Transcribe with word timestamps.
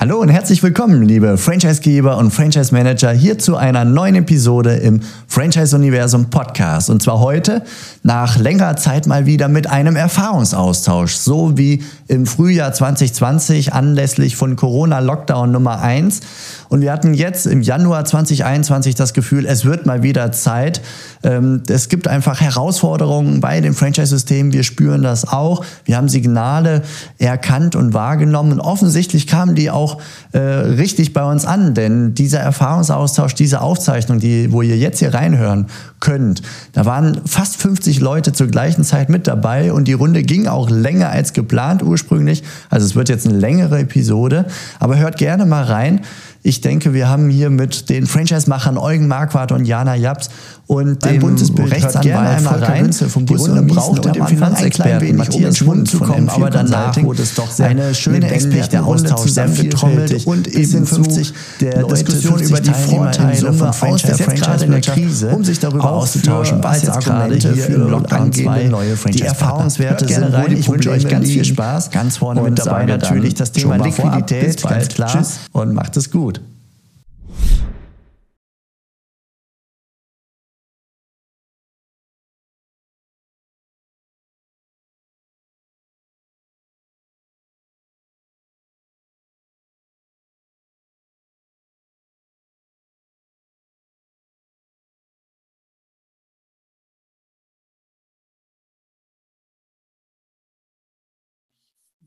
Hallo 0.00 0.20
und 0.20 0.28
herzlich 0.28 0.62
willkommen, 0.62 1.02
liebe 1.02 1.36
Franchisegeber 1.36 2.18
und 2.18 2.30
Franchise 2.30 2.72
Manager, 2.72 3.10
hier 3.10 3.36
zu 3.36 3.56
einer 3.56 3.84
neuen 3.84 4.14
Episode 4.14 4.74
im 4.74 5.00
Franchise 5.26 5.74
Universum 5.74 6.30
Podcast. 6.30 6.88
Und 6.88 7.02
zwar 7.02 7.18
heute 7.18 7.64
nach 8.04 8.38
längerer 8.38 8.76
Zeit 8.76 9.08
mal 9.08 9.26
wieder 9.26 9.48
mit 9.48 9.68
einem 9.68 9.96
Erfahrungsaustausch, 9.96 11.14
so 11.14 11.58
wie 11.58 11.82
im 12.06 12.26
Frühjahr 12.26 12.72
2020 12.72 13.72
anlässlich 13.72 14.36
von 14.36 14.54
Corona 14.54 15.00
Lockdown 15.00 15.50
Nummer 15.50 15.82
1 15.82 16.20
und 16.68 16.82
wir 16.82 16.92
hatten 16.92 17.14
jetzt 17.14 17.46
im 17.46 17.62
Januar 17.62 18.04
2021 18.04 18.94
das 18.94 19.14
Gefühl, 19.14 19.46
es 19.46 19.64
wird 19.64 19.86
mal 19.86 20.02
wieder 20.02 20.32
Zeit. 20.32 20.82
Ähm, 21.22 21.62
es 21.68 21.88
gibt 21.88 22.08
einfach 22.08 22.40
Herausforderungen 22.40 23.40
bei 23.40 23.60
dem 23.60 23.74
Franchise-System. 23.74 24.52
Wir 24.52 24.62
spüren 24.62 25.02
das 25.02 25.26
auch. 25.26 25.64
Wir 25.86 25.96
haben 25.96 26.08
Signale 26.08 26.82
erkannt 27.18 27.74
und 27.74 27.94
wahrgenommen. 27.94 28.52
Und 28.52 28.60
offensichtlich 28.60 29.26
kamen 29.26 29.54
die 29.54 29.70
auch 29.70 29.87
äh, 30.32 30.38
richtig 30.38 31.12
bei 31.12 31.24
uns 31.24 31.44
an. 31.44 31.74
Denn 31.74 32.14
dieser 32.14 32.40
Erfahrungsaustausch, 32.40 33.34
diese 33.34 33.60
Aufzeichnung, 33.60 34.18
die, 34.18 34.52
wo 34.52 34.62
ihr 34.62 34.76
jetzt 34.76 34.98
hier 34.98 35.14
reinhören 35.14 35.66
könnt, 36.00 36.42
da 36.72 36.84
waren 36.84 37.20
fast 37.24 37.56
50 37.56 38.00
Leute 38.00 38.32
zur 38.32 38.48
gleichen 38.48 38.84
Zeit 38.84 39.08
mit 39.08 39.26
dabei. 39.26 39.72
Und 39.72 39.88
die 39.88 39.94
Runde 39.94 40.22
ging 40.22 40.46
auch 40.46 40.68
länger 40.68 41.10
als 41.10 41.32
geplant 41.32 41.82
ursprünglich. 41.82 42.42
Also 42.70 42.86
es 42.86 42.94
wird 42.94 43.08
jetzt 43.08 43.26
eine 43.26 43.38
längere 43.38 43.78
Episode. 43.80 44.46
Aber 44.78 44.98
hört 44.98 45.16
gerne 45.16 45.46
mal 45.46 45.64
rein. 45.64 46.00
Ich 46.42 46.60
denke, 46.60 46.94
wir 46.94 47.08
haben 47.08 47.30
hier 47.30 47.50
mit 47.50 47.90
den 47.90 48.06
Franchise-Machern 48.06 48.78
Eugen 48.78 49.08
Marquardt 49.08 49.52
und 49.52 49.64
Jana 49.64 49.96
Japs 49.96 50.30
und 50.68 51.02
dem 51.02 51.18
Bundesbild 51.20 51.72
Rechtsanwalt 51.72 52.36
einmal 52.36 52.62
rein. 52.62 52.82
Günze 52.84 53.08
vom 53.08 53.24
Bus 53.24 53.48
und 53.48 53.66
braucht 53.66 54.06
und 54.06 54.14
dem 54.14 54.26
Finanzexperten 54.26 55.16
Matthias 55.16 55.56
Schwund 55.56 55.88
zu 55.88 55.98
kommen, 55.98 56.28
aber 56.28 56.50
danach 56.50 57.02
wurde 57.02 57.22
es 57.22 57.34
doch 57.34 57.50
sehr 57.50 57.68
eine 57.68 57.94
schöne 57.94 58.30
Expertenaustausch, 58.30 59.30
sehr 59.30 59.48
getrommelt 59.48 60.26
und 60.26 60.46
eben 60.46 60.86
50 60.86 61.32
der 61.60 61.84
Diskussion 61.84 62.38
über 62.40 62.60
die 62.60 62.70
Vorteile 62.70 63.52
von 63.52 63.72
Franchise, 63.72 64.22
Franchise 64.22 64.64
in 64.66 64.70
der 64.70 64.80
Krise, 64.82 65.28
um 65.30 65.42
sich 65.42 65.58
darüber 65.58 65.90
auszutauschen, 65.90 66.62
was 66.62 66.82
jetzt 66.82 67.00
gerade 67.00 67.34
hier 67.34 67.66
im 67.68 67.88
Lockdown 67.88 68.32
2 68.32 68.64
neue 68.64 68.94
die 69.10 69.22
Erfahrungswerte 69.22 70.06
sind, 70.06 70.22
rein. 70.22 70.52
Ich 70.52 70.68
wünsche 70.68 70.90
euch 70.90 71.08
ganz 71.08 71.28
viel 71.30 71.44
Spaß. 71.44 71.90
Ganz 71.90 72.18
vorne 72.18 72.42
mit 72.42 72.58
dabei. 72.58 72.84
natürlich 72.84 73.34
das 73.34 73.52
Thema 73.52 73.76
Liquidität, 73.76 74.62
ganz 74.62 74.88
klar. 74.88 75.26
Und 75.52 75.72
macht 75.72 75.96
es 75.96 76.10
gut. 76.10 76.40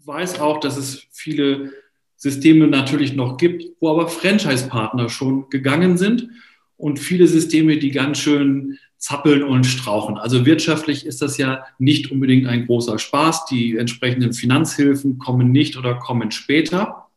Weiß 0.06 0.40
auch, 0.40 0.60
dass 0.60 0.78
es 0.78 1.06
viele 1.12 1.72
Systeme 2.16 2.68
natürlich 2.68 3.14
noch 3.14 3.38
gibt, 3.38 3.66
wo 3.80 3.90
aber 3.90 4.08
Franchise-Partner 4.08 5.10
schon 5.10 5.50
gegangen 5.50 5.98
sind 5.98 6.30
und 6.78 7.00
viele 7.00 7.28
Systeme, 7.28 7.78
die 7.78 7.92
ganz 7.92 8.20
schön 8.20 8.78
zappeln 8.98 9.42
und 9.42 9.66
strauchen. 9.66 10.18
Also 10.18 10.46
wirtschaftlich 10.46 11.08
ist 11.08 11.24
das 11.24 11.38
ja 11.38 11.66
nicht 11.80 12.12
unbedingt 12.12 12.46
ein 12.46 12.68
großer 12.68 13.00
Spaß. 13.00 13.46
Die 13.46 13.76
entsprechenden 13.76 14.34
Finanzhilfen 14.34 15.18
kommen 15.18 15.52
nicht 15.52 15.76
oder 15.78 15.96
kommen 15.96 16.30
später. 16.30 17.08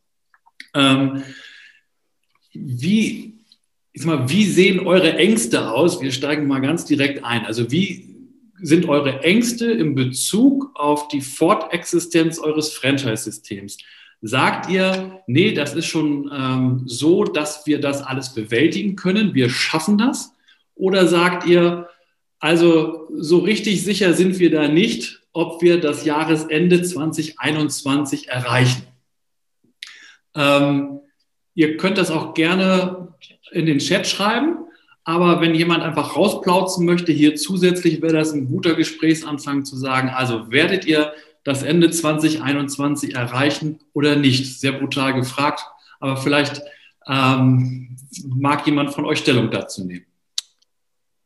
Ähm, 0.73 1.23
wie, 2.55 3.35
ich 3.93 4.03
sag 4.03 4.07
mal, 4.07 4.31
wie 4.31 4.47
sehen 4.47 4.81
eure 4.81 5.17
Ängste 5.19 5.71
aus? 5.71 6.01
Wir 6.01 6.13
steigen 6.13 6.47
mal 6.47 6.61
ganz 6.61 6.87
direkt 6.87 7.23
ein. 7.23 7.45
Also 7.45 7.71
wie 7.71 8.14
sind 8.65 8.89
eure 8.89 9.23
Ängste 9.23 9.71
in 9.71 9.95
Bezug 9.95 10.71
auf 10.75 11.09
die 11.09 11.21
Fortexistenz 11.21 12.39
eures 12.39 12.73
Franchise-Systems? 12.73 13.77
Sagt 14.23 14.71
ihr, 14.71 15.21
nee, 15.27 15.53
das 15.53 15.75
ist 15.75 15.85
schon 15.85 16.31
ähm, 16.35 16.83
so, 16.87 17.25
dass 17.25 17.67
wir 17.67 17.79
das 17.79 18.03
alles 18.03 18.33
bewältigen 18.33 18.97
können, 18.97 19.35
wir 19.35 19.51
schaffen 19.51 19.99
das? 19.99 20.33
Oder 20.75 21.07
sagt 21.07 21.47
ihr, 21.47 21.91
also 22.39 23.07
so 23.15 23.41
richtig 23.41 23.85
sicher 23.85 24.15
sind 24.15 24.39
wir 24.39 24.51
da 24.51 24.67
nicht, 24.67 25.21
ob 25.35 25.61
wir 25.61 25.79
das 25.79 26.07
Jahresende 26.07 26.83
2021 26.83 28.29
erreichen? 28.29 28.85
Ähm, 30.35 31.01
ihr 31.55 31.77
könnt 31.77 31.99
das 31.99 32.11
auch 32.11 32.33
gerne 32.33 33.15
in 33.53 33.67
den 33.67 33.79
Chat 33.79 34.07
schreiben. 34.07 34.57
Aber 35.05 35.43
wenn 35.43 35.55
jemand 35.55 35.83
einfach 35.83 36.17
rausplauzen 36.17 36.87
möchte, 36.87 37.13
hier 37.13 37.37
zusätzlich 37.37 38.01
wäre 38.01 38.15
das 38.15 38.33
ein 38.33 38.49
guter 38.49 38.75
Gesprächsanfang 38.75 39.65
zu 39.67 39.77
sagen, 39.77 40.09
also 40.09 40.51
werdet 40.51 40.87
ihr 40.87 41.13
das 41.45 41.63
Ende 41.63 41.91
2021 41.91 43.15
erreichen 43.15 43.81
oder 43.93 44.17
nicht? 44.17 44.59
Sehr 44.59 44.73
brutal 44.73 45.13
gefragt, 45.13 45.61
aber 46.01 46.17
vielleicht 46.17 46.63
ähm, 47.07 47.97
mag 48.25 48.67
jemand 48.67 48.95
von 48.95 49.05
euch 49.05 49.19
Stellung 49.19 49.51
dazu 49.51 49.85
nehmen. 49.85 50.07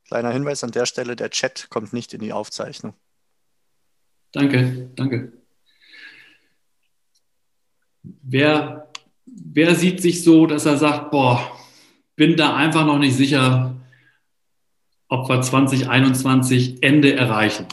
Kleiner 0.08 0.32
Hinweis 0.32 0.64
an 0.64 0.72
der 0.72 0.86
Stelle, 0.86 1.14
der 1.14 1.30
Chat 1.30 1.68
kommt 1.70 1.92
nicht 1.92 2.14
in 2.14 2.20
die 2.20 2.32
Aufzeichnung. 2.32 2.94
Danke, 4.32 4.90
danke. 4.96 5.32
Wer, 8.02 8.88
wer 9.26 9.74
sieht 9.74 10.02
sich 10.02 10.24
so, 10.24 10.46
dass 10.46 10.66
er 10.66 10.78
sagt, 10.78 11.10
boah, 11.10 11.40
bin 12.18 12.36
da 12.36 12.54
einfach 12.56 12.84
noch 12.84 12.98
nicht 12.98 13.14
sicher, 13.14 13.76
ob 15.08 15.28
wir 15.28 15.40
2021 15.40 16.82
Ende 16.82 17.14
erreichen. 17.14 17.66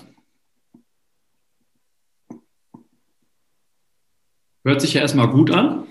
Hört 4.63 4.81
sich 4.81 4.93
ja 4.93 5.01
erstmal 5.01 5.29
gut 5.29 5.49
an, 5.49 5.87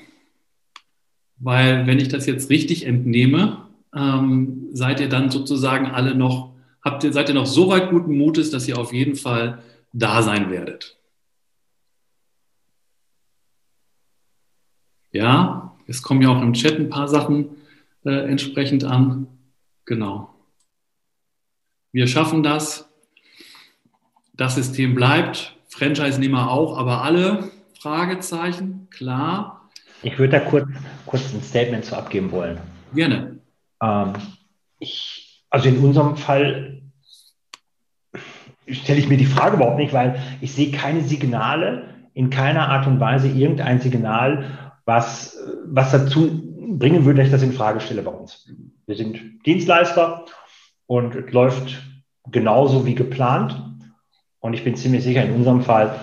weil 1.39 1.87
wenn 1.89 1.99
ich 1.99 2.09
das 2.09 2.27
jetzt 2.27 2.49
richtig 2.49 2.87
entnehme, 2.87 3.67
ähm, 3.93 4.69
seid 4.73 5.01
ihr 5.01 5.09
dann 5.09 5.31
sozusagen 5.31 5.87
alle 5.87 6.15
noch, 6.15 6.55
habt 6.81 7.03
ihr, 7.03 7.13
seid 7.13 7.29
ihr 7.29 7.35
noch 7.35 7.47
so 7.47 7.69
weit 7.69 7.91
guten 7.91 8.17
Mutes, 8.17 8.51
dass 8.51 8.69
ihr 8.69 8.79
auf 8.79 8.93
jeden 8.93 9.17
Fall 9.17 9.63
da 9.93 10.23
sein 10.23 10.51
werdet. 10.51 10.97
Ja, 15.11 15.77
es 15.89 16.03
kommen 16.03 16.23
ja 16.23 16.29
auch 16.29 16.43
im 16.43 16.53
Chat 16.53 16.79
ein 16.79 16.89
paar 16.89 17.09
Sachen 17.09 17.64
äh, 18.05 18.29
entsprechend 18.29 18.85
an. 18.85 19.27
Genau. 19.85 20.35
Wir 21.93 22.07
schaffen 22.07 22.43
das. 22.43 22.89
Das 24.35 24.57
System 24.57 24.95
bleibt. 24.95 25.57
Franchise-Nehmer 25.69 26.51
auch, 26.51 26.77
aber 26.77 27.03
alle? 27.03 27.51
Fragezeichen, 27.81 28.89
klar. 28.91 29.69
Ich 30.03 30.19
würde 30.19 30.39
da 30.39 30.41
kurz, 30.41 30.69
kurz 31.07 31.33
ein 31.33 31.43
Statement 31.43 31.85
zu 31.85 31.97
abgeben 31.97 32.31
wollen. 32.31 32.59
Gerne. 32.95 33.39
Ähm, 33.83 34.13
ich, 34.79 35.45
also 35.51 35.69
in 35.69 35.79
unserem 35.79 36.17
Fall 36.17 36.83
stelle 38.69 38.99
ich 38.99 39.09
mir 39.09 39.17
die 39.17 39.27
Frage 39.27 39.57
überhaupt 39.57 39.79
nicht, 39.79 39.93
weil 39.93 40.21
ich 40.41 40.53
sehe 40.53 40.71
keine 40.71 41.03
Signale, 41.03 41.89
in 42.15 42.31
keiner 42.31 42.69
Art 42.69 42.87
und 42.87 43.01
Weise 43.01 43.29
irgendein 43.29 43.81
Signal, 43.81 44.45
was, 44.85 45.39
was 45.67 45.91
dazu 45.91 46.54
bringen 46.79 47.05
würde, 47.05 47.19
dass 47.19 47.27
ich 47.27 47.33
das 47.33 47.43
in 47.43 47.53
Frage 47.53 47.81
stelle 47.81 48.03
bei 48.03 48.11
uns. 48.11 48.49
Wir 48.87 48.97
sind 48.97 49.45
Dienstleister 49.47 50.25
und 50.87 51.15
es 51.15 51.33
läuft 51.33 51.83
genauso 52.31 52.87
wie 52.87 52.95
geplant. 52.95 53.55
Und 54.41 54.55
ich 54.55 54.65
bin 54.65 54.77
ziemlich 54.77 55.05
sicher, 55.05 55.25
in 55.25 55.35
unserem 55.35 55.63
Fall, 55.63 56.01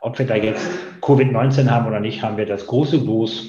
ob 0.00 0.18
wir 0.18 0.26
da 0.26 0.36
jetzt 0.36 0.66
Covid-19 1.00 1.68
haben 1.70 1.86
oder 1.86 2.00
nicht, 2.00 2.22
haben 2.22 2.36
wir 2.36 2.46
das 2.46 2.66
große 2.66 2.98
Los. 2.98 3.46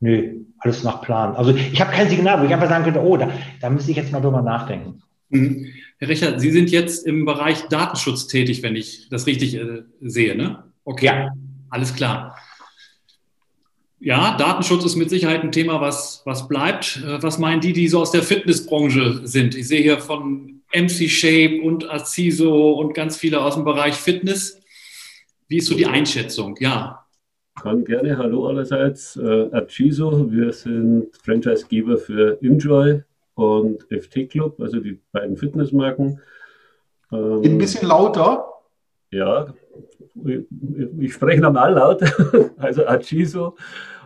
Nö, 0.00 0.40
alles 0.58 0.82
nach 0.82 1.02
Plan. 1.02 1.34
Also 1.34 1.54
ich 1.54 1.80
habe 1.80 1.92
kein 1.92 2.08
Signal, 2.08 2.40
wo 2.40 2.44
ich 2.44 2.52
einfach 2.52 2.68
sagen 2.68 2.84
könnte, 2.84 3.02
oh, 3.02 3.16
da, 3.16 3.30
da 3.60 3.70
müsste 3.70 3.90
ich 3.90 3.96
jetzt 3.96 4.12
mal 4.12 4.20
drüber 4.20 4.42
nachdenken. 4.42 5.02
Mhm. 5.30 5.66
Herr 5.98 6.08
Richard, 6.08 6.40
Sie 6.40 6.50
sind 6.50 6.70
jetzt 6.70 7.06
im 7.06 7.24
Bereich 7.24 7.62
Datenschutz 7.68 8.26
tätig, 8.26 8.62
wenn 8.62 8.76
ich 8.76 9.08
das 9.08 9.26
richtig 9.26 9.54
äh, 9.54 9.82
sehe, 10.00 10.36
ne? 10.36 10.64
Okay, 10.84 11.06
ja. 11.06 11.32
alles 11.70 11.94
klar 11.94 12.36
ja, 14.02 14.36
Datenschutz 14.36 14.84
ist 14.84 14.96
mit 14.96 15.10
Sicherheit 15.10 15.42
ein 15.42 15.52
Thema, 15.52 15.80
was, 15.80 16.22
was 16.24 16.48
bleibt. 16.48 17.02
Äh, 17.06 17.22
was 17.22 17.38
meinen 17.38 17.60
die, 17.60 17.72
die 17.72 17.88
so 17.88 18.00
aus 18.00 18.10
der 18.10 18.22
Fitnessbranche 18.22 19.20
sind? 19.24 19.54
Ich 19.54 19.68
sehe 19.68 19.80
hier 19.80 19.98
von 19.98 20.62
MC 20.74 21.08
Shape 21.08 21.62
und 21.62 21.88
Aciso 21.88 22.72
und 22.72 22.94
ganz 22.94 23.16
viele 23.16 23.40
aus 23.40 23.54
dem 23.54 23.64
Bereich 23.64 23.94
Fitness. 23.94 24.60
Wie 25.46 25.58
ist 25.58 25.66
so 25.66 25.76
die 25.76 25.86
Einschätzung? 25.86 26.56
Ja. 26.58 27.06
Kann 27.60 27.84
gerne. 27.84 28.18
Hallo 28.18 28.48
allerseits. 28.48 29.16
Äh, 29.16 29.48
Aciso, 29.52 30.32
wir 30.32 30.52
sind 30.52 31.16
Franchisegeber 31.24 31.96
für 31.96 32.42
Enjoy 32.42 33.02
und 33.34 33.82
FT 33.82 34.30
Club, 34.30 34.60
also 34.60 34.80
die 34.80 34.98
beiden 35.12 35.36
Fitnessmarken. 35.36 36.20
Ähm, 37.12 37.42
Ein 37.44 37.58
bisschen 37.58 37.86
lauter. 37.86 38.48
Ja, 39.10 39.52
ich, 40.98 41.12
spreche 41.12 41.40
normal 41.40 41.74
laut, 41.74 42.02
also 42.58 42.86
Aciso. 42.86 43.56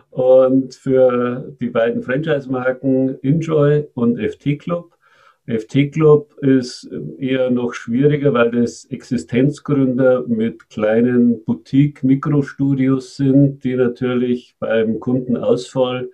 Und 0.09 0.73
für 0.73 1.55
die 1.59 1.69
beiden 1.69 2.01
Franchise-Marken 2.01 3.19
Enjoy 3.21 3.87
und 3.93 4.19
FT 4.19 4.59
Club 4.59 4.97
FT 5.47 5.93
Club 5.93 6.35
ist 6.41 6.89
eher 7.19 7.49
noch 7.49 7.73
schwieriger, 7.73 8.33
weil 8.33 8.51
das 8.51 8.83
Existenzgründer 8.83 10.25
mit 10.27 10.69
kleinen 10.69 11.45
Boutique-Mikrostudios 11.45 13.15
sind, 13.15 13.63
die 13.63 13.75
natürlich 13.75 14.57
beim 14.59 14.99
Kundenausfall 14.99 16.09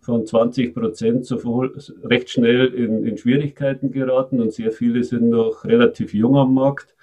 von 0.00 0.24
20 0.24 0.72
Prozent 0.72 1.28
recht 2.04 2.30
schnell 2.30 2.66
in, 2.66 3.04
in 3.04 3.18
Schwierigkeiten 3.18 3.90
geraten 3.90 4.40
und 4.40 4.52
sehr 4.52 4.70
viele 4.70 5.02
sind 5.02 5.30
noch 5.30 5.64
relativ 5.64 6.14
jung 6.14 6.36
am 6.36 6.54
Markt. 6.54 6.95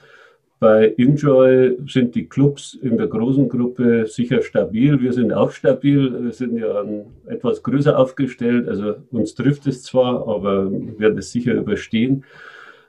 Bei 0.63 0.93
Enjoy 0.97 1.77
sind 1.89 2.15
die 2.15 2.29
Clubs 2.29 2.73
in 2.73 2.95
der 2.95 3.07
großen 3.07 3.49
Gruppe 3.49 4.07
sicher 4.07 4.41
stabil. 4.41 5.01
Wir 5.01 5.11
sind 5.11 5.33
auch 5.33 5.51
stabil. 5.51 6.23
Wir 6.23 6.31
sind 6.31 6.57
ja 6.57 6.85
etwas 7.27 7.63
größer 7.63 7.99
aufgestellt. 7.99 8.69
Also 8.69 8.95
uns 9.11 9.35
trifft 9.35 9.67
es 9.67 9.83
zwar, 9.83 10.25
aber 10.25 10.71
wir 10.71 10.97
werden 10.99 11.17
es 11.17 11.33
sicher 11.33 11.53
überstehen. 11.53 12.23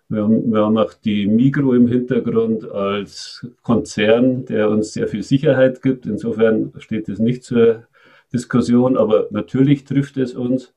Wir 0.08 0.22
haben, 0.22 0.52
wir 0.52 0.60
haben 0.60 0.78
auch 0.78 0.94
die 0.94 1.26
Migro 1.26 1.74
im 1.74 1.88
Hintergrund 1.88 2.70
als 2.70 3.44
Konzern, 3.64 4.44
der 4.44 4.70
uns 4.70 4.92
sehr 4.92 5.08
viel 5.08 5.24
Sicherheit 5.24 5.82
gibt. 5.82 6.06
Insofern 6.06 6.72
steht 6.78 7.08
es 7.08 7.18
nicht 7.18 7.42
zur 7.42 7.88
Diskussion, 8.32 8.96
aber 8.96 9.26
natürlich 9.32 9.82
trifft 9.82 10.16
es 10.16 10.34
uns. 10.34 10.72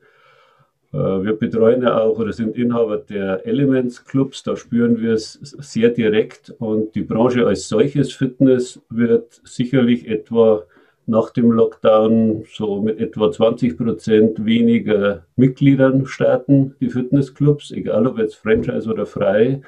Äh, 0.97 1.23
wir 1.23 1.33
betreuen 1.33 1.83
ja 1.83 1.99
auch 1.99 2.17
oder 2.17 2.33
sind 2.33 2.57
Inhaber 2.57 2.97
der 2.97 3.45
Elements 3.45 4.03
Clubs, 4.03 4.41
da 4.41 4.55
spüren 4.55 4.99
wir 4.99 5.13
es 5.13 5.33
sehr 5.33 5.89
direkt 5.89 6.49
und 6.57 6.95
die 6.95 7.03
Branche 7.03 7.45
als 7.45 7.67
solches 7.67 8.13
Fitness 8.13 8.81
wird 8.89 9.39
sicherlich 9.43 10.07
etwa 10.07 10.63
nach 11.05 11.29
dem 11.29 11.51
Lockdown 11.51 12.45
so 12.51 12.81
mit 12.81 12.99
etwa 12.99 13.31
20 13.31 13.77
Prozent 13.77 14.43
weniger 14.43 15.25
Mitgliedern 15.35 16.05
starten, 16.05 16.75
die 16.81 16.89
Fitnessclubs, 16.89 17.71
egal 17.71 18.07
ob 18.07 18.17
jetzt 18.17 18.35
Franchise 18.35 18.89
oder 18.89 19.05
frei. 19.05 19.61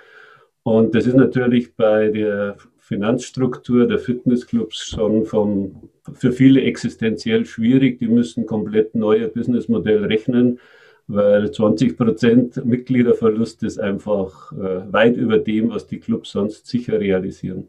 Und 0.63 0.95
das 0.95 1.05
ist 1.05 1.15
natürlich 1.15 1.75
bei 1.75 2.09
der 2.09 2.57
Finanzstruktur 2.77 3.87
der 3.87 3.99
Fitnessclubs 3.99 4.83
schon 4.83 5.25
vom, 5.25 5.89
für 6.13 6.33
viele 6.33 6.61
existenziell 6.63 7.45
schwierig. 7.45 7.99
Die 7.99 8.09
müssen 8.09 8.45
komplett 8.45 8.93
neue 8.95 9.29
Businessmodell 9.29 10.03
rechnen 10.05 10.59
weil 11.09 11.51
20 11.51 11.97
Prozent 11.97 12.65
Mitgliederverlust 12.65 13.63
ist 13.63 13.79
einfach 13.79 14.51
äh, 14.53 14.93
weit 14.93 15.17
über 15.17 15.39
dem, 15.39 15.71
was 15.71 15.87
die 15.87 15.99
Clubs 15.99 16.31
sonst 16.31 16.67
sicher 16.67 16.99
realisieren. 16.99 17.67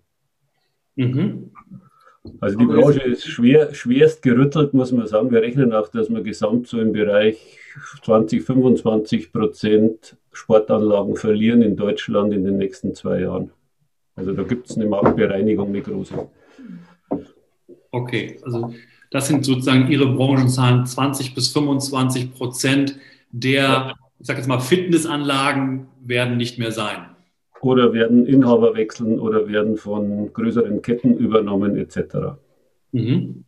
Mhm. 0.95 1.51
Also 2.39 2.59
die 2.59 2.67
Branche 2.67 3.01
ist 3.01 3.27
schwer, 3.27 3.73
schwerst 3.73 4.21
gerüttelt, 4.21 4.75
muss 4.75 4.93
man 4.93 5.07
sagen. 5.07 5.31
Wir 5.31 5.41
rechnen 5.41 5.73
auch, 5.73 5.89
dass 5.89 6.11
wir 6.11 6.21
gesamt 6.21 6.67
so 6.67 6.79
im 6.79 6.93
Bereich 6.93 7.59
20, 8.05 8.43
25 8.43 9.33
Prozent 9.33 10.17
Sportanlagen 10.31 11.17
verlieren 11.17 11.63
in 11.63 11.77
Deutschland 11.77 12.35
in 12.35 12.45
den 12.45 12.59
nächsten 12.59 12.95
zwei 12.95 13.21
Jahren. 13.21 13.51
Also 14.17 14.33
da 14.33 14.43
gibt 14.43 14.69
es 14.69 14.77
eine 14.77 14.85
Marktbereinigung, 14.85 15.69
eine 15.69 15.81
große. 15.81 16.29
Okay, 17.91 18.39
also 18.43 18.75
das 19.11 19.29
sind 19.29 19.47
sozusagen 19.47 19.91
Ihre 19.91 20.13
Branchenzahlen, 20.15 20.85
20 20.85 21.35
bis 21.35 21.49
25 21.49 22.35
Prozent 22.35 22.97
der, 23.31 23.95
ich 24.19 24.27
sage 24.27 24.39
jetzt 24.39 24.49
mal, 24.49 24.61
Fitnessanlagen 24.61 25.87
werden 26.05 26.37
nicht 26.37 26.59
mehr 26.59 26.73
sein. 26.73 27.07
Oder 27.61 27.93
werden 27.93 28.27
Inhaber 28.27 28.75
wechseln 28.75 29.19
oder 29.19 29.49
werden 29.49 29.77
von 29.77 30.33
größeren 30.33 30.81
Ketten 30.83 31.17
übernommen 31.17 31.77
etc. 31.77 32.39
Mhm. 32.93 33.45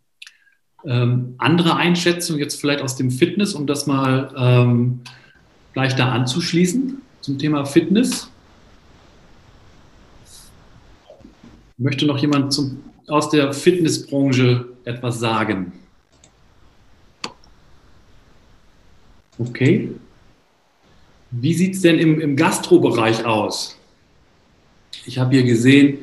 Ähm, 0.85 1.35
andere 1.39 1.77
Einschätzung 1.77 2.39
jetzt 2.39 2.61
vielleicht 2.61 2.83
aus 2.83 2.97
dem 2.97 3.11
Fitness, 3.11 3.55
um 3.55 3.67
das 3.67 3.87
mal 3.87 4.31
ähm, 4.37 5.01
gleich 5.73 5.95
da 5.95 6.11
anzuschließen 6.11 7.01
zum 7.21 7.39
Thema 7.39 7.65
Fitness. 7.65 8.31
Möchte 11.79 12.05
noch 12.07 12.19
jemand 12.19 12.53
zum, 12.53 12.83
aus 13.07 13.31
der 13.31 13.53
Fitnessbranche 13.53 14.69
etwas 14.85 15.21
sagen? 15.21 15.73
Okay. 19.39 19.91
Wie 21.31 21.55
sieht 21.55 21.75
es 21.75 21.81
denn 21.81 21.99
im, 21.99 22.21
im 22.21 22.37
Gastrobereich 22.37 23.25
aus? 23.25 23.79
Ich 25.07 25.19
habe 25.19 25.35
hier 25.35 25.45
gesehen, 25.45 25.99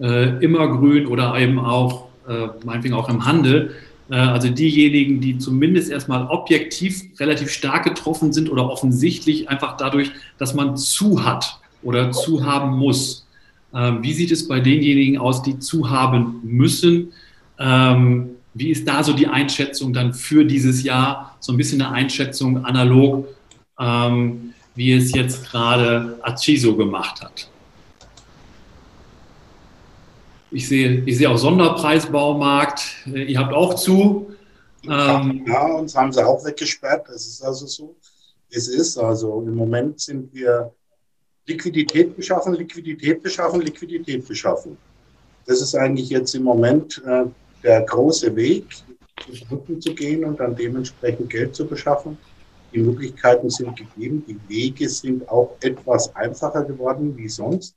äh, 0.00 0.42
immergrün 0.44 1.06
oder 1.06 1.36
eben 1.38 1.58
auch, 1.58 2.08
äh, 2.28 2.48
meinetwegen 2.64 2.94
auch 2.94 3.08
im 3.08 3.24
Handel, 3.24 3.72
äh, 4.10 4.14
also 4.14 4.48
diejenigen, 4.48 5.20
die 5.20 5.38
zumindest 5.38 5.90
erstmal 5.90 6.26
objektiv 6.26 7.02
relativ 7.18 7.50
stark 7.50 7.84
getroffen 7.84 8.32
sind 8.32 8.50
oder 8.50 8.70
offensichtlich 8.70 9.48
einfach 9.48 9.76
dadurch, 9.76 10.12
dass 10.38 10.54
man 10.54 10.76
zu 10.76 11.24
hat 11.24 11.58
oder 11.82 12.12
zu 12.12 12.44
haben 12.44 12.78
muss. 12.78 13.26
Ähm, 13.74 14.02
wie 14.02 14.12
sieht 14.12 14.30
es 14.30 14.46
bei 14.46 14.60
denjenigen 14.60 15.18
aus, 15.18 15.42
die 15.42 15.58
zu 15.58 15.90
haben 15.90 16.40
müssen? 16.44 17.12
Ähm, 17.58 18.30
wie 18.54 18.70
ist 18.70 18.86
da 18.86 19.02
so 19.02 19.12
die 19.12 19.26
Einschätzung 19.26 19.92
dann 19.92 20.14
für 20.14 20.44
dieses 20.44 20.82
Jahr? 20.82 21.31
So 21.42 21.52
ein 21.52 21.56
bisschen 21.56 21.82
eine 21.82 21.92
Einschätzung 21.92 22.64
analog, 22.64 23.26
ähm, 23.78 24.54
wie 24.76 24.92
es 24.92 25.12
jetzt 25.12 25.44
gerade 25.44 26.18
Aciso 26.22 26.76
gemacht 26.76 27.20
hat. 27.20 27.50
Ich 30.52 30.68
sehe, 30.68 31.02
ich 31.04 31.18
sehe 31.18 31.28
auch 31.28 31.36
Sonderpreisbaumarkt. 31.36 33.06
Ihr 33.06 33.38
habt 33.38 33.52
auch 33.52 33.74
zu. 33.74 34.32
Ähm, 34.84 35.44
ja, 35.48 35.64
uns 35.64 35.96
haben 35.96 36.12
sie 36.12 36.24
auch 36.24 36.44
weggesperrt. 36.44 37.08
Das 37.08 37.26
ist 37.26 37.42
also 37.42 37.66
so. 37.66 37.96
Es 38.48 38.68
ist 38.68 38.96
also 38.96 39.42
im 39.44 39.56
Moment 39.56 40.00
sind 40.00 40.32
wir 40.32 40.72
Liquidität 41.46 42.14
beschaffen, 42.16 42.54
Liquidität 42.54 43.20
beschaffen, 43.20 43.62
Liquidität 43.62 44.28
beschaffen. 44.28 44.78
Das 45.46 45.60
ist 45.60 45.74
eigentlich 45.74 46.08
jetzt 46.10 46.36
im 46.36 46.44
Moment 46.44 47.02
äh, 47.04 47.24
der 47.64 47.82
große 47.82 48.36
Weg, 48.36 48.66
Brücken 49.48 49.80
zu 49.80 49.94
gehen 49.94 50.24
und 50.24 50.40
dann 50.40 50.56
dementsprechend 50.56 51.30
Geld 51.30 51.54
zu 51.54 51.66
beschaffen. 51.66 52.18
Die 52.72 52.78
Möglichkeiten 52.78 53.50
sind 53.50 53.76
gegeben. 53.76 54.24
Die 54.26 54.38
Wege 54.48 54.88
sind 54.88 55.28
auch 55.28 55.56
etwas 55.60 56.14
einfacher 56.16 56.64
geworden 56.64 57.16
wie 57.16 57.28
sonst 57.28 57.74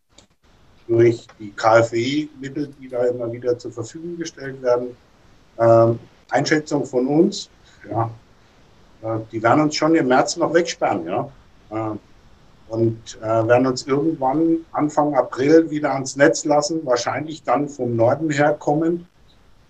durch 0.88 1.28
die 1.40 1.52
KfW-Mittel, 1.52 2.70
die 2.80 2.88
da 2.88 3.04
immer 3.06 3.32
wieder 3.32 3.58
zur 3.58 3.72
Verfügung 3.72 4.18
gestellt 4.18 4.62
werden. 4.62 4.96
Ähm, 5.60 6.00
Einschätzung 6.30 6.86
von 6.86 7.08
uns, 7.08 7.50
ja, 7.90 8.10
äh, 9.02 9.20
die 9.32 9.42
werden 9.42 9.62
uns 9.62 9.76
schon 9.76 9.96
im 9.96 10.08
März 10.08 10.38
noch 10.38 10.54
wegsperren, 10.54 11.06
ja. 11.06 11.30
Äh, 11.72 11.98
und 12.68 13.18
äh, 13.22 13.48
werden 13.48 13.68
uns 13.68 13.86
irgendwann 13.86 14.58
Anfang 14.72 15.14
April 15.16 15.70
wieder 15.70 15.94
ans 15.94 16.16
Netz 16.16 16.46
lassen, 16.46 16.86
wahrscheinlich 16.86 17.44
dann 17.44 17.68
vom 17.68 17.96
Norden 17.96 18.30
her 18.30 18.56
kommend 18.58 19.06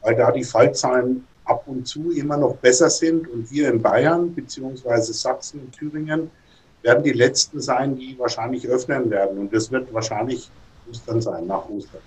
weil 0.05 0.15
da 0.15 0.31
die 0.31 0.43
Fallzahlen 0.43 1.25
ab 1.45 1.63
und 1.67 1.87
zu 1.87 2.11
immer 2.11 2.37
noch 2.37 2.55
besser 2.57 2.89
sind. 2.89 3.27
Und 3.27 3.51
wir 3.51 3.69
in 3.69 3.81
Bayern 3.81 4.33
beziehungsweise 4.33 5.13
Sachsen 5.13 5.61
und 5.61 5.71
Thüringen 5.71 6.29
werden 6.81 7.03
die 7.03 7.13
letzten 7.13 7.61
sein, 7.61 7.95
die 7.95 8.17
wahrscheinlich 8.19 8.67
öffnen 8.67 9.09
werden. 9.09 9.39
Und 9.39 9.53
das 9.53 9.71
wird 9.71 9.91
wahrscheinlich 9.93 10.49
Ostern 10.89 11.21
sein, 11.21 11.47
nach 11.47 11.67
Ostern. 11.69 12.01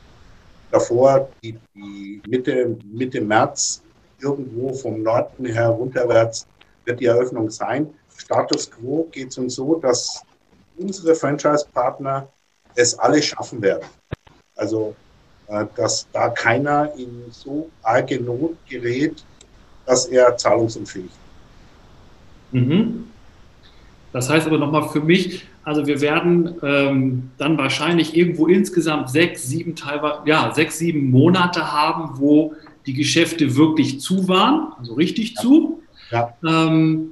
Davor, 0.71 1.29
die, 1.43 1.59
die 1.75 2.23
Mitte, 2.29 2.77
Mitte 2.85 3.21
März, 3.21 3.83
irgendwo 4.21 4.73
vom 4.75 5.03
Norden 5.03 5.47
her 5.47 5.69
runterwärts, 5.69 6.47
wird 6.85 7.01
die 7.01 7.07
Eröffnung 7.07 7.51
sein. 7.51 7.93
Status 8.17 8.71
quo 8.71 9.09
geht 9.11 9.29
es 9.29 9.39
uns 9.39 9.55
so, 9.55 9.77
dass 9.77 10.23
unsere 10.77 11.15
Franchise-Partner 11.15 12.29
es 12.75 12.99
alle 12.99 13.23
schaffen 13.23 13.63
werden. 13.63 13.89
Also 14.57 14.95
dass 15.77 16.07
da 16.13 16.29
keiner 16.29 16.93
in 16.97 17.25
so 17.31 17.71
arge 17.83 18.21
Not 18.21 18.57
gerät, 18.69 19.25
dass 19.87 20.07
er 20.07 20.37
zahlungsunfähig 20.37 21.07
ist. 21.07 21.19
Mhm. 22.53 23.05
Das 24.13 24.29
heißt 24.31 24.47
aber 24.47 24.59
nochmal 24.59 24.89
für 24.89 25.01
mich, 25.01 25.47
also 25.65 25.87
wir 25.87 26.01
werden 26.01 26.55
ähm, 26.63 27.31
dann 27.37 27.59
wahrscheinlich 27.59 28.17
irgendwo 28.17 28.47
insgesamt 28.47 29.11
sechs, 29.11 29.47
sieben 29.47 29.77
teilweise, 29.77 30.21
ja, 30.25 30.53
sechs, 30.55 30.79
sieben 30.79 31.11
Monate 31.11 31.71
haben, 31.73 32.19
wo 32.19 32.55
die 32.87 32.95
Geschäfte 32.95 33.55
wirklich 33.57 34.01
zu 34.01 34.29
waren, 34.29 34.73
also 34.79 34.95
richtig 34.95 35.35
ja. 35.35 35.43
zu. 35.43 35.83
Ja. 36.11 36.35
Ähm, 36.47 37.11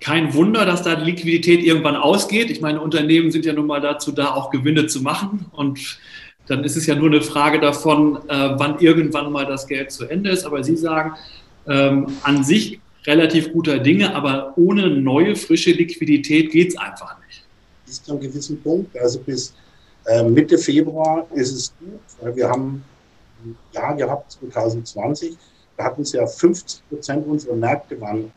kein 0.00 0.34
Wunder, 0.34 0.66
dass 0.66 0.82
da 0.82 0.96
die 0.96 1.04
Liquidität 1.04 1.62
irgendwann 1.62 1.96
ausgeht. 1.96 2.50
Ich 2.50 2.60
meine, 2.60 2.80
Unternehmen 2.80 3.30
sind 3.30 3.44
ja 3.44 3.52
nun 3.52 3.66
mal 3.66 3.80
dazu 3.80 4.12
da, 4.12 4.32
auch 4.32 4.50
Gewinne 4.50 4.86
zu 4.86 5.02
machen. 5.02 5.46
Und 5.52 5.98
dann 6.46 6.64
ist 6.64 6.76
es 6.76 6.86
ja 6.86 6.94
nur 6.94 7.08
eine 7.08 7.22
Frage 7.22 7.60
davon, 7.60 8.16
äh, 8.28 8.50
wann 8.58 8.78
irgendwann 8.78 9.32
mal 9.32 9.46
das 9.46 9.66
Geld 9.66 9.90
zu 9.90 10.06
Ende 10.06 10.30
ist. 10.30 10.44
Aber 10.44 10.62
Sie 10.62 10.76
sagen, 10.76 11.14
ähm, 11.66 12.06
an 12.22 12.44
sich 12.44 12.80
relativ 13.06 13.52
guter 13.52 13.78
Dinge, 13.78 14.14
aber 14.14 14.52
ohne 14.56 14.88
neue, 14.88 15.36
frische 15.36 15.72
Liquidität 15.72 16.50
geht 16.50 16.70
es 16.70 16.78
einfach 16.78 17.16
nicht. 17.26 17.44
Bis 17.86 18.02
zu 18.02 18.12
einem 18.12 18.20
gewissen 18.20 18.60
Punkt, 18.62 18.96
also 18.98 19.18
bis 19.20 19.54
äh, 20.06 20.22
Mitte 20.22 20.58
Februar 20.58 21.26
ist 21.34 21.52
es 21.52 21.74
gut, 21.78 22.00
weil 22.20 22.36
wir 22.36 22.48
haben 22.48 22.82
ein 23.44 23.56
Jahr 23.72 23.94
gehabt, 23.94 24.32
2020, 24.32 25.36
da 25.76 25.84
hatten 25.84 26.02
es 26.02 26.12
ja 26.12 26.26
50 26.26 26.88
Prozent 26.88 27.26
unserer 27.26 27.56
Märkte 27.56 28.00
waren 28.00 28.30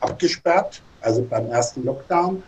abgesperrt, 0.00 0.82
also 1.00 1.22
beim 1.22 1.46
ersten 1.46 1.84
Lockdown. 1.84 2.42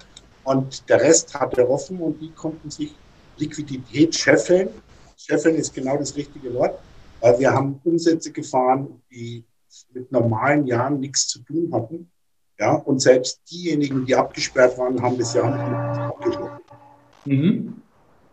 Und 0.45 0.89
der 0.89 1.01
Rest 1.01 1.35
hatte 1.35 1.69
offen 1.69 1.99
und 1.99 2.21
die 2.21 2.31
konnten 2.31 2.71
sich 2.71 2.95
Liquidität 3.39 4.15
scheffeln. 4.15 4.69
Scheffeln 5.17 5.57
ist 5.57 5.75
genau 5.75 5.97
das 5.97 6.17
richtige 6.17 6.53
Wort, 6.55 6.79
weil 7.21 7.39
wir 7.39 7.53
haben 7.53 7.81
Umsätze 7.85 8.33
gefahren, 8.33 9.03
die 9.11 9.45
mit 9.93 10.11
normalen 10.13 10.67
Jahren 10.67 11.01
nichts 11.01 11.29
zu 11.29 11.41
tun 11.41 11.71
hatten. 11.73 12.11
Ja, 12.59 12.75
und 12.75 13.01
selbst 13.01 13.41
diejenigen, 13.51 14.07
die 14.07 14.15
abgesperrt 14.15 14.79
waren, 14.79 15.01
haben 15.03 15.19
das 15.19 15.35
Jahr 15.35 15.53
abgeschlossen. 16.09 16.61
Mhm. 17.25 17.83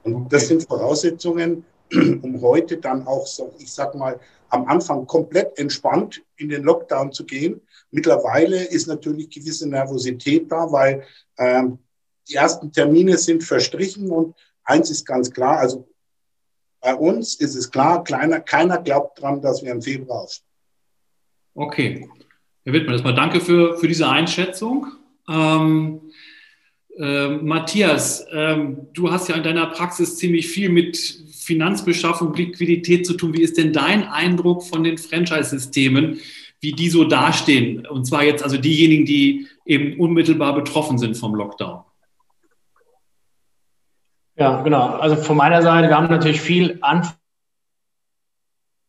Und 0.04 0.32
das 0.32 0.48
sind 0.48 0.64
Voraussetzungen, 0.64 1.66
um 1.92 2.42
heute 2.42 2.78
dann 2.78 3.08
auch 3.08 3.26
so, 3.26 3.52
ich 3.58 3.72
sag 3.72 3.96
mal, 3.96 4.20
am 4.50 4.66
Anfang 4.68 5.08
komplett 5.08 5.58
entspannt 5.58 6.22
in 6.38 6.50
den 6.50 6.64
Lockdown 6.64 7.12
zu 7.12 7.26
gehen. 7.26 7.62
Mittlerweile 7.90 8.64
ist 8.66 8.88
natürlich 8.88 9.30
gewisse 9.30 9.68
Nervosität 9.68 10.52
da, 10.52 10.72
weil 10.72 11.04
ähm, 11.38 11.80
die 12.30 12.36
ersten 12.36 12.72
Termine 12.72 13.18
sind 13.18 13.44
verstrichen 13.44 14.12
und 14.12 14.36
eins 14.64 14.90
ist 14.90 15.06
ganz 15.06 15.32
klar, 15.32 15.60
also 15.60 15.88
bei 16.82 16.96
uns 16.96 17.36
ist 17.36 17.56
es 17.56 17.70
klar, 17.70 18.04
kleiner, 18.04 18.40
keiner 18.40 18.80
glaubt 18.80 19.22
dran, 19.22 19.42
dass 19.42 19.64
wir 19.64 19.72
im 19.72 19.82
Februar 19.82 20.24
aufstehen. 20.24 20.48
Okay. 21.54 22.10
Herr 22.64 22.74
Wittmann, 22.74 22.94
erstmal 22.94 23.16
danke 23.16 23.40
für, 23.40 23.78
für 23.78 23.88
diese 23.88 24.08
Einschätzung. 24.08 24.88
Ähm, 25.30 26.12
äh, 26.98 27.30
Matthias, 27.30 28.26
ähm, 28.32 28.88
du 28.94 29.12
hast 29.12 29.30
ja 29.30 29.36
in 29.36 29.44
deiner 29.44 29.68
Praxis 29.68 30.18
ziemlich 30.18 30.48
viel 30.48 30.70
mit 30.70 30.98
Finanzbeschaffung, 30.98 32.34
Liquidität 32.34 33.06
zu 33.06 33.14
tun. 33.14 33.34
Wie 33.34 33.42
ist 33.42 33.58
denn 33.58 33.74
dein 33.74 34.04
Eindruck 34.04 34.64
von 34.64 34.84
den 34.84 34.98
Franchise-Systemen, 34.98 36.20
wie 36.60 36.74
die 36.74 36.90
so 36.90 37.04
dastehen? 37.04 37.86
Und 37.88 38.06
zwar 38.06 38.24
jetzt 38.24 38.44
also 38.44 38.58
diejenigen, 38.58 39.06
die 39.06 39.48
eben 39.66 40.00
unmittelbar 40.00 40.54
betroffen 40.54 40.98
sind 40.98 41.18
vom 41.18 41.34
Lockdown. 41.34 41.82
Ja, 44.42 44.60
genau. 44.64 44.88
Also 44.96 45.18
von 45.18 45.38
meiner 45.38 45.62
Seite, 45.62 45.88
wir 45.88 45.96
haben 45.96 46.10
natürlich 46.10 46.42
viel 46.42 46.80
Anfragen, 46.82 47.16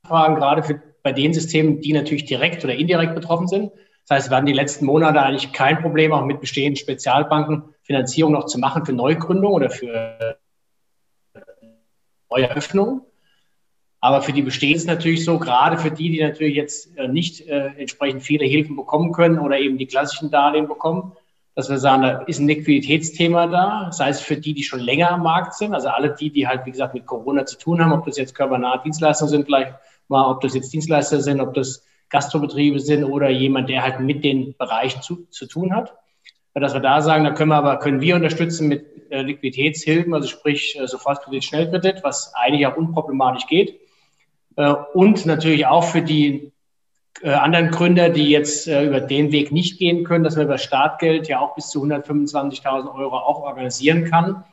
gerade 0.08 0.62
für, 0.62 0.82
bei 1.02 1.12
den 1.12 1.34
Systemen, 1.34 1.82
die 1.82 1.92
natürlich 1.92 2.24
direkt 2.24 2.64
oder 2.64 2.74
indirekt 2.74 3.14
betroffen 3.14 3.48
sind. 3.48 3.70
Das 4.08 4.16
heißt, 4.16 4.30
wir 4.30 4.36
hatten 4.38 4.46
die 4.46 4.54
letzten 4.54 4.86
Monate 4.86 5.20
eigentlich 5.20 5.52
kein 5.52 5.82
Problem, 5.82 6.14
auch 6.14 6.24
mit 6.24 6.40
bestehenden 6.40 6.76
Spezialbanken 6.76 7.64
Finanzierung 7.82 8.32
noch 8.32 8.46
zu 8.46 8.58
machen 8.58 8.86
für 8.86 8.94
Neugründung 8.94 9.52
oder 9.52 9.68
für 9.68 10.38
neue 12.30 12.50
Öffnungen. 12.56 13.02
Aber 14.00 14.22
für 14.22 14.32
die 14.32 14.40
bestehenden 14.40 14.78
ist 14.78 14.86
natürlich 14.86 15.22
so, 15.22 15.38
gerade 15.38 15.76
für 15.76 15.90
die, 15.90 16.12
die 16.12 16.22
natürlich 16.22 16.56
jetzt 16.56 16.96
äh, 16.96 17.08
nicht 17.08 17.46
äh, 17.46 17.74
entsprechend 17.76 18.22
viele 18.22 18.46
Hilfen 18.46 18.74
bekommen 18.74 19.12
können 19.12 19.38
oder 19.38 19.58
eben 19.58 19.76
die 19.76 19.86
klassischen 19.86 20.30
Darlehen 20.30 20.66
bekommen, 20.66 21.12
dass 21.54 21.68
wir 21.68 21.78
sagen, 21.78 22.02
da 22.02 22.18
ist 22.22 22.38
ein 22.38 22.48
Liquiditätsthema 22.48 23.46
da. 23.46 23.84
Das 23.86 24.00
heißt, 24.00 24.22
für 24.22 24.36
die, 24.36 24.54
die 24.54 24.62
schon 24.62 24.80
länger 24.80 25.10
am 25.10 25.22
Markt 25.22 25.54
sind, 25.54 25.74
also 25.74 25.88
alle 25.88 26.14
die, 26.14 26.30
die 26.30 26.48
halt, 26.48 26.64
wie 26.64 26.70
gesagt, 26.70 26.94
mit 26.94 27.06
Corona 27.06 27.44
zu 27.44 27.58
tun 27.58 27.82
haben, 27.82 27.92
ob 27.92 28.06
das 28.06 28.16
jetzt 28.16 28.34
körpernahe 28.34 28.80
Dienstleister 28.82 29.28
sind, 29.28 29.44
vielleicht 29.44 29.74
mal, 30.08 30.30
ob 30.30 30.40
das 30.40 30.54
jetzt 30.54 30.72
Dienstleister 30.72 31.20
sind, 31.20 31.40
ob 31.40 31.54
das 31.54 31.84
Gastrobetriebe 32.08 32.80
sind 32.80 33.04
oder 33.04 33.28
jemand, 33.28 33.68
der 33.68 33.82
halt 33.82 34.00
mit 34.00 34.24
den 34.24 34.54
Bereichen 34.56 35.02
zu, 35.02 35.26
zu 35.30 35.46
tun 35.46 35.74
hat. 35.74 35.94
Dass 36.54 36.74
wir 36.74 36.80
da 36.80 37.00
sagen, 37.00 37.24
da 37.24 37.30
können 37.30 37.48
wir 37.48 37.56
aber, 37.56 37.78
können 37.78 38.02
wir 38.02 38.14
unterstützen 38.14 38.68
mit 38.68 39.10
äh, 39.10 39.22
Liquiditätshilfen, 39.22 40.12
also 40.12 40.28
sprich 40.28 40.78
äh, 40.78 40.86
Sofortkredit, 40.86 41.44
Schnellkredit, 41.44 42.02
was 42.02 42.34
eigentlich 42.34 42.66
auch 42.66 42.76
unproblematisch 42.76 43.46
geht. 43.46 43.80
Äh, 44.56 44.74
und 44.92 45.24
natürlich 45.24 45.66
auch 45.66 45.84
für 45.84 46.02
die 46.02 46.51
anderen 47.22 47.70
Gründer, 47.70 48.08
die 48.08 48.30
jetzt 48.30 48.66
äh, 48.66 48.84
über 48.86 49.00
den 49.00 49.32
Weg 49.32 49.52
nicht 49.52 49.78
gehen 49.78 50.04
können, 50.04 50.24
dass 50.24 50.36
man 50.36 50.46
über 50.46 50.58
Startgeld 50.58 51.28
ja 51.28 51.40
auch 51.40 51.54
bis 51.54 51.68
zu 51.68 51.84
125.000 51.84 52.94
Euro 52.94 53.16
auch 53.16 53.42
organisieren 53.42 54.04
kann 54.10 54.44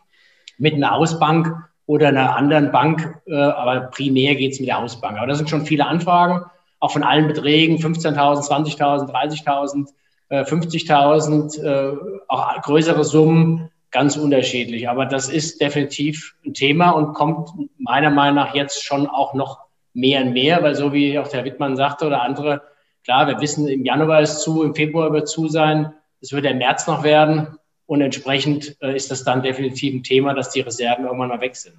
mit 0.58 0.74
einer 0.74 0.92
Hausbank 0.92 1.56
oder 1.86 2.10
einer 2.10 2.36
anderen 2.36 2.72
Bank, 2.72 3.22
äh, 3.26 3.36
aber 3.36 3.82
primär 3.88 4.36
geht 4.36 4.54
es 4.54 4.60
mit 4.60 4.70
der 4.70 4.78
Hausbank. 4.78 5.18
Aber 5.18 5.28
das 5.28 5.38
sind 5.38 5.50
schon 5.50 5.66
viele 5.66 5.88
Anfragen, 5.88 6.46
auch 6.80 6.92
von 6.92 7.04
allen 7.04 7.28
Beträgen, 7.28 7.78
15.000, 7.78 8.48
20.000, 8.48 9.12
30.000, 9.12 9.88
50.000, 10.30 11.64
äh, 11.64 11.98
auch 12.28 12.62
größere 12.62 13.04
Summen, 13.04 13.72
ganz 13.90 14.16
unterschiedlich. 14.16 14.88
Aber 14.88 15.08
das 15.08 15.30
ist 15.30 15.60
definitiv 15.60 16.36
ein 16.46 16.54
Thema 16.54 16.92
und 16.92 17.14
kommt 17.14 17.50
meiner 17.80 18.12
Meinung 18.12 18.36
nach 18.36 18.54
jetzt 18.54 18.84
schon 18.84 19.08
auch 19.08 19.34
noch 19.34 19.69
mehr 19.94 20.22
und 20.22 20.34
mehr, 20.34 20.62
weil 20.64 20.76
so 20.76 20.94
wie 20.94 21.18
auch 21.18 21.28
der 21.28 21.46
Wittmann 21.46 21.76
sagte 21.76 22.06
oder 22.06 22.22
andere, 22.22 22.62
klar, 23.04 23.28
wir 23.28 23.40
wissen, 23.40 23.68
im 23.68 23.84
Januar 23.84 24.22
ist 24.22 24.42
zu, 24.42 24.64
im 24.64 24.76
Februar 24.76 25.12
wird 25.14 25.28
zu 25.28 25.48
sein, 25.48 25.94
es 26.22 26.32
wird 26.32 26.46
im 26.46 26.58
März 26.58 26.88
noch 26.88 27.04
werden 27.04 27.58
und 27.86 28.02
entsprechend 28.02 28.78
äh, 28.82 28.96
ist 28.96 29.10
das 29.10 29.24
dann 29.24 29.42
definitiv 29.42 29.94
ein 29.94 30.04
Thema, 30.04 30.34
dass 30.34 30.52
die 30.52 30.62
Reserven 30.62 31.06
irgendwann 31.06 31.30
mal 31.30 31.42
weg 31.42 31.56
sind. 31.56 31.76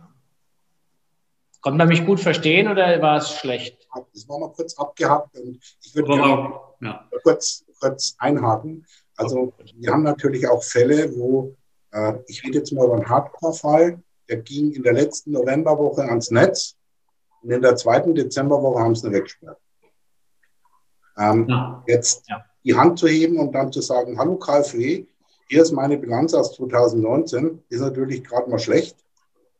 Konnte 1.61 1.79
man 1.79 1.88
mich 1.88 2.07
gut 2.07 2.21
verstehen 2.21 2.69
oder 2.69 3.02
war 3.02 3.19
es 3.19 3.33
schlecht? 3.33 3.87
Das 4.14 4.29
war 4.29 4.38
mal 4.38 4.50
kurz 4.50 4.79
abgehakt 4.79 5.37
und 5.38 5.61
ich 5.83 5.95
würde 5.95 6.14
gerne 6.14 6.55
ja. 6.81 7.09
kurz, 7.23 7.64
kurz 7.79 8.17
einhaken. 8.19 8.87
Also 9.17 9.52
wir 9.76 9.93
haben 9.93 10.02
natürlich 10.02 10.49
auch 10.49 10.62
Fälle, 10.62 11.14
wo, 11.14 11.55
äh, 11.93 12.14
ich 12.26 12.43
rede 12.43 12.59
jetzt 12.59 12.73
mal 12.73 12.87
über 12.87 12.95
einen 12.95 13.09
Hardcore-Fall, 13.09 14.02
der 14.29 14.37
ging 14.38 14.73
in 14.73 14.83
der 14.83 14.95
letzten 14.95 15.33
Novemberwoche 15.33 16.02
ans 16.02 16.31
Netz 16.31 16.76
und 17.42 17.50
in 17.50 17.62
der 17.62 17.76
zweiten 17.76 18.14
Dezemberwoche 18.14 18.80
haben 18.80 18.94
sie 18.94 19.06
ihn 19.06 19.12
weggesperrt. 19.12 19.59
Ähm, 21.18 21.47
ja. 21.49 21.82
Jetzt 21.87 22.28
ja. 22.28 22.44
die 22.64 22.75
Hand 22.75 22.99
zu 22.99 23.09
heben 23.09 23.38
und 23.38 23.52
dann 23.52 23.73
zu 23.73 23.80
sagen, 23.80 24.18
hallo 24.18 24.37
KfW, 24.37 25.06
hier 25.49 25.62
ist 25.62 25.73
meine 25.73 25.99
Bilanz 25.99 26.32
aus 26.35 26.54
2019, 26.54 27.62
ist 27.68 27.80
natürlich 27.80 28.25
gerade 28.25 28.49
mal 28.49 28.59
schlecht. 28.59 28.97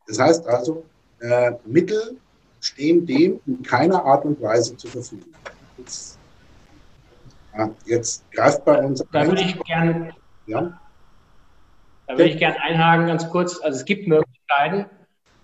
Das 0.07 0.19
heißt 0.19 0.47
also, 0.47 0.85
äh, 1.19 1.53
Mittel 1.65 2.17
stehen 2.59 3.05
dem 3.05 3.39
in 3.45 3.61
keiner 3.61 4.03
Art 4.05 4.25
und 4.25 4.41
Weise 4.41 4.77
zur 4.77 4.91
Verfügung. 4.91 5.33
Jetzt, 5.77 6.17
ja, 7.57 7.69
jetzt 7.85 8.31
greift 8.31 8.63
bei 8.65 8.83
uns. 8.83 9.03
Da 9.11 9.27
würde 9.27 9.41
ich 9.41 9.59
gerne. 9.63 10.13
Ja. 10.47 10.79
Da 12.07 12.13
würde 12.13 12.29
ich 12.29 12.37
gerne 12.37 12.59
einhaken, 12.61 13.07
ganz 13.07 13.29
kurz. 13.29 13.59
Also 13.61 13.79
es 13.79 13.85
gibt 13.85 14.07
Möglichkeiten. 14.07 14.85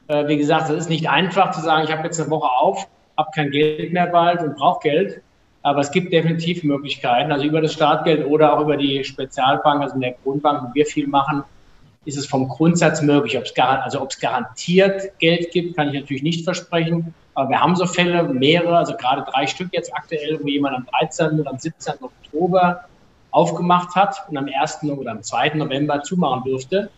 Äh, 0.07 0.27
wie 0.27 0.37
gesagt, 0.37 0.69
es 0.69 0.77
ist 0.77 0.89
nicht 0.89 1.09
einfach 1.09 1.51
zu 1.51 1.61
sagen, 1.61 1.83
ich 1.85 1.91
habe 1.91 2.03
jetzt 2.03 2.19
eine 2.19 2.29
Woche 2.29 2.49
auf, 2.49 2.87
habe 3.17 3.29
kein 3.33 3.51
Geld 3.51 3.93
mehr 3.93 4.07
bald 4.07 4.41
und 4.41 4.55
brauche 4.55 4.81
Geld. 4.81 5.21
Aber 5.63 5.81
es 5.81 5.91
gibt 5.91 6.13
definitiv 6.13 6.63
Möglichkeiten, 6.63 7.31
also 7.31 7.45
über 7.45 7.61
das 7.61 7.73
Startgeld 7.73 8.25
oder 8.25 8.53
auch 8.53 8.61
über 8.61 8.77
die 8.77 9.03
Spezialbank, 9.03 9.81
also 9.81 9.95
in 9.95 10.01
der 10.01 10.15
Grundbank, 10.23 10.63
wo 10.63 10.73
wir 10.73 10.85
viel 10.85 11.07
machen, 11.07 11.43
ist 12.05 12.17
es 12.17 12.25
vom 12.25 12.47
Grundsatz 12.47 13.01
möglich. 13.01 13.37
Ob's 13.37 13.53
also 13.57 14.01
ob 14.01 14.11
es 14.11 14.19
garantiert 14.19 15.19
Geld 15.19 15.51
gibt, 15.51 15.75
kann 15.75 15.89
ich 15.89 15.99
natürlich 15.99 16.23
nicht 16.23 16.45
versprechen. 16.45 17.13
Aber 17.33 17.49
wir 17.49 17.59
haben 17.59 17.75
so 17.75 17.85
Fälle, 17.85 18.23
mehrere, 18.23 18.77
also 18.77 18.95
gerade 18.95 19.29
drei 19.29 19.45
Stück 19.45 19.67
jetzt 19.73 19.93
aktuell, 19.93 20.39
wo 20.41 20.47
jemand 20.47 20.77
am 20.77 20.85
13. 20.99 21.39
oder 21.39 21.51
am 21.51 21.59
17. 21.59 21.95
Oktober 22.01 22.85
aufgemacht 23.31 23.93
hat 23.93 24.23
und 24.29 24.37
am 24.37 24.47
1. 24.47 24.83
oder 24.83 25.11
am 25.11 25.21
2. 25.21 25.55
November 25.55 26.01
zumachen 26.01 26.43
durfte. 26.45 26.89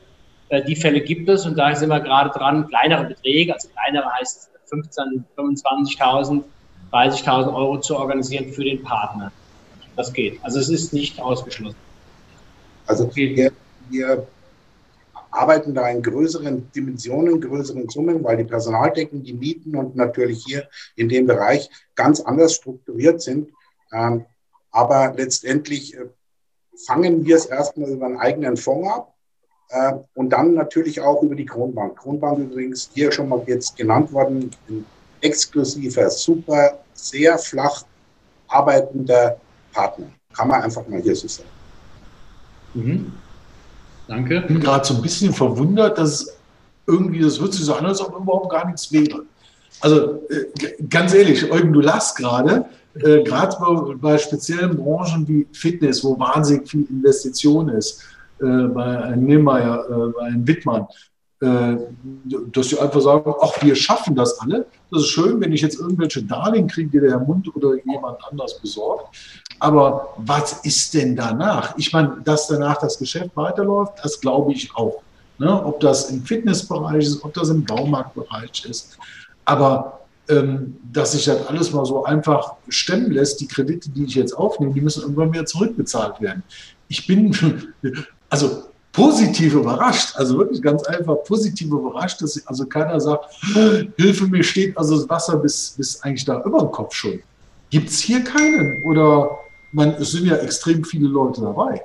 Äh, 0.49 0.63
die 0.63 0.75
Fälle 0.75 1.01
gibt 1.01 1.29
es 1.29 1.45
und 1.45 1.57
da 1.57 1.73
sind 1.75 1.89
wir 1.89 1.99
gerade 1.99 2.31
dran, 2.31 2.67
kleinere 2.67 3.05
Beträge, 3.05 3.53
also 3.53 3.69
kleinere 3.69 4.11
heißt 4.19 4.49
15, 4.65 5.25
25.000, 5.37 6.43
30.000 6.91 7.53
Euro 7.53 7.79
zu 7.79 7.95
organisieren 7.97 8.51
für 8.51 8.63
den 8.63 8.83
Partner. 8.83 9.31
Das 9.95 10.13
geht. 10.13 10.39
Also 10.43 10.59
es 10.59 10.69
ist 10.69 10.93
nicht 10.93 11.19
ausgeschlossen. 11.19 11.77
Also 12.87 13.15
wir, 13.15 13.51
wir 13.89 14.27
arbeiten 15.31 15.75
da 15.75 15.87
in 15.89 16.01
größeren 16.01 16.71
Dimensionen, 16.71 17.41
größeren 17.41 17.89
Summen, 17.89 18.23
weil 18.23 18.37
die 18.37 18.43
Personaldecken, 18.43 19.23
die 19.23 19.33
Mieten 19.33 19.75
und 19.75 19.95
natürlich 19.95 20.43
hier 20.45 20.67
in 20.95 21.09
dem 21.09 21.27
Bereich 21.27 21.69
ganz 21.95 22.21
anders 22.21 22.55
strukturiert 22.55 23.21
sind. 23.21 23.49
Ähm, 23.91 24.25
aber 24.71 25.13
letztendlich 25.15 25.95
äh, 25.95 26.05
fangen 26.87 27.25
wir 27.25 27.35
es 27.35 27.45
erstmal 27.45 27.89
über 27.89 28.05
einen 28.05 28.17
eigenen 28.17 28.57
Fonds 28.57 28.89
ab 28.89 29.15
äh, 29.69 29.93
und 30.15 30.29
dann 30.29 30.53
natürlich 30.53 30.99
auch 31.01 31.21
über 31.21 31.35
die 31.35 31.45
Kronbank. 31.45 31.97
Kronbank 31.97 32.39
übrigens 32.39 32.89
hier 32.93 33.11
schon 33.11 33.29
mal 33.29 33.41
jetzt 33.47 33.75
genannt 33.75 34.11
worden, 34.11 34.51
ein 34.67 34.85
exklusiver, 35.21 36.09
super, 36.09 36.79
sehr 36.93 37.37
flach 37.37 37.83
arbeitender 38.47 39.37
Partner. 39.73 40.07
Kann 40.33 40.47
man 40.47 40.63
einfach 40.63 40.87
mal 40.87 41.01
hier 41.01 41.15
so 41.15 41.27
sagen. 41.27 41.49
Mhm. 42.73 43.13
Danke. 44.07 44.37
Ich 44.37 44.47
bin 44.47 44.59
gerade 44.59 44.85
so 44.85 44.95
ein 44.95 45.01
bisschen 45.01 45.33
verwundert, 45.33 45.97
dass 45.97 46.35
irgendwie, 46.87 47.19
das 47.19 47.39
wird 47.39 47.53
sich 47.53 47.65
so 47.65 47.75
an, 47.75 47.85
als 47.85 48.01
ob 48.01 48.19
überhaupt 48.19 48.49
gar 48.49 48.65
nichts 48.65 48.91
wäre. 48.91 49.23
Also 49.81 50.23
äh, 50.29 50.83
ganz 50.89 51.13
ehrlich, 51.13 51.49
Eugen, 51.51 51.71
du 51.71 51.79
lachst 51.79 52.17
gerade, 52.17 52.65
äh, 52.95 53.23
gerade 53.23 53.55
bei, 53.59 53.93
bei, 53.95 54.17
speziellen 54.17 54.75
Branchen 54.75 55.27
wie 55.27 55.47
Fitness, 55.53 56.03
wo 56.03 56.17
wahnsinnig 56.19 56.67
viel 56.67 56.87
Investition 56.89 57.69
ist, 57.69 58.03
äh, 58.41 58.67
bei 58.67 59.03
einem 59.03 59.25
Niemeyer, 59.25 59.85
äh, 59.89 60.11
bei 60.11 60.25
einem 60.25 60.47
Wittmann, 60.47 60.87
äh, 61.41 61.77
dass 62.51 62.69
sie 62.69 62.79
einfach 62.79 63.01
sagen, 63.01 63.33
ach, 63.41 63.61
wir 63.61 63.75
schaffen 63.75 64.15
das 64.15 64.39
alle. 64.39 64.65
Das 64.91 65.03
ist 65.03 65.09
schön, 65.09 65.39
wenn 65.39 65.53
ich 65.53 65.61
jetzt 65.61 65.79
irgendwelche 65.79 66.23
Darlehen 66.23 66.67
kriege, 66.67 66.89
die 66.89 66.99
der 66.99 67.11
Herr 67.11 67.19
Mund 67.19 67.53
oder 67.55 67.75
jemand 67.85 68.17
anders 68.29 68.59
besorgt. 68.59 69.15
Aber 69.59 70.13
was 70.17 70.65
ist 70.65 70.93
denn 70.93 71.15
danach? 71.15 71.77
Ich 71.77 71.93
meine, 71.93 72.17
dass 72.23 72.47
danach 72.47 72.77
das 72.79 72.97
Geschäft 72.97 73.31
weiterläuft, 73.35 73.93
das 74.03 74.19
glaube 74.19 74.51
ich 74.51 74.75
auch. 74.75 75.01
Ne? 75.37 75.65
Ob 75.65 75.79
das 75.79 76.09
im 76.09 76.23
Fitnessbereich 76.23 77.05
ist, 77.05 77.23
ob 77.23 77.33
das 77.33 77.49
im 77.49 77.63
Baumarktbereich 77.63 78.65
ist. 78.65 78.97
Aber 79.45 79.99
ähm, 80.29 80.77
dass 80.91 81.13
sich 81.13 81.25
das 81.25 81.47
alles 81.47 81.71
mal 81.71 81.85
so 81.85 82.03
einfach 82.03 82.53
stemmen 82.67 83.11
lässt, 83.11 83.39
die 83.39 83.47
Kredite, 83.47 83.89
die 83.89 84.03
ich 84.03 84.15
jetzt 84.15 84.33
aufnehme, 84.33 84.73
die 84.73 84.81
müssen 84.81 85.01
irgendwann 85.01 85.33
wieder 85.33 85.45
zurückbezahlt 85.45 86.21
werden. 86.21 86.43
Ich 86.87 87.07
bin, 87.07 87.35
also 88.29 88.63
positiv 88.91 89.53
überrascht, 89.53 90.15
also 90.15 90.37
wirklich 90.37 90.61
ganz 90.61 90.83
einfach 90.83 91.23
positiv 91.23 91.67
überrascht, 91.67 92.21
dass 92.21 92.45
also 92.47 92.65
keiner 92.65 92.99
sagt, 92.99 93.33
Hilfe, 93.97 94.27
mir 94.27 94.43
steht 94.43 94.77
also 94.77 94.97
das 94.97 95.09
Wasser 95.09 95.37
bis, 95.37 95.75
bis 95.77 96.01
eigentlich 96.01 96.25
da 96.25 96.41
über 96.43 96.59
dem 96.59 96.71
Kopf 96.71 96.93
schon. 96.93 97.21
Gibt 97.69 97.89
es 97.89 97.99
hier 97.99 98.23
keinen? 98.23 98.81
Oder 98.83 99.29
man, 99.71 99.89
es 99.93 100.11
sind 100.11 100.25
ja 100.25 100.37
extrem 100.37 100.83
viele 100.83 101.07
Leute 101.07 101.41
dabei. 101.41 101.83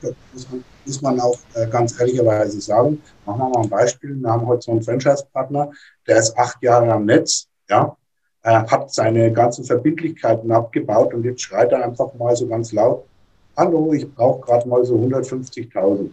Das 0.00 0.46
muss 0.84 1.00
man, 1.00 1.20
auch 1.20 1.38
äh, 1.54 1.68
ganz 1.68 1.98
ehrlicherweise 1.98 2.60
sagen. 2.60 3.00
Machen 3.24 3.38
wir 3.38 3.48
mal 3.50 3.62
ein 3.62 3.68
Beispiel. 3.68 4.16
Wir 4.20 4.30
haben 4.30 4.46
heute 4.46 4.62
so 4.62 4.72
einen 4.72 4.82
Franchise-Partner, 4.82 5.70
der 6.08 6.16
ist 6.16 6.36
acht 6.36 6.60
Jahre 6.60 6.92
am 6.92 7.04
Netz, 7.04 7.46
ja, 7.70 7.96
er 8.42 8.66
hat 8.68 8.92
seine 8.92 9.32
ganzen 9.32 9.64
Verbindlichkeiten 9.64 10.50
abgebaut 10.50 11.14
und 11.14 11.24
jetzt 11.24 11.42
schreit 11.42 11.70
er 11.70 11.84
einfach 11.84 12.12
mal 12.14 12.34
so 12.34 12.48
ganz 12.48 12.72
laut, 12.72 13.04
hallo, 13.56 13.92
ich 13.92 14.12
brauche 14.14 14.40
gerade 14.46 14.68
mal 14.68 14.84
so 14.84 14.96
150.000, 14.96 16.10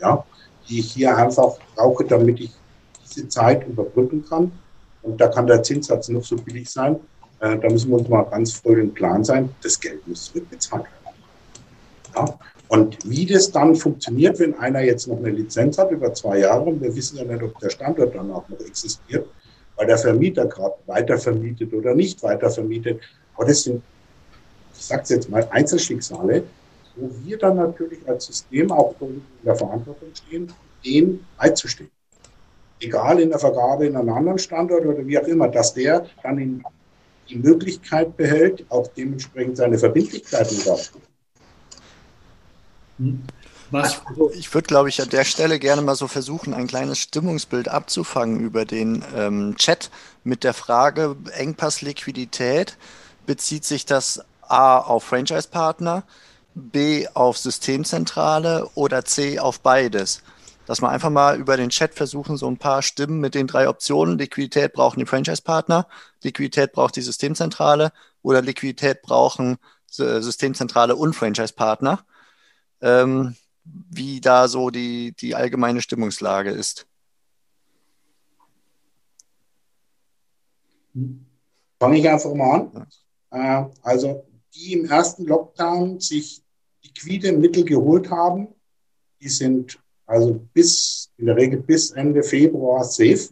ja, 0.00 0.24
die 0.68 0.80
ich 0.80 0.92
hier 0.92 1.16
einfach 1.16 1.56
brauche, 1.74 2.04
damit 2.04 2.40
ich 2.40 2.52
diese 3.04 3.28
Zeit 3.28 3.66
überbrücken 3.66 4.24
kann. 4.28 4.52
Und 5.02 5.20
da 5.20 5.28
kann 5.28 5.46
der 5.46 5.62
Zinssatz 5.62 6.08
noch 6.08 6.24
so 6.24 6.36
billig 6.36 6.70
sein. 6.70 6.96
Äh, 7.40 7.58
da 7.58 7.68
müssen 7.68 7.90
wir 7.90 7.98
uns 7.98 8.08
mal 8.08 8.22
ganz 8.24 8.52
voll 8.52 8.78
im 8.78 8.92
Plan 8.92 9.24
sein, 9.24 9.48
das 9.62 9.78
Geld 9.78 10.06
muss 10.06 10.26
zurückbezahlt 10.26 10.84
werden. 10.84 11.16
Ja? 12.16 12.38
Und 12.68 12.98
wie 13.08 13.24
das 13.24 13.50
dann 13.50 13.74
funktioniert, 13.74 14.38
wenn 14.38 14.58
einer 14.58 14.80
jetzt 14.80 15.06
noch 15.06 15.16
eine 15.16 15.30
Lizenz 15.30 15.78
hat 15.78 15.90
über 15.90 16.12
zwei 16.12 16.40
Jahre 16.40 16.64
und 16.64 16.82
wir 16.82 16.94
wissen 16.94 17.16
ja 17.16 17.24
nicht, 17.24 17.42
ob 17.42 17.58
der 17.60 17.70
Standort 17.70 18.14
dann 18.14 18.30
auch 18.30 18.46
noch 18.48 18.60
existiert, 18.60 19.26
weil 19.76 19.86
der 19.86 19.96
Vermieter 19.96 20.44
gerade 20.46 20.74
weitervermietet 20.86 21.72
oder 21.72 21.94
nicht 21.94 22.22
weitervermietet. 22.22 23.00
Aber 23.34 23.46
das 23.46 23.62
sind, 23.62 23.82
ich 24.76 24.84
sage 24.84 25.02
es 25.02 25.08
jetzt 25.08 25.30
mal, 25.30 25.48
Einzelschicksale, 25.50 26.42
wo 26.98 27.10
wir 27.24 27.38
dann 27.38 27.56
natürlich 27.56 28.06
als 28.08 28.26
System 28.26 28.70
auch 28.72 28.94
in 29.00 29.22
der 29.44 29.54
Verantwortung 29.56 30.08
stehen, 30.14 30.52
den 30.84 31.24
beizustehen. 31.38 31.90
Egal 32.80 33.20
in 33.20 33.30
der 33.30 33.38
Vergabe 33.38 33.86
in 33.86 33.96
einem 33.96 34.10
anderen 34.10 34.38
Standort 34.38 34.86
oder 34.86 35.04
wie 35.06 35.18
auch 35.18 35.26
immer, 35.26 35.48
dass 35.48 35.74
der 35.74 36.06
dann 36.22 36.38
in 36.38 36.62
die 37.28 37.36
Möglichkeit 37.36 38.16
behält, 38.16 38.64
auch 38.68 38.86
dementsprechend 38.96 39.56
seine 39.56 39.78
Verbindlichkeiten 39.78 40.64
darstellt. 40.64 41.04
Was? 43.70 44.00
Also 44.06 44.30
ich 44.32 44.52
würde, 44.54 44.66
glaube 44.66 44.88
ich, 44.88 45.02
an 45.02 45.10
der 45.10 45.24
Stelle 45.24 45.58
gerne 45.58 45.82
mal 45.82 45.94
so 45.94 46.08
versuchen, 46.08 46.54
ein 46.54 46.66
kleines 46.66 46.98
Stimmungsbild 46.98 47.68
abzufangen 47.68 48.40
über 48.40 48.64
den 48.64 49.04
ähm, 49.14 49.56
Chat 49.56 49.90
mit 50.24 50.42
der 50.42 50.54
Frage 50.54 51.16
Engpass 51.32 51.82
Liquidität. 51.82 52.78
Bezieht 53.26 53.64
sich 53.64 53.84
das 53.84 54.24
A 54.40 54.78
auf 54.78 55.04
Franchise-Partner, 55.04 56.04
B 56.58 57.06
auf 57.14 57.38
Systemzentrale 57.38 58.68
oder 58.74 59.04
C 59.04 59.38
auf 59.38 59.60
beides? 59.60 60.22
Dass 60.66 60.82
wir 60.82 60.90
einfach 60.90 61.10
mal 61.10 61.38
über 61.38 61.56
den 61.56 61.70
Chat 61.70 61.94
versuchen, 61.94 62.36
so 62.36 62.46
ein 62.46 62.58
paar 62.58 62.82
Stimmen 62.82 63.20
mit 63.20 63.34
den 63.34 63.46
drei 63.46 63.68
Optionen. 63.68 64.18
Liquidität 64.18 64.74
brauchen 64.74 65.00
die 65.00 65.06
Franchise-Partner, 65.06 65.86
Liquidität 66.22 66.72
braucht 66.72 66.96
die 66.96 67.02
Systemzentrale 67.02 67.92
oder 68.22 68.42
Liquidität 68.42 69.02
brauchen 69.02 69.56
Systemzentrale 69.86 70.96
und 70.96 71.14
Franchise-Partner 71.14 72.04
ähm, 72.80 73.34
wie 73.64 74.20
da 74.20 74.48
so 74.48 74.70
die, 74.70 75.12
die 75.12 75.34
allgemeine 75.34 75.82
Stimmungslage 75.82 76.50
ist. 76.50 76.86
Fange 81.80 81.98
ich 81.98 82.08
einfach 82.08 82.34
mal 82.34 82.70
an. 82.72 82.86
Äh, 83.30 83.70
also 83.82 84.24
die 84.54 84.72
im 84.72 84.86
ersten 84.86 85.26
Lockdown 85.26 86.00
sich 86.00 86.42
liquide 86.82 87.32
Mittel 87.32 87.64
geholt 87.64 88.10
haben, 88.10 88.48
die 89.20 89.28
sind 89.28 89.78
also 90.06 90.34
bis, 90.54 91.10
in 91.16 91.26
der 91.26 91.36
Regel 91.36 91.60
bis 91.60 91.90
Ende 91.90 92.22
Februar 92.22 92.84
safe, 92.84 93.28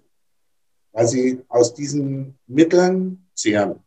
weil 0.93 1.09
sie 1.09 1.43
aus 1.49 1.75
diesen 1.75 2.39
Mitteln 2.47 3.27
zehren. 3.35 3.81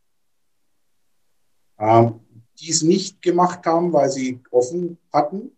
Ähm, 1.78 2.20
die 2.60 2.72
es 2.72 2.82
nicht 2.82 3.22
gemacht 3.22 3.66
haben, 3.66 3.94
weil 3.94 4.10
sie 4.10 4.40
offen 4.52 4.98
hatten. 5.14 5.52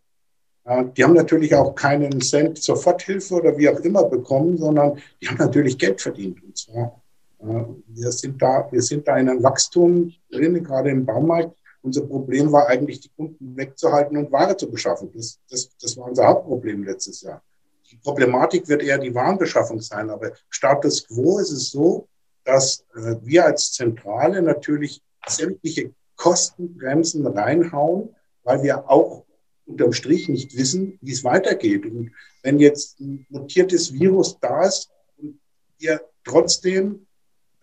Äh, 0.66 0.86
die 0.96 1.04
haben 1.04 1.14
natürlich 1.14 1.56
auch 1.56 1.74
keinen 1.74 2.22
Cent 2.22 2.62
Soforthilfe 2.62 3.36
oder 3.36 3.58
wie 3.58 3.70
auch 3.70 3.80
immer 3.80 4.04
bekommen, 4.04 4.58
sondern 4.58 5.00
die 5.22 5.28
haben 5.28 5.38
natürlich 5.38 5.78
Geld 5.78 6.02
verdient. 6.02 6.44
Und 6.44 6.58
zwar, 6.58 7.02
äh, 7.40 7.64
wir 7.88 8.12
sind 8.12 8.42
da, 8.42 8.68
wir 8.72 8.82
sind 8.82 9.08
da 9.08 9.18
in 9.18 9.30
einem 9.30 9.44
Wachstum 9.44 10.14
drin, 10.30 10.64
gerade 10.64 10.92
im 10.92 11.06
Baumarkt. 11.06 11.58
Unser 11.84 12.02
Problem 12.06 12.52
war 12.52 12.68
eigentlich, 12.68 13.00
die 13.00 13.10
Kunden 13.10 13.58
wegzuhalten 13.58 14.18
und 14.18 14.32
Ware 14.32 14.56
zu 14.56 14.70
beschaffen. 14.70 15.12
Das, 15.14 15.40
das, 15.50 15.70
das 15.82 15.98
war 15.98 16.08
unser 16.08 16.28
Hauptproblem 16.28 16.84
letztes 16.84 17.22
Jahr. 17.22 17.42
Die 17.90 17.98
Problematik 17.98 18.68
wird 18.68 18.84
eher 18.84 18.98
die 18.98 19.14
Warenbeschaffung 19.14 19.82
sein. 19.82 20.10
Aber 20.10 20.32
Status 20.50 21.08
quo 21.08 21.40
ist 21.40 21.52
es 21.52 21.72
so, 21.72 22.08
dass 22.44 22.86
äh, 22.96 23.16
wir 23.24 23.46
als 23.46 23.74
Zentrale 23.74 24.42
natürlich 24.42 25.02
sämtliche 25.28 25.94
Kostenbremsen 26.16 27.26
reinhauen, 27.26 28.16
weil 28.44 28.64
wir 28.64 28.90
auch 28.90 29.26
unterm 29.66 29.94
Strich 29.94 30.30
nicht 30.30 30.56
wissen, 30.56 31.00
wie 31.02 31.12
es 31.12 31.24
weitergeht. 31.24 31.86
Und 31.86 32.12
wenn 32.44 32.60
jetzt 32.60 33.00
ein 33.00 33.26
mutiertes 33.30 33.94
Virus 33.94 34.40
da 34.40 34.64
ist 34.64 34.92
und 35.18 35.40
ihr 35.80 36.02
trotzdem 36.24 37.08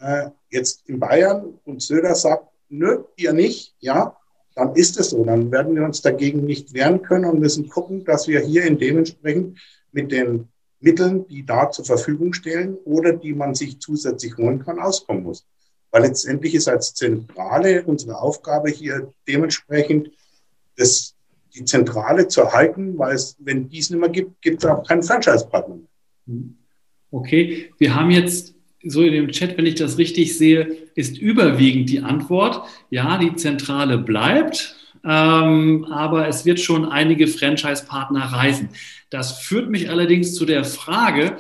äh, 0.01 0.31
jetzt 0.51 0.89
in 0.89 0.99
Bayern 0.99 1.59
und 1.65 1.83
Söder 1.83 2.15
sagt, 2.15 2.49
nö, 2.69 3.05
ihr 3.17 3.33
nicht, 3.33 3.75
ja, 3.81 4.17
dann 4.55 4.75
ist 4.75 4.99
es 4.99 5.11
so. 5.11 5.25
Dann 5.25 5.53
werden 5.53 5.75
wir 5.75 5.85
uns 5.85 6.03
dagegen 6.03 6.45
nicht 6.45 6.75
wehren 6.75 7.03
können 7.03 7.27
und 7.27 7.41
müssen 7.41 7.69
gucken, 7.69 8.05
dass 8.05 8.29
wir 8.29 8.41
hier 8.41 8.65
in 8.65 8.79
dementsprechend 8.79 9.59
mit 9.93 10.11
den 10.11 10.49
Mitteln, 10.81 11.27
die 11.29 11.45
da 11.45 11.71
zur 11.71 11.85
Verfügung 11.85 12.33
stehen 12.33 12.77
oder 12.85 13.13
die 13.13 13.35
man 13.35 13.55
sich 13.55 13.81
zusätzlich 13.81 14.37
holen 14.37 14.65
kann, 14.65 14.79
auskommen 14.79 15.25
muss. 15.25 15.47
Weil 15.91 16.03
letztendlich 16.03 16.55
ist 16.55 16.69
als 16.69 16.95
Zentrale 16.95 17.85
unsere 17.85 18.21
Aufgabe 18.21 18.71
hier 18.71 19.13
dementsprechend 19.27 20.11
das, 20.77 21.15
die 21.55 21.65
Zentrale 21.65 22.29
zu 22.29 22.43
erhalten, 22.43 22.99
weil 22.99 23.15
es, 23.15 23.37
wenn 23.39 23.69
dies 23.69 23.91
nicht 23.91 23.99
mehr 23.99 24.11
gibt, 24.11 24.41
gibt 24.43 24.63
es 24.63 24.71
auch 24.71 24.87
keinen 24.87 25.03
Franchise-Partner 25.03 25.77
mehr. 26.27 26.49
Okay, 27.11 27.73
wir 27.79 27.95
haben 27.95 28.11
jetzt 28.11 28.55
so 28.85 29.03
in 29.03 29.13
dem 29.13 29.29
Chat, 29.29 29.57
wenn 29.59 29.67
ich 29.67 29.75
das 29.75 29.99
richtig 29.99 30.37
sehe, 30.37 30.77
ist 30.95 31.19
überwiegend 31.19 31.91
die 31.91 32.01
Antwort, 32.01 32.63
ja, 32.91 33.19
die 33.19 33.35
Zentrale 33.35 33.99
bleibt, 33.99 34.77
ähm, 35.05 35.87
aber 35.91 36.29
es 36.29 36.45
wird 36.45 36.61
schon 36.61 36.85
einige 36.85 37.27
Franchise-Partner 37.27 38.21
reisen. 38.21 38.71
Das 39.11 39.41
führt 39.41 39.71
mich 39.71 39.91
allerdings 39.91 40.35
zu 40.35 40.45
der 40.45 40.65
Frage, 40.65 41.39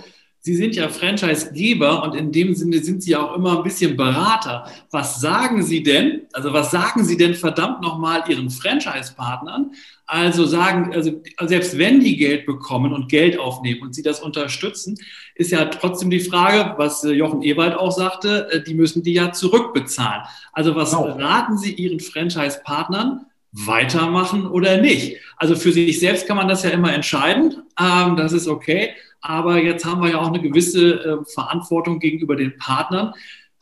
Sie 0.48 0.56
sind 0.56 0.76
ja 0.76 0.88
Franchise-Geber 0.88 2.02
und 2.02 2.14
in 2.14 2.32
dem 2.32 2.54
Sinne 2.54 2.78
sind 2.78 3.02
Sie 3.02 3.14
auch 3.14 3.36
immer 3.36 3.58
ein 3.58 3.64
bisschen 3.64 3.98
Berater. 3.98 4.64
Was 4.90 5.20
sagen 5.20 5.62
Sie 5.62 5.82
denn, 5.82 6.22
also 6.32 6.54
was 6.54 6.70
sagen 6.70 7.04
Sie 7.04 7.18
denn 7.18 7.34
verdammt 7.34 7.82
nochmal 7.82 8.24
Ihren 8.28 8.48
Franchise-Partnern? 8.48 9.72
Also 10.06 10.46
sagen, 10.46 10.94
also 10.94 11.22
selbst 11.42 11.76
wenn 11.76 12.00
die 12.00 12.16
Geld 12.16 12.46
bekommen 12.46 12.94
und 12.94 13.10
Geld 13.10 13.38
aufnehmen 13.38 13.82
und 13.82 13.94
Sie 13.94 14.00
das 14.00 14.20
unterstützen, 14.20 14.96
ist 15.34 15.50
ja 15.50 15.66
trotzdem 15.66 16.08
die 16.08 16.20
Frage, 16.20 16.78
was 16.78 17.04
äh, 17.04 17.10
Jochen 17.10 17.42
Ewald 17.42 17.74
auch 17.74 17.92
sagte, 17.92 18.50
äh, 18.50 18.62
die 18.62 18.72
müssen 18.72 19.02
die 19.02 19.12
ja 19.12 19.32
zurückbezahlen. 19.32 20.22
Also 20.54 20.74
was 20.74 20.92
genau. 20.92 21.10
raten 21.10 21.58
Sie 21.58 21.74
Ihren 21.74 22.00
Franchise-Partnern? 22.00 23.26
Weitermachen 23.52 24.46
oder 24.46 24.78
nicht? 24.78 25.16
Also 25.36 25.56
für 25.56 25.72
sich 25.72 25.98
selbst 26.00 26.26
kann 26.26 26.36
man 26.36 26.48
das 26.48 26.62
ja 26.62 26.70
immer 26.70 26.92
entscheiden. 26.92 27.62
Ähm, 27.80 28.16
das 28.16 28.32
ist 28.32 28.48
okay. 28.48 28.90
Aber 29.20 29.58
jetzt 29.58 29.84
haben 29.84 30.02
wir 30.02 30.10
ja 30.10 30.18
auch 30.18 30.28
eine 30.28 30.40
gewisse 30.40 30.94
äh, 30.94 31.24
Verantwortung 31.24 31.98
gegenüber 31.98 32.36
den 32.36 32.56
Partnern. 32.58 33.14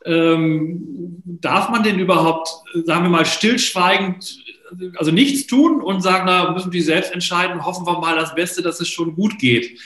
Ähm, 0.05 1.21
darf 1.25 1.69
man 1.69 1.83
denn 1.83 1.99
überhaupt, 1.99 2.49
sagen 2.85 3.03
wir 3.03 3.09
mal, 3.09 3.25
stillschweigend, 3.25 4.43
also 4.97 5.11
nichts 5.11 5.47
tun 5.47 5.81
und 5.81 6.01
sagen, 6.01 6.25
na, 6.27 6.51
müssen 6.51 6.71
die 6.71 6.81
selbst 6.81 7.11
entscheiden, 7.13 7.65
hoffen 7.65 7.85
wir 7.85 7.99
mal 7.99 8.15
das 8.15 8.35
Beste, 8.35 8.61
dass 8.61 8.79
es 8.79 8.87
schon 8.87 9.15
gut 9.15 9.39
geht? 9.39 9.79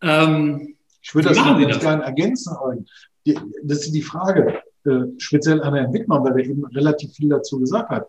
Ähm, 0.00 0.76
ich 1.02 1.14
würde 1.14 1.28
das 1.28 1.38
noch 1.38 1.58
ganz 1.58 1.80
gerne 1.80 2.02
ergänzen 2.04 2.54
wollen. 2.60 2.86
Das 3.62 3.78
ist 3.78 3.92
die 3.92 4.02
Frage, 4.02 4.62
äh, 4.84 5.04
speziell 5.18 5.62
an 5.62 5.74
Herrn 5.74 5.92
Wittmann, 5.92 6.24
weil 6.24 6.40
er 6.40 6.46
eben 6.46 6.64
relativ 6.66 7.12
viel 7.12 7.28
dazu 7.28 7.58
gesagt 7.60 7.90
hat. 7.90 8.08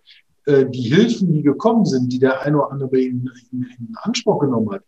Äh, 0.50 0.66
die 0.68 0.82
Hilfen, 0.82 1.32
die 1.32 1.44
gekommen 1.44 1.86
sind, 1.86 2.12
die 2.12 2.18
der 2.18 2.42
eine 2.42 2.58
oder 2.58 2.72
andere 2.72 2.98
Ihnen 2.98 3.30
in, 3.52 3.64
in 3.78 3.96
Anspruch 4.02 4.40
genommen 4.40 4.72
hat, 4.72 4.84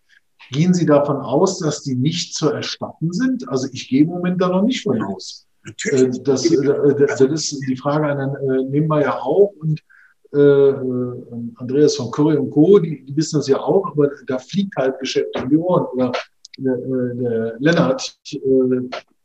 gehen 0.52 0.74
Sie 0.74 0.88
davon 0.88 1.18
aus, 1.18 1.60
dass 1.60 1.84
die 1.84 1.96
nicht 1.96 2.34
zu 2.34 2.50
erstatten 2.50 3.14
sind? 3.14 3.48
Also 3.48 3.68
ich 3.72 3.88
gehe 3.88 4.02
im 4.02 4.10
Moment 4.10 4.42
da 4.42 4.50
noch 4.50 4.64
nicht 4.64 4.82
von 4.82 5.00
aus. 5.04 5.46
Äh, 5.92 6.10
das, 6.24 6.50
das, 6.50 7.20
das, 7.20 7.22
ist 7.22 7.60
die 7.68 7.78
Frage 7.78 8.08
an 8.08 8.18
Herrn 8.18 8.72
Nebenmeier 8.72 9.22
auch 9.22 9.54
und 9.60 9.80
äh, 10.34 10.74
Andreas 11.58 11.96
von 11.96 12.10
Curry 12.10 12.38
und 12.38 12.50
Co., 12.50 12.80
die, 12.80 13.06
die, 13.06 13.16
wissen 13.16 13.38
das 13.38 13.48
ja 13.48 13.60
auch, 13.60 13.86
aber 13.92 14.10
da 14.26 14.40
fliegt 14.40 14.76
halt 14.78 14.98
Geschäft 15.00 15.30
in 15.40 15.50
die 15.50 15.58
Ohren. 15.58 15.86
Oder 15.94 16.12
der, 16.58 16.78
der 16.78 17.56
Lennart 17.60 18.18
äh, 18.32 18.40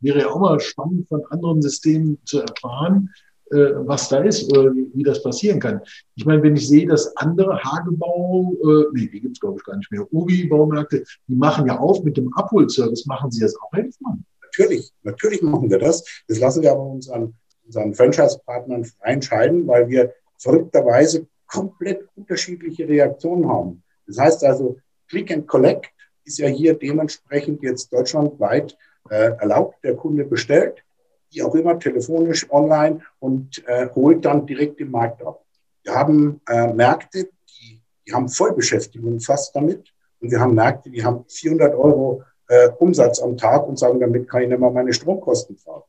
wäre 0.01 0.19
ja 0.19 0.27
auch 0.27 0.39
mal 0.39 0.59
spannend 0.59 1.07
von 1.07 1.23
anderen 1.31 1.63
Systemen 1.63 2.19
zu 2.25 2.41
erfahren, 2.41 3.09
äh, 3.09 3.26
was 3.49 4.09
da 4.09 4.19
ist 4.19 4.51
oder 4.51 4.73
wie, 4.75 4.89
wie, 4.93 5.03
das 5.03 5.23
passieren 5.23 5.59
kann. 5.59 5.81
Ich 6.15 6.25
meine, 6.25 6.43
wenn 6.43 6.55
ich 6.55 6.67
sehe, 6.67 6.87
dass 6.87 7.15
andere 7.17 7.61
Hagebau, 7.63 8.53
äh, 8.63 8.85
nee, 8.93 9.07
die 9.07 9.21
gibt 9.21 9.37
es 9.37 9.39
glaube 9.39 9.57
ich 9.57 9.63
gar 9.63 9.77
nicht 9.77 9.91
mehr, 9.91 10.05
Ubi-Baumärkte, 10.11 11.03
die 11.27 11.35
machen 11.35 11.67
ja 11.67 11.77
auf 11.77 12.03
mit 12.03 12.17
dem 12.17 12.33
Abholservice, 12.33 13.05
machen 13.05 13.31
sie 13.31 13.41
das 13.41 13.55
auch 13.55 13.71
mal? 13.71 14.17
Natürlich, 14.41 14.91
natürlich 15.03 15.41
machen 15.41 15.69
wir 15.69 15.79
das. 15.79 16.03
Das 16.27 16.39
lassen 16.39 16.63
wir 16.63 16.71
aber 16.71 16.83
unseren, 16.83 17.35
unseren 17.65 17.93
Franchise-Partnern 17.93 18.85
frei 18.85 19.13
entscheiden, 19.13 19.67
weil 19.67 19.87
wir 19.87 20.13
verrückterweise 20.37 21.27
komplett 21.47 22.07
unterschiedliche 22.15 22.87
Reaktionen 22.87 23.47
haben. 23.47 23.83
Das 24.07 24.17
heißt 24.17 24.43
also, 24.43 24.77
Click 25.09 25.31
and 25.31 25.47
Collect 25.47 25.87
ist 26.25 26.39
ja 26.39 26.47
hier 26.47 26.73
dementsprechend 26.73 27.63
jetzt 27.63 27.91
deutschlandweit 27.93 28.77
äh, 29.09 29.31
erlaubt. 29.39 29.77
Der 29.83 29.95
Kunde 29.95 30.25
bestellt, 30.25 30.83
wie 31.31 31.43
auch 31.43 31.55
immer, 31.55 31.79
telefonisch, 31.79 32.49
online 32.51 33.01
und 33.19 33.63
äh, 33.67 33.89
holt 33.95 34.25
dann 34.25 34.45
direkt 34.45 34.79
im 34.79 34.91
Markt 34.91 35.21
ab. 35.23 35.43
Wir 35.83 35.95
haben 35.95 36.41
äh, 36.49 36.73
Märkte, 36.73 37.29
die, 37.49 37.81
die 38.05 38.13
haben 38.13 38.29
Vollbeschäftigung 38.29 39.19
fast 39.19 39.55
damit. 39.55 39.93
Und 40.19 40.31
wir 40.31 40.39
haben 40.39 40.55
Märkte, 40.55 40.89
die 40.89 41.03
haben 41.03 41.25
400 41.27 41.75
Euro 41.75 42.23
äh, 42.47 42.69
Umsatz 42.79 43.19
am 43.19 43.37
Tag 43.37 43.67
und 43.67 43.77
sagen, 43.77 43.99
damit 43.99 44.27
kann 44.29 44.43
ich 44.43 44.49
nicht 44.49 44.59
mal 44.59 44.71
meine 44.71 44.93
Stromkosten 44.93 45.57
fahren. 45.57 45.83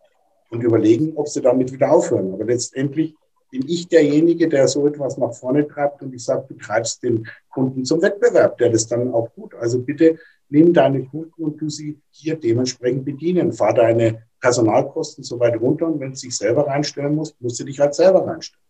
Und 0.50 0.62
überlegen, 0.62 1.12
ob 1.16 1.28
sie 1.28 1.42
damit 1.42 1.72
wieder 1.72 1.90
aufhören. 1.92 2.32
Aber 2.32 2.44
letztendlich 2.44 3.14
bin 3.50 3.64
ich 3.66 3.88
derjenige, 3.88 4.48
der 4.48 4.68
so 4.68 4.86
etwas 4.86 5.16
nach 5.18 5.32
vorne 5.32 5.66
treibt 5.66 6.02
und 6.02 6.14
ich 6.14 6.24
sage, 6.24 6.46
du 6.48 6.54
treibst 6.54 7.02
den 7.02 7.26
Kunden 7.50 7.84
zum 7.84 8.02
Wettbewerb, 8.02 8.58
der 8.58 8.70
das 8.70 8.86
dann 8.86 9.12
auch 9.12 9.28
tut. 9.34 9.54
Also 9.54 9.80
bitte 9.80 10.18
nimm 10.48 10.72
deine 10.72 11.04
Kunden 11.04 11.42
und 11.42 11.60
du 11.60 11.68
sie 11.68 11.98
hier 12.10 12.36
dementsprechend 12.36 13.04
bedienen. 13.04 13.52
Fahr 13.52 13.74
deine 13.74 14.22
Personalkosten 14.40 15.24
so 15.24 15.38
weit 15.40 15.60
runter 15.60 15.86
und 15.86 16.00
wenn 16.00 16.12
du 16.12 16.18
dich 16.18 16.36
selber 16.36 16.66
reinstellen 16.66 17.14
musst, 17.14 17.40
musst 17.40 17.58
du 17.60 17.64
dich 17.64 17.80
halt 17.80 17.94
selber 17.94 18.26
reinstellen. 18.26 18.64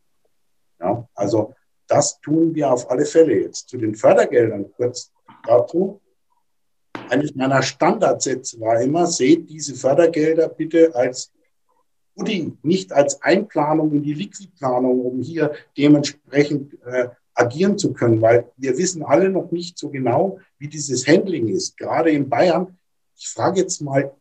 Ja, 0.80 1.08
also 1.14 1.54
das 1.86 2.20
tun 2.20 2.54
wir 2.54 2.70
auf 2.70 2.90
alle 2.90 3.04
Fälle 3.04 3.40
jetzt. 3.40 3.68
Zu 3.68 3.78
den 3.78 3.94
Fördergeldern 3.94 4.70
kurz 4.72 5.12
dazu. 5.46 6.00
Eines 7.08 7.34
meiner 7.34 7.62
Standardsätze 7.62 8.60
war 8.60 8.80
immer, 8.80 9.06
seht 9.06 9.48
diese 9.48 9.74
Fördergelder 9.74 10.48
bitte 10.48 10.94
als 10.94 11.32
Pudding, 12.14 12.58
nicht 12.62 12.92
als 12.92 13.22
Einplanung 13.22 13.92
in 13.92 14.02
die 14.02 14.14
Liquidplanung, 14.14 15.00
um 15.00 15.22
hier 15.22 15.52
dementsprechend 15.76 16.74
äh, 16.84 17.08
agieren 17.34 17.78
zu 17.78 17.92
können, 17.92 18.20
weil 18.20 18.50
wir 18.56 18.76
wissen 18.76 19.04
alle 19.04 19.30
noch 19.30 19.50
nicht 19.52 19.78
so 19.78 19.88
genau, 19.88 20.38
wie 20.58 20.68
dieses 20.68 21.06
Handling 21.06 21.48
ist. 21.48 21.76
Gerade 21.76 22.10
in 22.10 22.28
Bayern, 22.28 22.76
ich 23.16 23.28
frage 23.28 23.60
jetzt 23.60 23.80
mal, 23.80 24.12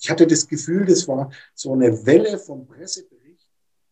ich 0.00 0.10
hatte 0.10 0.26
das 0.26 0.48
Gefühl, 0.48 0.86
das 0.86 1.06
war 1.06 1.30
so 1.54 1.74
eine 1.74 2.06
Welle 2.06 2.38
vom 2.38 2.66
Pressebericht, 2.66 3.48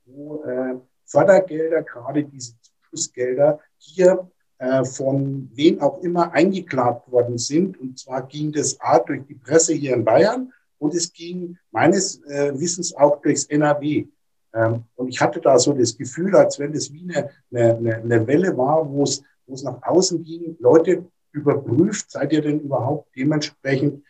wo 0.07 0.43
äh, 0.43 0.77
Fördergelder, 1.05 1.83
gerade 1.83 2.25
diese 2.25 2.55
Zuschussgelder, 2.61 3.61
hier 3.77 4.31
äh, 4.59 4.85
von 4.85 5.51
wem 5.53 5.81
auch 5.81 6.03
immer 6.03 6.33
eingeklagt 6.33 7.11
worden 7.13 7.37
sind. 7.37 7.79
Und 7.79 7.99
zwar 7.99 8.27
ging 8.27 8.53
das 8.53 8.81
A 8.81 8.99
durch 8.99 9.27
die 9.27 9.35
Presse 9.35 9.75
hier 9.75 9.95
in 9.95 10.05
Bayern 10.05 10.53
und 10.79 10.95
es 10.95 11.13
ging 11.13 11.59
meines 11.71 12.23
äh, 12.25 12.59
Wissens 12.59 12.95
auch 12.97 13.21
durchs 13.21 13.45
NRW. 13.45 14.07
Ähm, 14.55 14.85
und 14.97 15.09
ich 15.09 15.21
hatte 15.21 15.41
da 15.41 15.59
so 15.59 15.75
das 15.75 15.97
Gefühl, 15.97 16.35
als 16.35 16.59
wenn 16.59 16.73
das 16.73 16.91
wie 16.91 17.03
eine, 17.03 17.31
eine, 17.53 17.97
eine 17.97 18.27
Welle 18.27 18.57
war, 18.57 18.91
wo 18.91 19.03
es, 19.03 19.23
wo 19.47 19.55
es 19.55 19.63
nach 19.63 19.83
außen 19.83 20.25
ging, 20.25 20.57
Leute 20.59 21.05
überprüft, 21.33 22.11
seid 22.11 22.33
ihr 22.33 22.41
denn 22.41 22.61
überhaupt 22.61 23.15
dementsprechend 23.15 24.03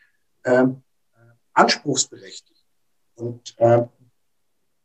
ähm, 0.45 0.83
anspruchsberechtigt? 1.59 2.65
Und 3.17 3.55
äh, 3.59 3.83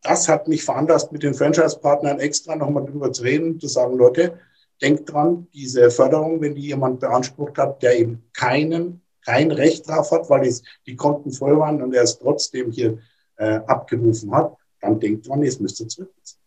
das 0.02 0.28
hat 0.28 0.48
mich 0.48 0.64
veranlasst, 0.64 1.12
mit 1.12 1.24
den 1.24 1.34
Franchise-Partnern 1.34 2.20
extra 2.20 2.56
nochmal 2.56 2.86
drüber 2.86 3.12
zu 3.12 3.24
reden, 3.24 3.60
zu 3.60 3.68
sagen, 3.68 3.98
Leute, 3.98 4.40
denkt 4.82 5.12
dran, 5.12 5.48
diese 5.54 5.92
Förderung, 5.92 6.42
wenn 6.42 6.56
die 6.56 6.68
jemand 6.68 7.00
beansprucht 7.00 7.58
hat, 7.58 7.82
der 7.82 7.98
eben 7.98 8.24
keinen 8.34 9.02
kein 9.26 9.52
Recht 9.52 9.88
drauf 9.88 10.12
hat, 10.12 10.30
weil 10.30 10.46
es, 10.46 10.64
die 10.86 10.98
Konten 10.98 11.32
voll 11.32 11.58
waren 11.58 11.82
und 11.82 11.94
er 11.94 12.04
es 12.04 12.20
trotzdem 12.20 12.72
hier 12.72 13.00
äh, 13.38 13.56
abgerufen 13.68 14.34
hat, 14.34 14.58
dann 14.82 15.00
denkt 15.00 15.28
man, 15.28 15.44
es 15.44 15.60
müsste 15.62 15.88
zurückziehen. 15.88 16.42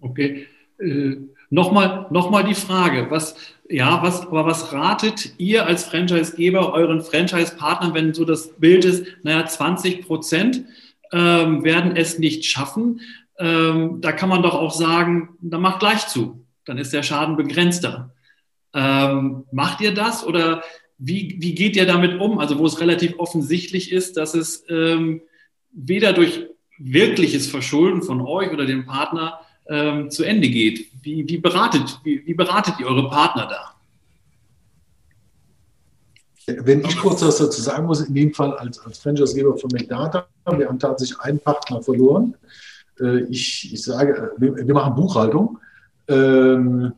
Okay. 0.00 0.46
Äh, 0.78 1.16
Nochmal 1.54 2.06
noch 2.08 2.30
mal 2.30 2.44
die 2.44 2.54
Frage, 2.54 3.10
was, 3.10 3.34
ja, 3.72 4.02
was, 4.02 4.26
aber 4.26 4.46
was 4.46 4.72
ratet 4.72 5.32
ihr 5.38 5.66
als 5.66 5.84
Franchisegeber 5.84 6.74
euren 6.74 7.00
Franchise-Partnern, 7.00 7.94
wenn 7.94 8.14
so 8.14 8.24
das 8.24 8.52
Bild 8.58 8.84
ist, 8.84 9.06
naja, 9.22 9.46
20 9.46 10.06
Prozent 10.06 10.64
ähm, 11.10 11.64
werden 11.64 11.96
es 11.96 12.18
nicht 12.18 12.44
schaffen? 12.44 13.00
Ähm, 13.38 14.00
da 14.00 14.12
kann 14.12 14.28
man 14.28 14.42
doch 14.42 14.54
auch 14.54 14.72
sagen, 14.72 15.30
dann 15.40 15.62
macht 15.62 15.80
gleich 15.80 16.06
zu. 16.06 16.44
Dann 16.66 16.78
ist 16.78 16.92
der 16.92 17.02
Schaden 17.02 17.36
begrenzter. 17.36 18.14
Ähm, 18.74 19.44
macht 19.50 19.80
ihr 19.80 19.94
das 19.94 20.24
oder 20.24 20.62
wie, 20.98 21.36
wie 21.40 21.54
geht 21.54 21.74
ihr 21.74 21.86
damit 21.86 22.20
um? 22.20 22.38
Also 22.38 22.58
wo 22.58 22.66
es 22.66 22.80
relativ 22.80 23.18
offensichtlich 23.18 23.90
ist, 23.90 24.16
dass 24.16 24.34
es 24.34 24.64
ähm, 24.68 25.22
weder 25.72 26.12
durch 26.12 26.46
wirkliches 26.78 27.46
Verschulden 27.46 28.02
von 28.02 28.20
euch 28.20 28.50
oder 28.52 28.66
dem 28.66 28.84
Partner 28.84 29.40
ähm, 29.68 30.10
zu 30.10 30.24
Ende 30.24 30.48
geht. 30.48 30.86
Wie, 31.02 31.28
wie, 31.28 31.38
beratet, 31.38 32.00
wie, 32.04 32.26
wie 32.26 32.34
beratet 32.34 32.74
ihr 32.80 32.86
eure 32.86 33.08
Partner 33.08 33.46
da? 33.46 33.74
Wenn 36.46 36.80
ich 36.80 36.96
kurz 36.96 37.22
was 37.22 37.38
dazu 37.38 37.60
sagen 37.62 37.86
muss, 37.86 38.00
in 38.00 38.14
dem 38.14 38.34
Fall 38.34 38.52
als, 38.54 38.78
als 38.80 38.98
Franchisegeber 38.98 39.56
von 39.56 39.70
McData, 39.72 40.26
wir 40.56 40.68
haben 40.68 40.78
tatsächlich 40.78 41.20
einen 41.20 41.38
Partner 41.38 41.82
verloren. 41.82 42.34
Äh, 43.00 43.20
ich, 43.24 43.72
ich 43.72 43.82
sage, 43.82 44.32
wir, 44.38 44.74
machen 44.74 44.94
Buchhaltung. 44.94 45.58
Ähm, 46.08 46.92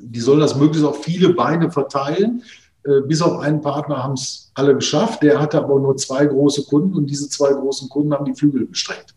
die 0.00 0.20
sollen 0.20 0.40
das 0.40 0.56
möglichst 0.56 0.86
auf 0.86 1.04
viele 1.04 1.34
Beine 1.34 1.70
verteilen. 1.70 2.42
Äh, 2.84 3.00
bis 3.02 3.20
auf 3.20 3.38
einen 3.40 3.60
Partner 3.60 4.02
haben 4.02 4.14
es 4.14 4.50
alle 4.54 4.74
geschafft. 4.74 5.22
Der 5.22 5.40
hatte 5.40 5.58
aber 5.58 5.78
nur 5.78 5.96
zwei 5.96 6.24
große 6.24 6.64
Kunden 6.64 6.94
und 6.94 7.06
diese 7.06 7.28
zwei 7.28 7.52
großen 7.52 7.88
Kunden 7.88 8.14
haben 8.14 8.24
die 8.24 8.34
Flügel 8.34 8.66
gestreckt. 8.66 9.13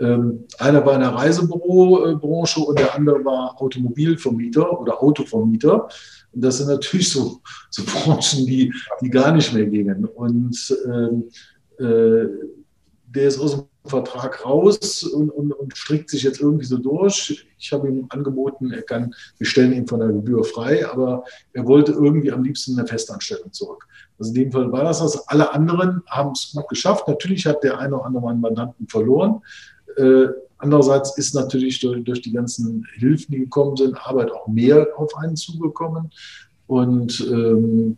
Ähm, 0.00 0.46
einer 0.58 0.84
war 0.84 0.94
in 0.94 1.00
der 1.00 1.10
Reisebürobranche 1.10 2.60
und 2.60 2.78
der 2.78 2.94
andere 2.94 3.24
war 3.24 3.60
Automobilvermieter 3.60 4.80
oder 4.80 5.02
Autovermieter. 5.02 5.88
Und 6.32 6.44
das 6.44 6.58
sind 6.58 6.68
natürlich 6.68 7.10
so, 7.10 7.40
so 7.70 7.82
Branchen, 7.84 8.46
die, 8.46 8.72
die 9.02 9.10
gar 9.10 9.32
nicht 9.32 9.52
mehr 9.52 9.66
gingen. 9.66 10.06
Und 10.06 10.76
ähm, 10.86 11.24
äh, 11.78 12.26
der 13.06 13.28
ist 13.28 13.38
aus 13.38 13.56
dem 13.56 13.64
Vertrag 13.84 14.44
raus 14.44 15.02
und, 15.02 15.30
und, 15.30 15.52
und, 15.52 15.76
strickt 15.76 16.10
sich 16.10 16.22
jetzt 16.22 16.40
irgendwie 16.40 16.66
so 16.66 16.76
durch. 16.76 17.46
Ich 17.58 17.72
habe 17.72 17.88
ihm 17.88 18.06
angeboten, 18.10 18.70
er 18.70 18.82
kann, 18.82 19.14
wir 19.38 19.46
stellen 19.46 19.72
ihn 19.72 19.86
von 19.86 20.00
der 20.00 20.08
Gebühr 20.08 20.44
frei, 20.44 20.86
aber 20.86 21.24
er 21.52 21.66
wollte 21.66 21.92
irgendwie 21.92 22.30
am 22.30 22.44
liebsten 22.44 22.78
eine 22.78 22.86
Festanstellung 22.86 23.52
zurück. 23.52 23.86
Also 24.18 24.30
in 24.32 24.34
dem 24.34 24.52
Fall 24.52 24.70
war 24.70 24.84
das 24.84 24.98
das. 24.98 25.26
Alle 25.28 25.52
anderen 25.52 26.02
haben 26.06 26.32
es 26.32 26.52
gut 26.54 26.68
geschafft. 26.68 27.08
Natürlich 27.08 27.46
hat 27.46 27.64
der 27.64 27.78
eine 27.78 27.96
oder 27.96 28.04
andere 28.04 28.28
einen 28.28 28.40
Mandanten 28.40 28.86
verloren. 28.86 29.40
Äh, 29.96 30.28
andererseits 30.58 31.16
ist 31.16 31.34
natürlich 31.34 31.80
durch, 31.80 32.04
durch, 32.04 32.22
die 32.22 32.32
ganzen 32.32 32.86
Hilfen, 32.96 33.32
die 33.32 33.40
gekommen 33.40 33.76
sind, 33.76 33.96
Arbeit 34.06 34.30
auch 34.32 34.46
mehr 34.46 34.86
auf 34.96 35.16
einen 35.16 35.36
zugekommen. 35.36 36.10
Und 36.66 37.20
ähm, 37.30 37.96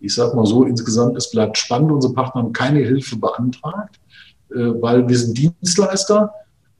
ich 0.00 0.14
sage 0.14 0.36
mal 0.36 0.46
so, 0.46 0.64
insgesamt, 0.64 1.16
es 1.16 1.30
bleibt 1.30 1.58
spannend. 1.58 1.90
Unsere 1.90 2.14
Partner 2.14 2.42
haben 2.42 2.52
keine 2.52 2.80
Hilfe 2.80 3.16
beantragt. 3.16 3.98
Äh, 4.50 4.80
weil 4.80 5.08
wir 5.08 5.18
sind 5.18 5.36
Dienstleister 5.36 6.32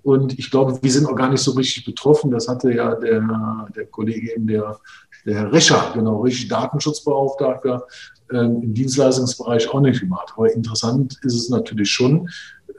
und 0.02 0.38
ich 0.38 0.50
glaube, 0.50 0.78
wir 0.80 0.90
sind 0.90 1.06
auch 1.06 1.16
gar 1.16 1.30
nicht 1.30 1.42
so 1.42 1.52
richtig 1.52 1.84
betroffen. 1.84 2.30
Das 2.30 2.48
hatte 2.48 2.72
ja 2.72 2.94
der, 2.94 3.68
der 3.76 3.86
Kollege 3.86 4.34
eben, 4.34 4.46
der, 4.46 4.78
der 5.26 5.34
Herr 5.34 5.52
Rescher, 5.52 5.92
genau, 5.94 6.22
richtig 6.22 6.48
Datenschutzbeauftragter, 6.48 7.86
äh, 8.30 8.38
im 8.38 8.72
Dienstleistungsbereich 8.72 9.68
auch 9.68 9.80
nicht 9.80 10.00
gemacht. 10.00 10.32
Aber 10.36 10.52
interessant 10.52 11.18
ist 11.22 11.34
es 11.34 11.50
natürlich 11.50 11.90
schon, 11.90 12.28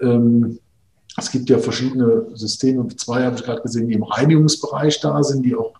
ähm, 0.01 0.58
es 1.19 1.32
gibt 1.32 1.49
ja 1.49 1.60
verschiedene 1.60 2.27
Systeme, 2.34 2.88
zwei 2.95 3.23
habe 3.25 3.36
ich 3.36 3.43
gerade 3.43 3.62
gesehen, 3.62 3.88
die 3.88 3.93
im 3.93 4.03
Reinigungsbereich 4.03 4.99
da 5.01 5.21
sind, 5.23 5.43
die 5.43 5.55
auch, 5.55 5.73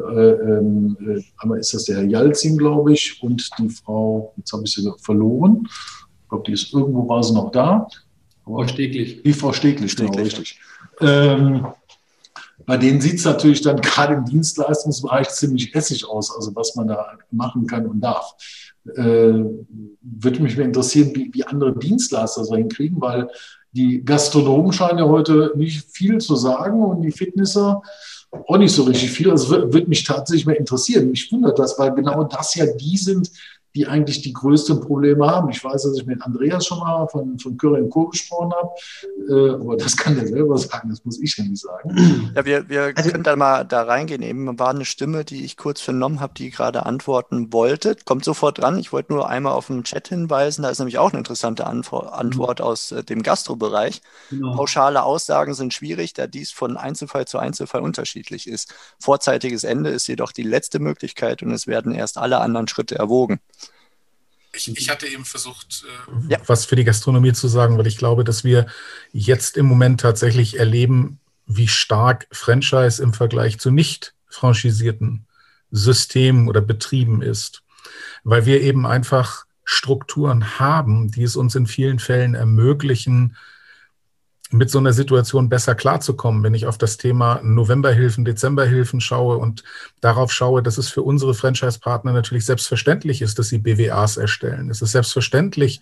äh, 0.00 0.02
ähm, 0.02 0.96
äh, 1.00 1.22
einmal 1.38 1.58
ist 1.58 1.74
das 1.74 1.84
der 1.84 1.96
Herr 1.96 2.04
Jalzin, 2.04 2.58
glaube 2.58 2.92
ich, 2.92 3.22
und 3.22 3.48
die 3.58 3.68
Frau, 3.68 4.32
jetzt 4.36 4.52
habe 4.52 4.64
ich 4.64 4.72
sie 4.72 4.90
verloren, 4.98 5.68
ich 6.22 6.28
glaube, 6.28 6.44
die 6.46 6.52
ist 6.52 6.72
irgendwo, 6.72 7.08
war 7.08 7.22
sie 7.22 7.34
noch 7.34 7.50
da. 7.52 7.86
Frau 8.44 8.66
Steglich. 8.66 9.22
Die 9.22 9.32
Frau 9.32 9.52
Steglich, 9.52 9.94
genau, 9.94 10.12
richtig. 10.14 10.58
Ähm, 11.00 11.66
bei 12.66 12.76
denen 12.76 13.00
sieht 13.00 13.18
es 13.18 13.24
natürlich 13.24 13.60
dann 13.60 13.76
gerade 13.80 14.14
im 14.14 14.24
Dienstleistungsbereich 14.24 15.28
ziemlich 15.30 15.74
essig 15.74 16.06
aus, 16.08 16.34
also 16.34 16.54
was 16.54 16.74
man 16.76 16.88
da 16.88 17.18
machen 17.30 17.66
kann 17.66 17.86
und 17.86 18.00
darf. 18.00 18.34
Äh, 18.96 19.44
würde 20.02 20.42
mich 20.42 20.56
mehr 20.56 20.66
interessieren, 20.66 21.12
wie, 21.14 21.32
wie 21.32 21.44
andere 21.44 21.76
Dienstleister 21.78 22.42
das 22.42 22.50
hinkriegen, 22.50 23.00
weil 23.00 23.28
die 23.74 24.04
Gastronomen 24.04 24.72
scheinen 24.72 24.98
ja 24.98 25.06
heute 25.06 25.52
nicht 25.56 25.84
viel 25.90 26.18
zu 26.18 26.36
sagen 26.36 26.82
und 26.82 27.02
die 27.02 27.12
Fitnesser 27.12 27.82
auch 28.30 28.58
nicht 28.58 28.74
so 28.74 28.84
richtig 28.84 29.10
viel. 29.10 29.30
Also 29.30 29.50
würde 29.50 29.86
mich 29.88 30.04
tatsächlich 30.04 30.46
mehr 30.46 30.58
interessieren. 30.58 31.10
Mich 31.10 31.30
wundert 31.30 31.58
das, 31.58 31.78
weil 31.78 31.94
genau 31.94 32.24
das 32.24 32.54
ja 32.54 32.66
die 32.66 32.96
sind, 32.96 33.30
die 33.74 33.86
eigentlich 33.86 34.22
die 34.22 34.32
größten 34.32 34.80
Probleme 34.80 35.26
haben. 35.26 35.50
Ich 35.50 35.62
weiß, 35.62 35.82
dass 35.82 35.96
ich 35.96 36.06
mit 36.06 36.22
Andreas 36.22 36.66
schon 36.66 36.78
mal 36.78 37.08
von, 37.08 37.38
von 37.38 37.56
Curry 37.56 37.88
Co. 37.88 38.08
gesprochen 38.08 38.52
habe, 38.52 38.70
äh, 39.28 39.54
aber 39.54 39.76
das 39.76 39.96
kann 39.96 40.14
der 40.14 40.28
selber 40.28 40.56
sagen, 40.58 40.90
das 40.90 41.04
muss 41.04 41.20
ich 41.20 41.36
ja 41.36 41.44
nicht 41.44 41.60
sagen. 41.60 42.32
Ja, 42.34 42.44
wir, 42.44 42.68
wir 42.68 42.92
also, 42.94 43.10
können 43.10 43.24
da 43.24 43.34
mal 43.34 43.64
da 43.64 43.82
reingehen. 43.82 44.22
Eben 44.22 44.58
war 44.58 44.70
eine 44.70 44.84
Stimme, 44.84 45.24
die 45.24 45.44
ich 45.44 45.56
kurz 45.56 45.80
vernommen 45.80 46.20
habe, 46.20 46.34
die 46.34 46.50
gerade 46.50 46.86
antworten 46.86 47.52
wollte. 47.52 47.96
Kommt 48.04 48.24
sofort 48.24 48.58
dran. 48.58 48.78
Ich 48.78 48.92
wollte 48.92 49.12
nur 49.12 49.28
einmal 49.28 49.52
auf 49.52 49.66
den 49.66 49.82
Chat 49.82 50.08
hinweisen. 50.08 50.62
Da 50.62 50.70
ist 50.70 50.78
nämlich 50.78 50.98
auch 50.98 51.10
eine 51.10 51.18
interessante 51.18 51.66
Antwort, 51.66 52.12
Antwort 52.12 52.60
aus 52.60 52.92
äh, 52.92 53.02
dem 53.02 53.22
Gastrobereich. 53.22 54.02
Genau. 54.30 54.54
Pauschale 54.54 55.02
Aussagen 55.02 55.54
sind 55.54 55.74
schwierig, 55.74 56.14
da 56.14 56.26
dies 56.26 56.52
von 56.52 56.76
Einzelfall 56.76 57.26
zu 57.26 57.38
Einzelfall 57.38 57.80
unterschiedlich 57.80 58.46
ist. 58.46 58.72
Vorzeitiges 59.00 59.64
Ende 59.64 59.90
ist 59.90 60.06
jedoch 60.06 60.30
die 60.30 60.42
letzte 60.42 60.78
Möglichkeit 60.78 61.42
und 61.42 61.50
es 61.50 61.66
werden 61.66 61.92
erst 61.92 62.18
alle 62.18 62.38
anderen 62.38 62.68
Schritte 62.68 62.96
erwogen. 62.96 63.40
Ich, 64.54 64.68
ich 64.76 64.88
hatte 64.88 65.06
eben 65.06 65.24
versucht, 65.24 65.84
äh, 66.28 66.32
ja. 66.32 66.38
was 66.46 66.64
für 66.64 66.76
die 66.76 66.84
Gastronomie 66.84 67.32
zu 67.32 67.48
sagen, 67.48 67.76
weil 67.78 67.86
ich 67.86 67.98
glaube, 67.98 68.24
dass 68.24 68.44
wir 68.44 68.66
jetzt 69.12 69.56
im 69.56 69.66
Moment 69.66 70.00
tatsächlich 70.00 70.58
erleben, 70.58 71.18
wie 71.46 71.68
stark 71.68 72.26
Franchise 72.30 73.02
im 73.02 73.12
Vergleich 73.12 73.58
zu 73.58 73.70
nicht 73.70 74.14
franchisierten 74.28 75.26
Systemen 75.70 76.48
oder 76.48 76.60
Betrieben 76.60 77.22
ist. 77.22 77.62
Weil 78.22 78.46
wir 78.46 78.62
eben 78.62 78.86
einfach 78.86 79.44
Strukturen 79.64 80.58
haben, 80.58 81.10
die 81.10 81.22
es 81.22 81.36
uns 81.36 81.54
in 81.54 81.66
vielen 81.66 81.98
Fällen 81.98 82.34
ermöglichen, 82.34 83.36
mit 84.54 84.70
so 84.70 84.78
einer 84.78 84.92
Situation 84.92 85.48
besser 85.48 85.74
klarzukommen, 85.74 86.42
wenn 86.44 86.54
ich 86.54 86.66
auf 86.66 86.78
das 86.78 86.96
Thema 86.96 87.40
Novemberhilfen, 87.42 88.24
Dezemberhilfen 88.24 89.00
schaue 89.00 89.38
und 89.38 89.64
darauf 90.00 90.32
schaue, 90.32 90.62
dass 90.62 90.78
es 90.78 90.88
für 90.88 91.02
unsere 91.02 91.34
Franchise-Partner 91.34 92.12
natürlich 92.12 92.44
selbstverständlich 92.44 93.20
ist, 93.20 93.38
dass 93.38 93.48
sie 93.48 93.58
BWAs 93.58 94.16
erstellen. 94.16 94.70
Es 94.70 94.80
ist 94.80 94.92
selbstverständlich, 94.92 95.80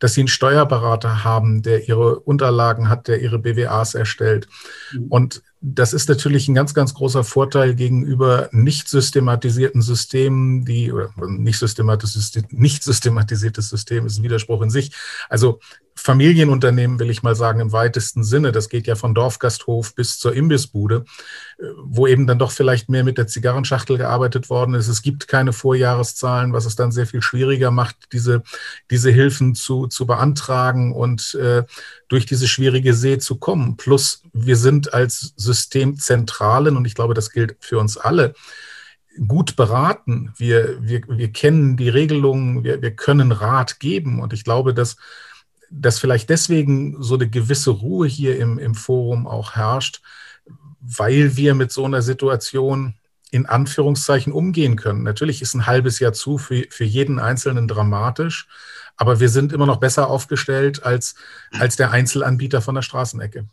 dass 0.00 0.14
sie 0.14 0.20
einen 0.20 0.28
Steuerberater 0.28 1.24
haben, 1.24 1.62
der 1.62 1.88
ihre 1.88 2.20
Unterlagen 2.20 2.90
hat, 2.90 3.08
der 3.08 3.22
ihre 3.22 3.38
BWAs 3.38 3.94
erstellt. 3.94 4.48
Mhm. 4.92 5.06
Und 5.08 5.42
das 5.62 5.92
ist 5.92 6.08
natürlich 6.08 6.48
ein 6.48 6.54
ganz, 6.54 6.72
ganz 6.72 6.94
großer 6.94 7.22
Vorteil 7.22 7.74
gegenüber 7.74 8.48
nicht 8.50 8.88
systematisierten 8.88 9.82
Systemen, 9.82 10.64
die, 10.64 10.90
oder 10.90 11.10
nicht, 11.26 11.58
systematisiertes, 11.58 12.50
nicht 12.50 12.82
systematisiertes 12.82 13.68
System 13.68 14.06
ist 14.06 14.18
ein 14.18 14.24
Widerspruch 14.24 14.62
in 14.62 14.70
sich. 14.70 14.92
Also 15.28 15.60
Familienunternehmen, 16.02 16.98
will 16.98 17.10
ich 17.10 17.22
mal 17.22 17.34
sagen, 17.34 17.60
im 17.60 17.72
weitesten 17.72 18.24
Sinne. 18.24 18.52
Das 18.52 18.70
geht 18.70 18.86
ja 18.86 18.94
von 18.94 19.14
Dorfgasthof 19.14 19.94
bis 19.94 20.18
zur 20.18 20.34
Imbissbude, 20.34 21.04
äh, 21.58 21.64
wo 21.84 22.06
eben 22.06 22.26
dann 22.26 22.38
doch 22.38 22.52
vielleicht 22.52 22.88
mehr 22.88 23.04
mit 23.04 23.18
der 23.18 23.26
Zigarrenschachtel 23.26 23.98
gearbeitet 23.98 24.48
worden 24.48 24.74
ist. 24.74 24.88
Es 24.88 25.02
gibt 25.02 25.28
keine 25.28 25.52
Vorjahreszahlen, 25.52 26.54
was 26.54 26.64
es 26.64 26.74
dann 26.74 26.90
sehr 26.90 27.06
viel 27.06 27.20
schwieriger 27.20 27.70
macht, 27.70 27.96
diese, 28.12 28.42
diese 28.90 29.10
Hilfen 29.10 29.54
zu, 29.54 29.88
zu 29.88 30.06
beantragen 30.06 30.94
und 30.94 31.34
äh, 31.34 31.64
durch 32.08 32.24
diese 32.24 32.48
schwierige 32.48 32.94
See 32.94 33.18
zu 33.18 33.36
kommen. 33.36 33.76
Plus, 33.76 34.22
wir 34.32 34.56
sind 34.56 34.94
als 34.94 35.34
Systemzentralen, 35.36 36.78
und 36.78 36.86
ich 36.86 36.94
glaube, 36.94 37.12
das 37.12 37.30
gilt 37.30 37.56
für 37.60 37.78
uns 37.78 37.98
alle, 37.98 38.34
gut 39.26 39.56
beraten. 39.56 40.32
Wir, 40.38 40.78
wir, 40.80 41.02
wir 41.08 41.30
kennen 41.30 41.76
die 41.76 41.88
Regelungen, 41.88 42.64
wir, 42.64 42.80
wir 42.80 42.92
können 42.92 43.32
Rat 43.32 43.80
geben. 43.80 44.20
Und 44.20 44.32
ich 44.32 44.44
glaube, 44.44 44.72
dass 44.72 44.96
dass 45.70 45.98
vielleicht 45.98 46.28
deswegen 46.28 47.00
so 47.02 47.14
eine 47.14 47.28
gewisse 47.28 47.70
Ruhe 47.70 48.06
hier 48.06 48.38
im, 48.38 48.58
im 48.58 48.74
Forum 48.74 49.26
auch 49.26 49.54
herrscht, 49.54 50.02
weil 50.80 51.36
wir 51.36 51.54
mit 51.54 51.70
so 51.70 51.84
einer 51.84 52.02
Situation 52.02 52.94
in 53.30 53.46
Anführungszeichen 53.46 54.32
umgehen 54.32 54.76
können. 54.76 55.04
Natürlich 55.04 55.40
ist 55.40 55.54
ein 55.54 55.66
halbes 55.66 56.00
Jahr 56.00 56.12
zu 56.12 56.38
für, 56.38 56.64
für 56.70 56.84
jeden 56.84 57.20
Einzelnen 57.20 57.68
dramatisch, 57.68 58.48
aber 58.96 59.20
wir 59.20 59.28
sind 59.28 59.52
immer 59.52 59.66
noch 59.66 59.78
besser 59.78 60.08
aufgestellt 60.08 60.84
als, 60.84 61.14
als 61.52 61.76
der 61.76 61.92
Einzelanbieter 61.92 62.60
von 62.60 62.74
der 62.74 62.82
Straßenecke. 62.82 63.46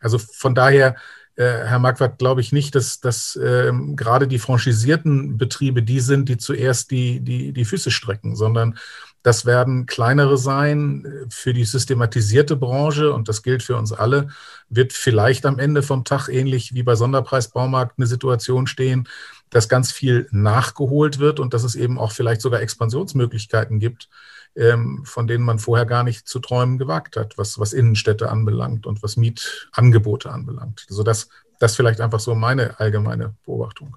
Also 0.00 0.18
von 0.18 0.54
daher, 0.54 0.96
äh, 1.36 1.44
Herr 1.44 1.78
Marquardt, 1.78 2.18
glaube 2.18 2.40
ich 2.40 2.52
nicht, 2.52 2.74
dass, 2.74 3.00
dass 3.00 3.36
äh, 3.36 3.72
gerade 3.94 4.26
die 4.26 4.38
franchisierten 4.38 5.36
Betriebe 5.36 5.82
die 5.82 6.00
sind, 6.00 6.28
die 6.28 6.38
zuerst 6.38 6.90
die, 6.90 7.20
die, 7.20 7.52
die 7.52 7.64
Füße 7.64 7.90
strecken, 7.90 8.36
sondern 8.36 8.78
das 9.24 9.46
werden 9.46 9.86
kleinere 9.86 10.36
sein. 10.36 11.26
Für 11.30 11.54
die 11.54 11.64
systematisierte 11.64 12.56
Branche, 12.56 13.12
und 13.12 13.26
das 13.28 13.42
gilt 13.42 13.62
für 13.62 13.76
uns 13.76 13.90
alle, 13.90 14.28
wird 14.68 14.92
vielleicht 14.92 15.46
am 15.46 15.58
Ende 15.58 15.82
vom 15.82 16.04
Tag 16.04 16.28
ähnlich 16.28 16.74
wie 16.74 16.82
bei 16.82 16.94
Sonderpreisbaumarkt 16.94 17.98
eine 17.98 18.06
Situation 18.06 18.66
stehen, 18.66 19.08
dass 19.48 19.70
ganz 19.70 19.92
viel 19.92 20.28
nachgeholt 20.30 21.20
wird 21.20 21.40
und 21.40 21.54
dass 21.54 21.64
es 21.64 21.74
eben 21.74 21.98
auch 21.98 22.12
vielleicht 22.12 22.42
sogar 22.42 22.60
Expansionsmöglichkeiten 22.60 23.78
gibt, 23.78 24.10
ähm, 24.56 25.02
von 25.06 25.26
denen 25.26 25.44
man 25.44 25.58
vorher 25.58 25.86
gar 25.86 26.04
nicht 26.04 26.28
zu 26.28 26.38
träumen 26.38 26.76
gewagt 26.76 27.16
hat, 27.16 27.38
was, 27.38 27.58
was 27.58 27.72
Innenstädte 27.72 28.30
anbelangt 28.30 28.86
und 28.86 29.02
was 29.02 29.16
Mietangebote 29.16 30.30
anbelangt. 30.30 30.84
Also 30.90 31.02
das, 31.02 31.30
das 31.60 31.76
vielleicht 31.76 32.02
einfach 32.02 32.20
so 32.20 32.34
meine 32.34 32.78
allgemeine 32.78 33.34
Beobachtung. 33.46 33.96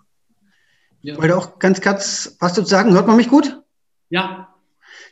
Ja. 1.01 1.15
Ich 1.15 1.19
wollte 1.19 1.35
auch 1.35 1.59
ganz 1.59 1.81
kurz 1.81 2.37
was 2.39 2.53
zu 2.53 2.63
sagen. 2.63 2.93
Hört 2.93 3.07
man 3.07 3.17
mich 3.17 3.29
gut? 3.29 3.61
Ja, 4.09 4.53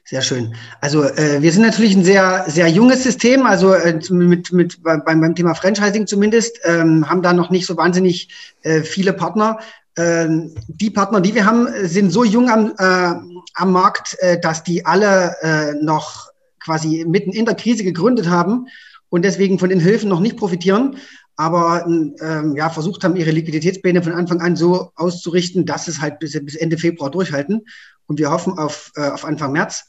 sehr 0.07 0.21
schön. 0.21 0.55
Also 0.81 1.03
äh, 1.03 1.41
wir 1.41 1.51
sind 1.51 1.63
natürlich 1.63 1.95
ein 1.95 2.03
sehr, 2.03 2.45
sehr 2.47 2.67
junges 2.67 3.03
System, 3.03 3.47
also 3.47 3.73
äh, 3.73 3.99
mit, 4.11 4.51
mit 4.53 4.83
beim, 4.83 5.03
beim 5.03 5.35
Thema 5.35 5.55
Franchising 5.55 6.05
zumindest, 6.05 6.59
ähm, 6.63 7.09
haben 7.09 7.23
da 7.23 7.33
noch 7.33 7.49
nicht 7.49 7.65
so 7.65 7.75
wahnsinnig 7.75 8.29
äh, 8.61 8.81
viele 8.81 9.13
Partner. 9.13 9.57
Ähm, 9.97 10.53
die 10.67 10.91
Partner, 10.91 11.21
die 11.21 11.33
wir 11.33 11.45
haben, 11.45 11.67
sind 11.87 12.11
so 12.11 12.23
jung 12.23 12.49
am, 12.49 12.73
äh, 12.77 13.15
am 13.55 13.71
Markt, 13.71 14.15
äh, 14.19 14.39
dass 14.39 14.63
die 14.63 14.85
alle 14.85 15.35
äh, 15.41 15.73
noch 15.81 16.29
quasi 16.59 17.03
mitten 17.07 17.31
in 17.31 17.45
der 17.45 17.55
Krise 17.55 17.83
gegründet 17.83 18.29
haben 18.29 18.67
und 19.09 19.25
deswegen 19.25 19.57
von 19.57 19.69
den 19.69 19.79
Hilfen 19.79 20.09
noch 20.09 20.19
nicht 20.19 20.37
profitieren, 20.37 20.97
aber 21.35 21.85
ähm, 21.87 22.55
ja, 22.55 22.69
versucht 22.69 23.03
haben, 23.03 23.15
ihre 23.15 23.31
Liquiditätspläne 23.31 24.03
von 24.03 24.13
Anfang 24.13 24.39
an 24.41 24.55
so 24.55 24.91
auszurichten, 24.95 25.65
dass 25.65 25.87
es 25.87 25.99
halt 25.99 26.19
bis, 26.19 26.33
bis 26.45 26.55
Ende 26.55 26.77
Februar 26.77 27.09
durchhalten. 27.09 27.65
Und 28.07 28.19
wir 28.19 28.31
hoffen 28.31 28.57
auf, 28.57 28.91
äh, 28.95 29.09
auf 29.09 29.25
Anfang 29.25 29.51
März. 29.51 29.85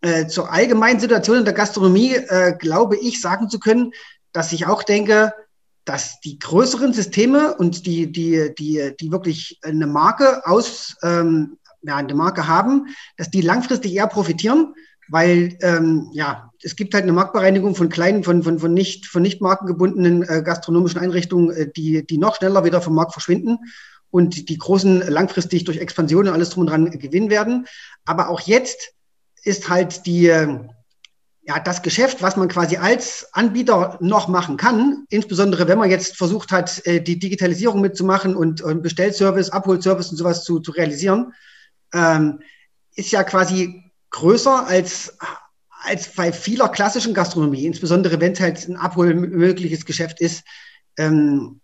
Äh, 0.00 0.26
zur 0.26 0.52
allgemeinen 0.52 0.98
Situation 0.98 1.38
in 1.38 1.44
der 1.44 1.54
Gastronomie 1.54 2.14
äh, 2.14 2.56
glaube 2.58 2.96
ich 2.96 3.20
sagen 3.20 3.48
zu 3.48 3.60
können, 3.60 3.92
dass 4.32 4.52
ich 4.52 4.66
auch 4.66 4.82
denke, 4.82 5.32
dass 5.84 6.20
die 6.20 6.38
größeren 6.38 6.92
Systeme 6.92 7.54
und 7.56 7.86
die, 7.86 8.10
die, 8.10 8.52
die, 8.56 8.94
die 8.98 9.12
wirklich 9.12 9.60
eine 9.62 9.86
Marke 9.86 10.46
aus, 10.46 10.96
ähm, 11.02 11.58
ja, 11.82 11.96
eine 11.96 12.14
Marke 12.14 12.46
haben, 12.46 12.88
dass 13.16 13.30
die 13.30 13.40
langfristig 13.40 13.94
eher 13.94 14.06
profitieren, 14.06 14.74
weil 15.08 15.56
ähm, 15.60 16.08
ja, 16.12 16.50
es 16.62 16.76
gibt 16.76 16.94
halt 16.94 17.02
eine 17.02 17.12
Marktbereinigung 17.12 17.74
von 17.74 17.88
kleinen, 17.88 18.24
von, 18.24 18.42
von, 18.42 18.58
von 18.58 18.72
nicht, 18.72 19.06
von 19.06 19.22
nicht 19.22 19.40
markengebundenen 19.40 20.22
äh, 20.22 20.42
gastronomischen 20.42 21.00
Einrichtungen, 21.00 21.50
äh, 21.50 21.70
die, 21.70 22.06
die 22.06 22.18
noch 22.18 22.36
schneller 22.36 22.64
wieder 22.64 22.80
vom 22.80 22.94
Markt 22.94 23.12
verschwinden 23.12 23.58
und 24.12 24.48
die 24.50 24.58
großen 24.58 25.00
langfristig 25.08 25.64
durch 25.64 25.78
Expansion 25.78 26.28
und 26.28 26.34
alles 26.34 26.50
drum 26.50 26.60
und 26.60 26.66
dran 26.68 26.90
gewinnen 26.98 27.30
werden. 27.30 27.66
Aber 28.04 28.28
auch 28.28 28.40
jetzt 28.40 28.92
ist 29.42 29.68
halt 29.70 30.06
die, 30.06 30.26
ja, 31.44 31.58
das 31.58 31.82
Geschäft, 31.82 32.22
was 32.22 32.36
man 32.36 32.48
quasi 32.48 32.76
als 32.76 33.26
Anbieter 33.32 33.96
noch 34.00 34.28
machen 34.28 34.58
kann, 34.58 35.06
insbesondere 35.08 35.66
wenn 35.66 35.78
man 35.78 35.90
jetzt 35.90 36.16
versucht 36.16 36.52
hat, 36.52 36.86
äh, 36.86 37.00
die 37.00 37.18
Digitalisierung 37.18 37.80
mitzumachen 37.80 38.36
und, 38.36 38.60
und 38.60 38.82
Bestellservice, 38.82 39.50
Abholservice 39.50 40.10
und 40.10 40.18
sowas 40.18 40.44
zu, 40.44 40.60
zu 40.60 40.72
realisieren, 40.72 41.32
ähm, 41.94 42.40
ist 42.94 43.10
ja 43.10 43.24
quasi 43.24 43.82
größer 44.10 44.66
als, 44.66 45.16
als 45.84 46.14
bei 46.14 46.32
vieler 46.32 46.68
klassischen 46.68 47.14
Gastronomie, 47.14 47.64
insbesondere 47.64 48.20
wenn 48.20 48.32
es 48.32 48.40
halt 48.40 48.68
ein 48.68 48.76
abholmögliches 48.76 49.86
Geschäft 49.86 50.20
ist. 50.20 50.44
Ähm, 50.98 51.61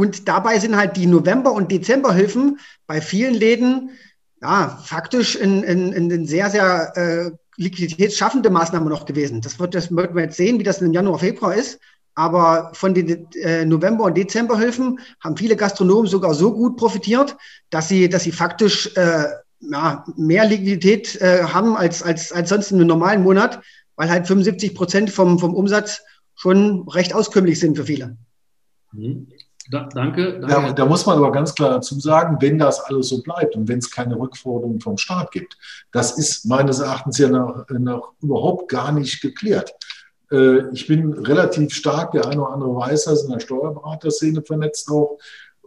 und 0.00 0.28
dabei 0.28 0.58
sind 0.58 0.76
halt 0.76 0.96
die 0.96 1.06
November- 1.06 1.52
und 1.52 1.70
Dezemberhilfen 1.70 2.58
bei 2.86 3.02
vielen 3.02 3.34
Läden 3.34 3.90
ja, 4.40 4.80
faktisch 4.82 5.36
in, 5.36 5.62
in, 5.62 5.92
in, 5.92 6.26
sehr, 6.26 6.48
sehr 6.48 6.96
äh, 6.96 7.30
liquiditätsschaffende 7.58 8.48
Maßnahme 8.48 8.88
noch 8.88 9.04
gewesen. 9.04 9.42
Das 9.42 9.58
wird, 9.58 9.74
das 9.74 9.94
wird 9.94 10.14
man 10.14 10.24
jetzt 10.24 10.38
sehen, 10.38 10.58
wie 10.58 10.62
das 10.62 10.80
im 10.80 10.94
Januar, 10.94 11.18
Februar 11.18 11.54
ist. 11.54 11.78
Aber 12.14 12.70
von 12.72 12.94
den 12.94 13.30
äh, 13.34 13.66
November- 13.66 14.04
und 14.04 14.16
Dezemberhilfen 14.16 15.00
haben 15.22 15.36
viele 15.36 15.56
Gastronomen 15.56 16.06
sogar 16.06 16.32
so 16.32 16.54
gut 16.54 16.78
profitiert, 16.78 17.36
dass 17.68 17.88
sie, 17.88 18.08
dass 18.08 18.22
sie 18.22 18.32
faktisch 18.32 18.96
äh, 18.96 19.26
ja, 19.60 20.04
mehr 20.16 20.46
Liquidität 20.46 21.20
äh, 21.20 21.42
haben 21.42 21.76
als, 21.76 22.02
als, 22.02 22.32
als 22.32 22.48
sonst 22.48 22.70
in 22.70 22.78
einem 22.78 22.88
normalen 22.88 23.22
Monat, 23.22 23.60
weil 23.96 24.08
halt 24.08 24.26
75 24.26 24.74
Prozent 24.74 25.10
vom, 25.10 25.38
vom 25.38 25.54
Umsatz 25.54 26.00
schon 26.34 26.88
recht 26.88 27.14
auskömmlich 27.14 27.60
sind 27.60 27.76
für 27.76 27.84
viele. 27.84 28.16
Mhm. 28.92 29.28
Da, 29.70 29.88
danke. 29.94 30.40
danke. 30.40 30.46
Da, 30.48 30.72
da, 30.72 30.86
muss 30.86 31.06
man 31.06 31.18
aber 31.18 31.30
ganz 31.30 31.54
klar 31.54 31.70
dazu 31.70 31.98
sagen, 32.00 32.38
wenn 32.40 32.58
das 32.58 32.80
alles 32.80 33.08
so 33.08 33.22
bleibt 33.22 33.54
und 33.54 33.68
wenn 33.68 33.78
es 33.78 33.90
keine 33.90 34.18
Rückforderungen 34.18 34.80
vom 34.80 34.98
Staat 34.98 35.30
gibt, 35.30 35.56
das 35.92 36.18
ist 36.18 36.44
meines 36.44 36.80
Erachtens 36.80 37.18
ja 37.18 37.28
noch, 37.28 37.64
noch 37.68 38.14
überhaupt 38.20 38.68
gar 38.68 38.90
nicht 38.90 39.20
geklärt. 39.20 39.72
Äh, 40.32 40.68
ich 40.72 40.88
bin 40.88 41.12
relativ 41.12 41.72
stark, 41.72 42.12
der 42.12 42.26
eine 42.26 42.42
oder 42.42 42.52
andere 42.52 42.74
weiß 42.74 43.04
das, 43.04 43.24
in 43.24 43.30
der 43.30 43.40
Steuerberaterszene 43.40 44.42
vernetzt 44.42 44.90
auch. 44.90 45.18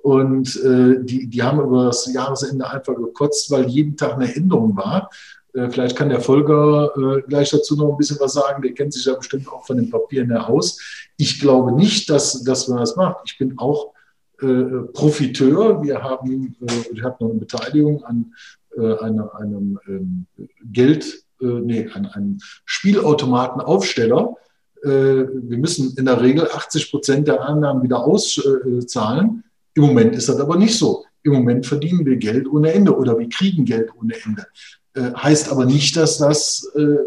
Und 0.01 0.53
äh, 0.57 1.01
die, 1.01 1.27
die 1.27 1.41
haben 1.41 1.61
über 1.61 1.85
das 1.85 2.11
Jahresende 2.11 2.69
einfach 2.69 2.95
gekotzt, 2.95 3.49
weil 3.51 3.69
jeden 3.69 3.95
Tag 3.95 4.15
eine 4.15 4.35
Änderung 4.35 4.75
war. 4.75 5.09
Äh, 5.53 5.69
vielleicht 5.69 5.95
kann 5.95 6.09
der 6.09 6.19
Volker 6.19 6.91
äh, 6.97 7.21
gleich 7.21 7.51
dazu 7.51 7.77
noch 7.77 7.91
ein 7.91 7.97
bisschen 7.97 8.19
was 8.19 8.33
sagen. 8.33 8.61
Der 8.61 8.73
kennt 8.73 8.93
sich 8.93 9.05
ja 9.05 9.15
bestimmt 9.15 9.47
auch 9.47 9.65
von 9.65 9.77
den 9.77 9.89
Papieren 9.89 10.29
her 10.29 10.49
aus. 10.49 11.02
Ich 11.23 11.39
glaube 11.39 11.71
nicht, 11.71 12.09
dass, 12.09 12.43
dass 12.43 12.67
man 12.67 12.79
das 12.79 12.97
macht. 12.97 13.21
Ich 13.27 13.37
bin 13.37 13.57
auch 13.57 13.93
äh, 14.41 14.91
Profiteur. 14.91 15.81
Wir 15.81 16.03
haben, 16.03 16.57
äh, 16.59 17.01
habe 17.01 17.23
noch 17.23 17.29
eine 17.29 17.39
Beteiligung 17.39 18.03
an 18.03 18.33
äh, 18.75 18.97
einer, 18.97 19.33
einem 19.35 19.79
ähm, 19.87 20.25
Geld, 20.65 21.23
äh, 21.41 21.45
nee, 21.45 21.87
an 21.93 22.07
einem 22.07 22.39
Spielautomatenaufsteller. 22.65 24.35
Äh, 24.83 24.89
wir 24.89 25.57
müssen 25.57 25.95
in 25.95 26.03
der 26.03 26.21
Regel 26.21 26.45
80 26.51 26.91
Prozent 26.91 27.29
der 27.29 27.39
Annahmen 27.41 27.83
wieder 27.83 28.03
auszahlen. 28.03 29.45
Im 29.75 29.83
Moment 29.83 30.17
ist 30.17 30.27
das 30.27 30.41
aber 30.41 30.57
nicht 30.57 30.77
so. 30.77 31.05
Im 31.23 31.31
Moment 31.31 31.65
verdienen 31.65 32.05
wir 32.05 32.17
Geld 32.17 32.49
ohne 32.49 32.73
Ende 32.73 32.97
oder 32.97 33.17
wir 33.17 33.29
kriegen 33.29 33.63
Geld 33.63 33.91
ohne 33.97 34.13
Ende. 34.25 34.45
Äh, 34.93 35.13
heißt 35.13 35.49
aber 35.53 35.63
nicht, 35.63 35.95
dass 35.95 36.17
das 36.17 36.69
äh, 36.75 36.97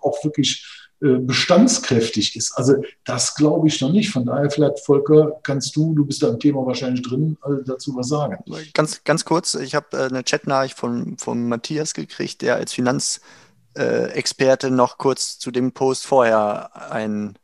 auch 0.00 0.24
wirklich 0.24 0.81
bestandskräftig 1.02 2.36
ist. 2.36 2.52
Also 2.52 2.76
das 3.04 3.34
glaube 3.34 3.68
ich 3.68 3.80
noch 3.80 3.90
nicht. 3.90 4.10
Von 4.10 4.24
daher 4.26 4.50
vielleicht, 4.50 4.80
Volker, 4.80 5.40
kannst 5.42 5.74
du, 5.74 5.94
du 5.94 6.04
bist 6.04 6.22
da 6.22 6.28
im 6.28 6.38
Thema 6.38 6.64
wahrscheinlich 6.64 7.02
drin, 7.02 7.36
dazu 7.66 7.96
was 7.96 8.08
sagen. 8.08 8.38
Ganz, 8.74 9.02
ganz 9.04 9.24
kurz, 9.24 9.54
ich 9.54 9.74
habe 9.74 10.04
eine 10.04 10.22
Chatnachricht 10.22 10.78
von, 10.78 11.18
von 11.18 11.48
Matthias 11.48 11.94
gekriegt, 11.94 12.42
der 12.42 12.56
als 12.56 12.72
Finanzexperte 12.72 14.70
noch 14.70 14.98
kurz 14.98 15.38
zu 15.38 15.50
dem 15.50 15.72
Post 15.72 16.06
vorher 16.06 16.92
ein, 16.92 17.36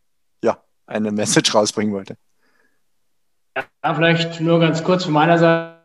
ja, 0.42 0.58
eine 0.86 1.10
Message 1.10 1.54
rausbringen 1.54 1.92
wollte. 1.92 2.16
Ja, 3.56 3.94
vielleicht 3.94 4.40
nur 4.40 4.60
ganz 4.60 4.84
kurz 4.84 5.04
von 5.04 5.14
meiner 5.14 5.38
Seite 5.38 5.78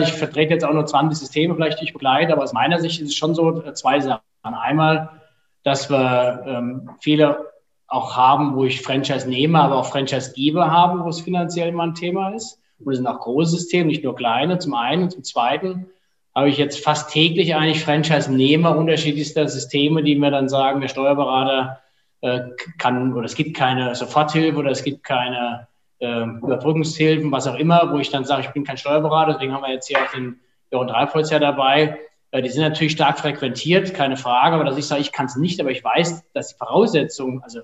ich 0.00 0.12
vertrete 0.12 0.54
jetzt 0.54 0.64
auch 0.64 0.72
nur 0.72 0.86
20 0.86 1.18
Systeme, 1.18 1.54
vielleicht 1.54 1.80
die 1.80 1.84
ich 1.84 1.92
begleite, 1.92 2.32
aber 2.32 2.42
aus 2.42 2.52
meiner 2.52 2.80
Sicht 2.80 3.00
ist 3.00 3.08
es 3.08 3.14
schon 3.14 3.34
so 3.34 3.62
äh, 3.62 3.74
zwei 3.74 4.00
Sachen. 4.00 4.22
Einmal, 4.42 5.21
dass 5.64 5.90
wir 5.90 6.44
ähm, 6.46 6.90
viele 7.00 7.52
auch 7.88 8.16
haben, 8.16 8.56
wo 8.56 8.64
ich 8.64 8.80
Franchise 8.80 9.28
nehme, 9.28 9.60
aber 9.60 9.76
auch 9.76 9.86
Franchise-Geber 9.86 10.70
haben, 10.70 11.04
wo 11.04 11.08
es 11.08 11.20
finanziell 11.20 11.68
immer 11.68 11.84
ein 11.84 11.94
Thema 11.94 12.30
ist. 12.30 12.58
Und 12.78 12.92
es 12.92 12.98
sind 12.98 13.06
auch 13.06 13.20
große 13.20 13.56
Systeme, 13.56 13.86
nicht 13.86 14.02
nur 14.02 14.16
kleine, 14.16 14.58
zum 14.58 14.74
einen. 14.74 15.10
Zum 15.10 15.22
zweiten 15.24 15.86
habe 16.34 16.48
ich 16.48 16.56
jetzt 16.56 16.82
fast 16.82 17.12
täglich 17.12 17.54
eigentlich 17.54 17.84
Franchise-Nehmer 17.84 18.76
unterschiedlichster 18.76 19.46
Systeme, 19.46 20.02
die 20.02 20.16
mir 20.16 20.30
dann 20.30 20.48
sagen, 20.48 20.80
der 20.80 20.88
Steuerberater 20.88 21.80
äh, 22.22 22.40
kann, 22.78 23.12
oder 23.12 23.26
es 23.26 23.34
gibt 23.34 23.56
keine 23.56 23.94
Soforthilfe 23.94 24.58
oder 24.58 24.70
es 24.70 24.82
gibt 24.82 25.04
keine 25.04 25.68
äh, 25.98 26.22
Überbrückungshilfen, 26.22 27.30
was 27.30 27.46
auch 27.46 27.56
immer, 27.56 27.92
wo 27.92 27.98
ich 27.98 28.10
dann 28.10 28.24
sage, 28.24 28.42
ich 28.42 28.50
bin 28.50 28.64
kein 28.64 28.78
Steuerberater, 28.78 29.34
deswegen 29.34 29.52
haben 29.52 29.62
wir 29.62 29.72
jetzt 29.72 29.88
hier 29.88 29.98
auch 29.98 30.10
den 30.12 30.40
Jochen 30.70 30.88
Dreifholz 30.88 31.30
ja 31.30 31.38
dabei. 31.38 31.98
Äh, 32.32 32.42
die 32.42 32.48
sind 32.48 32.62
natürlich 32.62 32.92
stark 32.92 33.20
frequentiert, 33.20 33.94
keine 33.94 34.16
Frage, 34.16 34.56
aber 34.56 34.64
dass 34.64 34.76
ich 34.76 34.86
sage, 34.86 35.00
ich 35.00 35.12
kann 35.12 35.26
es 35.26 35.36
nicht, 35.36 35.60
aber 35.60 35.70
ich 35.70 35.84
weiß, 35.84 36.24
dass 36.32 36.48
die 36.48 36.56
Voraussetzungen 36.56 37.42
also 37.44 37.60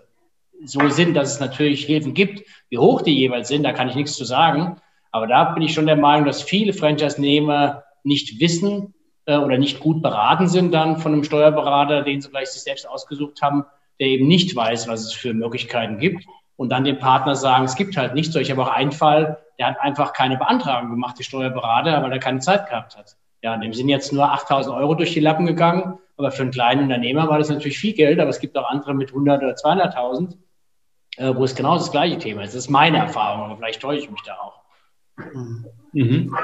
so 0.65 0.89
sind, 0.89 1.15
dass 1.15 1.33
es 1.33 1.41
natürlich 1.41 1.85
Hilfen 1.85 2.15
gibt. 2.15 2.45
Wie 2.69 2.79
hoch 2.79 3.03
die 3.03 3.17
jeweils 3.17 3.49
sind, 3.49 3.63
da 3.65 3.73
kann 3.73 3.89
ich 3.89 3.95
nichts 3.95 4.17
zu 4.17 4.25
sagen. 4.25 4.77
Aber 5.11 5.27
da 5.27 5.45
bin 5.45 5.63
ich 5.63 5.73
schon 5.73 5.87
der 5.87 5.97
Meinung, 5.97 6.27
dass 6.27 6.43
viele 6.43 6.73
Franchise-Nehmer 6.73 7.85
nicht 8.05 8.41
wissen 8.41 8.95
äh, 9.27 9.37
oder 9.37 9.59
nicht 9.59 9.81
gut 9.81 10.03
beraten 10.03 10.49
sind 10.49 10.73
dann 10.73 10.99
von 10.99 11.13
einem 11.13 11.25
Steuerberater, 11.25 12.03
den 12.03 12.21
sie 12.21 12.29
vielleicht 12.29 12.53
sich 12.53 12.63
selbst 12.63 12.89
ausgesucht 12.89 13.41
haben, 13.41 13.65
der 14.01 14.09
eben 14.09 14.29
nicht 14.29 14.55
weiß, 14.55 14.87
was 14.89 15.01
es 15.05 15.13
für 15.13 15.33
Möglichkeiten 15.33 15.99
gibt 15.99 16.25
und 16.57 16.71
dann 16.71 16.85
dem 16.85 16.99
Partner 16.99 17.37
sagen, 17.37 17.65
es 17.65 17.77
gibt 17.77 17.97
halt 17.97 18.15
nichts. 18.15 18.35
Ich 18.35 18.51
habe 18.51 18.63
auch 18.63 18.69
einen 18.69 18.93
Fall, 18.93 19.39
der 19.59 19.69
hat 19.69 19.81
einfach 19.81 20.13
keine 20.13 20.37
Beantragung 20.37 20.91
gemacht, 20.91 21.19
die 21.19 21.25
Steuerberater, 21.25 22.03
weil 22.03 22.13
er 22.13 22.19
keine 22.19 22.41
Zeit 22.41 22.69
gehabt 22.69 22.97
hat. 22.97 23.17
Ja, 23.43 23.57
dem 23.57 23.73
sind 23.73 23.89
jetzt 23.89 24.13
nur 24.13 24.31
8000 24.33 24.75
Euro 24.77 24.95
durch 24.95 25.13
die 25.13 25.21
Lappen 25.21 25.47
gegangen. 25.47 25.99
Aber 26.17 26.33
für 26.33 26.43
einen 26.43 26.51
kleinen 26.51 26.83
Unternehmer 26.83 27.29
war 27.29 27.39
das 27.39 27.49
natürlich 27.49 27.79
viel 27.79 27.95
Geld. 27.95 28.19
Aber 28.19 28.31
es 28.31 28.41
gibt 28.41 28.57
auch 28.57 28.69
andere 28.69 28.95
mit 28.95 29.11
100 29.11 29.43
oder 29.43 29.55
200.000, 29.55 30.37
äh, 31.17 31.35
wo 31.35 31.45
es 31.45 31.55
genau 31.55 31.75
das 31.77 31.93
gleiche 31.93 32.19
Thema 32.19 32.43
ist. 32.43 32.55
Das 32.55 32.65
ist 32.65 32.71
meine 32.71 32.99
Erfahrung, 32.99 33.45
aber 33.45 33.57
vielleicht 33.57 33.81
täusche 33.81 34.05
ich 34.05 34.11
mich 34.11 34.23
da 34.23 34.35
auch. 34.35 34.59
Mhm. 35.93 36.35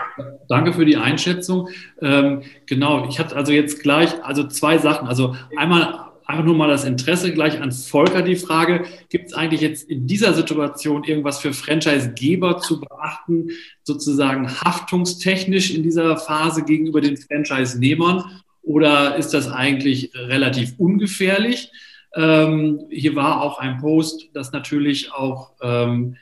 Danke 0.49 0.73
für 0.73 0.85
die 0.85 0.97
Einschätzung. 0.97 1.69
Ähm, 2.01 2.43
genau, 2.67 3.07
ich 3.09 3.19
hatte 3.19 3.37
also 3.37 3.53
jetzt 3.53 3.83
gleich 3.83 4.23
also 4.25 4.47
zwei 4.49 4.79
Sachen. 4.79 5.09
Also 5.09 5.37
einmal 5.57 6.04
einfach 6.27 6.45
nur 6.45 6.55
mal 6.55 6.69
das 6.69 6.85
Interesse 6.85 7.33
gleich 7.33 7.61
an 7.61 7.73
Volker 7.73 8.23
die 8.23 8.37
Frage, 8.37 8.85
gibt 9.09 9.27
es 9.27 9.35
eigentlich 9.35 9.61
jetzt 9.61 9.89
in 9.91 10.07
dieser 10.07 10.33
Situation 10.35 11.05
irgendwas 11.05 11.41
für 11.41 11.53
Franchisegeber 11.53 12.59
zu 12.59 12.81
beachten, 12.81 13.51
sozusagen 13.83 14.49
haftungstechnisch 14.49 15.75
in 15.75 15.83
dieser 15.83 16.17
Phase 16.17 16.65
gegenüber 16.65 17.01
den 17.01 17.17
Franchise-Nehmern 17.17 18.43
oder 18.63 19.17
ist 19.17 19.35
das 19.35 19.51
eigentlich 19.51 20.13
relativ 20.15 20.75
ungefährlich? 20.79 21.71
Ähm, 22.17 22.87
hier 22.91 23.15
war 23.17 23.43
auch 23.43 23.59
ein 23.59 23.79
Post, 23.79 24.29
dass 24.33 24.53
natürlich 24.53 25.13
auch 25.13 25.53
ähm, 25.61 26.17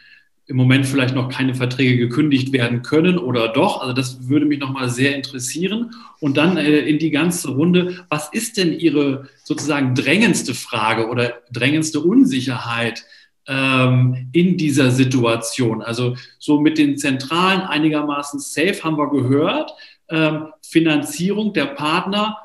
im 0.46 0.56
Moment 0.56 0.86
vielleicht 0.86 1.14
noch 1.14 1.28
keine 1.28 1.54
Verträge 1.54 1.96
gekündigt 1.96 2.52
werden 2.52 2.82
können 2.82 3.18
oder 3.18 3.48
doch. 3.48 3.80
Also 3.80 3.92
das 3.92 4.28
würde 4.28 4.44
mich 4.44 4.58
nochmal 4.58 4.90
sehr 4.90 5.14
interessieren. 5.14 5.94
Und 6.20 6.36
dann 6.36 6.56
äh, 6.56 6.80
in 6.80 6.98
die 6.98 7.10
ganze 7.10 7.50
Runde, 7.50 8.04
was 8.08 8.28
ist 8.32 8.56
denn 8.56 8.72
Ihre 8.72 9.28
sozusagen 9.44 9.94
drängendste 9.94 10.54
Frage 10.54 11.08
oder 11.08 11.34
drängendste 11.52 12.00
Unsicherheit 12.00 13.04
ähm, 13.46 14.30
in 14.32 14.56
dieser 14.56 14.90
Situation? 14.90 15.80
Also 15.80 16.16
so 16.38 16.60
mit 16.60 16.76
den 16.76 16.98
Zentralen 16.98 17.60
einigermaßen 17.60 18.40
safe 18.40 18.82
haben 18.82 18.98
wir 18.98 19.10
gehört. 19.10 19.72
Ähm, 20.08 20.48
Finanzierung 20.62 21.52
der 21.52 21.66
Partner. 21.66 22.36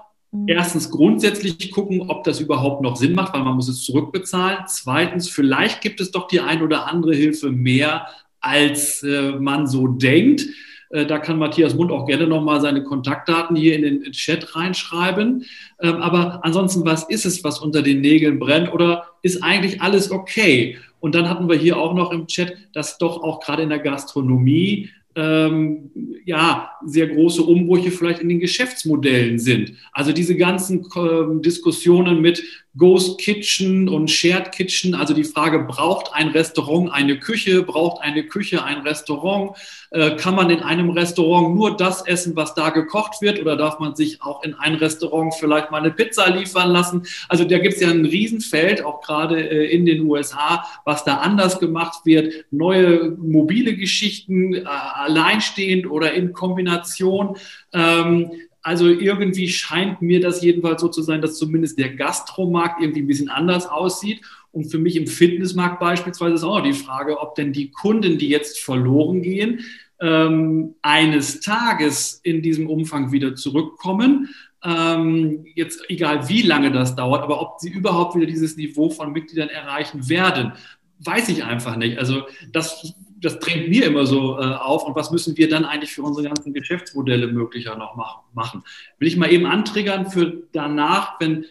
Erstens 0.48 0.90
grundsätzlich 0.90 1.72
gucken, 1.72 2.10
ob 2.10 2.24
das 2.24 2.40
überhaupt 2.40 2.82
noch 2.82 2.96
Sinn 2.96 3.14
macht, 3.14 3.34
weil 3.34 3.44
man 3.44 3.56
muss 3.56 3.70
es 3.70 3.84
zurückbezahlen. 3.84 4.60
Zweitens, 4.68 5.30
vielleicht 5.30 5.82
gibt 5.82 6.02
es 6.02 6.12
doch 6.12 6.28
die 6.28 6.42
ein 6.42 6.62
oder 6.62 6.88
andere 6.88 7.16
Hilfe 7.16 7.52
mehr, 7.52 8.08
als 8.40 9.04
äh, 9.04 9.32
man 9.32 9.68
so 9.68 9.88
denkt. 9.88 10.46
Äh, 10.90 11.06
da 11.06 11.20
kann 11.20 11.40
Matthias 11.40 11.76
Mund 11.76 11.92
auch 11.92 12.06
gerne 12.06 12.28
nochmal 12.28 12.62
seine 12.62 12.84
Kontaktdaten 12.84 13.56
hier 13.56 13.76
in 13.76 13.82
den 13.82 14.12
Chat 14.12 14.56
reinschreiben. 14.56 15.46
Ähm, 15.82 15.96
aber 15.96 16.44
ansonsten, 16.44 16.86
was 16.86 17.04
ist 17.04 17.26
es, 17.26 17.44
was 17.44 17.60
unter 17.60 17.82
den 17.82 18.02
Nägeln 18.02 18.40
brennt? 18.40 18.72
Oder 18.74 19.06
ist 19.22 19.44
eigentlich 19.44 19.82
alles 19.82 20.12
okay? 20.12 20.78
Und 21.00 21.16
dann 21.16 21.30
hatten 21.30 21.50
wir 21.50 21.58
hier 21.58 21.78
auch 21.78 21.94
noch 21.94 22.12
im 22.12 22.28
Chat, 22.28 22.56
dass 22.74 22.98
doch 22.98 23.22
auch 23.22 23.40
gerade 23.40 23.64
in 23.64 23.70
der 23.70 23.80
Gastronomie 23.80 24.90
ähm, 25.18 25.90
ja, 26.26 26.70
sehr 26.86 27.08
große 27.08 27.42
Umbrüche 27.42 27.90
vielleicht 27.90 28.22
in 28.22 28.30
den 28.30 28.40
Geschäftsmodellen 28.40 29.40
sind. 29.40 29.74
Also 29.92 30.14
diese 30.14 30.38
ganzen 30.38 30.86
äh, 30.96 31.42
Diskussionen 31.42 32.22
mit 32.22 32.44
Ghost 32.78 33.20
Kitchen 33.20 33.90
und 33.90 34.10
Shared 34.10 34.52
Kitchen, 34.52 34.94
also 34.94 35.14
die 35.14 35.24
Frage, 35.24 35.60
braucht 35.60 36.14
ein 36.14 36.30
Restaurant 36.30 36.92
eine 36.94 37.20
Küche, 37.20 37.64
braucht 37.64 38.02
eine 38.02 38.24
Küche 38.24 38.64
ein 38.64 38.80
Restaurant? 38.80 39.58
Äh, 39.90 40.16
kann 40.18 40.36
man 40.36 40.50
in 40.50 40.60
einem 40.60 40.90
Restaurant 40.92 41.56
nur 41.56 41.76
das 41.76 42.06
essen, 42.06 42.36
was 42.36 42.54
da 42.54 42.70
gekocht 42.70 43.22
wird 43.22 43.40
oder 43.40 43.56
darf 43.56 43.80
man 43.80 43.96
sich 43.96 44.22
auch 44.22 44.44
in 44.44 44.54
ein 44.54 44.76
Restaurant 44.76 45.34
vielleicht 45.34 45.72
mal 45.72 45.80
eine 45.80 45.92
Pizza 45.92 46.30
liefern 46.30 46.70
lassen? 46.70 47.04
Also 47.30 47.46
da 47.46 47.58
gibt 47.58 47.76
es 47.76 47.82
ja 47.82 47.90
ein 47.90 48.06
Riesenfeld, 48.06 48.84
auch 48.84 49.02
gerade 49.02 49.50
äh, 49.50 49.72
in 49.72 49.86
den 49.86 50.02
USA, 50.02 50.66
was 50.86 51.04
da 51.04 51.18
anders 51.18 51.60
gemacht 51.60 52.02
wird. 52.06 52.46
Neue 52.52 53.12
mobile 53.18 53.76
Geschichten, 53.76 54.54
äh, 54.54 54.64
alleinstehend 54.66 55.90
oder 55.90 56.14
in 56.14 56.34
Kombination. 56.34 57.38
Ähm, 57.74 58.32
also 58.68 58.88
irgendwie 58.88 59.48
scheint 59.48 60.02
mir 60.02 60.20
das 60.20 60.42
jedenfalls 60.42 60.82
so 60.82 60.90
zu 60.90 61.02
sein, 61.02 61.22
dass 61.22 61.38
zumindest 61.38 61.80
der 61.80 61.96
Gastromarkt 61.96 62.82
irgendwie 62.82 63.00
ein 63.00 63.08
bisschen 63.08 63.30
anders 63.30 63.66
aussieht. 63.66 64.20
Und 64.52 64.66
für 64.66 64.78
mich 64.78 64.98
im 64.98 65.08
Fitnessmarkt 65.08 65.80
beispielsweise 65.80 66.36
ist 66.36 66.44
auch 66.44 66.60
die 66.60 66.74
Frage, 66.74 67.18
ob 67.22 67.36
denn 67.36 67.54
die 67.54 67.72
Kunden, 67.72 68.18
die 68.18 68.28
jetzt 68.28 68.60
verloren 68.60 69.22
gehen, 69.22 69.62
ähm, 70.02 70.76
eines 70.82 71.40
Tages 71.40 72.20
in 72.24 72.42
diesem 72.42 72.70
Umfang 72.70 73.14
wieder 73.14 73.36
zurückkommen. 73.36 74.36
Ähm, 74.62 75.46
jetzt 75.56 75.90
egal 75.90 76.28
wie 76.28 76.42
lange 76.42 76.70
das 76.70 76.94
dauert, 76.94 77.24
aber 77.24 77.40
ob 77.40 77.62
sie 77.62 77.70
überhaupt 77.70 78.18
wieder 78.18 78.26
dieses 78.26 78.58
Niveau 78.58 78.90
von 78.90 79.14
Mitgliedern 79.14 79.48
erreichen 79.48 80.10
werden, 80.10 80.52
weiß 81.00 81.30
ich 81.30 81.46
einfach 81.46 81.78
nicht. 81.78 82.00
Also 82.00 82.24
das, 82.52 82.94
das 83.20 83.40
drängt 83.40 83.70
mir 83.70 83.86
immer 83.86 84.06
so 84.06 84.40
äh, 84.40 84.44
auf. 84.44 84.84
Und 84.84 84.96
was 84.96 85.12
müssen 85.12 85.38
wir 85.38 85.50
dann 85.50 85.66
eigentlich 85.66 85.92
für 85.92 86.04
unsere 86.04 86.28
ganzen 86.28 86.54
Geschäftsmodelle 86.54 87.28
möglicher 87.28 87.76
noch 87.76 87.96
machen? 88.34 88.64
Will 89.00 89.08
ich 89.08 89.18
mal 89.18 89.32
eben 89.32 89.46
antriggern 89.46 90.10
für 90.10 90.44
danach, 90.52 91.20
wenn 91.20 91.46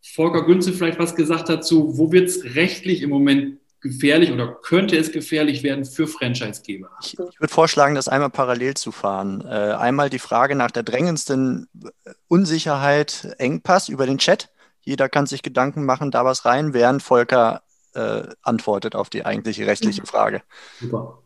Volker 0.00 0.44
Günze 0.44 0.72
vielleicht 0.72 0.98
was 0.98 1.14
gesagt 1.14 1.48
hat 1.48 1.64
zu, 1.64 1.96
wo 1.96 2.10
wird 2.10 2.28
es 2.28 2.56
rechtlich 2.56 3.02
im 3.02 3.10
Moment 3.10 3.58
gefährlich 3.80 4.32
oder 4.32 4.48
könnte 4.48 4.96
es 4.96 5.12
gefährlich 5.12 5.62
werden 5.62 5.84
für 5.84 6.06
Franchisegeber? 6.06 6.90
Ich, 7.02 7.14
ich 7.14 7.40
würde 7.40 7.52
vorschlagen, 7.52 7.94
das 7.94 8.08
einmal 8.08 8.30
parallel 8.30 8.74
zu 8.74 8.92
fahren. 8.92 9.44
Äh, 9.46 9.74
einmal 9.74 10.10
die 10.10 10.18
Frage 10.18 10.54
nach 10.54 10.70
der 10.70 10.82
drängendsten 10.82 11.68
Unsicherheit, 12.28 13.34
Engpass 13.38 13.88
über 13.88 14.06
den 14.06 14.18
Chat. 14.18 14.50
Jeder 14.80 15.08
kann 15.08 15.26
sich 15.26 15.42
Gedanken 15.42 15.84
machen, 15.84 16.10
da 16.10 16.24
was 16.24 16.44
rein, 16.44 16.74
während 16.74 17.02
Volker 17.02 17.62
äh, 17.94 18.28
antwortet 18.42 18.94
auf 18.94 19.10
die 19.10 19.24
eigentliche 19.24 19.66
rechtliche 19.66 20.06
Frage. 20.06 20.42
Super. 20.80 21.22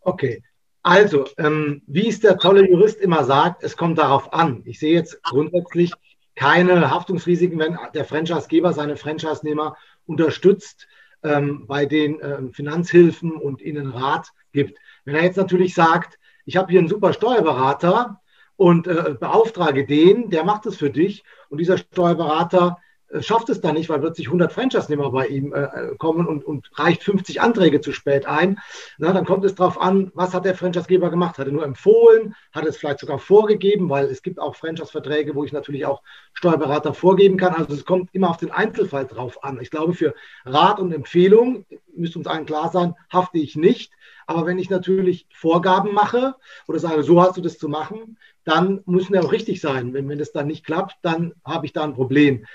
Okay. 0.00 0.42
Also, 0.82 1.26
ähm, 1.38 1.82
wie 1.86 2.08
es 2.08 2.20
der 2.20 2.38
tolle 2.38 2.68
Jurist 2.68 3.00
immer 3.00 3.24
sagt, 3.24 3.62
es 3.62 3.76
kommt 3.76 3.98
darauf 3.98 4.32
an. 4.32 4.62
Ich 4.64 4.80
sehe 4.80 4.94
jetzt 4.94 5.22
grundsätzlich 5.22 5.92
keine 6.34 6.90
Haftungsrisiken, 6.90 7.58
wenn 7.58 7.78
der 7.94 8.04
Franchisegeber 8.04 8.72
seine 8.72 8.96
Franchise-Nehmer 8.96 9.76
unterstützt 10.06 10.88
ähm, 11.22 11.66
bei 11.66 11.86
den 11.86 12.18
ähm, 12.20 12.52
Finanzhilfen 12.52 13.32
und 13.32 13.60
ihnen 13.60 13.90
Rat 13.90 14.30
gibt. 14.52 14.78
Wenn 15.04 15.14
er 15.14 15.22
jetzt 15.22 15.36
natürlich 15.36 15.74
sagt, 15.74 16.18
ich 16.44 16.56
habe 16.56 16.70
hier 16.70 16.80
einen 16.80 16.88
super 16.88 17.12
Steuerberater 17.12 18.20
und 18.56 18.86
äh, 18.86 19.14
beauftrage 19.18 19.86
den, 19.86 20.30
der 20.30 20.44
macht 20.44 20.66
es 20.66 20.76
für 20.76 20.90
dich 20.90 21.22
und 21.48 21.58
dieser 21.58 21.78
Steuerberater 21.78 22.78
schafft 23.20 23.48
es 23.50 23.60
dann 23.60 23.74
nicht, 23.74 23.88
weil 23.88 24.00
plötzlich 24.00 24.28
100 24.28 24.52
Franchise-Nehmer 24.52 25.10
bei 25.10 25.26
ihm 25.26 25.52
äh, 25.52 25.64
äh, 25.64 25.96
kommen 25.96 26.26
und, 26.26 26.44
und, 26.44 26.70
reicht 26.74 27.02
50 27.02 27.40
Anträge 27.40 27.80
zu 27.80 27.92
spät 27.92 28.26
ein. 28.26 28.58
Na, 28.98 29.12
dann 29.12 29.24
kommt 29.24 29.44
es 29.44 29.54
darauf 29.54 29.80
an, 29.80 30.10
was 30.14 30.32
hat 30.32 30.44
der 30.44 30.54
Franchise-Geber 30.54 31.10
gemacht? 31.10 31.38
Hat 31.38 31.46
er 31.46 31.52
nur 31.52 31.64
empfohlen? 31.64 32.34
Hat 32.52 32.64
es 32.64 32.76
vielleicht 32.76 33.00
sogar 33.00 33.18
vorgegeben? 33.18 33.90
Weil 33.90 34.06
es 34.06 34.22
gibt 34.22 34.38
auch 34.38 34.56
Franchise-Verträge, 34.56 35.34
wo 35.34 35.44
ich 35.44 35.52
natürlich 35.52 35.84
auch 35.84 36.02
Steuerberater 36.32 36.94
vorgeben 36.94 37.36
kann. 37.36 37.54
Also 37.54 37.74
es 37.74 37.84
kommt 37.84 38.08
immer 38.14 38.30
auf 38.30 38.38
den 38.38 38.50
Einzelfall 38.50 39.06
drauf 39.06 39.44
an. 39.44 39.58
Ich 39.60 39.70
glaube, 39.70 39.92
für 39.92 40.14
Rat 40.44 40.80
und 40.80 40.92
Empfehlung, 40.92 41.66
müsste 41.94 42.18
uns 42.18 42.26
allen 42.26 42.46
klar 42.46 42.70
sein, 42.70 42.94
hafte 43.12 43.38
ich 43.38 43.56
nicht. 43.56 43.92
Aber 44.26 44.46
wenn 44.46 44.58
ich 44.58 44.70
natürlich 44.70 45.26
Vorgaben 45.34 45.92
mache 45.92 46.34
oder 46.66 46.78
sage, 46.78 47.02
so 47.02 47.20
hast 47.20 47.36
du 47.36 47.40
das 47.40 47.58
zu 47.58 47.68
machen, 47.68 48.16
dann 48.44 48.80
müssen 48.86 49.12
die 49.12 49.18
auch 49.18 49.32
richtig 49.32 49.60
sein. 49.60 49.92
Wenn, 49.92 50.08
wenn 50.08 50.18
das 50.18 50.32
dann 50.32 50.46
nicht 50.46 50.64
klappt, 50.64 50.96
dann 51.02 51.34
habe 51.44 51.66
ich 51.66 51.72
da 51.72 51.84
ein 51.84 51.94
Problem 51.94 52.46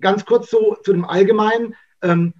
ganz 0.00 0.24
kurz 0.24 0.50
so 0.50 0.76
zu 0.82 0.92
dem 0.92 1.04
Allgemeinen. 1.04 1.74
Ähm, 2.02 2.34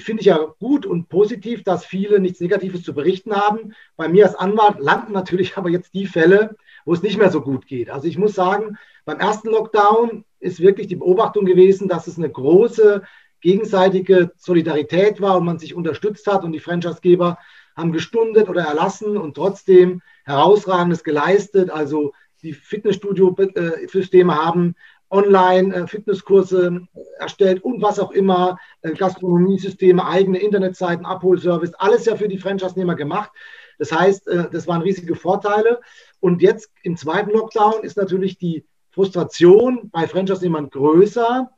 finde 0.00 0.20
ich 0.20 0.26
ja 0.26 0.38
gut 0.58 0.86
und 0.86 1.08
positiv, 1.08 1.62
dass 1.62 1.86
viele 1.86 2.20
nichts 2.20 2.40
Negatives 2.40 2.82
zu 2.82 2.94
berichten 2.94 3.34
haben. 3.34 3.74
Bei 3.96 4.08
mir 4.08 4.26
als 4.26 4.34
Anwalt 4.34 4.78
landen 4.78 5.12
natürlich 5.12 5.56
aber 5.56 5.70
jetzt 5.70 5.94
die 5.94 6.06
Fälle, 6.06 6.56
wo 6.84 6.92
es 6.92 7.02
nicht 7.02 7.18
mehr 7.18 7.30
so 7.30 7.40
gut 7.40 7.66
geht. 7.66 7.90
Also 7.90 8.06
ich 8.06 8.18
muss 8.18 8.34
sagen, 8.34 8.76
beim 9.04 9.20
ersten 9.20 9.48
Lockdown 9.48 10.24
ist 10.40 10.60
wirklich 10.60 10.86
die 10.86 10.96
Beobachtung 10.96 11.44
gewesen, 11.44 11.88
dass 11.88 12.06
es 12.06 12.18
eine 12.18 12.30
große 12.30 13.02
gegenseitige 13.40 14.32
Solidarität 14.36 15.20
war 15.20 15.38
und 15.38 15.44
man 15.44 15.58
sich 15.58 15.74
unterstützt 15.74 16.26
hat 16.26 16.44
und 16.44 16.52
die 16.52 16.60
Franchisegeber 16.60 17.38
haben 17.76 17.92
gestundet 17.92 18.48
oder 18.48 18.62
erlassen 18.62 19.16
und 19.16 19.34
trotzdem 19.34 20.02
herausragendes 20.24 21.04
geleistet. 21.04 21.70
Also 21.70 22.12
die 22.42 22.52
Fitnessstudio-Systeme 22.52 24.34
haben 24.34 24.74
Online-Fitnesskurse 25.10 26.82
erstellt 27.18 27.62
und 27.64 27.82
was 27.82 27.98
auch 27.98 28.10
immer, 28.10 28.58
äh, 28.82 28.92
Gastronomiesysteme, 28.92 30.04
eigene 30.04 30.38
Internetseiten, 30.38 31.06
Abholservice, 31.06 31.74
alles 31.74 32.04
ja 32.04 32.16
für 32.16 32.28
die 32.28 32.38
Franchise-Nehmer 32.38 32.94
gemacht. 32.94 33.30
Das 33.78 33.92
heißt, 33.92 34.28
äh, 34.28 34.50
das 34.50 34.66
waren 34.66 34.82
riesige 34.82 35.14
Vorteile. 35.14 35.80
Und 36.20 36.42
jetzt 36.42 36.70
im 36.82 36.96
zweiten 36.96 37.30
Lockdown 37.30 37.82
ist 37.82 37.96
natürlich 37.96 38.38
die 38.38 38.64
Frustration 38.90 39.90
bei 39.90 40.06
Franchise-Nehmern 40.06 40.70
größer. 40.70 41.50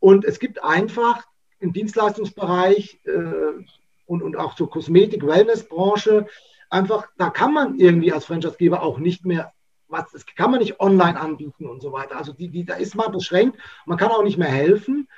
Und 0.00 0.24
es 0.24 0.38
gibt 0.38 0.62
einfach 0.62 1.24
im 1.60 1.72
Dienstleistungsbereich 1.72 3.00
äh, 3.04 3.64
und, 4.06 4.22
und 4.22 4.36
auch 4.36 4.54
zur 4.54 4.70
Kosmetik-Wellness-Branche 4.70 6.26
einfach, 6.70 7.08
da 7.18 7.30
kann 7.30 7.52
man 7.52 7.78
irgendwie 7.78 8.12
als 8.12 8.24
Franchise-Geber 8.24 8.82
auch 8.82 8.98
nicht 8.98 9.24
mehr 9.24 9.52
was, 9.88 10.10
das 10.12 10.26
kann 10.26 10.50
man 10.50 10.60
nicht 10.60 10.80
online 10.80 11.18
anbieten 11.18 11.66
und 11.66 11.80
so 11.80 11.92
weiter. 11.92 12.16
Also 12.16 12.32
die, 12.32 12.48
die, 12.48 12.64
da 12.64 12.74
ist 12.74 12.94
man 12.94 13.12
beschränkt, 13.12 13.58
man 13.86 13.98
kann 13.98 14.10
auch 14.10 14.22
nicht 14.22 14.38
mehr 14.38 14.48
helfen. 14.48 15.08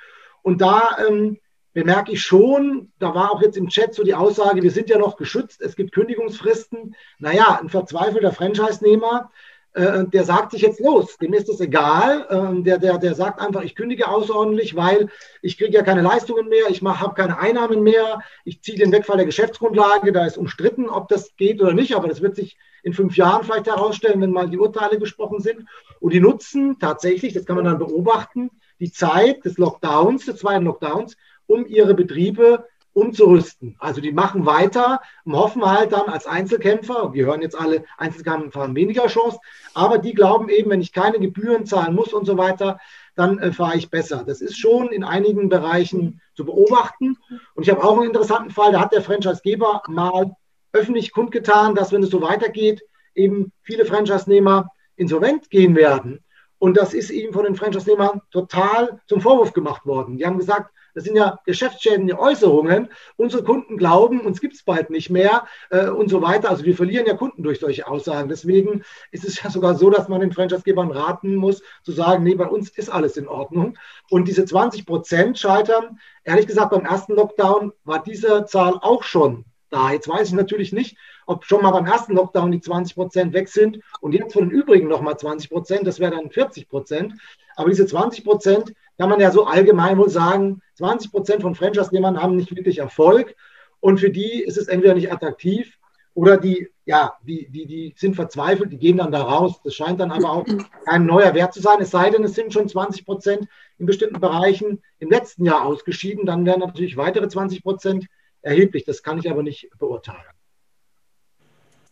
Und 0.41 0.61
da 0.61 0.97
ähm, 1.07 1.37
bemerke 1.73 2.11
ich 2.11 2.21
schon, 2.21 2.91
da 2.99 3.13
war 3.13 3.31
auch 3.31 3.41
jetzt 3.41 3.57
im 3.57 3.69
Chat 3.69 3.93
so 3.93 4.03
die 4.03 4.15
Aussage, 4.15 4.63
wir 4.63 4.71
sind 4.71 4.89
ja 4.89 4.97
noch 4.97 5.17
geschützt, 5.17 5.61
es 5.61 5.75
gibt 5.75 5.93
Kündigungsfristen. 5.93 6.95
Naja, 7.19 7.59
ein 7.61 7.69
verzweifelter 7.69 8.31
Franchise-Nehmer, 8.31 9.31
äh, 9.73 10.05
der 10.05 10.23
sagt 10.23 10.51
sich 10.51 10.61
jetzt 10.61 10.79
los, 10.79 11.17
dem 11.17 11.33
ist 11.33 11.49
es 11.49 11.59
egal, 11.59 12.25
äh, 12.29 12.63
der, 12.63 12.79
der, 12.79 12.97
der 12.97 13.13
sagt 13.13 13.39
einfach, 13.39 13.61
ich 13.61 13.75
kündige 13.75 14.07
außerordentlich, 14.07 14.75
weil 14.75 15.09
ich 15.41 15.57
kriege 15.57 15.73
ja 15.73 15.83
keine 15.83 16.01
Leistungen 16.01 16.47
mehr, 16.49 16.69
ich 16.69 16.81
habe 16.81 17.13
keine 17.13 17.37
Einnahmen 17.37 17.83
mehr, 17.83 18.19
ich 18.45 18.61
ziehe 18.61 18.77
den 18.77 18.91
Wegfall 18.91 19.17
der 19.17 19.25
Geschäftsgrundlage, 19.25 20.11
da 20.11 20.25
ist 20.25 20.37
umstritten, 20.37 20.89
ob 20.89 21.07
das 21.07 21.35
geht 21.35 21.61
oder 21.61 21.73
nicht, 21.73 21.95
aber 21.95 22.07
das 22.07 22.21
wird 22.21 22.35
sich 22.35 22.57
in 22.83 22.93
fünf 22.93 23.15
Jahren 23.15 23.43
vielleicht 23.43 23.67
herausstellen, 23.67 24.21
wenn 24.21 24.31
mal 24.31 24.49
die 24.49 24.57
Urteile 24.57 24.97
gesprochen 24.99 25.39
sind. 25.41 25.65
Und 25.99 26.13
die 26.13 26.19
nutzen 26.19 26.79
tatsächlich, 26.79 27.33
das 27.33 27.45
kann 27.45 27.57
man 27.57 27.65
dann 27.65 27.77
beobachten, 27.77 28.49
die 28.79 28.91
Zeit 28.91 29.43
des 29.45 29.57
Lockdowns, 29.57 30.25
des 30.25 30.37
zweiten 30.37 30.65
Lockdowns, 30.65 31.17
um 31.45 31.65
ihre 31.65 31.93
Betriebe 31.93 32.65
umzurüsten. 32.99 33.75
Also 33.79 34.01
die 34.01 34.11
machen 34.11 34.45
weiter 34.45 35.01
und 35.25 35.35
hoffen 35.35 35.63
halt 35.63 35.91
dann 35.93 36.07
als 36.07 36.27
Einzelkämpfer, 36.27 37.13
wir 37.13 37.25
hören 37.25 37.41
jetzt 37.41 37.59
alle, 37.59 37.85
Einzelkämpfer 37.97 38.61
haben 38.61 38.75
weniger 38.75 39.07
Chance, 39.07 39.39
aber 39.73 39.97
die 39.97 40.13
glauben 40.13 40.49
eben, 40.49 40.69
wenn 40.69 40.81
ich 40.81 40.93
keine 40.93 41.19
Gebühren 41.19 41.65
zahlen 41.65 41.95
muss 41.95 42.13
und 42.13 42.25
so 42.25 42.37
weiter, 42.37 42.79
dann 43.15 43.39
äh, 43.39 43.51
fahre 43.51 43.77
ich 43.77 43.89
besser. 43.89 44.23
Das 44.25 44.41
ist 44.41 44.57
schon 44.57 44.89
in 44.89 45.03
einigen 45.03 45.49
Bereichen 45.49 46.21
zu 46.35 46.45
beobachten. 46.45 47.17
Und 47.53 47.63
ich 47.63 47.69
habe 47.69 47.83
auch 47.83 47.97
einen 47.97 48.07
interessanten 48.07 48.51
Fall, 48.51 48.71
da 48.71 48.79
hat 48.79 48.93
der 48.93 49.01
Franchisegeber 49.01 49.83
mal 49.87 50.35
öffentlich 50.71 51.11
kundgetan, 51.11 51.75
dass 51.75 51.91
wenn 51.91 52.03
es 52.03 52.09
so 52.09 52.21
weitergeht, 52.21 52.81
eben 53.15 53.51
viele 53.63 53.85
Franchise-Nehmer 53.85 54.69
insolvent 54.95 55.49
gehen 55.49 55.75
werden. 55.75 56.23
Und 56.59 56.77
das 56.77 56.93
ist 56.93 57.09
ihm 57.09 57.33
von 57.33 57.45
den 57.45 57.55
Franchise-Nehmern 57.55 58.21
total 58.31 58.99
zum 59.07 59.21
Vorwurf 59.21 59.53
gemacht 59.53 59.85
worden. 59.85 60.17
Die 60.17 60.25
haben 60.25 60.37
gesagt, 60.37 60.71
das 60.93 61.03
sind 61.03 61.15
ja 61.15 61.39
geschäftsschädigende 61.45 62.19
Äußerungen. 62.19 62.89
Unsere 63.15 63.43
Kunden 63.43 63.77
glauben, 63.77 64.21
uns 64.21 64.41
gibt 64.41 64.55
es 64.55 64.63
bald 64.63 64.89
nicht 64.89 65.09
mehr 65.09 65.45
äh, 65.69 65.87
und 65.87 66.09
so 66.09 66.21
weiter. 66.21 66.49
Also 66.49 66.65
wir 66.65 66.75
verlieren 66.75 67.05
ja 67.05 67.13
Kunden 67.13 67.43
durch 67.43 67.59
solche 67.59 67.87
Aussagen. 67.87 68.27
Deswegen 68.27 68.83
ist 69.11 69.23
es 69.23 69.41
ja 69.41 69.49
sogar 69.49 69.75
so, 69.75 69.89
dass 69.89 70.09
man 70.09 70.19
den 70.19 70.33
Franchisegebern 70.33 70.91
raten 70.91 71.35
muss, 71.35 71.63
zu 71.83 71.91
sagen, 71.91 72.23
nee, 72.23 72.35
bei 72.35 72.47
uns 72.47 72.69
ist 72.69 72.89
alles 72.89 73.17
in 73.17 73.27
Ordnung. 73.27 73.77
Und 74.09 74.27
diese 74.27 74.45
20 74.45 74.85
Prozent 74.85 75.39
scheitern, 75.39 75.99
ehrlich 76.23 76.47
gesagt, 76.47 76.71
beim 76.71 76.85
ersten 76.85 77.13
Lockdown 77.15 77.71
war 77.85 78.03
diese 78.03 78.45
Zahl 78.45 78.73
auch 78.81 79.03
schon 79.03 79.45
da. 79.69 79.91
Jetzt 79.91 80.07
weiß 80.07 80.27
ich 80.27 80.33
natürlich 80.33 80.73
nicht, 80.73 80.97
ob 81.29 81.45
schon 81.45 81.61
mal 81.61 81.69
beim 81.69 81.85
ersten 81.85 82.15
Lockdown 82.15 82.51
die 82.51 82.59
20 82.59 82.95
Prozent 82.95 83.33
weg 83.33 83.49
sind 83.49 83.79
und 84.01 84.13
jetzt 84.13 84.33
von 84.33 84.49
den 84.49 84.51
übrigen 84.51 84.87
nochmal 84.87 85.15
20 85.15 85.51
Prozent, 85.51 85.85
das 85.85 85.99
wäre 85.99 86.15
dann 86.15 86.31
40 86.31 86.67
Prozent. 86.67 87.13
Aber 87.55 87.69
diese 87.69 87.85
20 87.85 88.23
Prozent 88.23 88.73
kann 88.97 89.09
man 89.09 89.19
ja 89.19 89.29
so 89.29 89.45
allgemein 89.45 89.99
wohl 89.99 90.09
sagen, 90.09 90.61
20 90.79 91.11
Prozent 91.11 91.41
von 91.43 91.53
Franchise-Nehmern 91.53 92.19
haben 92.19 92.35
nicht 92.35 92.55
wirklich 92.55 92.79
Erfolg 92.79 93.35
und 93.79 93.99
für 93.99 94.09
die 94.09 94.41
ist 94.41 94.57
es 94.57 94.67
entweder 94.67 94.95
nicht 94.95 95.11
attraktiv 95.11 95.77
oder 96.15 96.35
die, 96.37 96.67
ja, 96.85 97.13
die, 97.21 97.47
die, 97.51 97.67
die 97.67 97.93
sind 97.95 98.15
verzweifelt, 98.15 98.71
die 98.71 98.79
gehen 98.79 98.97
dann 98.97 99.11
da 99.11 99.21
raus. 99.21 99.61
Das 99.63 99.75
scheint 99.75 99.99
dann 99.99 100.11
aber 100.11 100.31
auch 100.31 100.45
kein 100.85 101.05
neuer 101.05 101.35
Wert 101.35 101.53
zu 101.53 101.61
sein, 101.61 101.77
es 101.79 101.91
sei 101.91 102.09
denn, 102.09 102.23
es 102.23 102.33
sind 102.33 102.53
schon 102.53 102.67
20 102.67 103.05
Prozent 103.05 103.47
in 103.77 103.85
bestimmten 103.85 104.19
Bereichen 104.19 104.81
im 104.97 105.11
letzten 105.11 105.45
Jahr 105.45 105.63
ausgeschieden, 105.63 106.25
dann 106.25 106.43
wären 106.47 106.59
natürlich 106.59 106.97
weitere 106.97 107.27
20 107.27 107.61
Prozent 107.61 108.07
erheblich. 108.41 108.83
Das 108.83 109.03
kann 109.03 109.19
ich 109.19 109.29
aber 109.29 109.43
nicht 109.43 109.69
beurteilen. 109.77 110.38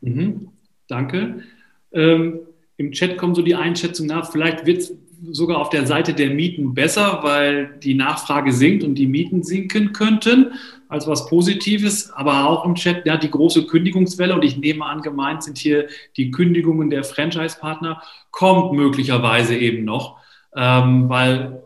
Mhm, 0.02 0.50
danke. 0.88 1.44
Ähm, 1.92 2.40
Im 2.78 2.92
Chat 2.92 3.18
kommt 3.18 3.36
so 3.36 3.42
die 3.42 3.56
Einschätzung 3.56 4.08
nach, 4.08 4.32
vielleicht 4.32 4.66
wird 4.66 4.80
es 4.80 4.94
sogar 5.32 5.58
auf 5.58 5.70
der 5.70 5.88
Seite 5.88 6.14
der 6.14 6.30
Mieten 6.30 6.74
besser, 6.74 7.20
weil 7.24 7.78
die 7.82 7.94
Nachfrage 7.94 8.52
sinkt 8.52 8.84
und 8.84 8.96
die 8.96 9.08
Mieten 9.08 9.44
sinken 9.44 9.94
könnten, 9.94 10.54
als 10.90 11.08
was 11.08 11.28
Positives. 11.28 12.12
Aber 12.12 12.48
auch 12.48 12.66
im 12.66 12.76
Chat, 12.76 13.06
ja, 13.06 13.18
die 13.18 13.32
große 13.32 13.66
Kündigungswelle, 13.66 14.34
und 14.34 14.44
ich 14.44 14.58
nehme 14.58 14.86
an, 14.86 15.02
gemeint 15.02 15.44
sind 15.44 15.58
hier 15.58 15.88
die 16.18 16.32
Kündigungen 16.32 16.90
der 16.90 17.04
Franchise-Partner, 17.04 18.02
kommt 18.32 18.74
möglicherweise 18.74 19.58
eben 19.58 19.84
noch, 19.86 20.18
ähm, 20.56 21.10
weil 21.10 21.64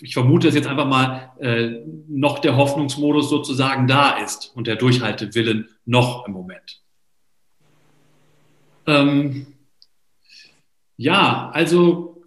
ich 0.00 0.14
vermute, 0.14 0.46
dass 0.46 0.54
jetzt 0.54 0.68
einfach 0.68 0.86
mal 0.86 1.32
äh, 1.40 1.80
noch 2.08 2.38
der 2.38 2.56
Hoffnungsmodus 2.56 3.28
sozusagen 3.28 3.86
da 3.86 4.18
ist 4.18 4.52
und 4.54 4.66
der 4.66 4.76
Durchhaltewillen 4.76 5.68
noch 5.84 6.26
im 6.26 6.32
Moment. 6.32 6.79
Ähm, 8.90 9.46
ja, 10.96 11.50
also. 11.54 12.22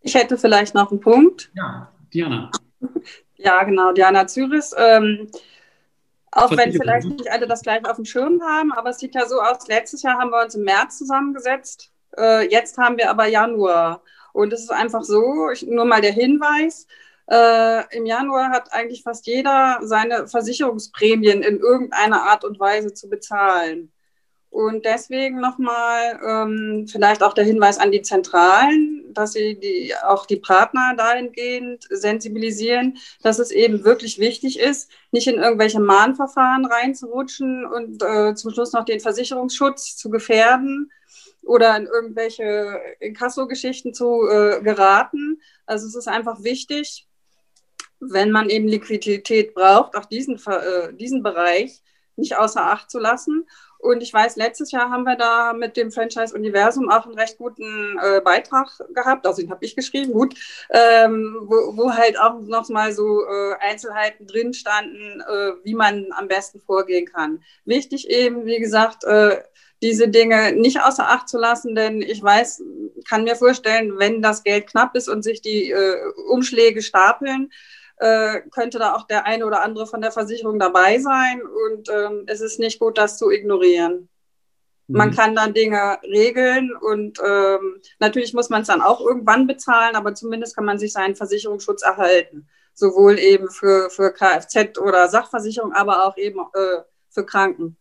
Ich 0.00 0.14
hätte 0.14 0.36
vielleicht 0.36 0.74
noch 0.74 0.90
einen 0.90 1.00
Punkt. 1.00 1.50
Ja, 1.54 1.90
Diana. 2.12 2.50
Ja, 3.36 3.62
genau, 3.64 3.92
Diana 3.92 4.26
Zyris. 4.26 4.74
Ähm, 4.76 5.30
auch 6.32 6.56
wenn 6.56 6.72
vielleicht 6.72 7.08
nicht 7.08 7.30
alle 7.30 7.46
das 7.46 7.62
gleich 7.62 7.84
auf 7.88 7.96
dem 7.96 8.04
Schirm 8.04 8.40
haben, 8.42 8.72
aber 8.72 8.90
es 8.90 8.98
sieht 8.98 9.14
ja 9.14 9.26
so 9.26 9.40
aus, 9.40 9.66
letztes 9.66 10.02
Jahr 10.02 10.18
haben 10.18 10.30
wir 10.30 10.42
uns 10.44 10.54
im 10.54 10.64
März 10.64 10.98
zusammengesetzt, 10.98 11.92
äh, 12.16 12.48
jetzt 12.50 12.78
haben 12.78 12.98
wir 12.98 13.10
aber 13.10 13.26
Januar. 13.26 14.02
Und 14.32 14.52
es 14.52 14.60
ist 14.60 14.70
einfach 14.70 15.02
so, 15.02 15.50
ich, 15.50 15.66
nur 15.66 15.84
mal 15.84 16.00
der 16.00 16.12
Hinweis, 16.12 16.86
äh, 17.28 17.96
im 17.96 18.06
Januar 18.06 18.50
hat 18.50 18.72
eigentlich 18.72 19.02
fast 19.02 19.26
jeder 19.26 19.78
seine 19.82 20.28
Versicherungsprämien 20.28 21.42
in 21.42 21.58
irgendeiner 21.58 22.22
Art 22.22 22.44
und 22.44 22.60
Weise 22.60 22.92
zu 22.92 23.08
bezahlen. 23.08 23.90
Und 24.50 24.84
deswegen 24.84 25.40
nochmal 25.40 26.20
ähm, 26.26 26.86
vielleicht 26.90 27.22
auch 27.22 27.34
der 27.34 27.44
Hinweis 27.44 27.78
an 27.78 27.92
die 27.92 28.02
Zentralen, 28.02 29.04
dass 29.14 29.32
sie 29.32 29.58
die, 29.58 29.94
auch 30.04 30.26
die 30.26 30.36
Partner 30.36 30.94
dahingehend 30.96 31.86
sensibilisieren, 31.88 32.98
dass 33.22 33.38
es 33.38 33.52
eben 33.52 33.84
wirklich 33.84 34.18
wichtig 34.18 34.58
ist, 34.58 34.90
nicht 35.12 35.28
in 35.28 35.38
irgendwelche 35.38 35.78
Mahnverfahren 35.78 36.64
reinzurutschen 36.64 37.64
und 37.64 38.02
äh, 38.02 38.34
zum 38.34 38.50
Schluss 38.52 38.72
noch 38.72 38.84
den 38.84 38.98
Versicherungsschutz 38.98 39.96
zu 39.96 40.10
gefährden 40.10 40.90
oder 41.42 41.76
in 41.76 41.86
irgendwelche 41.86 42.80
Inkasso-Geschichten 42.98 43.94
zu 43.94 44.28
äh, 44.28 44.60
geraten. 44.62 45.40
Also 45.64 45.86
es 45.86 45.94
ist 45.94 46.08
einfach 46.08 46.42
wichtig, 46.42 47.06
wenn 48.00 48.32
man 48.32 48.50
eben 48.50 48.66
Liquidität 48.66 49.54
braucht, 49.54 49.96
auch 49.96 50.06
diesen, 50.06 50.40
äh, 50.46 50.92
diesen 50.94 51.22
Bereich 51.22 51.82
nicht 52.16 52.36
außer 52.36 52.62
Acht 52.62 52.90
zu 52.90 52.98
lassen. 52.98 53.46
Und 53.80 54.02
ich 54.02 54.12
weiß, 54.12 54.36
letztes 54.36 54.72
Jahr 54.72 54.90
haben 54.90 55.04
wir 55.04 55.16
da 55.16 55.52
mit 55.52 55.76
dem 55.76 55.90
Franchise-Universum 55.90 56.90
auch 56.90 57.06
einen 57.06 57.18
recht 57.18 57.38
guten 57.38 57.98
äh, 58.02 58.20
Beitrag 58.20 58.68
gehabt, 58.94 59.26
also 59.26 59.40
den 59.40 59.50
habe 59.50 59.64
ich 59.64 59.74
geschrieben, 59.74 60.12
gut, 60.12 60.34
ähm, 60.70 61.36
wo, 61.42 61.76
wo, 61.76 61.92
halt 61.92 62.18
auch 62.18 62.40
noch 62.40 62.68
mal 62.68 62.92
so 62.92 63.22
äh, 63.22 63.54
Einzelheiten 63.60 64.26
drin 64.26 64.52
standen, 64.52 65.20
äh, 65.20 65.52
wie 65.64 65.74
man 65.74 66.08
am 66.12 66.28
besten 66.28 66.60
vorgehen 66.60 67.06
kann. 67.06 67.42
Wichtig 67.64 68.08
eben, 68.10 68.44
wie 68.44 68.58
gesagt, 68.58 69.04
äh, 69.04 69.42
diese 69.82 70.08
Dinge 70.08 70.52
nicht 70.52 70.82
außer 70.82 71.08
Acht 71.08 71.28
zu 71.28 71.38
lassen, 71.38 71.74
denn 71.74 72.02
ich 72.02 72.22
weiß, 72.22 72.62
kann 73.08 73.24
mir 73.24 73.36
vorstellen, 73.36 73.98
wenn 73.98 74.20
das 74.20 74.44
Geld 74.44 74.66
knapp 74.66 74.94
ist 74.94 75.08
und 75.08 75.22
sich 75.22 75.40
die 75.40 75.70
äh, 75.70 75.96
Umschläge 76.28 76.82
stapeln, 76.82 77.50
äh, 78.00 78.40
könnte 78.50 78.78
da 78.78 78.94
auch 78.94 79.06
der 79.06 79.26
eine 79.26 79.46
oder 79.46 79.62
andere 79.62 79.86
von 79.86 80.00
der 80.00 80.10
Versicherung 80.10 80.58
dabei 80.58 80.98
sein. 80.98 81.42
Und 81.42 81.88
ähm, 81.90 82.24
es 82.26 82.40
ist 82.40 82.58
nicht 82.58 82.80
gut, 82.80 82.98
das 82.98 83.18
zu 83.18 83.30
ignorieren. 83.30 84.08
Mhm. 84.88 84.96
Man 84.96 85.14
kann 85.14 85.36
dann 85.36 85.54
Dinge 85.54 85.98
regeln 86.02 86.72
und 86.74 87.20
ähm, 87.24 87.80
natürlich 87.98 88.34
muss 88.34 88.50
man 88.50 88.62
es 88.62 88.68
dann 88.68 88.80
auch 88.80 89.00
irgendwann 89.00 89.46
bezahlen, 89.46 89.96
aber 89.96 90.14
zumindest 90.14 90.56
kann 90.56 90.64
man 90.64 90.78
sich 90.78 90.92
seinen 90.92 91.14
Versicherungsschutz 91.14 91.82
erhalten. 91.82 92.48
Sowohl 92.74 93.18
eben 93.18 93.50
für, 93.50 93.90
für 93.90 94.12
Kfz 94.12 94.78
oder 94.78 95.08
Sachversicherung, 95.08 95.72
aber 95.72 96.06
auch 96.06 96.16
eben 96.16 96.40
äh, 96.40 96.82
für 97.10 97.26
Kranken. 97.26 97.76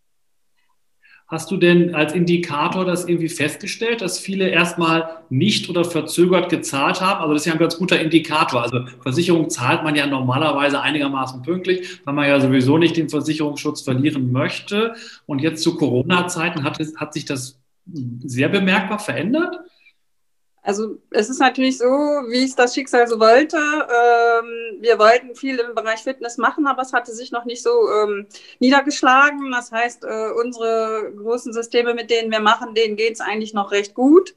Hast 1.29 1.51
du 1.51 1.57
denn 1.57 1.93
als 1.93 2.13
Indikator 2.13 2.85
das 2.85 3.07
irgendwie 3.07 3.29
festgestellt, 3.29 4.01
dass 4.01 4.17
viele 4.17 4.49
erstmal 4.49 5.17
nicht 5.29 5.69
oder 5.69 5.85
verzögert 5.85 6.49
gezahlt 6.49 7.01
haben? 7.01 7.21
Also 7.21 7.33
das 7.33 7.43
ist 7.43 7.45
ja 7.45 7.53
ein 7.53 7.59
ganz 7.59 7.77
guter 7.77 8.01
Indikator. 8.01 8.63
Also 8.63 8.79
Versicherung 9.03 9.47
zahlt 9.47 9.83
man 9.83 9.93
ja 9.93 10.07
normalerweise 10.07 10.81
einigermaßen 10.81 11.43
pünktlich, 11.43 11.99
weil 12.03 12.15
man 12.15 12.27
ja 12.27 12.41
sowieso 12.41 12.79
nicht 12.79 12.97
den 12.97 13.09
Versicherungsschutz 13.09 13.81
verlieren 13.81 14.31
möchte. 14.31 14.95
Und 15.27 15.37
jetzt 15.39 15.61
zu 15.61 15.75
Corona-Zeiten 15.75 16.63
hat, 16.63 16.79
hat 16.95 17.13
sich 17.13 17.25
das 17.25 17.59
sehr 18.25 18.49
bemerkbar 18.49 18.97
verändert? 18.97 19.59
Also 20.61 20.97
es 21.11 21.29
ist 21.29 21.39
natürlich 21.39 21.77
so, 21.77 21.85
wie 21.85 22.43
es 22.43 22.55
das 22.55 22.75
Schicksal 22.75 23.07
so 23.07 23.19
wollte. 23.19 23.57
Ähm, 23.57 24.81
wir 24.81 24.99
wollten 24.99 25.35
viel 25.35 25.57
im 25.59 25.73
Bereich 25.73 26.01
Fitness 26.01 26.37
machen, 26.37 26.67
aber 26.67 26.81
es 26.81 26.93
hatte 26.93 27.13
sich 27.13 27.31
noch 27.31 27.45
nicht 27.45 27.63
so 27.63 27.89
ähm, 27.89 28.27
niedergeschlagen. 28.59 29.51
Das 29.51 29.71
heißt, 29.71 30.03
äh, 30.03 30.31
unsere 30.31 31.13
großen 31.15 31.53
Systeme, 31.53 31.93
mit 31.93 32.09
denen 32.09 32.31
wir 32.31 32.41
machen, 32.41 32.75
denen 32.75 32.97
geht 32.97 33.13
es 33.13 33.21
eigentlich 33.21 33.53
noch 33.53 33.71
recht 33.71 33.93
gut. 33.95 34.35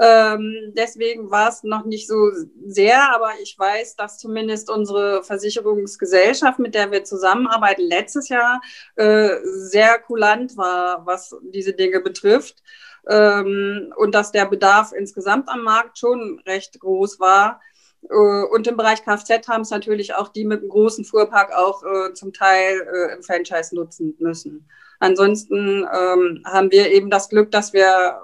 Ähm, 0.00 0.72
deswegen 0.74 1.30
war 1.30 1.50
es 1.50 1.62
noch 1.64 1.84
nicht 1.84 2.08
so 2.08 2.30
sehr, 2.66 3.14
aber 3.14 3.32
ich 3.42 3.58
weiß, 3.58 3.94
dass 3.96 4.18
zumindest 4.18 4.70
unsere 4.70 5.22
Versicherungsgesellschaft, 5.22 6.58
mit 6.58 6.74
der 6.74 6.90
wir 6.90 7.04
zusammenarbeiten, 7.04 7.82
letztes 7.82 8.30
Jahr 8.30 8.62
äh, 8.96 9.36
sehr 9.44 9.98
kulant 9.98 10.56
war, 10.56 11.04
was 11.06 11.36
diese 11.42 11.74
Dinge 11.74 12.00
betrifft 12.00 12.62
ähm, 13.08 13.92
und 13.96 14.14
dass 14.14 14.32
der 14.32 14.46
Bedarf 14.46 14.92
insgesamt 14.92 15.48
am 15.48 15.62
Markt 15.62 15.98
schon 15.98 16.40
recht 16.46 16.78
groß 16.80 17.20
war. 17.20 17.60
Äh, 18.08 18.14
und 18.14 18.66
im 18.66 18.76
Bereich 18.76 19.04
Kfz 19.04 19.48
haben 19.48 19.62
es 19.62 19.70
natürlich 19.70 20.14
auch 20.14 20.28
die 20.28 20.44
mit 20.44 20.60
einem 20.60 20.68
großen 20.68 21.04
Fuhrpark 21.04 21.52
auch 21.52 21.82
äh, 21.82 22.12
zum 22.14 22.32
Teil 22.32 22.80
äh, 22.80 23.14
im 23.14 23.22
Franchise 23.22 23.74
nutzen 23.74 24.14
müssen. 24.18 24.68
Ansonsten 24.98 25.86
ähm, 25.92 26.42
haben 26.44 26.70
wir 26.70 26.92
eben 26.92 27.10
das 27.10 27.28
Glück, 27.28 27.50
dass 27.50 27.72
wir 27.72 28.20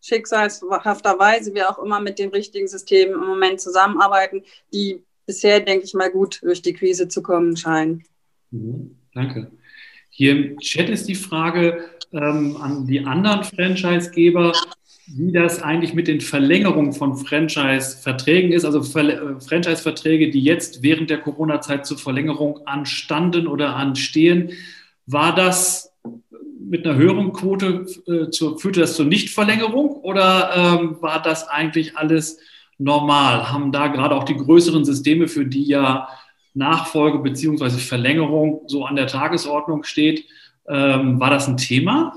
schicksalshafterweise, 0.00 1.54
wie 1.54 1.62
auch 1.62 1.78
immer, 1.78 2.00
mit 2.00 2.18
den 2.18 2.30
richtigen 2.30 2.68
Systemen 2.68 3.14
im 3.14 3.26
Moment 3.26 3.60
zusammenarbeiten, 3.60 4.42
die 4.72 5.02
bisher, 5.26 5.60
denke 5.60 5.86
ich 5.86 5.94
mal, 5.94 6.10
gut 6.10 6.40
durch 6.42 6.62
die 6.62 6.74
Krise 6.74 7.08
zu 7.08 7.22
kommen 7.22 7.56
scheinen. 7.56 8.04
Mhm, 8.50 8.96
danke. 9.14 9.50
Hier 10.16 10.30
im 10.30 10.58
Chat 10.58 10.88
ist 10.90 11.08
die 11.08 11.16
Frage, 11.16 11.86
ähm, 12.12 12.56
an 12.60 12.86
die 12.86 13.04
anderen 13.04 13.42
Franchisegeber, 13.42 14.52
wie 15.08 15.32
das 15.32 15.60
eigentlich 15.60 15.92
mit 15.92 16.06
den 16.06 16.20
Verlängerungen 16.20 16.92
von 16.92 17.16
Franchise-Verträgen 17.16 18.52
ist, 18.52 18.64
also 18.64 18.78
äh, 18.78 19.40
Franchise-Verträge, 19.40 20.30
die 20.30 20.40
jetzt 20.40 20.84
während 20.84 21.10
der 21.10 21.18
Corona-Zeit 21.18 21.84
zur 21.84 21.98
Verlängerung 21.98 22.64
anstanden 22.64 23.48
oder 23.48 23.74
anstehen. 23.74 24.52
War 25.04 25.34
das 25.34 25.92
mit 26.60 26.86
einer 26.86 26.94
höheren 26.94 27.32
Quote, 27.32 27.84
äh, 28.06 28.30
zu, 28.30 28.56
führte 28.56 28.82
das 28.82 28.94
zur 28.94 29.06
Nichtverlängerung 29.06 29.96
oder 29.96 30.78
ähm, 30.80 30.96
war 31.00 31.22
das 31.22 31.48
eigentlich 31.48 31.96
alles 31.96 32.38
normal? 32.78 33.50
Haben 33.50 33.72
da 33.72 33.88
gerade 33.88 34.14
auch 34.14 34.24
die 34.24 34.36
größeren 34.36 34.84
Systeme, 34.84 35.26
für 35.26 35.44
die 35.44 35.64
ja 35.64 36.06
Nachfolge 36.54 37.18
bzw. 37.18 37.70
Verlängerung 37.78 38.62
so 38.66 38.84
an 38.84 38.96
der 38.96 39.06
Tagesordnung 39.06 39.82
steht, 39.84 40.26
ähm, 40.66 41.20
war 41.20 41.30
das 41.30 41.48
ein 41.48 41.56
Thema? 41.56 42.14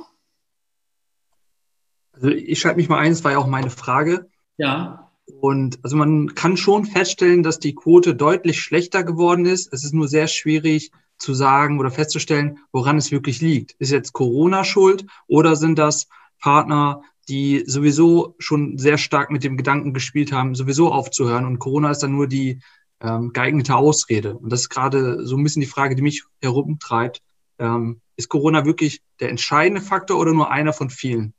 Also 2.13 2.29
ich 2.29 2.59
schalte 2.59 2.77
mich 2.77 2.89
mal 2.89 2.99
ein, 2.99 3.11
das 3.11 3.23
war 3.23 3.31
ja 3.31 3.37
auch 3.39 3.47
meine 3.47 3.69
Frage. 3.69 4.29
Ja. 4.57 5.11
Und 5.41 5.79
also 5.83 5.97
man 5.97 6.33
kann 6.35 6.55
schon 6.55 6.85
feststellen, 6.85 7.43
dass 7.43 7.59
die 7.59 7.75
Quote 7.75 8.15
deutlich 8.15 8.61
schlechter 8.61 9.03
geworden 9.03 9.45
ist. 9.45 9.73
Es 9.73 9.83
ist 9.83 9.93
nur 9.93 10.07
sehr 10.07 10.27
schwierig 10.27 10.91
zu 11.17 11.33
sagen 11.33 11.79
oder 11.79 11.91
festzustellen, 11.91 12.59
woran 12.71 12.97
es 12.97 13.11
wirklich 13.11 13.41
liegt. 13.41 13.73
Ist 13.79 13.91
jetzt 13.91 14.13
Corona 14.13 14.63
schuld 14.63 15.05
oder 15.27 15.55
sind 15.55 15.77
das 15.77 16.07
Partner, 16.39 17.01
die 17.27 17.63
sowieso 17.65 18.35
schon 18.39 18.77
sehr 18.77 18.97
stark 18.97 19.31
mit 19.31 19.43
dem 19.43 19.57
Gedanken 19.57 19.93
gespielt 19.93 20.31
haben, 20.31 20.55
sowieso 20.55 20.91
aufzuhören 20.91 21.45
und 21.45 21.59
Corona 21.59 21.91
ist 21.91 21.99
dann 21.99 22.13
nur 22.13 22.27
die 22.27 22.61
ähm, 23.01 23.31
geeignete 23.33 23.75
Ausrede. 23.75 24.37
Und 24.37 24.51
das 24.51 24.61
ist 24.61 24.69
gerade 24.69 25.25
so 25.25 25.37
ein 25.37 25.43
bisschen 25.43 25.61
die 25.61 25.67
Frage, 25.67 25.95
die 25.95 26.01
mich 26.01 26.23
herumtreibt. 26.41 27.21
Ähm, 27.59 28.01
ist 28.15 28.29
Corona 28.29 28.65
wirklich 28.65 29.01
der 29.19 29.29
entscheidende 29.29 29.81
Faktor 29.81 30.19
oder 30.19 30.33
nur 30.33 30.51
einer 30.51 30.73
von 30.73 30.89
vielen? 30.89 31.33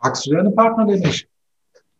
Fragst 0.00 0.26
du 0.26 0.34
deine 0.34 0.50
Partner 0.50 0.86
denn 0.86 1.00
nicht? 1.00 1.28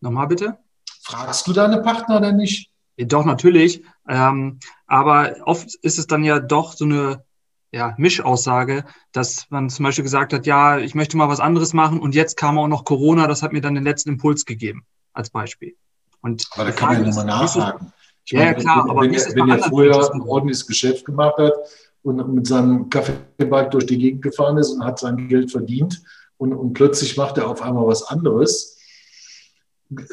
Nochmal 0.01 0.29
bitte? 0.29 0.59
Fragst 1.03 1.47
du 1.47 1.53
deine 1.53 1.83
Partner 1.83 2.21
denn 2.21 2.37
nicht? 2.37 2.71
Ja, 2.97 3.07
doch, 3.07 3.25
natürlich. 3.25 3.83
Ähm, 4.07 4.59
aber 4.87 5.37
oft 5.45 5.75
ist 5.77 5.99
es 5.99 6.07
dann 6.07 6.25
ja 6.25 6.39
doch 6.41 6.73
so 6.73 6.85
eine 6.85 7.25
ja, 7.71 7.95
Mischaussage, 7.99 8.85
dass 9.13 9.47
man 9.51 9.71
zum 9.71 9.85
Beispiel 9.85 10.05
gesagt 10.05 10.33
hat, 10.33 10.47
ja, 10.47 10.79
ich 10.79 10.95
möchte 10.95 11.17
mal 11.17 11.29
was 11.29 11.41
anderes 11.41 11.73
machen 11.73 12.01
und 12.01 12.15
jetzt 12.15 12.37
kam 12.37 12.59
auch 12.59 12.69
noch 12.69 12.85
Corona, 12.85 13.27
das 13.27 13.43
hat 13.43 13.53
mir 13.53 13.61
dann 13.61 13.75
den 13.75 13.85
letzten 13.85 14.11
Impuls 14.11 14.45
gegeben, 14.45 14.87
als 15.13 15.31
Beispiel. 15.31 15.77
Und 16.21 16.49
aber 16.53 16.65
da 16.65 16.73
kann 16.73 16.89
man 16.89 17.03
ja 17.03 17.09
nochmal 17.09 17.27
nachhaken. 17.27 17.93
Ich 18.31 18.33
ja, 18.33 18.45
meine, 18.45 18.57
klar, 18.57 18.85
wenn, 18.85 18.91
aber 18.91 19.01
wenn, 19.03 19.13
wenn 19.13 19.49
er 19.49 19.59
vorher 19.71 20.13
ein 20.13 20.21
ordentliches 20.21 20.67
Geschäft 20.67 21.07
gemacht 21.07 21.39
hat, 21.39 21.55
und 22.03 22.35
mit 22.35 22.47
seinem 22.47 22.89
Kaffeebike 22.91 23.71
durch 23.71 23.87
die 23.87 23.99
Gegend 23.99 24.23
gefahren 24.23 24.57
ist 24.57 24.71
und 24.71 24.85
hat 24.85 24.99
sein 24.99 25.29
Geld 25.29 25.51
verdient 25.51 26.03
und, 26.37 26.53
und 26.53 26.73
plötzlich 26.73 27.17
macht 27.17 27.39
er 27.39 27.49
auf 27.49 27.63
einmal 27.63 27.87
was 27.87 28.03
anderes. 28.05 28.77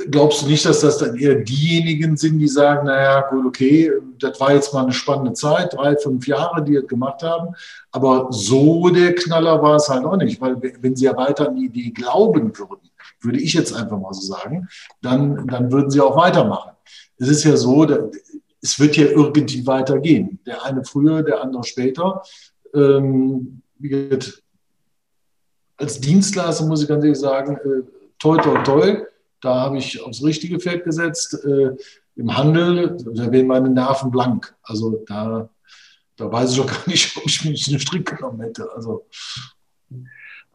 Glaubst 0.09 0.41
du 0.41 0.47
nicht, 0.47 0.65
dass 0.65 0.79
das 0.79 0.99
dann 0.99 1.17
eher 1.17 1.35
diejenigen 1.35 2.15
sind, 2.15 2.39
die 2.39 2.47
sagen, 2.47 2.87
naja, 2.87 3.27
gut, 3.29 3.45
okay, 3.45 3.91
das 4.19 4.39
war 4.39 4.53
jetzt 4.53 4.73
mal 4.73 4.83
eine 4.83 4.93
spannende 4.93 5.33
Zeit, 5.33 5.73
drei, 5.73 5.97
fünf 5.97 6.25
Jahre, 6.27 6.63
die 6.63 6.75
das 6.75 6.87
gemacht 6.87 7.21
haben, 7.23 7.53
aber 7.91 8.27
so 8.31 8.89
der 8.89 9.13
Knaller 9.15 9.61
war 9.61 9.75
es 9.75 9.89
halt 9.89 10.05
auch 10.05 10.15
nicht, 10.15 10.39
weil 10.39 10.61
wenn 10.79 10.95
sie 10.95 11.05
ja 11.05 11.17
weiter 11.17 11.49
an 11.49 11.55
die 11.57 11.65
Idee 11.65 11.91
glauben 11.91 12.57
würden, 12.57 12.89
würde 13.19 13.39
ich 13.39 13.53
jetzt 13.53 13.73
einfach 13.73 13.99
mal 13.99 14.13
so 14.13 14.21
sagen, 14.21 14.69
dann, 15.01 15.45
dann 15.47 15.71
würden 15.71 15.89
sie 15.89 15.99
auch 15.99 16.15
weitermachen. 16.15 16.71
Es 17.17 17.29
ist 17.29 17.43
ja 17.43 17.55
so, 17.55 17.85
es 18.61 18.79
wird 18.79 18.97
ja 18.97 19.05
irgendwie 19.05 19.65
weitergehen. 19.65 20.39
Der 20.45 20.63
eine 20.63 20.83
früher, 20.83 21.23
der 21.23 21.41
andere 21.41 21.63
später. 21.63 22.21
Ähm, 22.73 23.61
als 25.77 25.99
Dienstleister 25.99 26.65
muss 26.65 26.81
ich 26.81 26.87
ganz 26.87 27.03
ehrlich 27.03 27.19
sagen, 27.19 27.57
äh, 27.57 27.83
toi, 28.19 28.37
toi, 28.37 28.63
toi, 28.63 29.05
da 29.41 29.61
habe 29.61 29.77
ich 29.77 30.01
aufs 30.01 30.23
richtige 30.23 30.59
Pferd 30.59 30.83
gesetzt. 30.83 31.37
Äh, 31.45 31.75
Im 32.15 32.35
Handel, 32.35 32.97
da 32.97 33.31
werden 33.31 33.47
meine 33.47 33.69
Nerven 33.69 34.09
blank. 34.09 34.55
Also 34.63 35.03
da, 35.05 35.49
da 36.15 36.31
weiß 36.31 36.53
ich 36.53 36.61
auch 36.61 36.67
gar 36.67 36.87
nicht, 36.87 37.15
ob 37.17 37.25
ich 37.25 37.45
mich 37.45 37.67
einen 37.67 37.79
Strick 37.79 38.17
genommen 38.17 38.41
hätte. 38.41 38.69
Also. 38.75 39.05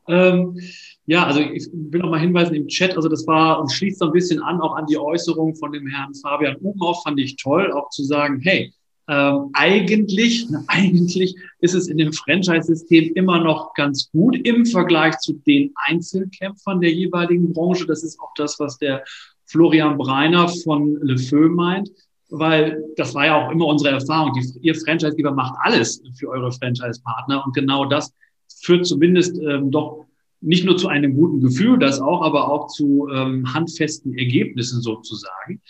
Ähm, 0.08 0.58
ja, 1.06 1.26
also 1.26 1.40
ich 1.40 1.68
will 1.72 2.00
noch 2.00 2.10
mal 2.10 2.20
hinweisen 2.20 2.54
im 2.54 2.68
Chat, 2.68 2.96
also 2.96 3.08
das 3.08 3.26
war 3.26 3.60
und 3.60 3.70
schließt 3.72 3.98
so 3.98 4.06
ein 4.06 4.12
bisschen 4.12 4.40
an, 4.42 4.60
auch 4.60 4.76
an 4.76 4.86
die 4.86 4.98
Äußerung 4.98 5.54
von 5.56 5.72
dem 5.72 5.86
Herrn 5.86 6.14
Fabian 6.14 6.56
Ubenhoff, 6.56 7.02
fand 7.02 7.18
ich 7.18 7.36
toll, 7.36 7.72
auch 7.72 7.90
zu 7.90 8.04
sagen, 8.04 8.40
hey, 8.40 8.72
ähm, 9.10 9.50
eigentlich, 9.54 10.46
eigentlich 10.68 11.34
ist 11.58 11.74
es 11.74 11.88
in 11.88 11.98
dem 11.98 12.12
Franchise-System 12.12 13.12
immer 13.14 13.42
noch 13.42 13.74
ganz 13.74 14.10
gut 14.12 14.36
im 14.46 14.64
Vergleich 14.64 15.18
zu 15.18 15.32
den 15.46 15.72
Einzelkämpfern 15.86 16.80
der 16.80 16.92
jeweiligen 16.92 17.52
Branche. 17.52 17.86
Das 17.86 18.04
ist 18.04 18.20
auch 18.20 18.32
das, 18.36 18.60
was 18.60 18.78
der 18.78 19.02
Florian 19.46 19.98
Breiner 19.98 20.48
von 20.48 20.96
Le 21.02 21.18
Feu 21.18 21.48
meint, 21.48 21.90
weil 22.28 22.84
das 22.96 23.12
war 23.14 23.26
ja 23.26 23.34
auch 23.34 23.50
immer 23.50 23.66
unsere 23.66 23.90
Erfahrung. 23.90 24.32
Die, 24.34 24.48
ihr 24.60 24.76
Franchisegeber 24.76 25.32
macht 25.32 25.54
alles 25.60 26.00
für 26.16 26.28
eure 26.28 26.52
Franchise-Partner 26.52 27.44
und 27.44 27.52
genau 27.52 27.86
das 27.86 28.14
führt 28.62 28.86
zumindest 28.86 29.38
ähm, 29.38 29.70
doch 29.70 30.06
nicht 30.40 30.64
nur 30.64 30.76
zu 30.76 30.88
einem 30.88 31.14
guten 31.14 31.40
Gefühl, 31.40 31.78
das 31.78 32.00
auch, 32.00 32.22
aber 32.22 32.50
auch 32.50 32.68
zu 32.68 33.08
ähm, 33.12 33.52
handfesten 33.52 34.16
Ergebnissen 34.16 34.80
sozusagen. 34.80 35.60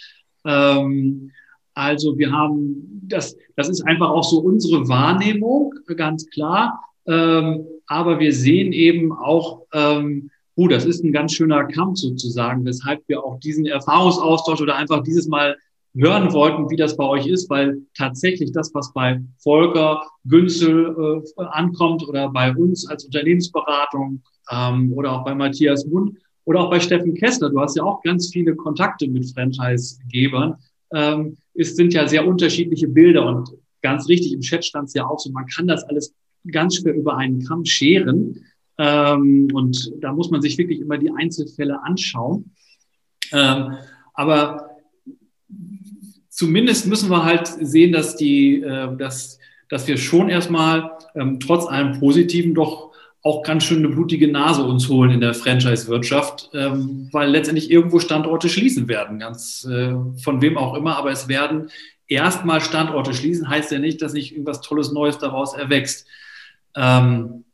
Ähm, 0.44 1.32
also 1.74 2.18
wir 2.18 2.30
haben, 2.30 3.00
das, 3.02 3.36
das 3.56 3.68
ist 3.68 3.82
einfach 3.82 4.10
auch 4.10 4.24
so 4.24 4.40
unsere 4.40 4.88
Wahrnehmung, 4.88 5.74
ganz 5.96 6.26
klar. 6.30 6.80
Ähm, 7.06 7.64
aber 7.86 8.20
wir 8.20 8.32
sehen 8.32 8.72
eben 8.72 9.12
auch, 9.12 9.62
ähm, 9.72 10.30
uh, 10.56 10.68
das 10.68 10.84
ist 10.84 11.02
ein 11.02 11.12
ganz 11.12 11.32
schöner 11.32 11.64
Kampf 11.64 11.98
sozusagen, 11.98 12.64
weshalb 12.64 13.02
wir 13.08 13.24
auch 13.24 13.40
diesen 13.40 13.66
Erfahrungsaustausch 13.66 14.60
oder 14.60 14.76
einfach 14.76 15.02
dieses 15.02 15.26
Mal 15.26 15.56
hören 15.94 16.32
wollten, 16.32 16.70
wie 16.70 16.76
das 16.76 16.96
bei 16.96 17.04
euch 17.04 17.26
ist, 17.26 17.50
weil 17.50 17.82
tatsächlich 17.96 18.52
das, 18.52 18.72
was 18.74 18.92
bei 18.92 19.20
Volker 19.38 20.02
Günzel 20.24 21.22
äh, 21.36 21.42
ankommt 21.50 22.06
oder 22.06 22.28
bei 22.28 22.54
uns 22.54 22.88
als 22.88 23.04
Unternehmensberatung 23.04 24.22
ähm, 24.50 24.92
oder 24.92 25.12
auch 25.12 25.24
bei 25.24 25.34
Matthias 25.34 25.86
Mund 25.86 26.16
oder 26.44 26.60
auch 26.60 26.70
bei 26.70 26.80
Steffen 26.80 27.14
Kessler, 27.14 27.50
du 27.50 27.60
hast 27.60 27.76
ja 27.76 27.82
auch 27.82 28.02
ganz 28.02 28.28
viele 28.28 28.54
Kontakte 28.54 29.08
mit 29.08 29.30
Franchise-Gebern, 29.32 30.56
ähm, 30.92 31.36
es 31.54 31.76
sind 31.76 31.92
ja 31.92 32.06
sehr 32.06 32.26
unterschiedliche 32.26 32.88
Bilder 32.88 33.26
und 33.26 33.50
ganz 33.82 34.08
richtig, 34.08 34.32
im 34.32 34.40
Chat 34.40 34.64
stand 34.64 34.88
es 34.88 34.94
ja 34.94 35.06
auch 35.06 35.18
so, 35.18 35.30
man 35.30 35.46
kann 35.46 35.66
das 35.66 35.84
alles 35.84 36.14
ganz 36.50 36.76
schwer 36.76 36.94
über 36.94 37.16
einen 37.16 37.44
Kamm 37.44 37.64
scheren. 37.64 38.44
Ähm, 38.78 39.48
und 39.52 39.92
da 40.00 40.12
muss 40.12 40.30
man 40.30 40.40
sich 40.40 40.56
wirklich 40.58 40.80
immer 40.80 40.98
die 40.98 41.10
Einzelfälle 41.10 41.82
anschauen. 41.82 42.52
Ähm, 43.32 43.74
aber 44.14 44.69
zumindest 46.40 46.86
müssen 46.86 47.10
wir 47.10 47.22
halt 47.22 47.46
sehen, 47.46 47.92
dass 47.92 48.16
die, 48.16 48.62
äh, 48.62 48.96
dass, 48.96 49.38
dass 49.68 49.86
wir 49.86 49.98
schon 49.98 50.30
erstmal 50.30 50.92
ähm, 51.14 51.38
trotz 51.38 51.66
allem 51.66 52.00
Positiven 52.00 52.54
doch 52.54 52.92
auch 53.22 53.42
ganz 53.42 53.64
schön 53.64 53.84
eine 53.84 53.94
blutige 53.94 54.26
Nase 54.26 54.64
uns 54.64 54.88
holen 54.88 55.10
in 55.10 55.20
der 55.20 55.34
Franchise-Wirtschaft, 55.34 56.48
ähm, 56.54 57.10
weil 57.12 57.28
letztendlich 57.28 57.70
irgendwo 57.70 57.98
Standorte 57.98 58.48
schließen 58.48 58.88
werden, 58.88 59.18
ganz 59.18 59.68
äh, 59.70 59.94
von 60.24 60.40
wem 60.40 60.56
auch 60.56 60.72
immer, 60.72 60.96
aber 60.96 61.10
es 61.10 61.28
werden 61.28 61.68
erstmal 62.08 62.62
Standorte 62.62 63.12
schließen, 63.12 63.50
heißt 63.50 63.70
ja 63.70 63.78
nicht, 63.78 64.00
dass 64.00 64.14
nicht 64.14 64.32
irgendwas 64.32 64.62
Tolles 64.62 64.92
Neues 64.92 65.18
daraus 65.18 65.52
erwächst. 65.52 66.06
Ähm, 66.74 67.44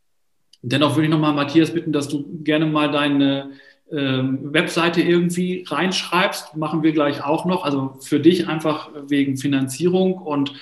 dennoch 0.63 0.95
würde 0.95 1.07
ich 1.07 1.11
nochmal 1.11 1.35
Matthias 1.35 1.73
bitten, 1.73 1.91
dass 1.91 2.07
du 2.07 2.25
gerne 2.45 2.67
mal 2.67 2.93
deine 2.93 3.51
ähm, 3.93 4.53
Webseite 4.53 5.01
irgendwie 5.01 5.65
reinschreibst, 5.67 6.57
machen 6.57 6.83
wir 6.83 6.93
gleich 6.93 7.25
auch 7.25 7.45
noch, 7.45 7.65
also 7.65 7.97
für 8.01 8.21
dich 8.21 8.49
einfach 8.49 8.91
wegen 9.09 9.37
Finanzierung 9.37 10.15
und 10.15 10.53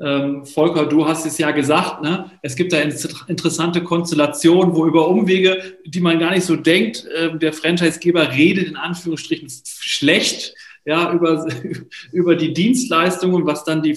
ähm, 0.00 0.44
Volker, 0.44 0.86
du 0.86 1.06
hast 1.06 1.26
es 1.26 1.38
ja 1.38 1.52
gesagt, 1.52 2.02
ne? 2.02 2.30
es 2.42 2.56
gibt 2.56 2.72
da 2.72 2.80
interessante 2.80 3.84
Konstellationen, 3.84 4.74
wo 4.74 4.86
über 4.86 5.06
Umwege, 5.06 5.76
die 5.86 6.00
man 6.00 6.18
gar 6.18 6.32
nicht 6.32 6.44
so 6.44 6.56
denkt, 6.56 7.06
äh, 7.06 7.38
der 7.38 7.52
Franchisegeber 7.52 8.32
redet 8.32 8.66
in 8.66 8.76
Anführungsstrichen 8.76 9.48
schlecht 9.64 10.54
ja, 10.84 11.12
über, 11.12 11.46
über 12.12 12.34
die 12.34 12.52
Dienstleistungen, 12.52 13.46
was 13.46 13.64
dann 13.64 13.82
die 13.82 13.94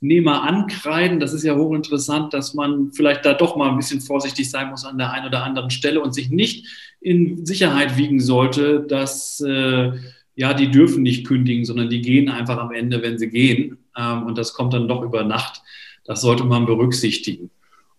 Franchise-Nehmer 0.00 0.42
ankreiden. 0.42 1.20
Das 1.20 1.32
ist 1.32 1.44
ja 1.44 1.54
hochinteressant, 1.56 2.32
dass 2.32 2.54
man 2.54 2.92
vielleicht 2.92 3.24
da 3.24 3.34
doch 3.34 3.56
mal 3.56 3.70
ein 3.70 3.76
bisschen 3.76 4.00
vorsichtig 4.00 4.50
sein 4.50 4.70
muss 4.70 4.84
an 4.84 4.98
der 4.98 5.12
einen 5.12 5.26
oder 5.26 5.44
anderen 5.44 5.70
Stelle 5.70 6.00
und 6.00 6.14
sich 6.14 6.30
nicht 6.30 6.66
in 7.00 7.44
Sicherheit 7.46 7.96
wiegen 7.96 8.20
sollte, 8.20 8.80
dass 8.80 9.40
äh, 9.40 9.92
ja, 10.34 10.54
die 10.54 10.70
dürfen 10.70 11.02
nicht 11.02 11.26
kündigen, 11.26 11.64
sondern 11.64 11.90
die 11.90 12.00
gehen 12.00 12.28
einfach 12.28 12.58
am 12.58 12.72
Ende, 12.72 13.02
wenn 13.02 13.18
sie 13.18 13.28
gehen. 13.28 13.78
Ähm, 13.96 14.24
und 14.24 14.38
das 14.38 14.54
kommt 14.54 14.72
dann 14.72 14.88
doch 14.88 15.02
über 15.02 15.22
Nacht. 15.22 15.62
Das 16.04 16.22
sollte 16.22 16.44
man 16.44 16.66
berücksichtigen. 16.66 17.50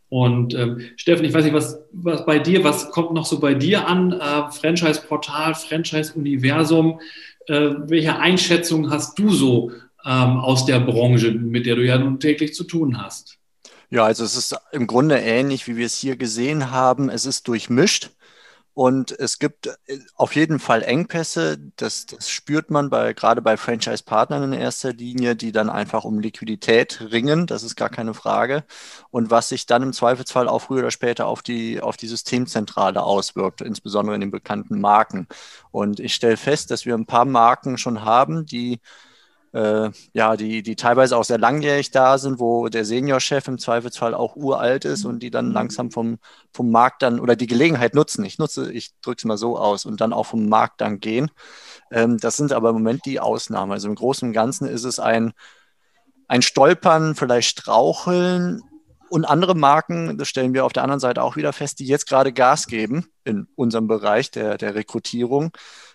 Und 0.10 0.54
ähm, 0.56 0.82
Steffen, 0.98 1.24
ich 1.24 1.34
weiß 1.34 1.46
nicht, 1.46 1.54
was, 1.54 1.80
was 1.94 2.26
bei 2.26 2.38
dir, 2.38 2.64
was 2.66 2.92
kommt 2.92 3.14
noch 3.14 3.26
so 3.26 3.40
bei 3.40 3.54
dir 3.54 3.88
an? 3.88 4.12
Äh, 4.12 4.52
Franchise-Portal, 4.52 5.56
Franchise-Universum. 5.56 7.00
Äh, 7.48 7.70
welche 7.88 8.20
Einschätzung 8.20 8.90
hast 8.90 9.18
du 9.18 9.30
so 9.30 9.72
ähm, 10.06 10.40
aus 10.40 10.66
der 10.66 10.80
Branche, 10.80 11.32
mit 11.32 11.66
der 11.66 11.76
du 11.76 11.86
ja 11.86 11.98
nun 11.98 12.20
täglich 12.20 12.54
zu 12.54 12.64
tun 12.64 13.02
hast? 13.02 13.38
Ja, 13.90 14.06
also 14.06 14.24
es 14.24 14.36
ist 14.36 14.56
im 14.72 14.88
Grunde 14.88 15.18
ähnlich, 15.20 15.68
wie 15.68 15.76
wir 15.76 15.86
es 15.86 15.98
hier 15.98 16.16
gesehen 16.16 16.72
haben. 16.72 17.10
Es 17.10 17.26
ist 17.26 17.48
durchmischt. 17.48 18.12
Und 18.74 19.12
es 19.12 19.38
gibt 19.38 19.68
äh, 19.68 20.00
auf 20.16 20.34
jeden 20.36 20.60
Fall 20.60 20.82
Engpässe, 20.82 21.58
das, 21.76 22.06
das 22.06 22.30
spürt 22.30 22.72
man 22.72 22.90
bei, 22.90 23.14
gerade 23.14 23.42
bei 23.42 23.58
Franchise-Partnern 23.58 24.54
in 24.54 24.60
erster 24.60 24.94
Linie, 24.94 25.36
die 25.36 25.52
dann 25.52 25.70
einfach 25.70 26.06
um 26.06 26.20
Liquidität 26.20 27.02
ringen, 27.12 27.48
das 27.48 27.64
ist 27.64 27.76
gar 27.76 27.90
keine 27.90 28.14
Frage. 28.14 28.64
Und 29.10 29.30
was 29.30 29.50
sich 29.50 29.66
dann 29.66 29.84
im 29.84 29.94
Zweifelsfall 29.94 30.48
auch 30.48 30.60
früher 30.60 30.80
oder 30.80 30.92
später 30.92 31.28
auf 31.28 31.42
die, 31.42 31.82
auf 31.82 31.98
die 31.98 32.08
Systemzentrale 32.08 33.04
auswirkt, 33.04 33.60
insbesondere 33.60 34.16
in 34.16 34.22
den 34.22 34.32
bekannten 34.32 34.80
Marken. 34.80 35.28
Und 35.72 36.00
ich 36.00 36.14
stelle 36.14 36.38
fest, 36.38 36.72
dass 36.72 36.86
wir 36.86 36.96
ein 36.96 37.06
paar 37.06 37.26
Marken 37.26 37.78
schon 37.78 38.06
haben, 38.06 38.46
die 38.46 38.80
äh, 39.54 39.90
ja, 40.14 40.38
die, 40.38 40.64
die 40.64 40.76
teilweise 40.76 41.18
auch 41.18 41.24
sehr 41.24 41.38
langjährig 41.38 41.92
da 41.92 42.18
sind, 42.18 42.40
wo 42.40 42.70
der 42.70 42.86
Seniorchef 42.86 43.48
im 43.48 43.58
Zweifelsfall 43.58 44.14
auch 44.14 44.36
uralt 44.36 44.86
ist 44.86 45.06
und 45.06 45.20
die 45.20 45.32
dann 45.32 45.52
langsam 45.52 45.92
vom, 45.92 46.20
vom 46.54 46.72
Markt 46.72 47.02
dann 47.02 47.20
oder 47.20 47.36
die 47.36 47.48
Gelegenheit 47.48 47.94
nutzen. 47.94 48.24
Ich 48.24 48.38
nutze, 48.38 48.72
ich 48.72 48.92
drücke 49.02 49.20
es 49.20 49.26
mal 49.26 49.38
so 49.38 49.58
aus 49.58 49.86
und 49.86 50.02
dann 50.02 50.14
auch 50.14 50.26
vom 50.26 50.48
Markt 50.48 50.82
dann 50.82 51.00
gehen. 51.00 51.32
Ähm, 51.92 52.18
das 52.18 52.38
sind 52.38 52.54
aber 52.54 52.70
im 52.70 52.76
Moment 52.76 53.06
die 53.06 53.20
Ausnahmen. 53.20 53.72
Also 53.72 53.88
im 53.88 53.96
Großen 53.96 54.30
und 54.30 54.34
Ganzen 54.34 54.68
ist 54.68 54.86
es 54.86 55.00
ein, 55.00 55.34
ein 56.28 56.42
Stolpern, 56.42 57.16
vielleicht 57.16 57.50
Straucheln, 57.50 58.62
und 59.12 59.26
andere 59.26 59.56
Marken, 59.56 60.18
das 60.18 60.30
stellen 60.30 60.54
wir 60.54 60.64
auf 60.64 60.72
der 60.72 60.84
anderen 60.84 61.02
Seite 61.02 61.22
auch 61.22 61.36
wieder 61.36 61.52
fest, 61.52 61.80
die 61.80 61.86
jetzt 61.86 62.08
gerade 62.08 62.32
Gas 62.32 62.68
geben 62.68 63.08
in 63.26 63.46
unserem 63.56 63.86
Bereich 63.88 64.32
der, 64.32 64.58
der 64.58 64.74
Rekrutierung, 64.74 65.52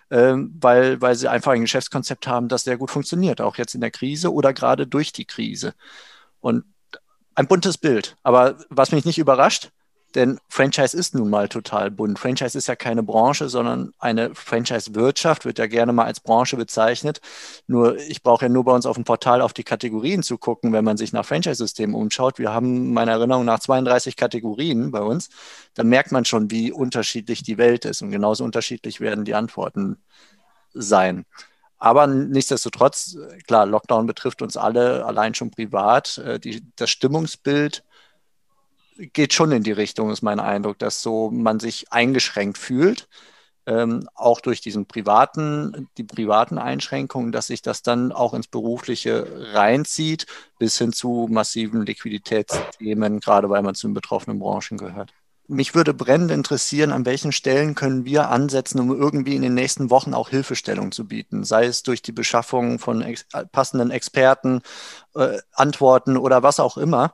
weil, 0.09 1.01
weil 1.01 1.15
sie 1.15 1.29
einfach 1.29 1.51
ein 1.51 1.61
Geschäftskonzept 1.61 2.27
haben, 2.27 2.47
das 2.47 2.63
sehr 2.63 2.77
gut 2.77 2.91
funktioniert, 2.91 3.41
auch 3.41 3.57
jetzt 3.57 3.75
in 3.75 3.81
der 3.81 3.91
Krise 3.91 4.31
oder 4.33 4.53
gerade 4.53 4.87
durch 4.87 5.11
die 5.11 5.25
Krise. 5.25 5.73
Und 6.39 6.63
ein 7.35 7.47
buntes 7.47 7.77
Bild. 7.77 8.17
Aber 8.23 8.57
was 8.69 8.91
mich 8.91 9.05
nicht 9.05 9.19
überrascht, 9.19 9.71
denn 10.17 10.39
Franchise 10.49 10.97
ist 10.97 11.13
nun 11.13 11.29
mal 11.29 11.47
total 11.47 11.91
bunt. 11.91 12.17
Franchise 12.17 12.57
ist 12.57 12.67
ja 12.67 12.75
keine 12.75 13.03
Branche, 13.03 13.49
sondern 13.49 13.93
eine 13.99 14.33
Franchise-Wirtschaft, 14.33 15.45
wird 15.45 15.59
ja 15.59 15.67
gerne 15.67 15.93
mal 15.93 16.05
als 16.05 16.19
Branche 16.19 16.57
bezeichnet. 16.57 17.21
Nur 17.67 17.97
ich 17.97 18.23
brauche 18.23 18.45
ja 18.45 18.49
nur 18.49 18.63
bei 18.63 18.71
uns 18.71 18.87
auf 18.87 18.95
dem 18.95 19.03
Portal 19.03 19.41
auf 19.41 19.53
die 19.53 19.63
Kategorien 19.63 20.23
zu 20.23 20.39
gucken, 20.39 20.73
wenn 20.73 20.83
man 20.83 20.97
sich 20.97 21.13
nach 21.13 21.23
Franchise-Systemen 21.23 21.95
umschaut. 21.95 22.39
Wir 22.39 22.51
haben 22.51 22.93
meiner 22.93 23.11
Erinnerung 23.11 23.45
nach 23.45 23.59
32 23.59 24.15
Kategorien 24.15 24.89
bei 24.89 25.01
uns. 25.01 25.29
Da 25.75 25.83
merkt 25.83 26.11
man 26.11 26.25
schon, 26.25 26.49
wie 26.49 26.71
unterschiedlich 26.71 27.43
die 27.43 27.59
Welt 27.59 27.85
ist. 27.85 28.01
Und 28.01 28.09
genauso 28.09 28.43
unterschiedlich 28.43 28.99
werden 28.99 29.23
die 29.23 29.35
Antworten 29.35 29.97
sein. 30.73 31.25
Aber 31.77 32.07
nichtsdestotrotz, 32.07 33.17
klar, 33.45 33.67
Lockdown 33.67 34.07
betrifft 34.07 34.41
uns 34.41 34.57
alle 34.57 35.05
allein 35.05 35.35
schon 35.35 35.51
privat. 35.51 36.17
Äh, 36.17 36.39
die, 36.39 36.63
das 36.75 36.89
Stimmungsbild 36.89 37.83
geht 38.97 39.33
schon 39.33 39.51
in 39.51 39.63
die 39.63 39.71
Richtung, 39.71 40.11
ist 40.11 40.21
mein 40.21 40.39
Eindruck, 40.39 40.79
dass 40.79 41.01
so 41.01 41.31
man 41.31 41.59
sich 41.59 41.91
eingeschränkt 41.91 42.57
fühlt, 42.57 43.07
ähm, 43.65 44.07
auch 44.15 44.41
durch 44.41 44.61
diesen 44.61 44.87
privaten, 44.87 45.89
die 45.97 46.03
privaten 46.03 46.57
Einschränkungen, 46.57 47.31
dass 47.31 47.47
sich 47.47 47.61
das 47.61 47.83
dann 47.83 48.11
auch 48.11 48.33
ins 48.33 48.47
Berufliche 48.47 49.27
reinzieht, 49.53 50.25
bis 50.59 50.77
hin 50.77 50.93
zu 50.93 51.27
massiven 51.29 51.85
Liquiditätsthemen, 51.85 53.19
gerade 53.19 53.49
weil 53.49 53.61
man 53.63 53.75
zu 53.75 53.87
den 53.87 53.93
betroffenen 53.93 54.39
Branchen 54.39 54.77
gehört. 54.77 55.13
Mich 55.49 55.75
würde 55.75 55.93
brennend 55.93 56.31
interessieren, 56.31 56.91
an 56.91 57.05
welchen 57.05 57.31
Stellen 57.31 57.73
können 57.73 58.03
wir 58.03 58.29
ansetzen, 58.29 58.81
um 58.81 58.91
irgendwie 58.91 59.35
in 59.35 59.41
den 59.41 59.53
nächsten 59.53 59.89
Wochen 59.89 60.13
auch 60.13 60.29
Hilfestellung 60.29 60.91
zu 60.91 61.07
bieten, 61.07 61.45
sei 61.45 61.65
es 61.65 61.83
durch 61.83 62.01
die 62.01 62.11
Beschaffung 62.11 62.79
von 62.79 63.01
ex 63.01 63.25
passenden 63.53 63.89
Experten, 63.89 64.61
äh, 65.15 65.37
Antworten 65.53 66.17
oder 66.17 66.43
was 66.43 66.59
auch 66.59 66.77
immer. 66.77 67.13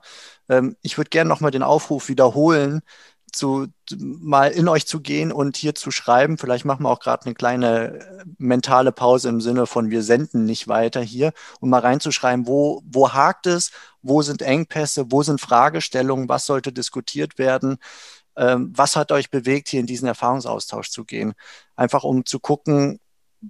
Ähm, 0.49 0.75
ich 0.81 0.97
würde 0.97 1.09
gerne 1.09 1.29
nochmal 1.29 1.51
den 1.51 1.61
Aufruf 1.61 2.09
wiederholen, 2.09 2.81
zu, 3.34 3.67
mal 3.97 4.51
in 4.51 4.67
euch 4.67 4.88
zu 4.88 5.01
gehen 5.01 5.31
und 5.31 5.57
hier 5.57 5.75
zu 5.75 5.91
schreiben. 5.91 6.38
Vielleicht 6.38 6.65
machen 6.65 6.84
wir 6.84 6.89
auch 6.89 6.99
gerade 6.99 7.25
eine 7.25 7.36
kleine 7.36 7.99
äh, 7.99 8.23
mentale 8.38 8.91
Pause 8.91 9.29
im 9.29 9.41
Sinne 9.41 9.65
von, 9.65 9.89
wir 9.89 10.03
senden 10.03 10.45
nicht 10.45 10.67
weiter 10.67 11.01
hier 11.01 11.34
und 11.59 11.69
mal 11.69 11.79
reinzuschreiben, 11.79 12.47
wo, 12.47 12.81
wo 12.86 13.11
hakt 13.13 13.47
es, 13.47 13.71
wo 14.01 14.21
sind 14.21 14.41
Engpässe, 14.41 15.11
wo 15.11 15.23
sind 15.23 15.41
Fragestellungen, 15.41 16.29
was 16.29 16.45
sollte 16.45 16.71
diskutiert 16.71 17.38
werden, 17.38 17.77
was 18.36 18.95
hat 18.95 19.11
euch 19.11 19.29
bewegt, 19.29 19.69
hier 19.69 19.79
in 19.79 19.86
diesen 19.86 20.07
Erfahrungsaustausch 20.07 20.89
zu 20.89 21.05
gehen. 21.05 21.34
Einfach 21.75 22.03
um 22.03 22.25
zu 22.25 22.39
gucken, 22.39 22.99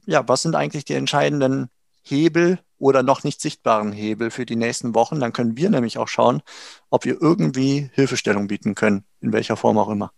ja, 0.05 0.27
was 0.27 0.41
sind 0.41 0.55
eigentlich 0.55 0.85
die 0.85 0.93
entscheidenden 0.93 1.69
Hebel 2.01 2.59
oder 2.77 3.01
noch 3.01 3.23
nicht 3.23 3.39
sichtbaren 3.39 3.93
Hebel 3.93 4.29
für 4.29 4.45
die 4.45 4.57
nächsten 4.57 4.93
Wochen. 4.93 5.19
Dann 5.19 5.33
können 5.33 5.55
wir 5.55 5.69
nämlich 5.69 5.97
auch 5.97 6.09
schauen, 6.09 6.41
ob 6.89 7.05
wir 7.05 7.21
irgendwie 7.21 7.89
Hilfestellung 7.93 8.47
bieten 8.47 8.75
können, 8.75 9.05
in 9.21 9.31
welcher 9.31 9.55
Form 9.55 9.77
auch 9.77 9.89
immer. 9.89 10.11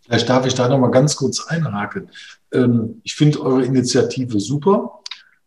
Vielleicht 0.00 0.28
darf 0.28 0.46
ich 0.46 0.54
da 0.54 0.68
noch 0.68 0.78
mal 0.78 0.90
ganz 0.90 1.14
kurz 1.14 1.46
einhaken. 1.46 2.10
Ähm, 2.52 3.00
ich 3.04 3.14
finde 3.14 3.40
eure 3.40 3.64
Initiative 3.64 4.40
super. 4.40 5.00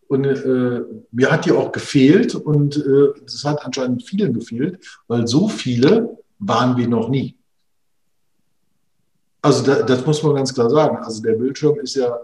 Und 0.08 0.26
äh, 0.26 0.82
mir 1.12 1.32
hat 1.32 1.46
die 1.46 1.52
auch 1.52 1.72
gefehlt 1.72 2.36
und 2.36 2.76
es 2.78 3.44
äh, 3.44 3.48
hat 3.48 3.66
anscheinend 3.66 4.08
vielen 4.08 4.34
gefehlt, 4.34 4.80
weil 5.08 5.28
so 5.28 5.50
viele 5.50 6.18
waren 6.40 6.78
wir 6.78 6.88
noch 6.88 7.10
nie. 7.10 7.36
Also 9.44 9.64
da, 9.64 9.84
das 9.84 10.06
muss 10.06 10.24
man 10.24 10.36
ganz 10.36 10.54
klar 10.54 10.70
sagen. 10.70 10.98
Also 10.98 11.22
der 11.22 11.34
Bildschirm 11.34 11.78
ist 11.80 11.96
ja 11.96 12.18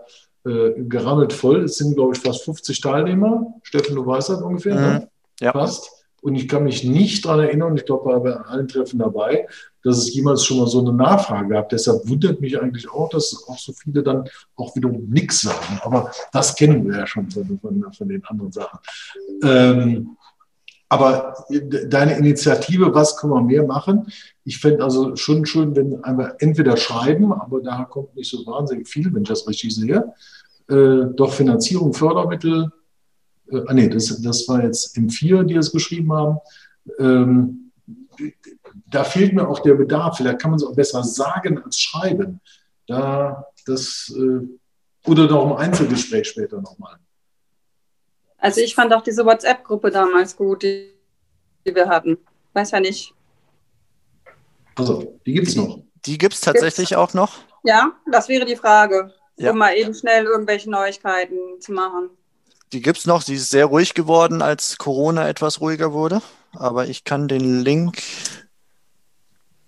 äh, 0.46 0.72
gerammelt 0.78 1.34
voll. 1.34 1.66
Es 1.66 1.78
sind, 1.78 1.96
glaube 1.96 2.16
ich, 2.16 2.22
fast 2.22 2.44
50 2.46 2.80
Teilnehmer. 2.80 3.46
Steffen, 3.62 3.96
du 3.96 4.06
weißt 4.06 4.30
das 4.30 4.42
ungefähr, 4.42 4.76
mhm. 4.76 4.82
ne? 4.82 5.10
Ja. 5.42 5.52
Fast. 5.52 5.92
Und 6.22 6.36
ich 6.36 6.48
kann 6.48 6.64
mich 6.64 6.84
nicht 6.84 7.26
daran 7.26 7.42
erinnern, 7.42 7.76
ich 7.78 7.86
glaube, 7.86 8.06
war 8.06 8.20
bei 8.22 8.34
allen 8.34 8.68
Treffen 8.68 9.00
dabei, 9.00 9.48
dass 9.84 9.98
es 9.98 10.14
jemals 10.14 10.44
schon 10.44 10.58
mal 10.58 10.68
so 10.68 10.80
eine 10.80 10.92
Nachfrage 10.92 11.50
gab. 11.50 11.70
Deshalb 11.70 12.08
wundert 12.10 12.42
mich 12.42 12.60
eigentlich 12.60 12.90
auch, 12.90 13.10
dass 13.10 13.46
auch 13.48 13.58
so 13.58 13.72
viele 13.74 14.04
dann 14.04 14.28
auch 14.56 14.76
wiederum 14.76 15.06
nichts 15.10 15.42
sagen. 15.42 15.80
Aber 15.82 16.12
das 16.34 16.56
kennen 16.56 16.86
wir 16.86 17.00
ja 17.00 17.08
schon 17.08 17.30
von, 17.30 17.60
von, 17.62 17.94
von 17.94 18.08
den 18.08 18.24
anderen 18.26 18.52
Sachen. 18.52 18.80
Ähm, 19.44 20.18
aber 20.90 21.46
deine 21.88 22.18
Initiative, 22.18 22.94
was 22.96 23.16
können 23.16 23.34
wir 23.34 23.42
mehr 23.42 23.64
machen? 23.64 24.12
Ich 24.44 24.58
fände 24.58 24.84
also 24.84 25.16
schon 25.16 25.46
schön, 25.46 25.76
wenn 25.76 25.92
wir 25.92 26.36
entweder 26.40 26.78
schreiben, 26.78 27.32
aber 27.32 27.62
da 27.62 27.86
kommt 27.86 28.16
nicht 28.16 28.30
so 28.30 28.44
wahnsinnig 28.48 28.88
viel, 28.88 29.14
wenn 29.14 29.22
ich 29.22 29.30
das 29.30 29.48
richtig 29.48 29.76
sehe. 29.76 30.12
Äh, 30.68 31.14
doch 31.16 31.32
Finanzierung, 31.32 31.94
Fördermittel. 31.94 32.72
Äh, 33.52 33.62
ah, 33.68 33.74
nee, 33.74 33.88
das, 33.88 34.20
das 34.20 34.48
war 34.48 34.64
jetzt 34.64 34.98
M4, 34.98 35.44
die 35.44 35.56
es 35.56 35.72
geschrieben 35.72 36.12
haben. 36.12 36.38
Ähm, 36.98 37.72
da 38.88 39.04
fehlt 39.04 39.34
mir 39.34 39.48
auch 39.48 39.60
der 39.60 39.76
Bedarf. 39.76 40.18
Vielleicht 40.18 40.40
kann 40.40 40.52
man 40.52 40.60
es 40.60 40.66
auch 40.66 40.76
besser 40.76 41.04
sagen 41.04 41.62
als 41.64 41.80
schreiben. 41.80 42.42
Da, 42.88 43.46
das, 43.68 44.12
äh, 44.18 44.40
oder 45.08 45.28
noch 45.28 45.46
im 45.46 45.54
Einzelgespräch 45.54 46.30
später 46.30 46.60
nochmal. 46.60 46.98
Also 48.40 48.62
ich 48.62 48.76
fand 48.76 48.94
auch 48.94 49.02
diese 49.02 49.26
WhatsApp-Gruppe 49.26 49.92
damals 49.92 50.36
gut, 50.36 50.64
die, 50.64 50.94
die 51.66 51.76
wir 51.76 51.88
hatten. 51.88 52.18
Weiß 52.54 52.72
ja 52.72 52.80
nicht. 52.80 53.14
Also, 54.76 55.20
die 55.26 55.34
gibt 55.34 55.48
es 55.48 55.56
noch. 55.56 55.80
Die 56.06 56.18
gibt 56.18 56.34
es 56.34 56.42
tatsächlich 56.42 56.90
gibt's? 56.90 56.96
auch 56.96 57.14
noch? 57.14 57.40
Ja, 57.64 57.92
das 58.10 58.30
wäre 58.30 58.46
die 58.46 58.56
Frage, 58.56 59.14
ja. 59.38 59.52
um 59.52 59.58
mal 59.58 59.76
eben 59.76 59.94
schnell 59.94 60.26
irgendwelche 60.26 60.70
Neuigkeiten 60.70 61.60
zu 61.60 61.74
machen. 61.74 62.10
Die 62.72 62.82
gibt 62.82 63.00
es 63.00 63.06
noch. 63.06 63.22
Sie 63.22 63.36
ist 63.36 63.50
sehr 63.50 63.66
ruhig 63.66 63.94
geworden, 63.94 64.42
als 64.42 64.78
Corona 64.78 65.28
etwas 65.28 65.60
ruhiger 65.60 65.92
wurde. 65.92 66.22
Aber 66.54 66.88
ich 66.88 67.04
kann 67.04 67.28
den 67.28 67.62
Link 67.62 68.02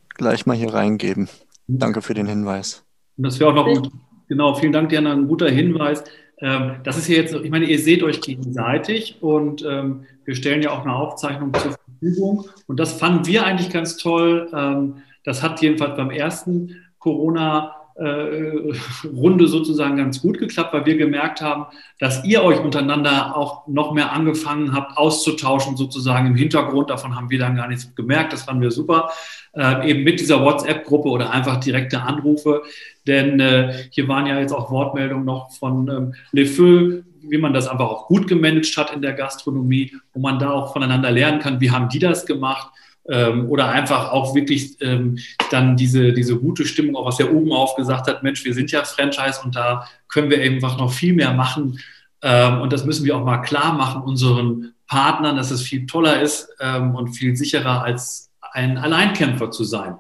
gleich 0.10 0.46
mal 0.46 0.56
hier 0.56 0.74
reingeben. 0.74 1.28
Danke 1.68 2.02
für 2.02 2.14
den 2.14 2.28
Hinweis. 2.28 2.84
Und 3.18 3.26
das 3.26 3.40
wäre 3.40 3.50
auch 3.50 3.56
noch 3.56 3.66
gut. 3.66 3.92
Genau, 4.28 4.56
vielen 4.56 4.72
Dank, 4.72 4.90
Diana. 4.90 5.12
Ein 5.12 5.28
guter 5.28 5.50
Hinweis. 5.50 6.04
Ähm, 6.42 6.78
das 6.84 6.98
ist 6.98 7.08
ja 7.08 7.16
jetzt, 7.16 7.34
ich 7.34 7.50
meine, 7.50 7.66
ihr 7.66 7.80
seht 7.80 8.04
euch 8.04 8.22
gegenseitig 8.22 9.18
und 9.22 9.64
ähm, 9.64 10.06
wir 10.26 10.36
stellen 10.36 10.62
ja 10.62 10.72
auch 10.72 10.82
eine 10.82 10.96
Aufzeichnung 10.96 11.54
zur 11.54 11.76
Verfügung. 12.00 12.46
Und 12.68 12.80
das 12.80 12.94
fanden 12.94 13.28
wir 13.28 13.46
eigentlich 13.46 13.70
ganz 13.70 13.98
toll. 13.98 14.50
Ähm, 14.54 14.98
das 15.24 15.44
hat 15.44 15.62
jedenfalls 15.62 15.96
beim 15.96 16.10
ersten 16.10 16.76
Corona 17.00 17.76
Runde 18.00 19.48
sozusagen 19.48 19.98
ganz 19.98 20.22
gut 20.22 20.38
geklappt, 20.40 20.74
weil 20.74 20.86
wir 20.86 20.98
gemerkt 20.98 21.42
haben, 21.42 21.66
dass 22.00 22.24
ihr 22.24 22.44
euch 22.44 22.60
untereinander 22.60 23.36
auch 23.36 23.68
noch 23.68 23.94
mehr 23.94 24.12
angefangen 24.12 24.74
habt 24.74 24.98
auszutauschen, 24.98 25.78
sozusagen 25.78 26.28
im 26.28 26.36
Hintergrund. 26.36 26.90
Davon 26.90 27.16
haben 27.16 27.30
wir 27.30 27.40
dann 27.40 27.56
gar 27.56 27.68
nichts 27.68 27.94
gemerkt. 27.96 28.34
Das 28.34 28.44
fanden 28.44 28.62
wir 28.62 28.72
super. 28.72 29.12
Äh, 29.54 29.90
eben 29.90 30.04
mit 30.04 30.20
dieser 30.20 30.44
WhatsApp-Gruppe 30.44 31.10
oder 31.10 31.32
einfach 31.32 31.60
direkte 31.60 32.02
Anrufe. 32.02 32.64
Denn 33.08 33.40
äh, 33.40 33.74
hier 33.92 34.08
waren 34.08 34.26
ja 34.26 34.40
jetzt 34.40 34.54
auch 34.54 34.72
Wortmeldungen 34.72 35.26
noch 35.26 35.52
von 35.52 35.88
ähm, 35.90 36.14
Le 36.32 36.46
Feu, 36.46 37.02
wie 37.22 37.38
man 37.38 37.54
das 37.54 37.68
einfach 37.68 37.90
auch 37.90 38.08
gut 38.08 38.28
gemanagt 38.28 38.78
hat 38.78 38.94
in 38.94 39.02
der 39.02 39.14
Gastronomie, 39.14 39.94
wo 40.14 40.20
man 40.20 40.40
da 40.40 40.52
auch 40.52 40.74
voneinander 40.74 41.12
lernen 41.12 41.40
kann, 41.40 41.62
wie 41.62 41.72
haben 41.72 41.90
die 41.90 42.00
das 42.00 42.26
gemacht 42.26 42.72
ähm, 43.10 43.50
oder 43.50 43.70
einfach 43.70 44.12
auch 44.12 44.36
wirklich 44.36 44.78
ähm, 44.82 45.18
dann 45.50 45.76
diese, 45.76 46.14
diese 46.14 46.38
gute 46.38 46.66
Stimmung, 46.66 46.96
auch 46.96 47.06
was 47.06 47.20
er 47.20 47.34
oben 47.34 47.52
auf 47.52 47.76
gesagt 47.76 48.08
hat, 48.08 48.24
Mensch, 48.24 48.44
wir 48.46 48.54
sind 48.54 48.72
ja 48.72 48.84
Franchise 48.84 49.42
und 49.44 49.56
da 49.56 49.88
können 50.08 50.30
wir 50.30 50.42
einfach 50.42 50.78
noch 50.78 50.92
viel 50.92 51.14
mehr 51.14 51.34
machen. 51.34 51.80
Ähm, 52.22 52.62
und 52.62 52.72
das 52.72 52.86
müssen 52.86 53.06
wir 53.06 53.18
auch 53.18 53.26
mal 53.26 53.40
klar 53.40 53.74
machen 53.74 54.04
unseren 54.04 54.74
Partnern, 54.88 55.38
dass 55.38 55.52
es 55.52 55.62
viel 55.62 55.86
toller 55.86 56.22
ist 56.22 56.50
ähm, 56.60 56.96
und 56.96 57.14
viel 57.14 57.36
sicherer 57.36 57.84
als 57.84 58.30
ein 58.54 58.78
Alleinkämpfer 58.78 59.50
zu 59.50 59.64
sein. 59.64 59.96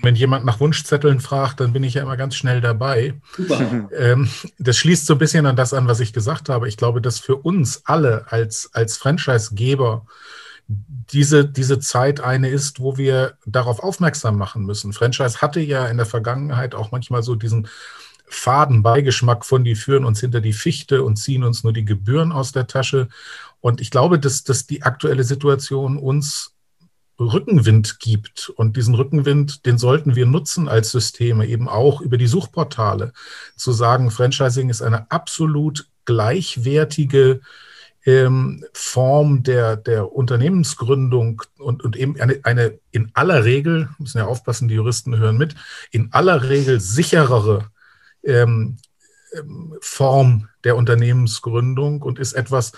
Wenn 0.00 0.14
jemand 0.14 0.44
nach 0.44 0.60
Wunschzetteln 0.60 1.18
fragt, 1.18 1.58
dann 1.58 1.72
bin 1.72 1.82
ich 1.82 1.94
ja 1.94 2.02
immer 2.02 2.16
ganz 2.16 2.36
schnell 2.36 2.60
dabei. 2.60 3.14
Ähm, 3.98 4.28
das 4.58 4.78
schließt 4.78 5.06
so 5.06 5.14
ein 5.14 5.18
bisschen 5.18 5.44
an 5.44 5.56
das 5.56 5.74
an, 5.74 5.86
was 5.86 6.00
ich 6.00 6.12
gesagt 6.12 6.48
habe. 6.48 6.68
Ich 6.68 6.76
glaube, 6.76 7.02
dass 7.02 7.18
für 7.18 7.36
uns 7.36 7.82
alle 7.84 8.26
als, 8.30 8.70
als 8.72 8.96
Franchise-Geber 8.96 10.06
diese, 11.12 11.44
diese 11.44 11.78
Zeit 11.78 12.20
eine 12.20 12.48
ist, 12.48 12.80
wo 12.80 12.96
wir 12.96 13.36
darauf 13.46 13.80
aufmerksam 13.80 14.38
machen 14.38 14.64
müssen. 14.64 14.92
Franchise 14.92 15.40
hatte 15.40 15.60
ja 15.60 15.86
in 15.86 15.96
der 15.96 16.06
Vergangenheit 16.06 16.74
auch 16.74 16.90
manchmal 16.90 17.22
so 17.22 17.34
diesen 17.34 17.68
faden 18.26 18.82
Beigeschmack 18.82 19.44
von, 19.44 19.62
die 19.62 19.74
führen 19.74 20.04
uns 20.04 20.20
hinter 20.20 20.40
die 20.40 20.54
Fichte 20.54 21.02
und 21.02 21.16
ziehen 21.16 21.44
uns 21.44 21.64
nur 21.64 21.72
die 21.72 21.84
Gebühren 21.84 22.32
aus 22.32 22.52
der 22.52 22.66
Tasche. 22.66 23.08
Und 23.60 23.80
ich 23.80 23.90
glaube, 23.90 24.18
dass, 24.18 24.42
dass 24.42 24.66
die 24.66 24.82
aktuelle 24.82 25.24
Situation 25.24 25.98
uns 25.98 26.54
Rückenwind 27.20 28.00
gibt. 28.00 28.48
Und 28.48 28.76
diesen 28.76 28.94
Rückenwind, 28.94 29.66
den 29.66 29.78
sollten 29.78 30.16
wir 30.16 30.26
nutzen 30.26 30.68
als 30.68 30.90
Systeme, 30.90 31.46
eben 31.46 31.68
auch 31.68 32.00
über 32.00 32.16
die 32.16 32.26
Suchportale. 32.26 33.12
Zu 33.56 33.72
sagen, 33.72 34.10
Franchising 34.10 34.70
ist 34.70 34.82
eine 34.82 35.10
absolut 35.10 35.88
gleichwertige 36.04 37.40
ähm, 38.04 38.64
Form 38.72 39.42
der, 39.42 39.76
der 39.76 40.12
Unternehmensgründung 40.12 41.42
und, 41.58 41.82
und 41.82 41.96
eben 41.96 42.20
eine, 42.20 42.40
eine 42.42 42.78
in 42.90 43.10
aller 43.14 43.44
Regel, 43.44 43.88
müssen 43.98 44.18
ja 44.18 44.26
aufpassen, 44.26 44.68
die 44.68 44.74
Juristen 44.74 45.16
hören 45.16 45.36
mit, 45.36 45.54
in 45.90 46.12
aller 46.12 46.48
Regel 46.48 46.80
sicherere 46.80 47.70
ähm, 48.24 48.78
ähm, 49.34 49.76
Form 49.80 50.48
der 50.64 50.76
Unternehmensgründung 50.76 52.02
und 52.02 52.18
ist 52.18 52.32
etwas, 52.32 52.72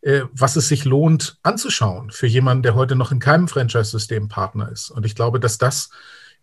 äh, 0.00 0.22
was 0.32 0.56
es 0.56 0.68
sich 0.68 0.84
lohnt 0.84 1.38
anzuschauen 1.42 2.10
für 2.10 2.26
jemanden, 2.26 2.62
der 2.62 2.74
heute 2.74 2.96
noch 2.96 3.12
in 3.12 3.18
keinem 3.18 3.48
Franchise-System 3.48 4.28
Partner 4.28 4.70
ist. 4.70 4.90
Und 4.90 5.06
ich 5.06 5.14
glaube, 5.14 5.38
dass 5.38 5.58
das 5.58 5.90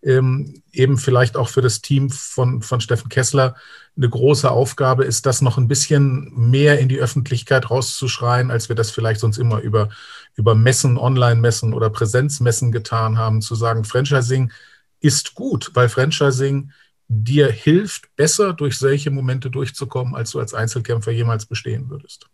ähm, 0.02 0.62
eben 0.72 0.96
vielleicht 0.96 1.36
auch 1.36 1.48
für 1.48 1.60
das 1.60 1.82
Team 1.82 2.10
von, 2.10 2.62
von 2.62 2.80
Steffen 2.80 3.08
Kessler 3.08 3.54
eine 3.96 4.08
große 4.08 4.50
Aufgabe 4.50 5.04
ist, 5.04 5.26
das 5.26 5.42
noch 5.42 5.58
ein 5.58 5.68
bisschen 5.68 6.32
mehr 6.34 6.78
in 6.78 6.88
die 6.88 6.98
Öffentlichkeit 6.98 7.70
rauszuschreien, 7.70 8.50
als 8.50 8.68
wir 8.68 8.76
das 8.76 8.90
vielleicht 8.90 9.20
sonst 9.20 9.38
immer 9.38 9.60
über, 9.60 9.90
über 10.36 10.54
Messen, 10.54 10.96
Online-Messen 10.96 11.74
oder 11.74 11.90
Präsenzmessen 11.90 12.72
getan 12.72 13.18
haben, 13.18 13.42
zu 13.42 13.54
sagen, 13.54 13.84
Franchising 13.84 14.52
ist 15.00 15.34
gut, 15.34 15.70
weil 15.74 15.88
Franchising 15.88 16.72
dir 17.08 17.50
hilft, 17.50 18.14
besser 18.16 18.52
durch 18.52 18.78
solche 18.78 19.10
Momente 19.10 19.50
durchzukommen, 19.50 20.14
als 20.14 20.30
du 20.30 20.38
als 20.38 20.54
Einzelkämpfer 20.54 21.10
jemals 21.10 21.44
bestehen 21.44 21.90
würdest. 21.90 22.26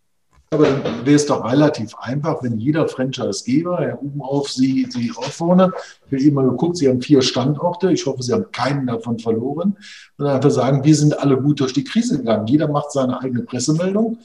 Aber 0.49 0.65
dann 0.65 1.05
wäre 1.05 1.15
es 1.17 1.25
doch 1.25 1.43
relativ 1.43 1.93
einfach, 1.97 2.41
wenn 2.41 2.57
jeder 2.57 2.87
Franchise-Geber, 2.87 3.79
Herr 3.79 4.01
Ubenhoff, 4.01 4.49
Sie, 4.49 4.87
Sie 4.89 5.11
auch 5.15 5.23
vorne, 5.23 5.73
wir 6.09 6.19
haben 6.19 6.33
mal 6.33 6.49
geguckt, 6.49 6.77
Sie 6.77 6.87
haben 6.87 7.01
vier 7.01 7.21
Standorte, 7.21 7.91
ich 7.91 8.05
hoffe, 8.05 8.23
Sie 8.23 8.31
haben 8.31 8.49
keinen 8.53 8.87
davon 8.87 9.19
verloren, 9.19 9.75
und 10.17 10.25
einfach 10.25 10.51
sagen, 10.51 10.85
wir 10.85 10.95
sind 10.95 11.19
alle 11.19 11.37
gut 11.37 11.59
durch 11.59 11.73
die 11.73 11.83
Krise 11.83 12.19
gegangen. 12.19 12.47
Jeder 12.47 12.69
macht 12.69 12.93
seine 12.93 13.21
eigene 13.21 13.43
Pressemeldung 13.43 14.19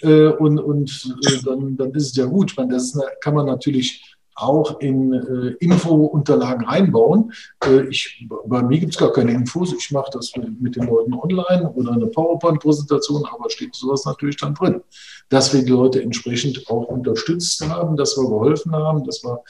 äh, 0.00 0.26
und, 0.26 0.58
und 0.58 1.16
äh, 1.26 1.44
dann, 1.44 1.76
dann 1.76 1.92
ist 1.92 2.10
es 2.10 2.16
ja 2.16 2.24
gut. 2.24 2.50
Ich 2.50 2.56
meine, 2.56 2.74
das 2.74 2.94
ist, 2.94 3.02
kann 3.20 3.34
man 3.34 3.46
natürlich 3.46 4.17
auch 4.38 4.80
in 4.80 5.12
äh, 5.12 5.56
Infounterlagen 5.60 6.66
einbauen. 6.66 7.32
Äh, 7.64 7.88
ich, 7.88 8.26
bei 8.46 8.62
mir 8.62 8.78
gibt 8.78 8.94
es 8.94 8.98
gar 8.98 9.12
keine 9.12 9.32
Infos. 9.32 9.72
Ich 9.72 9.90
mache 9.90 10.10
das 10.12 10.32
mit 10.60 10.76
den 10.76 10.86
Leuten 10.86 11.14
online 11.14 11.70
oder 11.72 11.92
eine 11.92 12.06
PowerPoint-Präsentation, 12.06 13.24
aber 13.26 13.50
steht 13.50 13.74
sowas 13.74 14.04
natürlich 14.04 14.36
dann 14.36 14.54
drin. 14.54 14.80
Dass 15.28 15.52
wir 15.52 15.62
die 15.62 15.72
Leute 15.72 16.02
entsprechend 16.02 16.68
auch 16.70 16.86
unterstützt 16.88 17.60
haben, 17.68 17.96
dass 17.96 18.16
wir 18.16 18.28
geholfen 18.28 18.72
haben, 18.72 19.04
dass 19.04 19.22
wir 19.24 19.42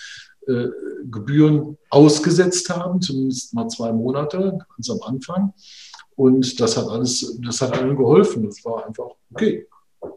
äh, 0.49 0.69
Gebühren 1.11 1.77
ausgesetzt 1.91 2.71
haben, 2.71 3.01
zumindest 3.01 3.55
mal 3.55 3.69
zwei 3.69 3.93
Monate, 3.93 4.59
ganz 4.77 4.91
am 4.91 5.03
Anfang. 5.03 5.53
Und 6.17 6.59
das 6.59 6.77
hat 6.77 6.89
alles, 6.89 7.39
das 7.45 7.61
hat 7.61 7.79
allen 7.79 7.97
geholfen. 7.97 8.45
Das 8.45 8.65
war 8.65 8.87
einfach 8.87 9.11
okay. 9.33 9.67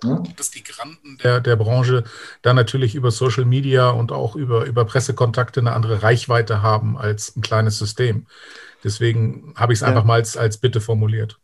Ja? 0.04 0.24
Dass 0.36 0.52
die 0.52 0.64
Granten 0.64 1.18
der, 1.24 1.40
der 1.42 1.56
Branche 1.56 2.04
da 2.42 2.54
natürlich 2.54 2.96
über 2.96 3.12
Social 3.12 3.46
Media 3.46 3.90
und 3.90 4.12
auch 4.12 4.36
über, 4.36 4.66
über 4.66 4.86
Pressekontakte 4.86 5.60
eine 5.60 5.74
andere 5.74 6.04
Reichweite 6.04 6.62
haben 6.62 6.98
als 6.98 7.36
ein 7.36 7.42
kleines 7.42 7.78
System. 7.78 8.26
Deswegen 8.84 9.54
habe 9.56 9.74
ich 9.74 9.78
es 9.78 9.82
ja. 9.82 9.88
einfach 9.88 10.04
mal 10.04 10.16
als, 10.16 10.38
als 10.38 10.58
Bitte 10.58 10.82
formuliert. 10.82 11.40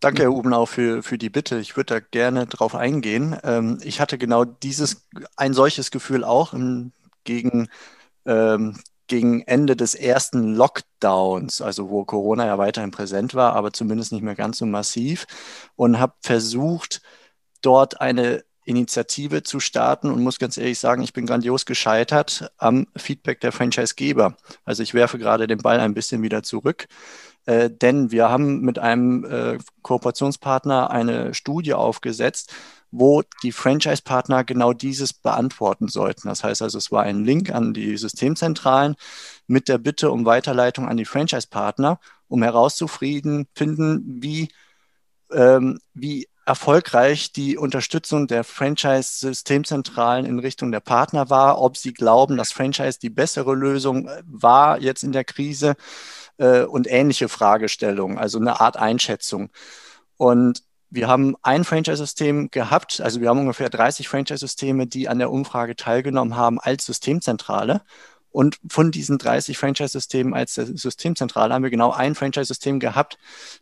Danke, 0.00 0.22
Herr 0.22 0.32
Ubenau, 0.32 0.66
für, 0.66 1.02
für 1.02 1.16
die 1.16 1.30
Bitte. 1.30 1.58
Ich 1.58 1.76
würde 1.76 1.94
da 1.94 2.00
gerne 2.00 2.46
drauf 2.46 2.74
eingehen. 2.74 3.38
Ähm, 3.42 3.78
ich 3.82 4.00
hatte 4.00 4.18
genau 4.18 4.44
dieses, 4.44 5.06
ein 5.36 5.54
solches 5.54 5.90
Gefühl 5.90 6.24
auch 6.24 6.52
im, 6.52 6.92
gegen, 7.24 7.68
ähm, 8.26 8.76
gegen 9.06 9.42
Ende 9.42 9.76
des 9.76 9.94
ersten 9.94 10.54
Lockdowns, 10.54 11.62
also 11.62 11.88
wo 11.88 12.04
Corona 12.04 12.46
ja 12.46 12.58
weiterhin 12.58 12.90
präsent 12.90 13.34
war, 13.34 13.54
aber 13.54 13.72
zumindest 13.72 14.12
nicht 14.12 14.22
mehr 14.22 14.34
ganz 14.34 14.58
so 14.58 14.66
massiv 14.66 15.26
und 15.74 15.98
habe 15.98 16.12
versucht, 16.20 17.00
dort 17.64 18.00
eine 18.00 18.44
Initiative 18.64 19.42
zu 19.42 19.60
starten 19.60 20.10
und 20.10 20.22
muss 20.22 20.38
ganz 20.38 20.56
ehrlich 20.56 20.78
sagen, 20.78 21.02
ich 21.02 21.12
bin 21.12 21.26
grandios 21.26 21.66
gescheitert 21.66 22.50
am 22.56 22.86
Feedback 22.96 23.40
der 23.40 23.52
Franchisegeber. 23.52 24.36
Also 24.64 24.82
ich 24.82 24.94
werfe 24.94 25.18
gerade 25.18 25.46
den 25.46 25.58
Ball 25.58 25.80
ein 25.80 25.94
bisschen 25.94 26.22
wieder 26.22 26.42
zurück. 26.42 26.86
Äh, 27.46 27.70
denn 27.70 28.10
wir 28.10 28.30
haben 28.30 28.60
mit 28.62 28.78
einem 28.78 29.24
äh, 29.24 29.58
Kooperationspartner 29.82 30.90
eine 30.90 31.34
Studie 31.34 31.74
aufgesetzt, 31.74 32.54
wo 32.90 33.22
die 33.42 33.52
Franchise-Partner 33.52 34.44
genau 34.44 34.72
dieses 34.72 35.12
beantworten 35.12 35.88
sollten. 35.88 36.28
Das 36.28 36.42
heißt 36.44 36.62
also, 36.62 36.78
es 36.78 36.90
war 36.90 37.02
ein 37.02 37.24
Link 37.24 37.50
an 37.50 37.74
die 37.74 37.96
Systemzentralen 37.98 38.94
mit 39.46 39.68
der 39.68 39.78
Bitte 39.78 40.10
um 40.10 40.24
Weiterleitung 40.24 40.88
an 40.88 40.96
die 40.96 41.04
Franchise-Partner, 41.04 41.98
um 42.28 42.42
herauszufinden, 42.42 43.46
wie, 44.22 44.48
ähm, 45.32 45.80
wie 45.92 46.28
erfolgreich 46.46 47.32
die 47.32 47.56
Unterstützung 47.56 48.26
der 48.26 48.44
Franchise-Systemzentralen 48.44 50.26
in 50.26 50.38
Richtung 50.38 50.70
der 50.72 50.80
Partner 50.80 51.30
war, 51.30 51.60
ob 51.60 51.76
sie 51.76 51.92
glauben, 51.92 52.36
dass 52.36 52.52
Franchise 52.52 52.98
die 53.00 53.10
bessere 53.10 53.54
Lösung 53.54 54.08
äh, 54.08 54.22
war 54.26 54.80
jetzt 54.80 55.02
in 55.02 55.12
der 55.12 55.24
Krise 55.24 55.74
äh, 56.38 56.62
und 56.62 56.86
ähnliche 56.90 57.28
Fragestellungen, 57.28 58.18
also 58.18 58.38
eine 58.38 58.60
Art 58.60 58.76
Einschätzung. 58.76 59.50
Und 60.16 60.62
wir 60.90 61.08
haben 61.08 61.34
ein 61.42 61.64
Franchise-System 61.64 62.50
gehabt, 62.50 63.00
also 63.00 63.20
wir 63.20 63.28
haben 63.28 63.40
ungefähr 63.40 63.68
30 63.68 64.08
Franchise-Systeme, 64.08 64.86
die 64.86 65.08
an 65.08 65.18
der 65.18 65.30
Umfrage 65.30 65.76
teilgenommen 65.76 66.36
haben 66.36 66.60
als 66.60 66.86
Systemzentrale. 66.86 67.82
Und 68.34 68.58
von 68.68 68.90
diesen 68.90 69.16
30 69.16 69.56
Franchise-Systemen 69.56 70.34
als 70.34 70.54
Systemzentrale 70.54 71.54
haben 71.54 71.62
wir 71.62 71.70
genau 71.70 71.92
ein 71.92 72.16
Franchise-System 72.16 72.80
gehabt, 72.80 73.16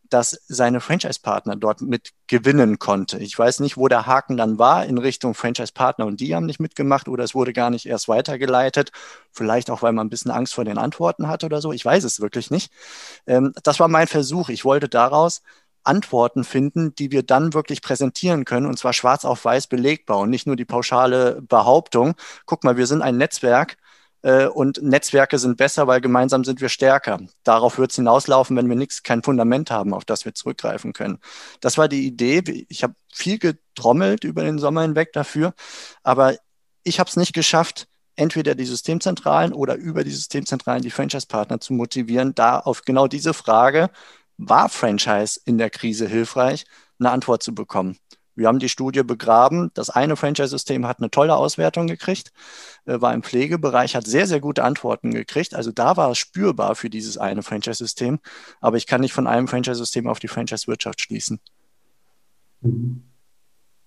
das 0.08 0.40
seine 0.48 0.80
Franchise-Partner 0.80 1.56
dort 1.56 1.82
mit 1.82 2.12
gewinnen 2.26 2.78
konnte. 2.78 3.18
Ich 3.18 3.38
weiß 3.38 3.60
nicht, 3.60 3.76
wo 3.76 3.88
der 3.88 4.06
Haken 4.06 4.38
dann 4.38 4.58
war 4.58 4.86
in 4.86 4.96
Richtung 4.96 5.34
Franchise-Partner 5.34 6.06
und 6.06 6.20
die 6.20 6.34
haben 6.34 6.46
nicht 6.46 6.58
mitgemacht 6.58 7.06
oder 7.06 7.22
es 7.22 7.34
wurde 7.34 7.52
gar 7.52 7.68
nicht 7.68 7.84
erst 7.84 8.08
weitergeleitet. 8.08 8.92
Vielleicht 9.30 9.68
auch, 9.68 9.82
weil 9.82 9.92
man 9.92 10.06
ein 10.06 10.10
bisschen 10.10 10.30
Angst 10.30 10.54
vor 10.54 10.64
den 10.64 10.78
Antworten 10.78 11.28
hatte 11.28 11.44
oder 11.44 11.60
so. 11.60 11.74
Ich 11.74 11.84
weiß 11.84 12.04
es 12.04 12.22
wirklich 12.22 12.50
nicht. 12.50 12.72
Ähm, 13.26 13.52
das 13.64 13.78
war 13.78 13.88
mein 13.88 14.06
Versuch. 14.06 14.48
Ich 14.48 14.64
wollte 14.64 14.88
daraus 14.88 15.42
Antworten 15.84 16.44
finden, 16.44 16.94
die 16.94 17.10
wir 17.12 17.24
dann 17.24 17.52
wirklich 17.52 17.82
präsentieren 17.82 18.46
können, 18.46 18.64
und 18.64 18.78
zwar 18.78 18.94
schwarz 18.94 19.26
auf 19.26 19.44
weiß 19.44 19.66
belegbar 19.66 20.18
und 20.18 20.30
nicht 20.30 20.46
nur 20.46 20.56
die 20.56 20.64
pauschale 20.64 21.42
Behauptung, 21.42 22.14
guck 22.46 22.64
mal, 22.64 22.78
wir 22.78 22.86
sind 22.86 23.02
ein 23.02 23.18
Netzwerk 23.18 23.76
äh, 24.22 24.46
und 24.46 24.82
Netzwerke 24.82 25.38
sind 25.38 25.56
besser, 25.56 25.86
weil 25.86 26.00
gemeinsam 26.00 26.44
sind 26.44 26.60
wir 26.60 26.68
stärker. 26.68 27.20
Darauf 27.44 27.78
wird 27.78 27.90
es 27.90 27.96
hinauslaufen, 27.96 28.56
wenn 28.56 28.68
wir 28.68 28.76
nichts, 28.76 29.02
kein 29.02 29.22
Fundament 29.22 29.70
haben, 29.70 29.94
auf 29.94 30.04
das 30.04 30.24
wir 30.24 30.34
zurückgreifen 30.34 30.92
können. 30.92 31.18
Das 31.60 31.78
war 31.78 31.88
die 31.88 32.06
Idee. 32.06 32.66
Ich 32.68 32.82
habe 32.82 32.94
viel 33.12 33.38
getrommelt 33.38 34.24
über 34.24 34.42
den 34.42 34.58
Sommer 34.58 34.82
hinweg 34.82 35.12
dafür, 35.12 35.54
aber 36.02 36.36
ich 36.84 36.98
habe 36.98 37.08
es 37.08 37.16
nicht 37.16 37.32
geschafft, 37.34 37.88
entweder 38.16 38.54
die 38.54 38.66
Systemzentralen 38.66 39.52
oder 39.52 39.74
über 39.74 40.04
die 40.04 40.10
Systemzentralen 40.10 40.82
die 40.82 40.90
Franchise-Partner 40.90 41.60
zu 41.60 41.72
motivieren, 41.72 42.34
da 42.34 42.58
auf 42.58 42.82
genau 42.82 43.06
diese 43.06 43.34
Frage, 43.34 43.90
war 44.36 44.68
Franchise 44.68 45.40
in 45.44 45.58
der 45.58 45.70
Krise 45.70 46.06
hilfreich, 46.08 46.64
eine 46.98 47.10
Antwort 47.10 47.42
zu 47.42 47.54
bekommen. 47.54 47.98
Wir 48.35 48.49
haben 48.49 48.59
die 48.59 48.68
Studie 48.68 49.03
begraben. 49.03 49.70
Das 49.74 49.91
eine 49.91 50.16
Franchise-System 50.16 50.87
hat 50.87 50.99
eine 50.99 51.11
tolle 51.11 51.37
Auswertung 51.37 51.87
gekriegt, 51.87 52.33
äh, 52.87 53.01
war 53.01 53.14
im 53.14 53.22
Pflegebereich, 53.22 53.95
hat 53.97 54.07
sehr, 54.07 54.26
sehr 54.26 54.41
gute 54.41 54.64
Antworten 54.64 55.12
gekriegt. 55.12 55.55
Also 55.55 55.72
da 55.72 55.97
war 55.97 56.11
es 56.11 56.18
spürbar 56.18 56.74
für 56.74 56.91
dieses 56.91 57.18
eine 57.18 57.43
Franchise-System. 57.43 58.18
Aber 58.61 58.76
ich 58.76 58.87
kann 58.87 59.01
nicht 59.01 59.12
von 59.12 59.26
einem 59.26 59.49
Franchise-System 59.49 60.07
auf 60.07 60.18
die 60.18 60.28
Franchise-Wirtschaft 60.28 61.01
schließen. 61.01 61.41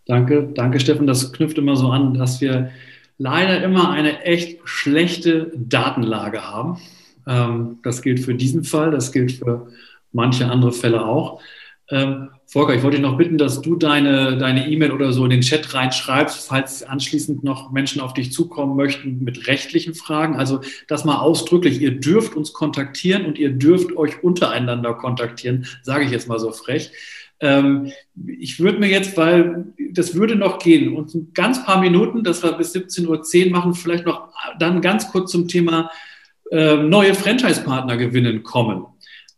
Danke, 0.06 0.50
danke, 0.54 0.80
Steffen. 0.80 1.08
Das 1.08 1.34
knüpft 1.34 1.58
immer 1.58 1.76
so 1.76 1.90
an, 1.90 2.14
dass 2.14 2.42
wir 2.42 2.72
leider 3.18 3.64
immer 3.64 3.90
eine 3.90 4.22
echt 4.24 4.60
schlechte 4.66 5.52
Datenlage 5.56 6.44
haben. 6.44 6.80
Ähm, 7.28 7.80
das 7.84 8.02
gilt 8.02 8.20
für 8.20 8.36
diesen 8.36 8.64
Fall, 8.64 8.92
das 8.92 9.12
gilt 9.12 9.32
für 9.32 9.72
manche 10.12 10.46
andere 10.48 10.72
Fälle 10.72 11.06
auch. 11.06 11.42
Ähm, 11.90 12.30
Volker, 12.48 12.76
ich 12.76 12.84
wollte 12.84 12.98
dich 12.98 13.06
noch 13.06 13.18
bitten, 13.18 13.38
dass 13.38 13.62
du 13.62 13.76
deine 13.76 14.38
deine 14.38 14.70
E-Mail 14.70 14.92
oder 14.92 15.12
so 15.12 15.24
in 15.24 15.32
den 15.32 15.42
Chat 15.42 15.74
reinschreibst, 15.74 16.48
falls 16.48 16.84
anschließend 16.84 17.44
noch 17.44 17.72
Menschen 17.72 18.02
auf 18.02 18.14
dich 18.14 18.32
zukommen 18.32 18.76
möchten 18.76 19.24
mit 19.24 19.48
rechtlichen 19.48 19.96
Fragen. 19.96 20.36
Also 20.36 20.62
das 20.88 21.06
mal 21.06 21.18
ausdrücklich. 21.18 21.82
Ihr 21.82 22.00
dürft 22.00 22.36
uns 22.36 22.54
kontaktieren 22.54 23.26
und 23.26 23.40
ihr 23.40 23.52
dürft 23.52 23.98
euch 23.98 24.24
untereinander 24.24 24.94
kontaktieren, 24.94 25.66
sage 25.82 26.06
ich 26.06 26.12
jetzt 26.12 26.28
mal 26.28 26.40
so 26.40 26.52
frech. 26.52 26.92
Ähm, 27.40 27.92
ich 28.28 28.60
würde 28.60 28.80
mir 28.80 28.90
jetzt, 28.90 29.18
weil 29.18 29.66
das 29.92 30.16
würde 30.16 30.36
noch 30.36 30.60
gehen, 30.60 30.96
uns 30.96 31.14
ein 31.14 31.32
ganz 31.34 31.66
paar 31.66 31.82
Minuten, 31.82 32.24
dass 32.24 32.44
wir 32.44 32.54
bis 32.54 32.74
17.10 32.74 33.48
Uhr 33.48 33.52
machen, 33.52 33.74
vielleicht 33.74 34.06
noch 34.06 34.30
dann 34.60 34.82
ganz 34.82 35.12
kurz 35.12 35.32
zum 35.32 35.48
Thema 35.48 35.92
äh, 36.52 36.76
neue 36.78 37.14
Franchise-Partner 37.14 37.98
gewinnen 37.98 38.44
kommen. 38.44 38.86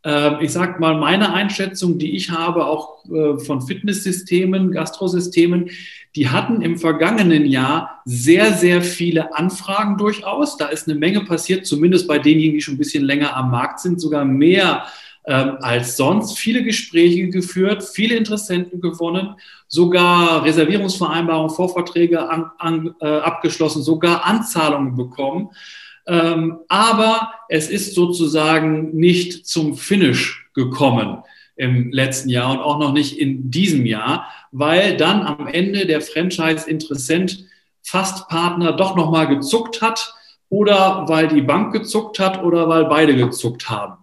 Ähm, 0.07 0.37
ich 0.39 0.53
sage 0.53 0.79
mal, 0.79 0.95
meine 0.97 1.33
Einschätzung, 1.33 1.97
die 1.99 2.15
ich 2.15 2.31
habe, 2.31 2.65
auch 2.65 3.03
äh, 3.09 3.37
von 3.39 3.61
Fitnesssystemen, 3.61 4.71
Gastrosystemen, 4.71 5.69
die 6.15 6.29
hatten 6.29 6.61
im 6.61 6.77
vergangenen 6.77 7.45
Jahr 7.45 8.01
sehr, 8.05 8.53
sehr 8.53 8.81
viele 8.81 9.35
Anfragen 9.35 9.97
durchaus. 9.97 10.55
Da 10.55 10.67
ist 10.67 10.87
eine 10.87 10.97
Menge 10.97 11.25
passiert, 11.25 11.65
zumindest 11.65 12.07
bei 12.07 12.19
denjenigen, 12.19 12.53
die 12.53 12.61
schon 12.61 12.75
ein 12.75 12.79
bisschen 12.79 13.03
länger 13.03 13.35
am 13.35 13.51
Markt 13.51 13.81
sind, 13.81 13.99
sogar 13.99 14.23
mehr 14.23 14.85
ähm, 15.25 15.57
als 15.59 15.97
sonst. 15.97 16.39
Viele 16.39 16.63
Gespräche 16.63 17.27
geführt, 17.27 17.83
viele 17.83 18.15
Interessenten 18.15 18.79
gewonnen, 18.79 19.35
sogar 19.67 20.45
Reservierungsvereinbarungen, 20.45 21.53
Vorverträge 21.53 22.29
an, 22.29 22.49
an, 22.59 22.95
äh, 23.01 23.07
abgeschlossen, 23.07 23.83
sogar 23.83 24.25
Anzahlungen 24.25 24.95
bekommen. 24.95 25.49
Ähm, 26.07 26.59
aber 26.67 27.33
es 27.49 27.69
ist 27.69 27.93
sozusagen 27.93 28.95
nicht 28.95 29.45
zum 29.45 29.75
Finish 29.75 30.49
gekommen 30.53 31.19
im 31.57 31.91
letzten 31.91 32.29
Jahr 32.29 32.51
und 32.51 32.59
auch 32.59 32.79
noch 32.79 32.93
nicht 32.93 33.19
in 33.19 33.51
diesem 33.51 33.85
Jahr, 33.85 34.27
weil 34.51 34.95
dann 34.95 35.23
am 35.23 35.47
Ende 35.47 35.85
der 35.85 36.01
Franchise-Interessent 36.01 37.45
fast 37.81 38.27
Partner 38.29 38.73
doch 38.73 38.95
nochmal 38.95 39.27
gezuckt 39.27 39.81
hat 39.81 40.13
oder 40.49 41.05
weil 41.07 41.27
die 41.27 41.41
Bank 41.41 41.73
gezuckt 41.73 42.19
hat 42.19 42.43
oder 42.43 42.69
weil 42.69 42.85
beide 42.85 43.15
gezuckt 43.15 43.69
haben. 43.69 43.97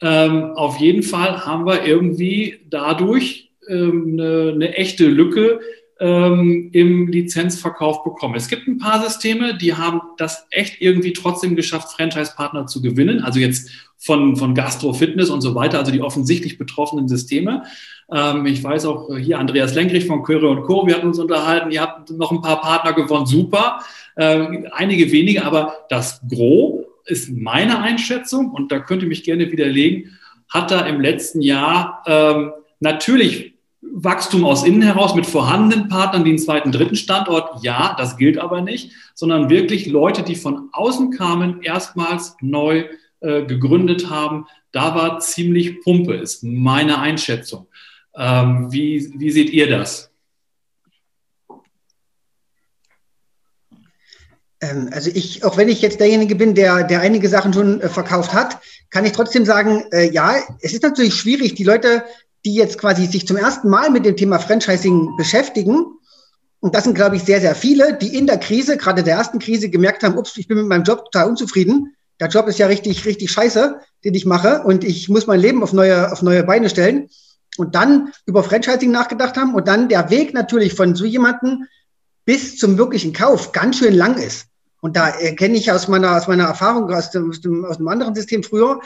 Ähm, 0.00 0.52
auf 0.56 0.78
jeden 0.78 1.02
Fall 1.02 1.44
haben 1.44 1.66
wir 1.66 1.84
irgendwie 1.84 2.60
dadurch 2.68 3.52
ähm, 3.68 4.10
eine, 4.12 4.52
eine 4.54 4.74
echte 4.76 5.06
Lücke 5.06 5.60
ähm, 6.00 6.70
im 6.72 7.06
Lizenzverkauf 7.08 8.02
bekommen. 8.04 8.34
Es 8.34 8.48
gibt 8.48 8.66
ein 8.66 8.78
paar 8.78 9.02
Systeme, 9.02 9.56
die 9.56 9.74
haben 9.74 10.00
das 10.16 10.46
echt 10.50 10.80
irgendwie 10.80 11.12
trotzdem 11.12 11.54
geschafft, 11.54 11.92
Franchise-Partner 11.92 12.66
zu 12.66 12.82
gewinnen. 12.82 13.22
Also 13.22 13.38
jetzt 13.38 13.70
von, 13.98 14.36
von 14.36 14.54
Gastro, 14.54 14.92
Fitness 14.92 15.30
und 15.30 15.42
so 15.42 15.54
weiter, 15.54 15.78
also 15.78 15.92
die 15.92 16.00
offensichtlich 16.00 16.58
betroffenen 16.58 17.08
Systeme. 17.08 17.62
Ähm, 18.12 18.46
ich 18.46 18.62
weiß 18.64 18.86
auch 18.86 19.16
hier 19.16 19.38
Andreas 19.38 19.74
Lenkrich 19.74 20.06
von 20.06 20.24
Köre 20.24 20.48
und 20.48 20.62
Co. 20.62 20.86
Wir 20.86 20.96
hatten 20.96 21.06
uns 21.06 21.20
unterhalten. 21.20 21.70
Ihr 21.70 21.80
habt 21.80 22.10
noch 22.10 22.32
ein 22.32 22.42
paar 22.42 22.60
Partner 22.60 22.94
gewonnen. 22.94 23.26
Super. 23.26 23.80
Ähm, 24.16 24.66
einige 24.72 25.12
wenige, 25.12 25.44
aber 25.44 25.86
das 25.88 26.20
Gros 26.28 26.84
ist 27.06 27.30
meine 27.30 27.80
Einschätzung 27.80 28.50
und 28.50 28.72
da 28.72 28.80
könnt 28.80 29.02
ihr 29.02 29.08
mich 29.08 29.24
gerne 29.24 29.50
widerlegen, 29.50 30.18
hat 30.48 30.70
da 30.70 30.86
im 30.86 31.00
letzten 31.00 31.40
Jahr 31.40 32.04
natürlich 32.78 33.51
Wachstum 33.94 34.44
aus 34.46 34.64
innen 34.64 34.82
heraus 34.82 35.14
mit 35.14 35.26
vorhandenen 35.26 35.88
Partnern, 35.88 36.24
die 36.24 36.30
einen 36.30 36.38
zweiten, 36.38 36.72
dritten 36.72 36.96
Standort, 36.96 37.62
ja, 37.62 37.94
das 37.98 38.16
gilt 38.16 38.38
aber 38.38 38.62
nicht, 38.62 38.92
sondern 39.14 39.50
wirklich 39.50 39.86
Leute, 39.86 40.22
die 40.22 40.34
von 40.34 40.70
außen 40.72 41.10
kamen, 41.10 41.60
erstmals 41.62 42.34
neu 42.40 42.86
äh, 43.20 43.44
gegründet 43.44 44.08
haben. 44.08 44.46
Da 44.72 44.94
war 44.94 45.20
ziemlich 45.20 45.82
Pumpe, 45.82 46.14
ist 46.14 46.42
meine 46.42 46.98
Einschätzung. 46.98 47.66
Ähm, 48.16 48.72
wie, 48.72 49.12
wie 49.18 49.30
seht 49.30 49.50
ihr 49.50 49.68
das? 49.68 50.10
Ähm, 54.62 54.88
also 54.92 55.10
ich, 55.12 55.44
auch 55.44 55.58
wenn 55.58 55.68
ich 55.68 55.82
jetzt 55.82 56.00
derjenige 56.00 56.34
bin, 56.34 56.54
der, 56.54 56.84
der 56.84 57.00
einige 57.00 57.28
Sachen 57.28 57.52
schon 57.52 57.80
äh, 57.82 57.88
verkauft 57.88 58.32
hat, 58.32 58.58
kann 58.88 59.04
ich 59.04 59.12
trotzdem 59.12 59.44
sagen, 59.44 59.84
äh, 59.92 60.10
ja, 60.10 60.36
es 60.60 60.72
ist 60.72 60.82
natürlich 60.82 61.14
schwierig, 61.14 61.54
die 61.54 61.64
Leute, 61.64 62.04
die 62.44 62.54
jetzt 62.54 62.78
quasi 62.78 63.06
sich 63.06 63.26
zum 63.26 63.36
ersten 63.36 63.68
Mal 63.68 63.90
mit 63.90 64.04
dem 64.04 64.16
Thema 64.16 64.38
Franchising 64.38 65.16
beschäftigen, 65.16 65.86
und 66.62 66.76
das 66.76 66.84
sind, 66.84 66.94
glaube 66.94 67.16
ich, 67.16 67.24
sehr, 67.24 67.40
sehr 67.40 67.56
viele, 67.56 67.98
die 67.98 68.16
in 68.16 68.28
der 68.28 68.38
Krise, 68.38 68.76
gerade 68.76 69.02
der 69.02 69.16
ersten 69.16 69.40
Krise, 69.40 69.68
gemerkt 69.68 70.04
haben, 70.04 70.16
ups, 70.16 70.36
ich 70.36 70.46
bin 70.46 70.58
mit 70.58 70.68
meinem 70.68 70.84
Job 70.84 71.06
total 71.06 71.28
unzufrieden. 71.28 71.96
Der 72.20 72.28
Job 72.28 72.46
ist 72.46 72.60
ja 72.60 72.68
richtig, 72.68 73.04
richtig 73.04 73.32
scheiße, 73.32 73.80
den 74.04 74.14
ich 74.14 74.26
mache 74.26 74.62
und 74.62 74.84
ich 74.84 75.08
muss 75.08 75.26
mein 75.26 75.40
Leben 75.40 75.60
auf 75.64 75.72
neue, 75.72 76.12
auf 76.12 76.22
neue 76.22 76.44
Beine 76.44 76.70
stellen. 76.70 77.08
Und 77.56 77.74
dann 77.74 78.12
über 78.26 78.44
Franchising 78.44 78.92
nachgedacht 78.92 79.36
haben 79.36 79.56
und 79.56 79.66
dann 79.66 79.88
der 79.88 80.08
Weg 80.10 80.34
natürlich 80.34 80.74
von 80.74 80.94
so 80.94 81.04
jemanden 81.04 81.66
bis 82.24 82.58
zum 82.58 82.78
wirklichen 82.78 83.12
Kauf 83.12 83.50
ganz 83.50 83.78
schön 83.78 83.94
lang 83.94 84.16
ist. 84.16 84.46
Und 84.80 84.96
da 84.96 85.10
kenne 85.10 85.56
ich 85.56 85.72
aus 85.72 85.88
meiner, 85.88 86.16
aus 86.16 86.28
meiner 86.28 86.44
Erfahrung 86.44 86.88
aus 86.92 87.10
dem, 87.10 87.30
aus 87.30 87.40
dem, 87.40 87.64
aus 87.64 87.78
einem 87.78 87.88
anderen 87.88 88.14
System 88.14 88.44
früher, 88.44 88.80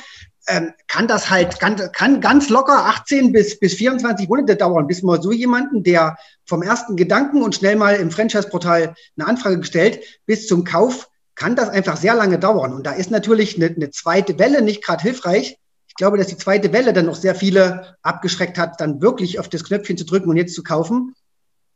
ähm, 0.48 0.72
kann 0.86 1.08
das 1.08 1.30
halt 1.30 1.58
ganz, 1.60 1.90
kann 1.92 2.20
ganz 2.20 2.48
locker 2.48 2.86
18 2.86 3.32
bis, 3.32 3.58
bis 3.58 3.74
24 3.74 4.28
Monate 4.28 4.56
dauern, 4.56 4.86
bis 4.86 5.02
man 5.02 5.20
so 5.20 5.32
jemanden, 5.32 5.82
der 5.82 6.16
vom 6.44 6.62
ersten 6.62 6.96
Gedanken 6.96 7.42
und 7.42 7.54
schnell 7.54 7.76
mal 7.76 7.96
im 7.96 8.10
Franchise-Portal 8.10 8.94
eine 9.18 9.26
Anfrage 9.26 9.58
gestellt, 9.58 10.00
bis 10.26 10.46
zum 10.46 10.64
Kauf, 10.64 11.08
kann 11.34 11.56
das 11.56 11.68
einfach 11.68 11.96
sehr 11.96 12.14
lange 12.14 12.38
dauern. 12.38 12.72
Und 12.72 12.86
da 12.86 12.92
ist 12.92 13.10
natürlich 13.10 13.56
eine, 13.56 13.66
eine 13.66 13.90
zweite 13.90 14.38
Welle 14.38 14.62
nicht 14.62 14.82
gerade 14.82 15.02
hilfreich. 15.02 15.58
Ich 15.86 15.94
glaube, 15.94 16.18
dass 16.18 16.28
die 16.28 16.36
zweite 16.36 16.72
Welle 16.72 16.92
dann 16.92 17.06
noch 17.06 17.14
sehr 17.14 17.34
viele 17.34 17.96
abgeschreckt 18.02 18.58
hat, 18.58 18.80
dann 18.80 19.02
wirklich 19.02 19.38
auf 19.38 19.48
das 19.48 19.64
Knöpfchen 19.64 19.98
zu 19.98 20.04
drücken 20.04 20.30
und 20.30 20.36
jetzt 20.36 20.54
zu 20.54 20.62
kaufen. 20.62 21.14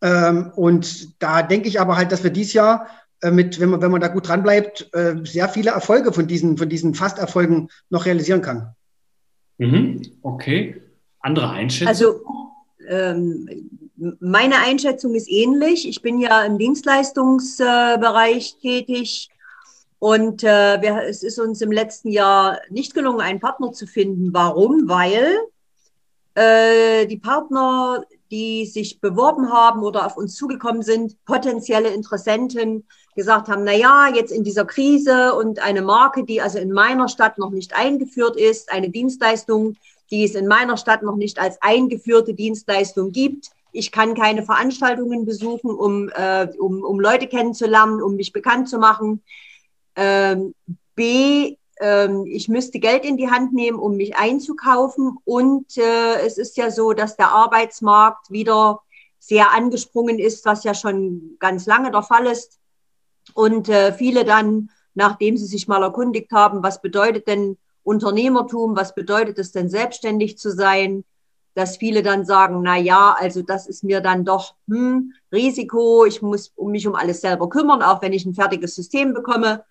Ähm, 0.02 0.52
und 0.56 1.20
da 1.22 1.42
denke 1.42 1.68
ich 1.68 1.80
aber 1.80 1.96
halt, 1.96 2.10
dass 2.12 2.22
wir 2.22 2.30
dieses 2.30 2.54
Jahr 2.54 2.86
mit, 3.30 3.60
wenn 3.60 3.70
man, 3.70 3.82
wenn 3.82 3.90
man 3.90 4.00
da 4.00 4.08
gut 4.08 4.28
dran 4.28 4.42
bleibt, 4.42 4.88
äh, 4.94 5.16
sehr 5.24 5.48
viele 5.48 5.70
Erfolge 5.70 6.12
von 6.12 6.26
diesen, 6.26 6.56
von 6.56 6.68
diesen 6.68 6.94
Fast-Erfolgen 6.94 7.68
noch 7.90 8.06
realisieren 8.06 8.40
kann. 8.42 8.74
Mhm. 9.58 10.00
Okay. 10.22 10.80
Andere 11.20 11.50
Einschätzung? 11.50 11.88
Also 11.88 12.22
ähm, 12.88 13.70
meine 14.20 14.56
Einschätzung 14.58 15.14
ist 15.14 15.30
ähnlich. 15.30 15.86
Ich 15.86 16.00
bin 16.00 16.18
ja 16.18 16.44
im 16.44 16.58
Dienstleistungsbereich 16.58 18.56
tätig 18.60 19.28
und 19.98 20.42
äh, 20.42 20.80
wir, 20.80 21.02
es 21.06 21.22
ist 21.22 21.38
uns 21.38 21.60
im 21.60 21.70
letzten 21.70 22.08
Jahr 22.08 22.58
nicht 22.70 22.94
gelungen, 22.94 23.20
einen 23.20 23.38
Partner 23.40 23.72
zu 23.72 23.86
finden. 23.86 24.32
Warum? 24.32 24.88
Weil 24.88 25.36
äh, 26.34 27.06
die 27.06 27.18
Partner, 27.18 28.02
die 28.30 28.64
sich 28.64 29.00
beworben 29.00 29.52
haben 29.52 29.82
oder 29.82 30.06
auf 30.06 30.16
uns 30.16 30.36
zugekommen 30.36 30.82
sind, 30.82 31.22
potenzielle 31.26 31.90
Interessenten, 31.90 32.86
gesagt 33.14 33.48
haben, 33.48 33.64
na 33.64 33.72
ja, 33.72 34.08
jetzt 34.14 34.32
in 34.32 34.44
dieser 34.44 34.64
Krise 34.64 35.34
und 35.34 35.60
eine 35.60 35.82
Marke, 35.82 36.24
die 36.24 36.40
also 36.40 36.58
in 36.58 36.72
meiner 36.72 37.08
Stadt 37.08 37.38
noch 37.38 37.50
nicht 37.50 37.74
eingeführt 37.74 38.36
ist, 38.36 38.70
eine 38.70 38.90
Dienstleistung, 38.90 39.76
die 40.10 40.24
es 40.24 40.34
in 40.34 40.46
meiner 40.46 40.76
Stadt 40.76 41.02
noch 41.02 41.16
nicht 41.16 41.38
als 41.38 41.60
eingeführte 41.60 42.34
Dienstleistung 42.34 43.12
gibt. 43.12 43.50
Ich 43.72 43.92
kann 43.92 44.14
keine 44.14 44.42
Veranstaltungen 44.42 45.24
besuchen, 45.24 45.70
um, 45.70 46.08
äh, 46.10 46.48
um, 46.58 46.82
um 46.82 46.98
Leute 46.98 47.28
kennenzulernen, 47.28 48.02
um 48.02 48.16
mich 48.16 48.32
bekannt 48.32 48.68
zu 48.68 48.78
machen. 48.78 49.22
Ähm, 49.94 50.54
B, 50.96 51.56
ähm, 51.80 52.26
ich 52.26 52.48
müsste 52.48 52.78
Geld 52.78 53.04
in 53.04 53.16
die 53.16 53.30
Hand 53.30 53.52
nehmen, 53.52 53.78
um 53.78 53.96
mich 53.96 54.16
einzukaufen. 54.16 55.18
Und 55.24 55.76
äh, 55.78 56.20
es 56.26 56.38
ist 56.38 56.56
ja 56.56 56.70
so, 56.70 56.92
dass 56.92 57.16
der 57.16 57.30
Arbeitsmarkt 57.30 58.30
wieder 58.30 58.80
sehr 59.18 59.52
angesprungen 59.52 60.18
ist, 60.18 60.44
was 60.44 60.64
ja 60.64 60.74
schon 60.74 61.36
ganz 61.38 61.66
lange 61.66 61.90
der 61.90 62.02
Fall 62.02 62.26
ist. 62.26 62.59
Und 63.34 63.68
äh, 63.68 63.92
viele 63.92 64.24
dann, 64.24 64.70
nachdem 64.94 65.36
sie 65.36 65.46
sich 65.46 65.68
mal 65.68 65.82
erkundigt 65.82 66.32
haben, 66.32 66.62
was 66.62 66.82
bedeutet 66.82 67.26
denn 67.26 67.56
Unternehmertum, 67.82 68.76
was 68.76 68.94
bedeutet 68.94 69.38
es 69.38 69.52
denn 69.52 69.68
selbstständig 69.68 70.38
zu 70.38 70.50
sein, 70.52 71.04
dass 71.54 71.76
viele 71.76 72.02
dann 72.02 72.24
sagen, 72.24 72.62
na 72.62 72.76
ja, 72.76 73.16
also 73.18 73.42
das 73.42 73.66
ist 73.66 73.82
mir 73.82 74.00
dann 74.00 74.24
doch 74.24 74.54
hm, 74.68 75.12
Risiko, 75.32 76.04
ich 76.04 76.22
muss 76.22 76.52
mich 76.56 76.86
um 76.86 76.94
alles 76.94 77.20
selber 77.20 77.48
kümmern, 77.48 77.82
auch 77.82 78.02
wenn 78.02 78.12
ich 78.12 78.24
ein 78.24 78.34
fertiges 78.34 78.74
System 78.74 79.14
bekomme. 79.14 79.64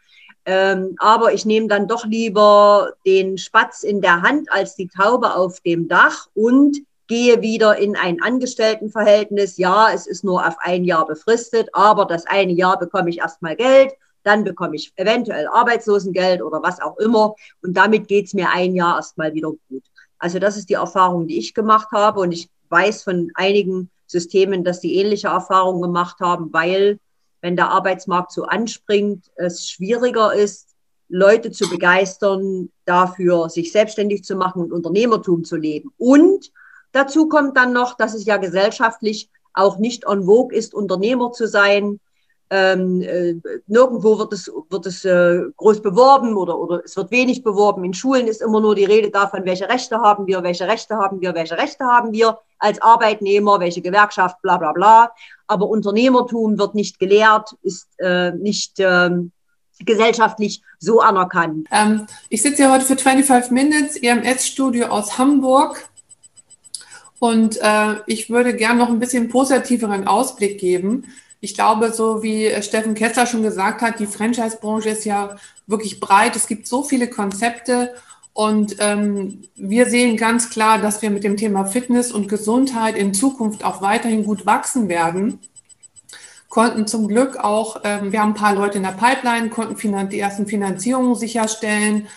Ähm, 0.46 0.96
aber 1.00 1.34
ich 1.34 1.46
nehme 1.46 1.68
dann 1.68 1.88
doch 1.88 2.06
lieber 2.06 2.94
den 3.06 3.38
Spatz 3.38 3.84
in 3.84 4.02
der 4.02 4.22
Hand 4.22 4.52
als 4.52 4.76
die 4.76 4.88
Taube 4.88 5.36
auf 5.36 5.60
dem 5.62 5.88
Dach 5.88 6.28
und 6.34 6.80
gehe 7.10 7.42
wieder 7.42 7.78
in 7.78 7.98
ein 7.98 8.22
Angestelltenverhältnis. 8.22 9.58
Ja, 9.58 9.92
es 9.92 10.08
ist 10.08 10.24
nur 10.24 10.48
auf 10.48 10.56
ein 10.60 10.86
Jahr 10.86 11.06
befristet, 11.06 11.68
aber 11.74 12.06
das 12.06 12.26
eine 12.28 12.54
Jahr 12.54 12.80
bekomme 12.80 13.10
ich 13.10 13.18
erstmal 13.18 13.56
Geld, 13.56 13.92
dann 14.24 14.44
bekomme 14.44 14.76
ich 14.76 14.94
eventuell 14.96 15.48
Arbeitslosengeld 15.48 16.42
oder 16.42 16.62
was 16.62 16.80
auch 16.80 16.98
immer 16.98 17.36
und 17.64 17.76
damit 17.76 18.08
geht 18.08 18.28
es 18.28 18.34
mir 18.34 18.50
ein 18.52 18.76
Jahr 18.76 18.98
erstmal 18.98 19.34
wieder 19.34 19.52
gut. 19.70 19.84
Also 20.20 20.38
das 20.38 20.56
ist 20.56 20.70
die 20.70 20.76
Erfahrung, 20.76 21.28
die 21.28 21.40
ich 21.40 21.54
gemacht 21.54 21.90
habe 21.92 22.20
und 22.20 22.32
ich 22.32 22.48
weiß 22.70 23.04
von 23.04 23.32
einigen 23.34 23.90
Systemen, 24.06 24.64
dass 24.64 24.80
die 24.80 24.96
ähnliche 24.96 25.30
Erfahrungen 25.30 25.82
gemacht 25.82 26.20
haben, 26.20 26.54
weil 26.54 27.00
wenn 27.42 27.56
der 27.56 27.70
Arbeitsmarkt 27.70 28.32
so 28.32 28.44
anspringt, 28.44 29.32
es 29.36 29.68
schwieriger 29.68 30.34
ist, 30.34 30.76
Leute 31.08 31.50
zu 31.50 31.68
begeistern, 31.70 32.70
dafür 32.86 33.50
sich 33.50 33.72
selbstständig 33.72 34.24
zu 34.24 34.36
machen 34.36 34.62
und 34.62 34.72
Unternehmertum 34.72 35.44
zu 35.44 35.56
leben. 35.56 35.92
Und 35.98 36.52
dazu 36.92 37.28
kommt 37.28 37.58
dann 37.58 37.74
noch, 37.74 37.96
dass 37.96 38.14
es 38.14 38.26
ja 38.26 38.38
gesellschaftlich 38.38 39.30
auch 39.54 39.78
nicht 39.78 40.06
en 40.06 40.24
vogue 40.24 40.56
ist, 40.56 40.74
Unternehmer 40.74 41.32
zu 41.32 41.48
sein. 41.48 42.00
Ähm, 42.52 43.02
äh, 43.02 43.36
nirgendwo 43.68 44.18
wird 44.18 44.34
es, 44.34 44.52
wird 44.70 44.86
es 44.88 45.06
äh, 45.06 45.42
groß 45.56 45.84
beworben 45.84 46.36
oder, 46.36 46.58
oder 46.58 46.84
es 46.84 46.98
wird 46.98 47.12
wenig 47.12 47.44
beworben. 47.44 47.84
In 47.84 47.94
Schulen 47.94 48.28
ist 48.28 48.42
immer 48.42 48.60
nur 48.60 48.74
die 48.74 48.86
Rede 48.86 49.12
davon, 49.12 49.46
welche 49.46 49.70
Rechte 49.70 50.00
haben 50.00 50.26
wir, 50.26 50.42
welche 50.42 50.68
Rechte 50.68 50.96
haben 50.96 51.22
wir, 51.22 51.36
welche 51.36 51.58
Rechte 51.58 51.86
haben 51.86 52.12
wir 52.12 52.40
als 52.58 52.82
Arbeitnehmer, 52.82 53.60
welche 53.60 53.82
Gewerkschaft, 53.82 54.42
bla 54.42 54.58
bla 54.58 54.72
bla. 54.72 55.12
Aber 55.46 55.68
Unternehmertum 55.68 56.58
wird 56.58 56.74
nicht 56.74 56.98
gelehrt, 56.98 57.56
ist 57.62 57.88
äh, 58.00 58.32
nicht 58.32 58.80
ähm, 58.80 59.32
gesellschaftlich 59.86 60.64
so 60.80 61.02
anerkannt. 61.02 61.68
Ähm, 61.72 62.08
ich 62.30 62.42
sitze 62.42 62.64
ja 62.64 62.72
heute 62.72 62.86
für 62.86 62.98
25 62.98 63.52
Minutes, 63.52 63.96
EMS-Studio 63.98 64.88
aus 64.88 65.18
Hamburg. 65.20 65.88
Und 67.20 67.58
äh, 67.62 67.96
ich 68.08 68.30
würde 68.30 68.56
gerne 68.56 68.80
noch 68.80 68.90
ein 68.90 69.00
bisschen 69.00 69.30
positiveren 69.30 70.08
Ausblick 70.08 70.60
geben 70.60 71.06
ich 71.42 71.54
glaube, 71.54 71.94
so 71.94 72.22
wie 72.22 72.52
Steffen 72.62 72.96
Kessler 72.96 73.26
schon 73.26 73.44
gesagt 73.44 73.82
hat, 73.82 74.00
die 74.00 74.08
Franchise-Branche 74.08 74.90
ist 74.90 75.06
ja 75.06 75.38
wirklich 75.68 76.00
breit. 76.00 76.36
Es 76.36 76.48
gibt 76.48 76.68
so 76.68 76.84
viele 76.84 77.10
Konzepte 77.10 77.94
und 78.34 78.76
ähm, 78.80 79.44
wir 79.56 79.86
sehen 79.86 80.18
ganz 80.18 80.50
klar, 80.50 80.80
dass 80.80 81.02
wir 81.02 81.10
mit 81.10 81.24
dem 81.24 81.38
Thema 81.38 81.66
Fitness 81.66 82.12
und 82.12 82.28
Gesundheit 82.28 82.98
in 82.98 83.14
Zukunft 83.14 83.64
auch 83.64 83.82
weiterhin 83.82 84.26
gut 84.26 84.46
wachsen 84.46 84.90
werden. 84.90 85.40
Konnten 86.50 86.88
zum 86.88 87.08
Glück 87.08 87.38
auch, 87.38 87.82
ähm, 87.84 88.12
wir 88.12 88.22
haben 88.22 88.32
ein 88.32 88.36
paar 88.36 88.56
Leute 88.56 88.78
in 88.78 88.84
der 88.84 88.92
Pipeline, 88.92 89.50
konnten 89.50 90.10
die 90.10 90.20
ersten 90.20 90.48
Finanzierungen 90.48 91.16
sicherstellen. 91.16 92.08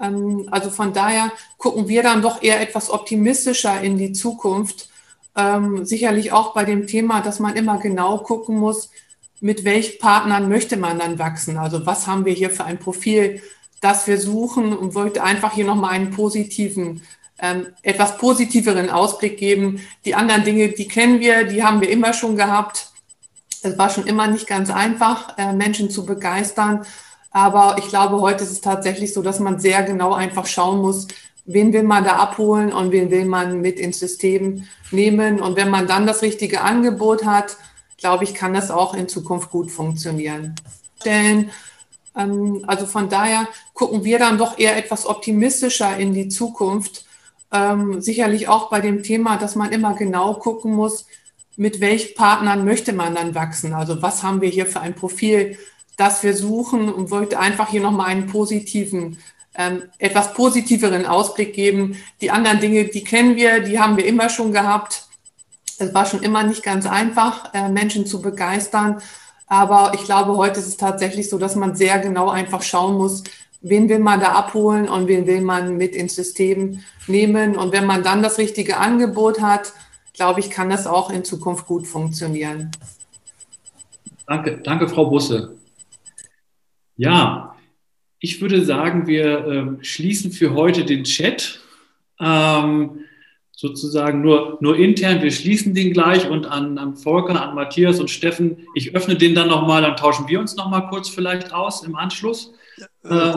Ähm, 0.00 0.48
also 0.50 0.70
von 0.70 0.92
daher 0.92 1.32
gucken 1.58 1.88
wir 1.88 2.02
dann 2.02 2.22
doch 2.22 2.42
eher 2.42 2.60
etwas 2.60 2.90
optimistischer 2.90 3.80
in 3.80 3.98
die 3.98 4.12
Zukunft 4.12 4.88
ähm, 5.36 5.84
sicherlich 5.84 6.32
auch 6.32 6.54
bei 6.54 6.64
dem 6.64 6.86
Thema, 6.86 7.20
dass 7.20 7.38
man 7.38 7.56
immer 7.56 7.78
genau 7.78 8.18
gucken 8.18 8.58
muss, 8.58 8.90
mit 9.40 9.64
welchen 9.64 9.98
Partnern 9.98 10.48
möchte 10.48 10.76
man 10.78 10.98
dann 10.98 11.18
wachsen. 11.18 11.58
Also 11.58 11.84
was 11.84 12.06
haben 12.06 12.24
wir 12.24 12.32
hier 12.32 12.50
für 12.50 12.64
ein 12.64 12.78
Profil, 12.78 13.42
das 13.82 14.06
wir 14.06 14.18
suchen 14.18 14.76
und 14.76 14.94
wollte 14.94 15.22
einfach 15.22 15.52
hier 15.52 15.66
nochmal 15.66 15.90
einen 15.90 16.10
positiven, 16.10 17.02
ähm, 17.38 17.66
etwas 17.82 18.16
positiveren 18.16 18.88
Ausblick 18.88 19.36
geben. 19.36 19.82
Die 20.06 20.14
anderen 20.14 20.44
Dinge, 20.44 20.70
die 20.70 20.88
kennen 20.88 21.20
wir, 21.20 21.44
die 21.44 21.62
haben 21.62 21.82
wir 21.82 21.90
immer 21.90 22.14
schon 22.14 22.36
gehabt. 22.36 22.92
Es 23.62 23.76
war 23.76 23.90
schon 23.90 24.06
immer 24.06 24.26
nicht 24.26 24.46
ganz 24.46 24.70
einfach, 24.70 25.36
äh, 25.36 25.52
Menschen 25.52 25.90
zu 25.90 26.06
begeistern. 26.06 26.86
Aber 27.36 27.76
ich 27.76 27.88
glaube, 27.88 28.22
heute 28.22 28.44
ist 28.44 28.50
es 28.50 28.62
tatsächlich 28.62 29.12
so, 29.12 29.20
dass 29.20 29.40
man 29.40 29.60
sehr 29.60 29.82
genau 29.82 30.14
einfach 30.14 30.46
schauen 30.46 30.80
muss, 30.80 31.06
wen 31.44 31.70
will 31.74 31.82
man 31.82 32.02
da 32.02 32.12
abholen 32.12 32.72
und 32.72 32.92
wen 32.92 33.10
will 33.10 33.26
man 33.26 33.60
mit 33.60 33.78
ins 33.78 33.98
System 33.98 34.64
nehmen. 34.90 35.42
Und 35.42 35.54
wenn 35.54 35.68
man 35.68 35.86
dann 35.86 36.06
das 36.06 36.22
richtige 36.22 36.62
Angebot 36.62 37.26
hat, 37.26 37.58
glaube 37.98 38.24
ich, 38.24 38.32
kann 38.32 38.54
das 38.54 38.70
auch 38.70 38.94
in 38.94 39.06
Zukunft 39.06 39.50
gut 39.50 39.70
funktionieren. 39.70 40.54
Ähm, 41.04 42.64
also 42.66 42.86
von 42.86 43.10
daher 43.10 43.46
gucken 43.74 44.02
wir 44.02 44.18
dann 44.18 44.38
doch 44.38 44.58
eher 44.58 44.78
etwas 44.78 45.04
optimistischer 45.04 45.94
in 45.98 46.14
die 46.14 46.28
Zukunft. 46.28 47.04
Ähm, 47.52 48.00
sicherlich 48.00 48.48
auch 48.48 48.70
bei 48.70 48.80
dem 48.80 49.02
Thema, 49.02 49.36
dass 49.36 49.56
man 49.56 49.72
immer 49.72 49.92
genau 49.92 50.32
gucken 50.32 50.74
muss, 50.74 51.04
mit 51.58 51.80
welchen 51.80 52.14
Partnern 52.14 52.64
möchte 52.64 52.94
man 52.94 53.14
dann 53.14 53.34
wachsen. 53.34 53.74
Also 53.74 54.00
was 54.00 54.22
haben 54.22 54.40
wir 54.40 54.48
hier 54.48 54.64
für 54.64 54.80
ein 54.80 54.94
Profil, 54.94 55.58
das 55.96 56.22
wir 56.22 56.36
suchen 56.36 56.92
und 56.92 57.10
wollte 57.10 57.38
einfach 57.38 57.68
hier 57.68 57.80
nochmal 57.80 58.08
einen 58.08 58.26
positiven 58.26 59.18
ähm, 59.56 59.84
etwas 59.98 60.34
positiveren 60.34 61.06
Ausblick 61.06 61.54
geben. 61.54 61.96
Die 62.20 62.30
anderen 62.30 62.60
Dinge, 62.60 62.84
die 62.84 63.04
kennen 63.04 63.36
wir, 63.36 63.60
die 63.60 63.78
haben 63.80 63.96
wir 63.96 64.06
immer 64.06 64.28
schon 64.28 64.52
gehabt. 64.52 65.06
Es 65.78 65.94
war 65.94 66.06
schon 66.06 66.22
immer 66.22 66.42
nicht 66.42 66.62
ganz 66.62 66.86
einfach, 66.86 67.52
äh, 67.54 67.68
Menschen 67.68 68.06
zu 68.06 68.20
begeistern. 68.20 69.00
Aber 69.46 69.92
ich 69.94 70.04
glaube, 70.04 70.36
heute 70.36 70.60
ist 70.60 70.66
es 70.66 70.76
tatsächlich 70.76 71.30
so, 71.30 71.38
dass 71.38 71.56
man 71.56 71.74
sehr 71.74 71.98
genau 71.98 72.28
einfach 72.28 72.62
schauen 72.62 72.96
muss, 72.96 73.24
wen 73.62 73.88
will 73.88 74.00
man 74.00 74.20
da 74.20 74.32
abholen 74.32 74.88
und 74.88 75.08
wen 75.08 75.26
will 75.26 75.40
man 75.40 75.76
mit 75.76 75.94
ins 75.94 76.14
System 76.14 76.80
nehmen. 77.06 77.56
Und 77.56 77.72
wenn 77.72 77.86
man 77.86 78.02
dann 78.02 78.22
das 78.22 78.38
richtige 78.38 78.76
Angebot 78.78 79.40
hat, 79.40 79.72
glaube 80.12 80.40
ich, 80.40 80.50
kann 80.50 80.70
das 80.70 80.86
auch 80.86 81.10
in 81.10 81.24
Zukunft 81.24 81.66
gut 81.66 81.86
funktionieren. 81.86 82.70
Danke, 84.26 84.58
danke, 84.58 84.88
Frau 84.88 85.06
Busse. 85.06 85.56
Ja, 86.96 87.56
ich 88.18 88.40
würde 88.40 88.64
sagen, 88.64 89.06
wir 89.06 89.78
äh, 89.80 89.84
schließen 89.84 90.32
für 90.32 90.54
heute 90.54 90.84
den 90.84 91.04
Chat. 91.04 91.60
Ähm, 92.18 93.00
sozusagen 93.56 94.20
nur, 94.20 94.58
nur 94.60 94.76
intern. 94.76 95.22
Wir 95.22 95.30
schließen 95.30 95.74
den 95.74 95.92
gleich 95.92 96.28
und 96.28 96.46
an, 96.46 96.76
an 96.76 96.94
Volker, 96.96 97.42
an 97.42 97.54
Matthias 97.54 97.98
und 97.98 98.10
Steffen, 98.10 98.66
ich 98.74 98.94
öffne 98.94 99.16
den 99.16 99.34
dann 99.34 99.48
nochmal, 99.48 99.80
dann 99.80 99.96
tauschen 99.96 100.28
wir 100.28 100.38
uns 100.38 100.56
nochmal 100.56 100.86
kurz 100.88 101.08
vielleicht 101.08 101.52
aus 101.52 101.82
im 101.82 101.96
Anschluss. 101.96 102.52
Äh, 103.04 103.34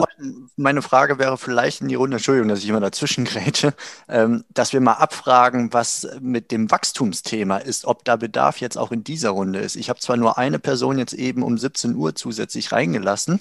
meine 0.56 0.82
Frage 0.82 1.18
wäre 1.18 1.38
vielleicht 1.38 1.80
in 1.80 1.88
die 1.88 1.94
Runde, 1.94 2.16
Entschuldigung, 2.16 2.48
dass 2.48 2.60
ich 2.60 2.68
immer 2.68 2.80
dazwischen 2.80 3.24
grätsche, 3.24 3.74
ähm, 4.08 4.44
dass 4.50 4.72
wir 4.72 4.80
mal 4.80 4.94
abfragen, 4.94 5.72
was 5.72 6.06
mit 6.20 6.50
dem 6.50 6.70
Wachstumsthema 6.70 7.58
ist, 7.58 7.84
ob 7.84 8.04
da 8.04 8.16
Bedarf 8.16 8.60
jetzt 8.60 8.76
auch 8.76 8.92
in 8.92 9.04
dieser 9.04 9.30
Runde 9.30 9.60
ist. 9.60 9.76
Ich 9.76 9.88
habe 9.88 10.00
zwar 10.00 10.16
nur 10.16 10.38
eine 10.38 10.58
Person 10.58 10.98
jetzt 10.98 11.14
eben 11.14 11.42
um 11.42 11.58
17 11.58 11.94
Uhr 11.94 12.14
zusätzlich 12.14 12.72
reingelassen, 12.72 13.40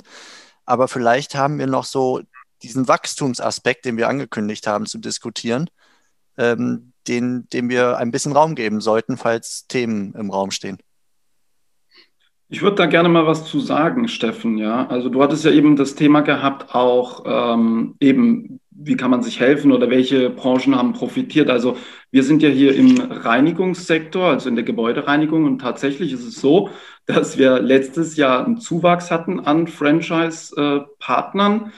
aber 0.66 0.88
vielleicht 0.88 1.36
haben 1.36 1.60
wir 1.60 1.68
noch 1.68 1.86
so 1.86 2.22
diesen 2.62 2.88
Wachstumsaspekt, 2.88 3.86
den 3.86 3.97
wir 3.97 4.10
angekündigt 4.10 4.68
haben, 4.68 4.86
zu 4.86 4.97
diskutieren 4.97 5.70
ähm, 6.39 6.93
den, 7.08 7.47
dem 7.50 7.70
wir 7.70 7.97
ein 7.97 8.12
bisschen 8.12 8.32
Raum 8.32 8.56
geben 8.56 8.82
sollten, 8.82 9.18
falls 9.18 9.68
Themen 9.68 10.14
im 10.16 10.32
Raum 10.32 10.52
stehen. 10.52 10.78
Ich 12.52 12.64
würde 12.64 12.78
da 12.78 12.88
gerne 12.88 13.10
mal 13.10 13.28
was 13.28 13.45
zu 13.45 13.60
sagen, 13.60 14.08
Steffen. 14.08 14.58
Ja, 14.58 14.88
also 14.88 15.10
du 15.10 15.22
hattest 15.22 15.45
ja 15.45 15.52
eben 15.52 15.76
das 15.76 15.93
Thema 15.93 16.22
gehabt, 16.22 16.74
auch 16.74 17.24
ähm, 17.26 17.95
eben, 18.00 18.60
wie 18.72 18.97
kann 18.97 19.12
man 19.12 19.22
sich 19.22 19.39
helfen 19.39 19.72
oder 19.72 19.91
welche 19.91 20.32
Branchen 20.32 20.76
haben 20.76 20.93
profitiert. 20.93 21.52
Also 21.52 21.78
wir 22.10 22.24
sind 22.24 22.41
ja 22.41 22.50
hier 22.50 22.76
im 22.76 23.00
Reinigungssektor, 23.00 24.30
also 24.30 24.50
in 24.50 24.56
der 24.56 24.66
Gebäudereinigung 24.66 25.45
und 25.45 25.60
tatsächlich 25.60 26.12
ist 26.12 26.26
es 26.26 26.41
so, 26.41 26.72
dass 27.06 27.38
wir 27.38 27.60
letztes 27.60 28.18
Jahr 28.18 28.43
einen 28.45 28.58
Zuwachs 28.58 29.12
hatten 29.12 29.39
an 29.39 29.68
Franchise-Partnern. 29.68 31.66
Äh, 31.66 31.70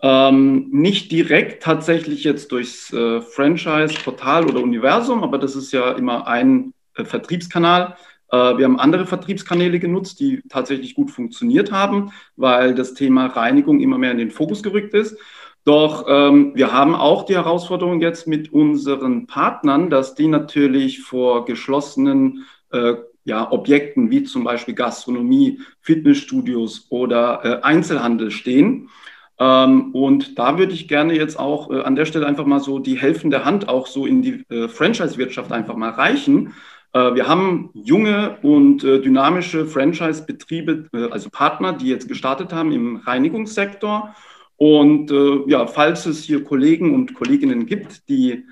ähm, 0.00 0.68
nicht 0.70 1.12
direkt 1.12 1.62
tatsächlich 1.62 2.24
jetzt 2.24 2.50
durchs 2.50 2.92
äh, 2.94 3.20
Franchise-Portal 3.20 4.46
oder 4.46 4.62
Universum, 4.62 5.22
aber 5.22 5.36
das 5.36 5.54
ist 5.54 5.72
ja 5.72 5.92
immer 5.92 6.26
ein 6.26 6.72
äh, 6.94 7.04
Vertriebskanal. 7.04 7.96
Äh, 8.34 8.58
wir 8.58 8.64
haben 8.64 8.80
andere 8.80 9.06
Vertriebskanäle 9.06 9.78
genutzt, 9.78 10.18
die 10.20 10.42
tatsächlich 10.48 10.94
gut 10.94 11.10
funktioniert 11.10 11.70
haben, 11.70 12.12
weil 12.36 12.74
das 12.74 12.94
Thema 12.94 13.26
Reinigung 13.26 13.80
immer 13.80 13.98
mehr 13.98 14.12
in 14.12 14.18
den 14.18 14.30
Fokus 14.30 14.62
gerückt 14.62 14.94
ist. 14.94 15.16
Doch 15.64 16.04
ähm, 16.08 16.52
wir 16.54 16.72
haben 16.72 16.94
auch 16.94 17.24
die 17.24 17.36
Herausforderung 17.36 18.00
jetzt 18.00 18.26
mit 18.26 18.52
unseren 18.52 19.26
Partnern, 19.26 19.88
dass 19.88 20.14
die 20.14 20.26
natürlich 20.26 21.00
vor 21.00 21.46
geschlossenen 21.46 22.44
äh, 22.70 22.94
ja, 23.24 23.50
Objekten 23.50 24.10
wie 24.10 24.24
zum 24.24 24.44
Beispiel 24.44 24.74
Gastronomie, 24.74 25.60
Fitnessstudios 25.80 26.88
oder 26.90 27.40
äh, 27.44 27.62
Einzelhandel 27.62 28.30
stehen. 28.30 28.90
Ähm, 29.38 29.94
und 29.94 30.38
da 30.38 30.58
würde 30.58 30.74
ich 30.74 30.86
gerne 30.86 31.16
jetzt 31.16 31.38
auch 31.38 31.70
äh, 31.70 31.80
an 31.80 31.96
der 31.96 32.04
Stelle 32.04 32.26
einfach 32.26 32.44
mal 32.44 32.60
so 32.60 32.78
die 32.78 32.98
helfende 32.98 33.46
Hand 33.46 33.68
auch 33.68 33.86
so 33.86 34.04
in 34.04 34.20
die 34.20 34.44
äh, 34.50 34.68
Franchise-Wirtschaft 34.68 35.50
einfach 35.50 35.76
mal 35.76 35.90
reichen. 35.90 36.52
Äh, 36.94 37.14
wir 37.14 37.28
haben 37.28 37.70
junge 37.74 38.38
und 38.42 38.84
äh, 38.84 39.00
dynamische 39.00 39.66
Franchise-Betriebe, 39.66 40.88
äh, 40.94 41.10
also 41.10 41.28
Partner, 41.28 41.72
die 41.72 41.88
jetzt 41.88 42.08
gestartet 42.08 42.52
haben 42.52 42.72
im 42.72 42.96
Reinigungssektor. 42.96 44.14
Und 44.56 45.10
ja, 45.48 45.66
falls 45.66 46.06
es 46.06 46.22
hier 46.22 46.44
Kollegen 46.44 46.94
und 46.94 47.14
Kolleginnen 47.14 47.66
gibt, 47.66 48.08
die 48.08 48.44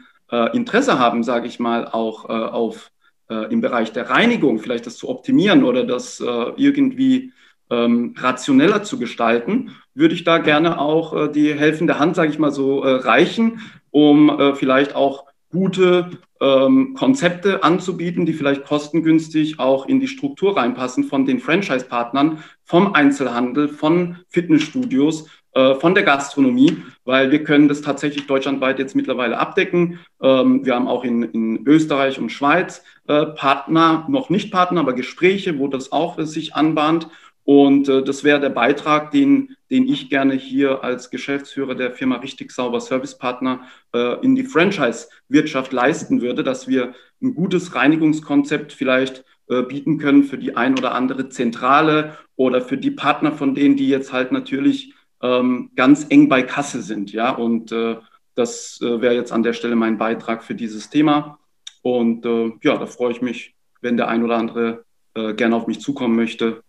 Interesse 0.52 0.98
haben, 0.98 1.22
sage 1.22 1.46
ich 1.46 1.60
mal, 1.60 1.86
auch 1.86 2.24
auf 2.28 2.90
im 3.28 3.60
Bereich 3.60 3.92
der 3.92 4.10
Reinigung 4.10 4.58
vielleicht 4.58 4.84
das 4.86 4.96
zu 4.96 5.08
optimieren 5.08 5.62
oder 5.62 5.84
das 5.84 6.20
irgendwie 6.56 7.32
ähm, 7.70 8.16
rationeller 8.18 8.82
zu 8.82 8.98
gestalten, 8.98 9.76
würde 9.94 10.16
ich 10.16 10.24
da 10.24 10.38
gerne 10.38 10.80
auch 10.80 11.28
die 11.28 11.54
helfende 11.54 12.00
Hand, 12.00 12.16
sage 12.16 12.32
ich 12.32 12.38
mal 12.40 12.50
so, 12.50 12.80
reichen, 12.80 13.60
um 13.92 14.54
vielleicht 14.56 14.96
auch 14.96 15.31
gute 15.52 16.10
ähm, 16.40 16.94
Konzepte 16.94 17.62
anzubieten, 17.62 18.26
die 18.26 18.32
vielleicht 18.32 18.64
kostengünstig 18.64 19.60
auch 19.60 19.86
in 19.86 20.00
die 20.00 20.08
Struktur 20.08 20.56
reinpassen 20.56 21.04
von 21.04 21.24
den 21.24 21.38
Franchise-Partnern, 21.38 22.42
vom 22.64 22.94
Einzelhandel, 22.94 23.68
von 23.68 24.16
Fitnessstudios, 24.28 25.28
äh, 25.54 25.74
von 25.74 25.94
der 25.94 26.02
Gastronomie, 26.02 26.78
weil 27.04 27.30
wir 27.30 27.44
können 27.44 27.68
das 27.68 27.82
tatsächlich 27.82 28.26
deutschlandweit 28.26 28.78
jetzt 28.78 28.96
mittlerweile 28.96 29.38
abdecken. 29.38 30.00
Ähm, 30.22 30.64
wir 30.64 30.74
haben 30.74 30.88
auch 30.88 31.04
in, 31.04 31.22
in 31.22 31.66
Österreich 31.66 32.18
und 32.18 32.30
Schweiz 32.30 32.82
äh, 33.06 33.26
Partner, 33.26 34.06
noch 34.08 34.30
nicht 34.30 34.50
Partner, 34.50 34.80
aber 34.80 34.94
Gespräche, 34.94 35.58
wo 35.58 35.68
das 35.68 35.92
auch 35.92 36.18
sich 36.20 36.54
anbahnt. 36.54 37.08
Und 37.44 37.88
äh, 37.88 38.02
das 38.02 38.22
wäre 38.22 38.40
der 38.40 38.50
Beitrag, 38.50 39.10
den, 39.10 39.56
den 39.70 39.88
ich 39.88 40.10
gerne 40.10 40.34
hier 40.34 40.84
als 40.84 41.10
Geschäftsführer 41.10 41.74
der 41.74 41.92
Firma 41.92 42.16
Richtig 42.16 42.52
Sauber 42.52 42.80
Servicepartner 42.80 43.62
äh, 43.92 44.24
in 44.24 44.34
die 44.34 44.44
Franchise-Wirtschaft 44.44 45.72
leisten 45.72 46.20
würde, 46.20 46.44
dass 46.44 46.68
wir 46.68 46.94
ein 47.20 47.34
gutes 47.34 47.74
Reinigungskonzept 47.74 48.72
vielleicht 48.72 49.24
äh, 49.48 49.62
bieten 49.62 49.98
können 49.98 50.22
für 50.22 50.38
die 50.38 50.56
ein 50.56 50.78
oder 50.78 50.94
andere 50.94 51.30
Zentrale 51.30 52.16
oder 52.36 52.60
für 52.60 52.76
die 52.76 52.92
Partner 52.92 53.32
von 53.32 53.54
denen, 53.54 53.76
die 53.76 53.88
jetzt 53.88 54.12
halt 54.12 54.30
natürlich 54.30 54.94
ähm, 55.20 55.70
ganz 55.74 56.06
eng 56.08 56.28
bei 56.28 56.42
Kasse 56.42 56.80
sind. 56.80 57.12
Ja, 57.12 57.30
und 57.30 57.72
äh, 57.72 57.96
das 58.36 58.80
äh, 58.80 59.00
wäre 59.00 59.14
jetzt 59.14 59.32
an 59.32 59.42
der 59.42 59.52
Stelle 59.52 59.74
mein 59.76 59.98
Beitrag 59.98 60.44
für 60.44 60.54
dieses 60.54 60.90
Thema. 60.90 61.38
Und 61.82 62.24
äh, 62.24 62.52
ja, 62.62 62.76
da 62.76 62.86
freue 62.86 63.12
ich 63.12 63.20
mich, 63.20 63.56
wenn 63.80 63.96
der 63.96 64.06
ein 64.08 64.22
oder 64.22 64.36
andere 64.36 64.84
äh, 65.14 65.34
gerne 65.34 65.56
auf 65.56 65.66
mich 65.66 65.80
zukommen 65.80 66.14
möchte 66.14 66.62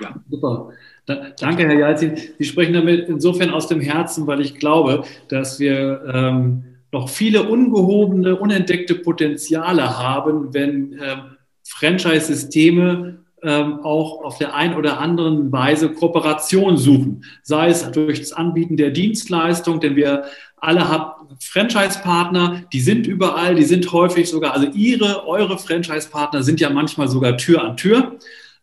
ja. 0.00 0.14
Super. 0.30 0.70
Da, 1.06 1.28
danke, 1.38 1.66
Herr 1.66 1.78
Jalzin. 1.78 2.16
Sie 2.38 2.44
sprechen 2.44 2.72
damit 2.72 3.08
insofern 3.08 3.50
aus 3.50 3.68
dem 3.68 3.80
Herzen, 3.80 4.26
weil 4.26 4.40
ich 4.40 4.56
glaube, 4.56 5.04
dass 5.28 5.58
wir 5.58 6.02
ähm, 6.12 6.64
noch 6.92 7.08
viele 7.08 7.44
ungehobene, 7.44 8.36
unentdeckte 8.36 8.94
Potenziale 8.96 9.98
haben, 9.98 10.52
wenn 10.52 10.92
ähm, 11.00 11.36
Franchise-Systeme 11.64 13.20
ähm, 13.42 13.80
auch 13.82 14.22
auf 14.22 14.38
der 14.38 14.54
einen 14.54 14.74
oder 14.74 14.98
anderen 14.98 15.50
Weise 15.50 15.90
Kooperation 15.90 16.76
suchen. 16.76 17.24
Sei 17.42 17.68
es 17.68 17.90
durch 17.92 18.20
das 18.20 18.32
Anbieten 18.32 18.76
der 18.76 18.90
Dienstleistung, 18.90 19.80
denn 19.80 19.96
wir 19.96 20.24
alle 20.56 20.88
haben 20.88 21.38
Franchise-Partner, 21.40 22.64
die 22.72 22.80
sind 22.80 23.06
überall, 23.06 23.54
die 23.54 23.64
sind 23.64 23.90
häufig 23.92 24.28
sogar, 24.28 24.52
also 24.52 24.66
Ihre, 24.66 25.26
eure 25.26 25.58
Franchise-Partner 25.58 26.42
sind 26.42 26.60
ja 26.60 26.68
manchmal 26.70 27.08
sogar 27.08 27.36
Tür 27.38 27.62
an 27.64 27.76
Tür. 27.76 28.18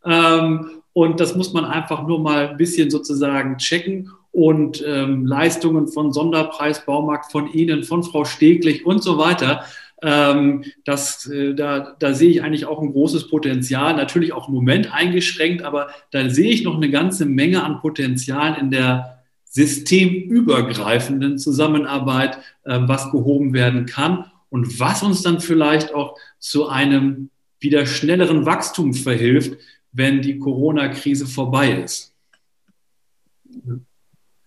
Ähm, 0.05 0.76
und 0.97 1.19
das 1.19 1.35
muss 1.35 1.53
man 1.53 1.63
einfach 1.63 2.07
nur 2.07 2.19
mal 2.19 2.47
ein 2.47 2.57
bisschen 2.57 2.89
sozusagen 2.89 3.59
checken. 3.59 4.09
Und 4.31 4.83
ähm, 4.83 5.27
Leistungen 5.27 5.87
von 5.87 6.11
Sonderpreis, 6.11 6.85
Baumarkt 6.87 7.31
von 7.31 7.53
Ihnen, 7.53 7.83
von 7.83 8.01
Frau 8.01 8.25
Steglich 8.25 8.83
und 8.83 9.03
so 9.03 9.19
weiter. 9.19 9.63
Ähm, 10.01 10.63
das, 10.85 11.29
äh, 11.29 11.53
da, 11.53 11.95
da 11.99 12.15
sehe 12.15 12.31
ich 12.31 12.41
eigentlich 12.41 12.65
auch 12.65 12.81
ein 12.81 12.93
großes 12.93 13.27
Potenzial, 13.27 13.95
natürlich 13.95 14.33
auch 14.33 14.47
im 14.47 14.55
Moment 14.55 14.91
eingeschränkt, 14.91 15.61
aber 15.61 15.89
da 16.09 16.31
sehe 16.31 16.49
ich 16.49 16.63
noch 16.63 16.77
eine 16.77 16.89
ganze 16.89 17.27
Menge 17.27 17.63
an 17.63 17.79
Potenzial 17.79 18.57
in 18.59 18.71
der 18.71 19.19
systemübergreifenden 19.43 21.37
Zusammenarbeit, 21.37 22.39
äh, 22.63 22.79
was 22.81 23.11
gehoben 23.11 23.53
werden 23.53 23.85
kann 23.85 24.25
und 24.49 24.79
was 24.79 25.03
uns 25.03 25.21
dann 25.21 25.41
vielleicht 25.41 25.93
auch 25.93 26.17
zu 26.39 26.67
einem 26.67 27.29
wieder 27.59 27.85
schnelleren 27.85 28.47
Wachstum 28.47 28.95
verhilft, 28.95 29.57
wenn 29.97 30.21
die 30.21 30.37
Corona-Krise 30.37 31.25
vorbei 31.25 31.81
ist. 31.81 32.13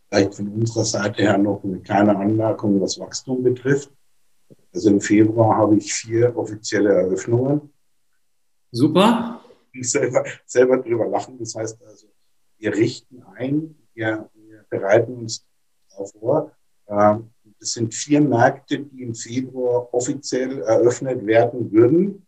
Vielleicht 0.09 0.35
von 0.36 0.48
unserer 0.48 0.85
Seite 0.85 1.22
her 1.22 1.39
noch 1.39 1.64
eine 1.64 1.81
kleine 1.81 2.16
Anmerkung, 2.16 2.81
was 2.81 3.01
Wachstum 3.01 3.43
betrifft. 3.43 3.90
Also 4.72 4.90
im 4.90 5.01
Februar 5.01 5.56
habe 5.56 5.77
ich 5.77 5.93
vier 5.93 6.36
offizielle 6.36 6.90
Eröffnungen. 6.90 7.72
Super. 8.70 9.40
Ich 9.72 9.90
selber, 9.90 10.24
selber 10.47 10.78
drüber 10.78 11.09
lachen. 11.09 11.36
Das 11.39 11.56
heißt 11.56 11.82
also, 11.85 12.06
wir 12.59 12.72
richten 12.72 13.20
ein, 13.35 13.74
wir, 13.94 14.31
wir 14.35 14.64
bereiten 14.70 15.14
uns 15.14 15.44
darauf 15.90 16.12
vor. 16.12 16.52
Ähm, 16.86 17.31
es 17.59 17.72
sind 17.72 17.93
vier 17.93 18.20
Märkte, 18.20 18.78
die 18.78 19.02
im 19.02 19.16
Februar 19.16 19.93
offiziell 19.93 20.62
eröffnet 20.62 21.27
werden 21.27 21.72
würden. 21.72 22.24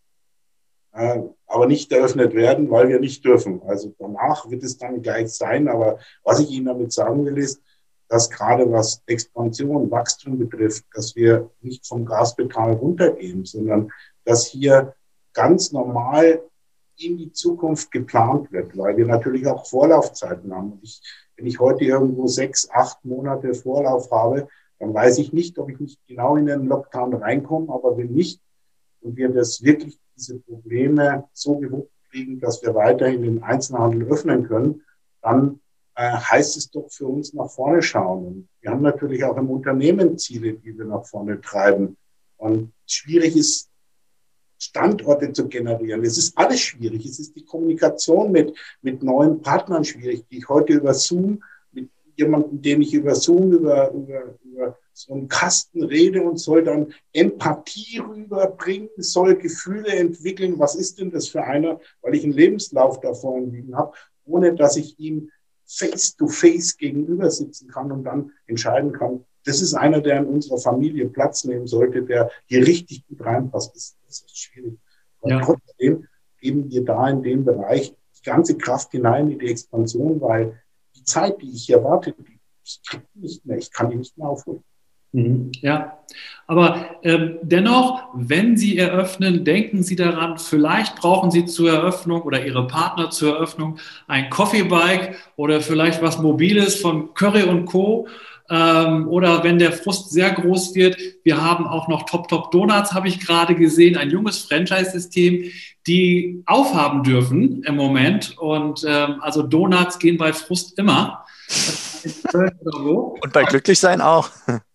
Aber 0.93 1.67
nicht 1.67 1.91
eröffnet 1.91 2.35
werden, 2.35 2.71
weil 2.71 2.89
wir 2.89 3.01
nicht 3.01 3.25
dürfen. 3.25 3.63
Also 3.67 3.95
danach 3.99 4.51
wird 4.51 4.63
es 4.63 4.77
dann 4.77 5.01
gleich 5.01 5.33
sein. 5.33 5.69
Aber 5.69 5.99
was 6.23 6.41
ich 6.41 6.51
Ihnen 6.51 6.67
damit 6.67 6.93
sagen 6.93 7.25
will, 7.25 7.39
ist, 7.39 7.63
dass 8.09 8.29
gerade 8.29 8.71
was 8.71 9.03
Expansion, 9.07 9.91
Wachstum 9.91 10.39
betrifft, 10.39 10.85
dass 10.93 11.17
wir 11.17 11.51
nicht 11.63 11.87
vom 11.87 12.05
Gaspedal 12.05 12.75
runtergehen, 12.75 13.47
sondern 13.47 13.91
dass 14.25 14.47
hier 14.47 14.95
ganz 15.33 15.73
normal 15.73 16.43
in 16.99 17.17
die 17.17 17.33
Zukunft 17.33 17.91
geplant 17.91 18.53
wird, 18.53 18.77
weil 18.77 18.99
wir 18.99 19.07
natürlich 19.07 19.47
auch 19.47 19.67
Vorlaufzeiten 19.67 20.55
haben. 20.55 20.73
Und 20.73 20.83
ich, 20.83 21.01
wenn 21.37 21.47
ich 21.47 21.59
heute 21.59 21.85
irgendwo 21.85 22.27
sechs, 22.27 22.69
acht 22.71 23.03
Monate 23.03 23.55
Vorlauf 23.55 24.11
habe, 24.11 24.47
dann 24.79 24.93
weiß 24.93 25.19
ich 25.19 25.33
nicht, 25.33 25.59
ob 25.59 25.71
ich 25.71 25.81
nicht 25.81 25.99
genau 26.07 26.37
in 26.37 26.47
den 26.47 26.67
Lockdown 26.67 27.15
reinkomme, 27.15 27.73
aber 27.73 27.97
wenn 27.97 28.13
nicht 28.13 28.41
und 29.01 29.17
wir 29.17 29.31
das 29.31 29.63
wirklich 29.63 29.99
diese 30.23 30.39
Probleme 30.39 31.25
so 31.33 31.59
gewuppt 31.59 31.93
kriegen, 32.11 32.41
dass 32.41 32.63
wir 32.63 32.75
weiterhin 32.75 33.23
den 33.23 33.43
Einzelhandel 33.43 34.09
öffnen 34.09 34.47
können, 34.47 34.83
dann 35.21 35.61
äh, 35.95 36.13
heißt 36.13 36.57
es 36.57 36.71
doch 36.71 36.89
für 36.91 37.07
uns 37.07 37.33
nach 37.35 37.51
vorne 37.51 37.83
schauen. 37.83 38.27
Und 38.27 38.49
wir 38.61 38.71
haben 38.71 38.83
natürlich 38.83 39.25
auch 39.25 39.37
im 39.37 39.51
Unternehmen 39.51 40.19
Ziele, 40.19 40.55
die 40.55 40.77
wir 40.77 40.85
nach 40.85 41.05
vorne 41.05 41.41
treiben. 41.41 41.97
Und 42.37 42.73
schwierig 42.87 43.37
ist, 43.37 43.69
Standorte 44.59 45.33
zu 45.33 45.49
generieren. 45.49 46.05
Es 46.05 46.17
ist 46.17 46.39
alles 46.39 46.61
schwierig. 46.61 47.05
Es 47.05 47.19
ist 47.19 47.35
die 47.35 47.45
Kommunikation 47.45 48.31
mit, 48.31 48.57
mit 48.81 49.03
neuen 49.03 49.43
Partnern 49.43 49.85
schwierig, 49.85 50.25
die 50.31 50.39
ich 50.39 50.49
heute 50.49 50.75
über 50.75 50.95
Zoom, 50.95 51.43
mit 51.73 51.91
jemandem, 52.15 52.63
den 52.63 52.83
ich 52.83 52.95
über 52.95 53.17
Zoom, 53.17 53.53
über, 53.53 53.91
über, 53.91 54.39
über 54.45 54.79
so 54.93 55.15
einen 55.15 55.29
Kasten 55.29 55.83
rede 55.83 56.23
und 56.23 56.39
soll 56.39 56.65
dann 56.65 56.93
Empathie 57.13 57.99
rüberbringen, 57.99 58.91
soll 58.99 59.37
Gefühle 59.37 59.89
entwickeln. 59.89 60.59
Was 60.59 60.75
ist 60.75 60.99
denn 60.99 61.11
das 61.11 61.29
für 61.29 61.45
einer? 61.45 61.81
Weil 62.03 62.15
ich 62.15 62.25
einen 62.25 62.33
Lebenslauf 62.33 63.01
da 63.01 63.15
vorne 63.15 63.47
liegen 63.47 63.77
habe, 63.77 63.93
ohne 64.25 64.55
dass 64.55 64.77
ich 64.77 64.99
ihm 64.99 65.31
face 65.67 66.17
to 66.17 66.27
face 66.27 66.77
gegenüber 66.77 67.31
sitzen 67.31 67.69
kann 67.69 67.91
und 67.91 68.05
dann 68.05 68.33
entscheiden 68.47 68.93
kann, 68.93 69.25
das 69.45 69.61
ist 69.61 69.75
einer, 69.75 70.01
der 70.01 70.19
in 70.19 70.27
unserer 70.27 70.59
Familie 70.59 71.09
Platz 71.09 71.45
nehmen 71.45 71.67
sollte, 71.67 72.03
der 72.03 72.31
hier 72.47 72.67
richtig 72.67 73.07
gut 73.09 73.25
reinpasst. 73.25 73.75
Das, 73.75 73.97
das 74.07 74.21
ist 74.21 74.39
schwierig. 74.39 74.79
Und 75.21 75.31
ja. 75.31 75.41
trotzdem 75.41 76.07
geben 76.41 76.71
wir 76.71 76.85
da 76.85 77.09
in 77.09 77.23
dem 77.23 77.45
Bereich 77.45 77.95
die 78.19 78.23
ganze 78.23 78.57
Kraft 78.57 78.93
hinein 78.93 79.31
in 79.31 79.39
die 79.39 79.51
Expansion, 79.51 80.21
weil 80.21 80.61
die 80.95 81.05
Zeit, 81.05 81.41
die 81.43 81.51
ich 81.51 81.65
hier 81.65 81.83
warte, 81.83 82.13
die, 82.13 82.39
ich 82.65 82.81
kriege 82.87 83.05
nicht 83.15 83.45
mehr, 83.45 83.59
ich 83.59 83.73
kann 83.73 83.91
die 83.91 83.97
nicht 83.97 84.17
mehr 84.17 84.29
aufholen. 84.29 84.63
Mhm. 85.13 85.53
Ja, 85.61 85.99
aber 86.47 86.97
ähm, 87.03 87.39
dennoch, 87.43 88.03
wenn 88.15 88.57
Sie 88.57 88.77
eröffnen, 88.77 89.45
denken 89.45 89.83
Sie 89.83 89.97
daran, 89.97 90.39
vielleicht 90.39 90.97
brauchen 90.97 91.31
Sie 91.31 91.45
zur 91.45 91.71
Eröffnung 91.71 92.23
oder 92.23 92.45
Ihre 92.45 92.67
Partner 92.67 93.11
zur 93.11 93.37
Eröffnung 93.37 93.79
ein 94.09 94.29
Coffee 94.31 94.65
Bike 94.65 95.17
oder 95.37 95.61
vielleicht 95.61 96.03
was 96.03 96.19
Mobiles 96.19 96.77
von 96.81 97.15
Curry 97.15 97.45
und 97.45 97.67
Co. 97.67 98.09
Ähm, 98.51 99.09
oder 99.09 99.45
wenn 99.45 99.59
der 99.59 99.73
Frust 99.73 100.11
sehr 100.11 100.31
groß 100.31 100.75
wird, 100.75 100.99
wir 101.25 101.41
haben 101.41 101.67
auch 101.67 101.89
noch 101.89 102.05
Top 102.05 102.29
Top 102.29 102.51
Donuts, 102.51 102.93
habe 102.93 103.09
ich 103.09 103.21
gerade 103.21 103.55
gesehen, 103.55 103.97
ein 103.97 104.11
junges 104.11 104.39
Franchise-System, 104.39 105.45
die 105.87 106.43
aufhaben 106.47 107.03
dürfen 107.03 107.63
im 107.65 107.77
Moment. 107.77 108.37
Und 108.39 108.85
ähm, 108.87 109.17
also 109.21 109.43
Donuts 109.43 109.99
gehen 109.99 110.19
bei 110.19 110.33
Frust 110.33 110.79
immer. 110.79 111.25
Und 113.23 113.33
bei 113.33 113.45
Glücklichsein 113.45 114.01
auch. 114.01 114.29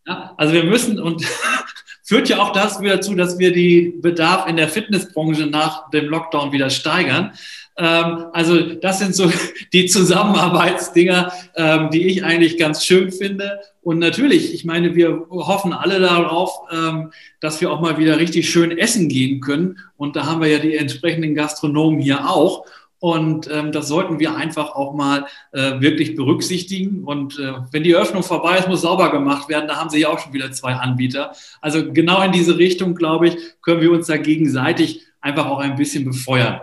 Ja, 0.07 0.33
also 0.37 0.53
wir 0.53 0.63
müssen 0.63 0.99
und 0.99 1.25
führt 2.03 2.29
ja 2.29 2.39
auch 2.39 2.53
das 2.53 2.79
wieder 2.79 2.95
dazu, 2.95 3.13
dass 3.13 3.37
wir 3.37 3.51
die 3.51 3.93
Bedarf 4.01 4.47
in 4.47 4.55
der 4.55 4.69
Fitnessbranche 4.69 5.45
nach 5.45 5.89
dem 5.89 6.05
Lockdown 6.05 6.53
wieder 6.53 6.69
steigern. 6.69 7.33
Ähm, 7.77 8.27
also 8.31 8.75
das 8.75 8.99
sind 8.99 9.13
so 9.13 9.29
die 9.73 9.85
Zusammenarbeitsdinger, 9.87 11.31
ähm, 11.55 11.89
die 11.91 12.07
ich 12.07 12.23
eigentlich 12.23 12.57
ganz 12.57 12.85
schön 12.85 13.11
finde. 13.11 13.59
Und 13.81 13.99
natürlich, 13.99 14.53
ich 14.53 14.65
meine, 14.65 14.95
wir 14.95 15.27
hoffen 15.29 15.73
alle 15.73 15.99
darauf, 15.99 16.51
ähm, 16.71 17.11
dass 17.41 17.59
wir 17.59 17.71
auch 17.71 17.81
mal 17.81 17.97
wieder 17.97 18.17
richtig 18.17 18.49
schön 18.49 18.77
essen 18.77 19.09
gehen 19.09 19.41
können. 19.41 19.77
Und 19.97 20.15
da 20.15 20.25
haben 20.25 20.41
wir 20.41 20.47
ja 20.47 20.59
die 20.59 20.75
entsprechenden 20.75 21.35
Gastronomen 21.35 21.99
hier 21.99 22.29
auch. 22.29 22.65
Und 22.99 23.49
ähm, 23.51 23.71
das 23.71 23.87
sollten 23.87 24.19
wir 24.19 24.35
einfach 24.35 24.71
auch 24.75 24.93
mal 24.93 25.27
äh, 25.51 25.79
wirklich 25.79 26.15
berücksichtigen. 26.15 27.03
Und 27.03 27.37
äh, 27.37 27.53
wenn 27.71 27.83
die 27.83 27.95
Öffnung 27.95 28.23
vorbei 28.23 28.57
ist, 28.57 28.67
muss 28.67 28.81
sauber 28.81 29.11
gemacht 29.11 29.49
werden. 29.49 29.67
Da 29.67 29.75
haben 29.75 29.89
Sie 29.89 29.99
ja 29.99 30.09
auch 30.09 30.19
schon 30.19 30.33
wieder 30.33 30.51
zwei 30.51 30.73
Anbieter. 30.73 31.33
Also 31.61 31.91
genau 31.91 32.21
in 32.23 32.31
diese 32.31 32.57
Richtung, 32.57 32.95
glaube 32.95 33.27
ich, 33.27 33.37
können 33.61 33.81
wir 33.81 33.91
uns 33.91 34.07
da 34.07 34.17
gegenseitig 34.17 35.05
einfach 35.21 35.45
auch 35.45 35.59
ein 35.59 35.75
bisschen 35.75 36.05
befeuern. 36.05 36.61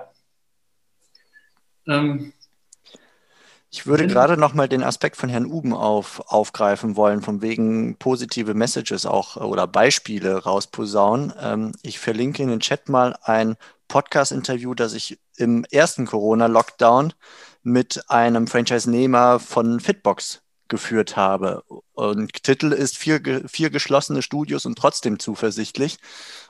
Ähm, 1.87 2.33
ich 3.71 3.87
würde 3.87 4.07
gerade 4.07 4.37
noch 4.37 4.55
mal 4.55 4.69
den 4.69 4.85
Aspekt 4.85 5.17
von 5.17 5.29
Herrn 5.29 5.47
Uben 5.47 5.73
auf, 5.73 6.23
aufgreifen 6.29 6.95
wollen, 6.95 7.23
von 7.23 7.43
wegen 7.43 7.97
positive 7.97 8.55
Messages 8.55 9.05
auch 9.05 9.37
oder 9.37 9.67
Beispiele 9.67 10.45
rausposaunen. 10.45 11.33
Ähm, 11.41 11.73
ich 11.83 11.99
verlinke 11.99 12.43
in 12.43 12.51
den 12.51 12.61
Chat 12.61 12.89
mal 12.89 13.17
ein 13.25 13.57
Podcast-Interview, 13.95 14.75
das 14.75 14.93
ich 14.93 15.21
im 15.37 15.65
ersten 15.71 16.05
Corona-Lockdown 16.05 17.13
mit 17.63 18.11
einem 18.11 18.49
Franchise-Nehmer 18.49 19.39
von 19.39 19.79
Fitbox 19.79 20.43
geführt 20.67 21.15
habe. 21.15 21.63
Und 21.93 22.43
Titel 22.43 22.73
ist 22.73 22.99
vier, 22.99 23.21
vier 23.47 23.71
geschlossene 23.71 24.23
Studios 24.23 24.67
und 24.67 24.77
trotzdem 24.77 25.21
zuversichtlich. 25.21 25.99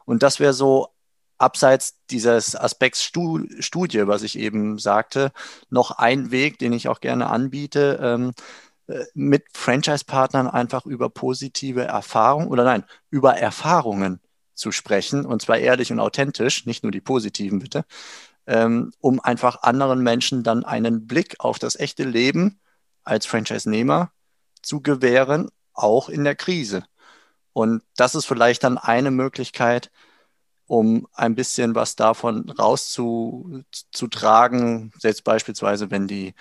Und 0.07 0.23
das 0.23 0.41
wäre 0.41 0.55
so 0.55 0.89
abseits 1.37 1.99
dieses 2.09 2.57
Aspekts 2.57 3.03
Studie, 3.03 4.07
was 4.07 4.23
ich 4.23 4.39
eben 4.39 4.79
sagte, 4.79 5.31
noch 5.69 5.91
ein 5.91 6.31
Weg, 6.31 6.59
den 6.59 6.73
ich 6.73 6.89
auch 6.89 7.01
gerne 7.01 7.29
anbiete, 7.29 8.01
ähm, 8.03 8.33
äh, 8.87 9.05
mit 9.13 9.45
Franchise-Partnern 9.53 10.49
einfach 10.49 10.87
über 10.87 11.11
positive 11.11 11.85
Erfahrungen 11.85 12.49
oder 12.49 12.65
nein, 12.65 12.85
über 13.11 13.37
Erfahrungen 13.37 14.21
zu 14.55 14.73
sprechen 14.73 15.27
und 15.27 15.43
zwar 15.43 15.59
ehrlich 15.59 15.93
und 15.93 16.01
authentisch, 16.01 16.67
nicht 16.67 16.83
nur 16.83 16.93
die 16.93 17.01
positiven 17.01 17.59
bitte, 17.59 17.85
ähm, 18.47 18.93
um 19.01 19.21
einfach 19.21 19.63
anderen 19.63 20.03
Menschen 20.03 20.43
dann 20.43 20.65
einen 20.65 21.07
Blick 21.07 21.37
auf 21.39 21.59
das 21.59 21.77
echte 21.77 22.05
Leben 22.05 22.61
als 23.03 23.27
Franchise-Nehmer 23.27 24.11
zu 24.63 24.81
gewähren, 24.81 25.51
auch 25.73 26.09
in 26.09 26.25
der 26.25 26.37
Krise. 26.37 26.85
Und 27.53 27.83
das 27.97 28.15
ist 28.15 28.27
vielleicht 28.27 28.65
dann 28.65 28.79
eine 28.79 29.11
Möglichkeit, 29.11 29.91
um 30.67 31.07
ein 31.13 31.35
bisschen 31.35 31.75
was 31.75 31.97
davon 31.97 32.49
rauszutragen, 32.51 34.93
jetzt 35.03 35.25
beispielsweise, 35.25 35.91
wenn 35.91 36.09
die 36.09 36.35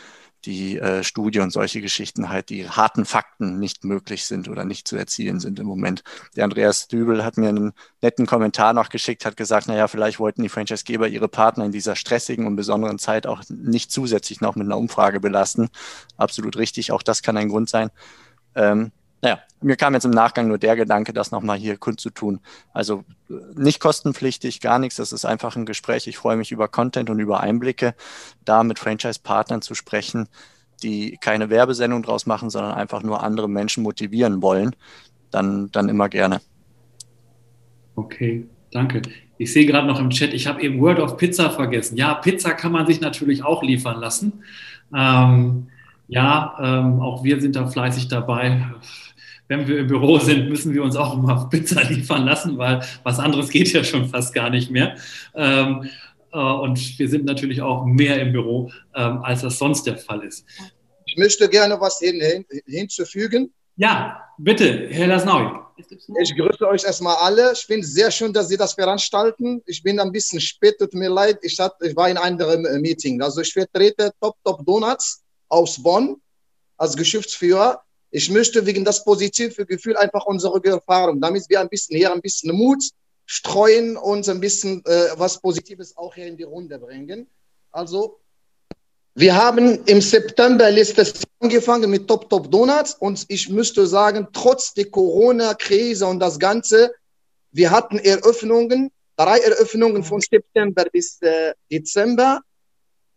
die 0.45 0.77
äh, 0.77 1.03
Studie 1.03 1.39
und 1.39 1.51
solche 1.51 1.81
Geschichten 1.81 2.29
halt 2.29 2.49
die 2.49 2.69
harten 2.69 3.05
Fakten 3.05 3.59
nicht 3.59 3.83
möglich 3.83 4.25
sind 4.25 4.49
oder 4.49 4.65
nicht 4.65 4.87
zu 4.87 4.95
erzielen 4.95 5.39
sind 5.39 5.59
im 5.59 5.67
Moment. 5.67 6.03
Der 6.35 6.43
Andreas 6.43 6.87
Dübel 6.87 7.23
hat 7.23 7.37
mir 7.37 7.49
einen 7.49 7.73
netten 8.01 8.25
Kommentar 8.25 8.73
noch 8.73 8.89
geschickt, 8.89 9.25
hat 9.25 9.37
gesagt, 9.37 9.67
naja, 9.67 9.87
vielleicht 9.87 10.19
wollten 10.19 10.43
die 10.43 10.49
Franchisegeber 10.49 11.07
ihre 11.07 11.27
Partner 11.27 11.65
in 11.65 11.71
dieser 11.71 11.95
stressigen 11.95 12.45
und 12.45 12.55
besonderen 12.55 12.99
Zeit 12.99 13.27
auch 13.27 13.43
nicht 13.49 13.91
zusätzlich 13.91 14.41
noch 14.41 14.55
mit 14.55 14.65
einer 14.65 14.77
Umfrage 14.77 15.19
belasten. 15.19 15.69
Absolut 16.17 16.57
richtig, 16.57 16.91
auch 16.91 17.03
das 17.03 17.21
kann 17.21 17.37
ein 17.37 17.49
Grund 17.49 17.69
sein. 17.69 17.89
Ähm, 18.55 18.91
naja, 19.23 19.39
mir 19.61 19.77
kam 19.77 19.93
jetzt 19.93 20.03
im 20.03 20.11
Nachgang 20.11 20.49
nur 20.49 20.57
der 20.57 20.75
Gedanke, 20.75 21.13
das 21.13 21.31
nochmal 21.31 21.57
hier 21.57 21.77
kundzutun. 21.77 22.41
Also 22.73 23.05
nicht 23.55 23.79
kostenpflichtig, 23.79 24.59
gar 24.59 24.79
nichts. 24.79 24.97
Das 24.97 25.13
ist 25.13 25.23
einfach 25.23 25.55
ein 25.55 25.65
Gespräch. 25.65 26.07
Ich 26.07 26.17
freue 26.17 26.35
mich 26.35 26.51
über 26.51 26.67
Content 26.67 27.09
und 27.09 27.21
über 27.21 27.39
Einblicke, 27.39 27.95
da 28.43 28.65
mit 28.65 28.79
Franchise-Partnern 28.79 29.61
zu 29.61 29.75
sprechen, 29.75 30.27
die 30.83 31.17
keine 31.21 31.49
Werbesendung 31.49 32.03
draus 32.03 32.25
machen, 32.25 32.49
sondern 32.49 32.73
einfach 32.73 33.01
nur 33.01 33.23
andere 33.23 33.47
Menschen 33.47 33.81
motivieren 33.81 34.41
wollen. 34.41 34.75
Dann, 35.31 35.71
dann 35.71 35.87
immer 35.87 36.09
gerne. 36.09 36.41
Okay, 37.95 38.45
danke. 38.71 39.03
Ich 39.37 39.53
sehe 39.53 39.65
gerade 39.65 39.87
noch 39.87 40.01
im 40.01 40.09
Chat, 40.09 40.33
ich 40.33 40.47
habe 40.47 40.61
eben 40.61 40.81
Word 40.81 40.99
of 40.99 41.15
Pizza 41.15 41.49
vergessen. 41.49 41.95
Ja, 41.95 42.15
Pizza 42.15 42.51
kann 42.51 42.73
man 42.73 42.85
sich 42.87 42.99
natürlich 42.99 43.41
auch 43.41 43.63
liefern 43.63 44.01
lassen. 44.01 44.43
Ähm, 44.93 45.67
ja, 46.09 46.57
ähm, 46.59 46.99
auch 46.99 47.23
wir 47.23 47.39
sind 47.39 47.55
da 47.55 47.67
fleißig 47.67 48.09
dabei 48.09 48.69
wenn 49.53 49.67
wir 49.67 49.79
im 49.79 49.87
Büro 49.87 50.17
sind, 50.17 50.49
müssen 50.49 50.73
wir 50.73 50.83
uns 50.83 50.95
auch 50.95 51.13
immer 51.15 51.47
Pizza 51.51 51.83
liefern 51.83 52.25
lassen, 52.25 52.57
weil 52.57 52.81
was 53.03 53.19
anderes 53.19 53.49
geht 53.49 53.71
ja 53.71 53.83
schon 53.83 54.09
fast 54.09 54.33
gar 54.33 54.49
nicht 54.49 54.71
mehr. 54.71 54.95
Ähm, 55.35 55.89
äh, 56.31 56.37
und 56.37 56.99
wir 56.99 57.07
sind 57.07 57.25
natürlich 57.25 57.61
auch 57.61 57.85
mehr 57.85 58.19
im 58.19 58.31
Büro, 58.31 58.71
ähm, 58.95 59.23
als 59.23 59.41
das 59.41 59.59
sonst 59.59 59.85
der 59.85 59.97
Fall 59.97 60.23
ist. 60.23 60.45
Ich 61.05 61.17
möchte 61.17 61.47
gerne 61.47 61.79
was 61.79 61.99
hin, 61.99 62.19
hin, 62.19 62.45
hinzufügen. 62.65 63.53
Ja, 63.75 64.21
bitte, 64.37 64.87
Herr 64.89 65.07
Lasnau. 65.07 65.59
Ich 66.21 66.35
grüße 66.35 66.67
euch 66.67 66.83
erstmal 66.83 67.15
alle. 67.15 67.53
Ich 67.53 67.65
finde 67.65 67.85
es 67.85 67.93
sehr 67.93 68.11
schön, 68.11 68.31
dass 68.31 68.47
Sie 68.47 68.57
das 68.57 68.73
veranstalten. 68.73 69.61
Ich 69.65 69.81
bin 69.81 69.99
ein 69.99 70.11
bisschen 70.11 70.39
spät, 70.39 70.77
tut 70.79 70.93
mir 70.93 71.09
leid. 71.09 71.39
Ich, 71.41 71.59
hatte, 71.59 71.87
ich 71.87 71.95
war 71.95 72.09
in 72.09 72.17
einem 72.17 72.39
anderen 72.39 72.65
äh, 72.65 72.79
Meeting. 72.79 73.21
Also 73.21 73.41
ich 73.41 73.51
vertrete 73.51 74.11
Top 74.21 74.35
Top 74.43 74.65
Donuts 74.65 75.23
aus 75.49 75.81
Bonn 75.81 76.17
als 76.77 76.95
Geschäftsführer. 76.95 77.81
Ich 78.15 78.29
möchte 78.29 78.63
wegen 78.67 78.85
das 78.85 79.03
positive 79.03 79.65
Gefühl 79.65 79.97
einfach 79.97 80.27
unsere 80.27 80.63
Erfahrung, 80.63 81.19
damit 81.19 81.49
wir 81.49 81.59
ein 81.59 81.67
bisschen 81.67 81.97
hier 81.97 82.13
ein 82.13 82.21
bisschen 82.21 82.55
Mut 82.55 82.83
streuen 83.25 83.97
und 83.97 84.29
ein 84.29 84.39
bisschen 84.39 84.85
äh, 84.85 85.07
was 85.15 85.41
Positives 85.41 85.97
auch 85.97 86.13
hier 86.13 86.27
in 86.27 86.37
die 86.37 86.43
Runde 86.43 86.77
bringen. 86.77 87.25
Also, 87.71 88.19
wir 89.15 89.33
haben 89.33 89.83
im 89.85 89.99
September 89.99 90.69
letztes 90.69 91.13
Jahr 91.13 91.23
angefangen 91.39 91.89
mit 91.89 92.07
Top 92.07 92.29
Top 92.29 92.51
Donuts 92.51 92.93
und 92.99 93.25
ich 93.29 93.49
müsste 93.49 93.87
sagen, 93.87 94.27
trotz 94.31 94.75
der 94.75 94.91
Corona-Krise 94.91 96.05
und 96.05 96.19
das 96.19 96.37
Ganze, 96.37 96.93
wir 97.51 97.71
hatten 97.71 97.97
Eröffnungen, 97.97 98.91
drei 99.15 99.39
Eröffnungen 99.39 100.03
von 100.03 100.21
September 100.21 100.85
bis 100.91 101.19
äh, 101.21 101.55
Dezember 101.71 102.41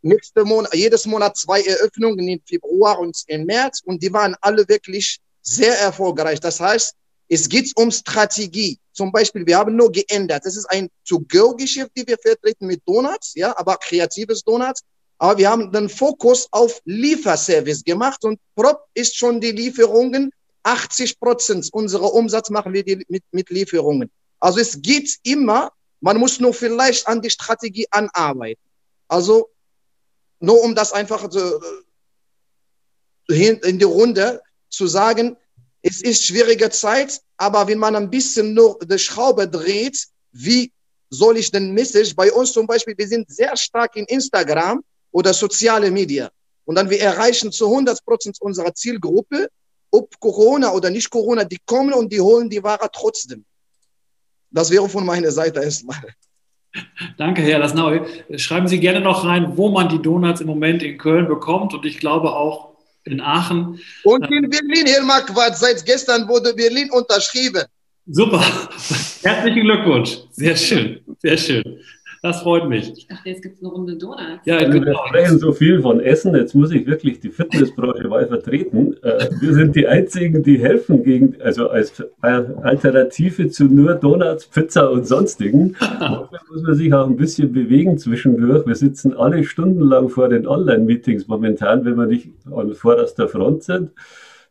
nächste 0.06 0.44
Monat, 0.44 0.74
jedes 0.74 1.06
Monat 1.06 1.36
zwei 1.36 1.62
Eröffnungen 1.62 2.26
im 2.28 2.40
Februar 2.44 2.98
und 2.98 3.16
im 3.26 3.44
März 3.44 3.82
und 3.84 4.02
die 4.02 4.12
waren 4.12 4.34
alle 4.40 4.68
wirklich 4.68 5.18
sehr 5.42 5.78
erfolgreich. 5.78 6.40
Das 6.40 6.60
heißt, 6.60 6.94
es 7.28 7.48
geht 7.48 7.72
um 7.76 7.90
Strategie. 7.90 8.78
Zum 8.92 9.10
Beispiel, 9.12 9.44
wir 9.46 9.58
haben 9.58 9.74
nur 9.76 9.90
geändert. 9.90 10.44
Das 10.44 10.56
ist 10.56 10.66
ein 10.66 10.88
To-Go-Geschäft, 11.08 11.90
die 11.96 12.06
wir 12.06 12.16
vertreten 12.18 12.66
mit 12.66 12.82
Donuts, 12.86 13.34
ja, 13.34 13.56
aber 13.58 13.76
kreatives 13.76 14.42
Donuts. 14.42 14.82
Aber 15.18 15.38
wir 15.38 15.50
haben 15.50 15.72
den 15.72 15.88
Fokus 15.88 16.46
auf 16.50 16.80
Lieferservice 16.84 17.82
gemacht 17.84 18.24
und 18.24 18.38
Prop 18.54 18.80
ist 18.94 19.16
schon 19.16 19.40
die 19.40 19.52
Lieferungen. 19.52 20.30
80 20.62 21.18
Prozent 21.20 21.68
unserer 21.72 22.12
Umsatz 22.12 22.50
machen 22.50 22.72
wir 22.72 22.84
mit, 23.08 23.24
mit 23.30 23.50
Lieferungen. 23.50 24.10
Also 24.40 24.60
es 24.60 24.82
geht 24.82 25.16
immer, 25.22 25.70
man 26.00 26.18
muss 26.18 26.40
nur 26.40 26.52
vielleicht 26.52 27.06
an 27.06 27.22
die 27.22 27.30
Strategie 27.30 27.86
anarbeiten. 27.90 28.60
Also 29.08 29.48
nur 30.40 30.62
um 30.62 30.74
das 30.74 30.92
einfach 30.92 31.30
so, 31.30 31.60
äh, 33.28 33.58
in 33.68 33.78
die 33.78 33.84
Runde 33.84 34.42
zu 34.68 34.86
sagen, 34.86 35.36
es 35.82 36.02
ist 36.02 36.24
schwierige 36.24 36.70
Zeit, 36.70 37.20
aber 37.36 37.68
wenn 37.68 37.78
man 37.78 37.96
ein 37.96 38.10
bisschen 38.10 38.54
nur 38.54 38.78
die 38.80 38.98
Schraube 38.98 39.48
dreht, 39.48 40.06
wie 40.32 40.72
soll 41.10 41.36
ich 41.36 41.50
den 41.50 41.72
Message? 41.72 42.14
Bei 42.14 42.32
uns 42.32 42.52
zum 42.52 42.66
Beispiel, 42.66 42.94
wir 42.96 43.08
sind 43.08 43.30
sehr 43.30 43.56
stark 43.56 43.96
in 43.96 44.04
Instagram 44.06 44.82
oder 45.12 45.32
soziale 45.32 45.90
Medien. 45.90 46.28
Und 46.64 46.74
dann 46.74 46.90
wir 46.90 47.00
erreichen 47.00 47.52
zu 47.52 47.66
100 47.66 48.04
Prozent 48.04 48.36
unserer 48.40 48.74
Zielgruppe, 48.74 49.48
ob 49.90 50.18
Corona 50.18 50.72
oder 50.72 50.90
nicht 50.90 51.08
Corona, 51.08 51.44
die 51.44 51.58
kommen 51.64 51.94
und 51.94 52.12
die 52.12 52.20
holen 52.20 52.50
die 52.50 52.62
Ware 52.62 52.90
trotzdem. 52.92 53.44
Das 54.50 54.70
wäre 54.70 54.88
von 54.88 55.06
meiner 55.06 55.30
Seite 55.30 55.62
erstmal. 55.62 56.14
Danke, 57.16 57.42
Herr 57.42 57.58
Lasnau. 57.58 58.04
Schreiben 58.36 58.68
Sie 58.68 58.80
gerne 58.80 59.00
noch 59.00 59.24
rein, 59.24 59.56
wo 59.56 59.70
man 59.70 59.88
die 59.88 60.00
Donuts 60.00 60.40
im 60.40 60.46
Moment 60.46 60.82
in 60.82 60.98
Köln 60.98 61.28
bekommt 61.28 61.74
und 61.74 61.84
ich 61.84 61.98
glaube 61.98 62.32
auch 62.32 62.76
in 63.04 63.20
Aachen. 63.20 63.80
Und 64.04 64.24
in 64.30 64.50
Berlin, 64.50 64.86
Herr 64.86 65.02
Marquardt, 65.04 65.56
seit 65.56 65.84
gestern 65.84 66.28
wurde 66.28 66.54
Berlin 66.54 66.90
unterschrieben. 66.90 67.62
Super. 68.06 68.40
Herzlichen 69.22 69.62
Glückwunsch. 69.62 70.18
Sehr 70.32 70.56
schön. 70.56 71.00
Sehr 71.20 71.36
schön. 71.36 71.80
Das 72.22 72.42
freut 72.42 72.68
mich. 72.68 72.92
Ich 72.96 73.06
dachte, 73.06 73.28
jetzt 73.28 73.42
gibt 73.42 73.56
es 73.56 73.62
eine 73.62 73.70
Runde 73.70 73.96
Donuts. 73.96 74.44
Ja, 74.44 74.58
genau. 74.58 74.86
Wir 74.86 74.94
sprechen 75.06 75.38
so 75.38 75.52
viel 75.52 75.80
von 75.80 76.00
Essen, 76.00 76.34
jetzt 76.34 76.54
muss 76.54 76.70
ich 76.72 76.86
wirklich 76.86 77.20
die 77.20 77.30
Fitnessbranche 77.30 78.08
mal 78.08 78.26
vertreten. 78.26 78.96
Äh, 79.02 79.28
wir 79.40 79.54
sind 79.54 79.76
die 79.76 79.86
Einzigen, 79.86 80.42
die 80.42 80.58
helfen 80.58 81.02
gegen, 81.02 81.40
also 81.40 81.68
als 81.68 82.02
Alternative 82.20 83.48
zu 83.48 83.64
nur 83.64 83.94
Donuts, 83.94 84.46
Pizza 84.46 84.90
und 84.90 85.06
sonstigen. 85.06 85.76
Da 85.80 86.28
muss 86.50 86.62
man 86.62 86.74
sich 86.74 86.92
auch 86.92 87.06
ein 87.06 87.16
bisschen 87.16 87.52
bewegen 87.52 87.98
zwischendurch. 87.98 88.66
Wir 88.66 88.74
sitzen 88.74 89.14
alle 89.16 89.44
stundenlang 89.44 90.08
vor 90.08 90.28
den 90.28 90.46
Online-Meetings 90.46 91.28
momentan, 91.28 91.84
wenn 91.84 91.96
wir 91.96 92.06
nicht 92.06 92.30
an 92.50 92.74
vorderster 92.74 93.28
Front 93.28 93.64
sind. 93.64 93.90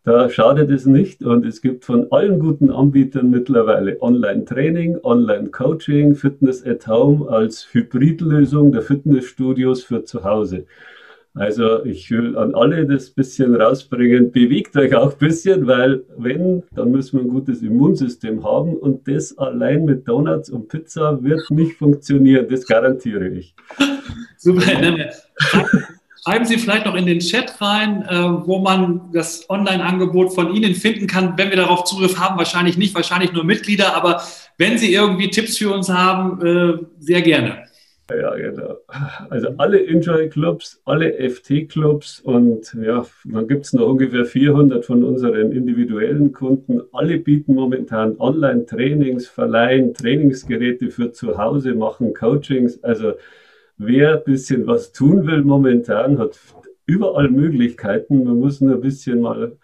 Da 0.06 0.30
schadet 0.30 0.69
es 0.69 0.86
nicht 0.86 1.23
und 1.23 1.48
es 1.48 1.64
gibt 1.64 1.84
von 1.84 2.11
allen 2.11 2.38
guten 2.38 2.69
Anbietern 2.69 3.32
mittlerweile 3.32 3.99
Online-Training, 4.03 4.99
Online-Coaching, 5.02 6.14
Fitness 6.14 6.64
at 6.64 6.86
Home 6.86 7.27
als 7.27 7.68
Hybridlösung 7.72 8.72
der 8.72 8.84
Fitnessstudios 8.84 9.84
für 9.84 10.03
zu 10.03 10.23
Hause. 10.23 10.68
Also 11.34 11.84
ich 11.86 12.11
will 12.11 12.38
an 12.38 12.53
alle 12.53 12.86
das 12.86 13.10
bisschen 13.10 13.56
rausbringen, 13.56 14.32
bewegt 14.32 14.77
euch 14.77 14.95
auch 14.95 15.14
ein 15.14 15.18
bisschen, 15.18 15.65
weil 15.65 16.03
wenn, 16.18 16.61
dann 16.76 16.91
müssen 16.91 17.18
wir 17.18 17.26
ein 17.26 17.30
gutes 17.30 17.64
Immunsystem 17.64 18.44
haben 18.44 18.77
und 18.77 19.07
das 19.07 19.36
allein 19.40 19.86
mit 19.86 20.07
Donuts 20.07 20.52
und 20.52 20.68
Pizza 20.68 21.23
wird 21.23 21.49
nicht 21.49 21.77
funktionieren, 21.77 22.45
das 22.48 22.68
garantiere 22.68 23.27
ich. 23.30 23.56
Super, 24.38 24.61
Schreiben 26.27 26.45
Sie 26.45 26.57
vielleicht 26.57 26.88
noch 26.88 26.95
in 26.95 27.06
den 27.06 27.19
Chat 27.19 27.61
rein, 27.61 28.02
äh, 28.10 28.47
wo 28.47 28.57
man 28.57 29.11
das 29.14 29.47
Online-Angebot 29.47 30.34
von 30.34 30.56
Ihnen 30.56 30.73
finden 30.73 31.06
kann. 31.06 31.38
Wenn 31.38 31.52
wir 31.52 31.57
darauf 31.57 31.84
Zugriff 31.84 32.18
haben, 32.18 32.39
wahrscheinlich 32.39 32.77
nicht, 32.77 32.95
wahrscheinlich 32.95 33.31
nur 33.31 33.43
Mitglieder, 33.43 33.95
aber 33.95 34.23
wenn 34.57 34.80
Sie 34.80 34.91
irgendwie 34.91 35.30
Tipps 35.30 35.60
für 35.60 35.72
uns 35.72 35.88
haben, 35.88 36.43
äh, 36.43 36.84
sehr 36.97 37.22
gerne. 37.22 37.65
Ja, 38.10 38.35
genau. 38.35 38.77
Also 39.30 39.49
alle 39.57 39.85
Enjoy-Clubs, 39.85 40.81
alle 40.85 41.14
FT-Clubs 41.30 42.22
und 42.22 42.76
ja, 42.84 43.06
dann 43.26 43.47
gibt 43.47 43.65
es 43.65 43.73
noch 43.73 43.88
ungefähr 43.88 44.26
400 44.26 44.84
von 44.84 45.03
unseren 45.03 45.52
individuellen 45.52 46.31
Kunden. 46.31 46.81
Alle 46.91 47.19
bieten 47.19 47.53
momentan 47.53 48.15
Online-Trainings, 48.18 49.27
verleihen 49.27 49.93
Trainingsgeräte 49.93 50.89
für 50.89 51.11
zu 51.14 51.38
Hause, 51.38 51.76
machen 51.76 52.15
Coachings. 52.15 52.84
Also 52.84 53.14
wer 53.77 54.18
ein 54.18 54.23
bisschen 54.23 54.68
was 54.68 54.91
tun 54.91 55.27
will 55.27 55.43
momentan, 55.43 56.18
hat 56.19 56.39
überall 56.85 57.30
Möglichkeiten. 57.30 58.23
Man 58.23 58.39
muss 58.39 58.61
nur 58.61 58.76
ein 58.76 58.81
bisschen 58.81 59.22
mal 59.22 59.57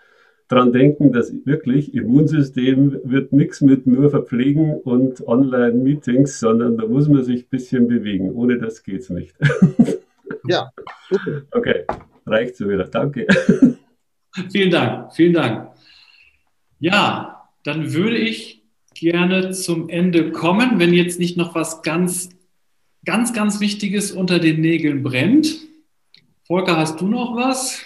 dran 0.48 0.74
denken, 0.74 1.14
dass 1.14 1.34
wirklich 1.46 1.94
Immunsystem 1.94 3.00
wird 3.04 3.32
nichts 3.32 3.62
mit 3.62 3.88
nur 3.88 4.10
verpflegen 4.10 4.74
und 4.74 5.26
Online-Meetings, 5.26 6.40
sondern 6.40 6.78
da 6.78 6.86
muss 6.86 7.08
man 7.08 7.24
sich 7.24 7.44
ein 7.46 7.50
bisschen 7.50 7.88
bewegen. 7.88 8.32
Ohne 8.32 8.58
das 8.58 8.84
geht 8.84 9.02
es 9.02 9.10
nicht. 9.10 9.36
Ja, 10.48 10.72
super. 11.10 11.44
Okay, 11.52 11.86
reicht 12.26 12.56
so 12.56 12.68
wieder. 12.68 12.86
Danke. 12.86 13.28
Vielen 14.52 14.72
Dank, 14.72 15.14
vielen 15.14 15.34
Dank. 15.34 15.70
Ja, 16.80 17.50
dann 17.64 17.94
würde 17.94 18.18
ich 18.18 18.64
gerne 18.96 19.52
zum 19.52 19.90
Ende 19.90 20.32
kommen, 20.32 20.80
wenn 20.80 20.94
jetzt 20.94 21.20
nicht 21.20 21.38
noch 21.38 21.54
was 21.54 21.84
ganz 21.84 22.30
ganz, 23.06 23.34
ganz 23.34 23.60
Wichtiges 23.60 24.12
unter 24.12 24.40
den 24.40 24.62
Nägeln 24.62 25.04
brennt. 25.04 25.58
Volker, 26.44 26.78
hast 26.78 27.00
du 27.02 27.08
noch 27.08 27.36
was? 27.36 27.82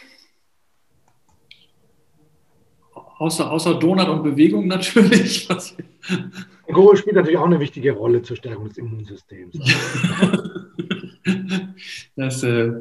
Außer, 3.18 3.50
außer 3.50 3.76
Donut 3.76 4.10
und 4.10 4.24
Bewegung 4.24 4.68
natürlich. 4.68 5.48
Alkohol 6.68 6.98
spielt 6.98 7.16
natürlich 7.16 7.38
auch 7.38 7.46
eine 7.46 7.60
wichtige 7.60 7.94
Rolle 7.94 8.22
zur 8.22 8.36
Stärkung 8.36 8.68
des 8.68 8.78
Immunsystems. 8.78 9.58
das, 12.16 12.44
äh, 12.44 12.72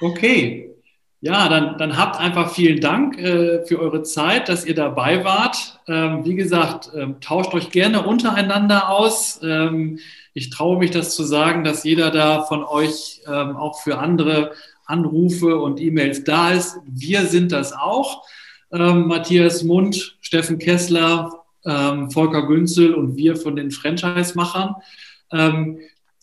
okay. 0.00 0.74
Ja, 1.22 1.50
dann, 1.50 1.76
dann 1.76 1.98
habt 1.98 2.18
einfach 2.18 2.50
vielen 2.50 2.80
Dank 2.80 3.18
äh, 3.18 3.62
für 3.66 3.78
eure 3.78 4.02
Zeit, 4.02 4.48
dass 4.48 4.64
ihr 4.64 4.74
dabei 4.74 5.22
wart. 5.22 5.78
Ähm, 5.86 6.24
wie 6.24 6.34
gesagt, 6.34 6.90
ähm, 6.96 7.20
tauscht 7.20 7.52
euch 7.52 7.70
gerne 7.70 8.06
untereinander 8.06 8.88
aus. 8.88 9.38
Ähm, 9.42 9.98
ich 10.32 10.48
traue 10.48 10.78
mich 10.78 10.92
das 10.92 11.14
zu 11.14 11.24
sagen, 11.24 11.62
dass 11.62 11.84
jeder 11.84 12.10
da 12.10 12.42
von 12.44 12.64
euch 12.64 13.20
ähm, 13.26 13.54
auch 13.54 13.82
für 13.82 13.98
andere 13.98 14.52
Anrufe 14.86 15.60
und 15.60 15.78
E-Mails 15.78 16.24
da 16.24 16.52
ist. 16.52 16.78
Wir 16.86 17.26
sind 17.26 17.52
das 17.52 17.74
auch. 17.74 18.24
Ähm, 18.72 19.06
Matthias 19.06 19.62
Mund, 19.62 20.16
Steffen 20.22 20.58
Kessler, 20.58 21.44
ähm, 21.66 22.10
Volker 22.10 22.46
Günzel 22.46 22.94
und 22.94 23.16
wir 23.16 23.36
von 23.36 23.56
den 23.56 23.70
Franchise-Machern. 23.70 24.76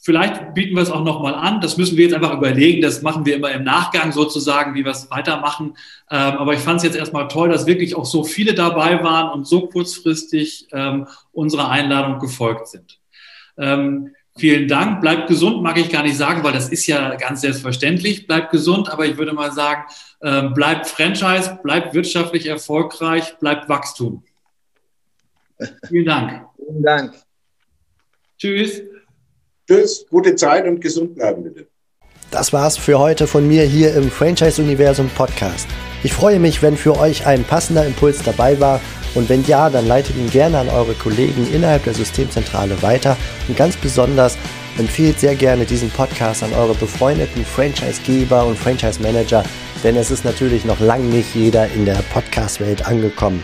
Vielleicht 0.08 0.54
bieten 0.54 0.74
wir 0.74 0.84
es 0.84 0.90
auch 0.90 1.04
nochmal 1.04 1.36
an. 1.36 1.60
Das 1.60 1.76
müssen 1.76 1.98
wir 1.98 2.06
jetzt 2.06 2.14
einfach 2.14 2.32
überlegen. 2.32 2.82
Das 2.82 3.02
machen 3.02 3.26
wir 3.26 3.36
immer 3.36 3.52
im 3.52 3.66
Nachgang 3.66 4.14
sozusagen, 4.14 4.74
wie 4.74 4.86
wir 4.86 4.94
es 4.94 5.12
weitermachen. 5.12 5.76
Ähm, 6.10 6.38
aber 6.38 6.54
ich 6.54 6.62
fand 6.62 6.78
es 6.78 6.86
jetzt 6.86 6.96
erstmal 6.96 7.28
toll, 7.28 7.50
dass 7.50 7.66
wirklich 7.66 7.94
auch 7.94 8.06
so 8.06 8.24
viele 8.24 8.54
dabei 8.54 9.04
waren 9.04 9.34
und 9.34 9.46
so 9.46 9.68
kurzfristig 9.68 10.70
ähm, 10.72 11.08
unserer 11.34 11.70
Einladung 11.72 12.20
gefolgt 12.20 12.70
sind. 12.70 13.02
Ähm, 13.58 14.16
vielen 14.38 14.70
Dank. 14.70 15.02
Bleibt 15.02 15.28
gesund, 15.28 15.62
mag 15.62 15.78
ich 15.78 15.90
gar 15.90 16.04
nicht 16.04 16.16
sagen, 16.16 16.42
weil 16.42 16.54
das 16.54 16.70
ist 16.70 16.88
ja 16.88 17.16
ganz 17.16 17.42
selbstverständlich. 17.42 18.28
Bleibt 18.28 18.52
gesund, 18.52 18.90
aber 18.90 19.06
ich 19.08 19.18
würde 19.18 19.34
mal 19.34 19.52
sagen, 19.52 19.84
bleibt 20.54 20.88
Franchise, 20.88 21.60
bleibt 21.64 21.94
wirtschaftlich 21.94 22.46
erfolgreich, 22.46 23.38
bleibt 23.40 23.68
Wachstum. 23.68 24.24
Vielen 25.90 26.06
Dank. 26.06 26.46
Vielen 26.56 26.82
Dank. 26.82 27.14
Tschüss. 28.38 28.84
Tschüss, 29.68 30.06
gute 30.10 30.36
Zeit 30.36 30.66
und 30.66 30.80
gesund 30.80 31.16
bleiben 31.16 31.44
bitte. 31.44 31.68
Das 32.32 32.54
war's 32.54 32.78
für 32.78 33.00
heute 33.00 33.28
von 33.28 33.48
mir 33.48 33.64
hier 33.64 33.94
im 33.96 34.10
Franchise 34.10 34.62
Universum 34.62 35.10
Podcast. 35.10 35.68
Ich 36.04 36.14
freue 36.14 36.40
mich, 36.40 36.62
wenn 36.62 36.78
für 36.78 36.98
euch 36.98 37.26
ein 37.26 37.44
passender 37.44 37.86
Impuls 37.86 38.22
dabei 38.24 38.60
war 38.62 38.80
und 39.16 39.28
wenn 39.28 39.44
ja, 39.46 39.70
dann 39.70 39.88
leitet 39.88 40.16
ihn 40.16 40.30
gerne 40.30 40.60
an 40.60 40.70
eure 40.70 40.94
Kollegen 40.94 41.48
innerhalb 41.54 41.84
der 41.84 41.94
Systemzentrale 41.94 42.82
weiter 42.82 43.18
und 43.48 43.58
ganz 43.58 43.76
besonders 43.76 44.38
empfehlt 44.78 45.20
sehr 45.20 45.36
gerne 45.36 45.66
diesen 45.66 45.90
Podcast 45.90 46.44
an 46.44 46.54
eure 46.54 46.76
befreundeten 46.76 47.44
Franchisegeber 47.44 48.46
und 48.46 48.58
Franchise 48.58 49.02
Manager, 49.02 49.44
denn 49.84 49.96
es 49.96 50.12
ist 50.12 50.24
natürlich 50.24 50.66
noch 50.66 50.80
lange 50.80 51.06
nicht 51.06 51.36
jeder 51.36 51.68
in 51.72 51.86
der 51.86 52.04
Podcast-Welt 52.14 52.86
angekommen. 52.86 53.44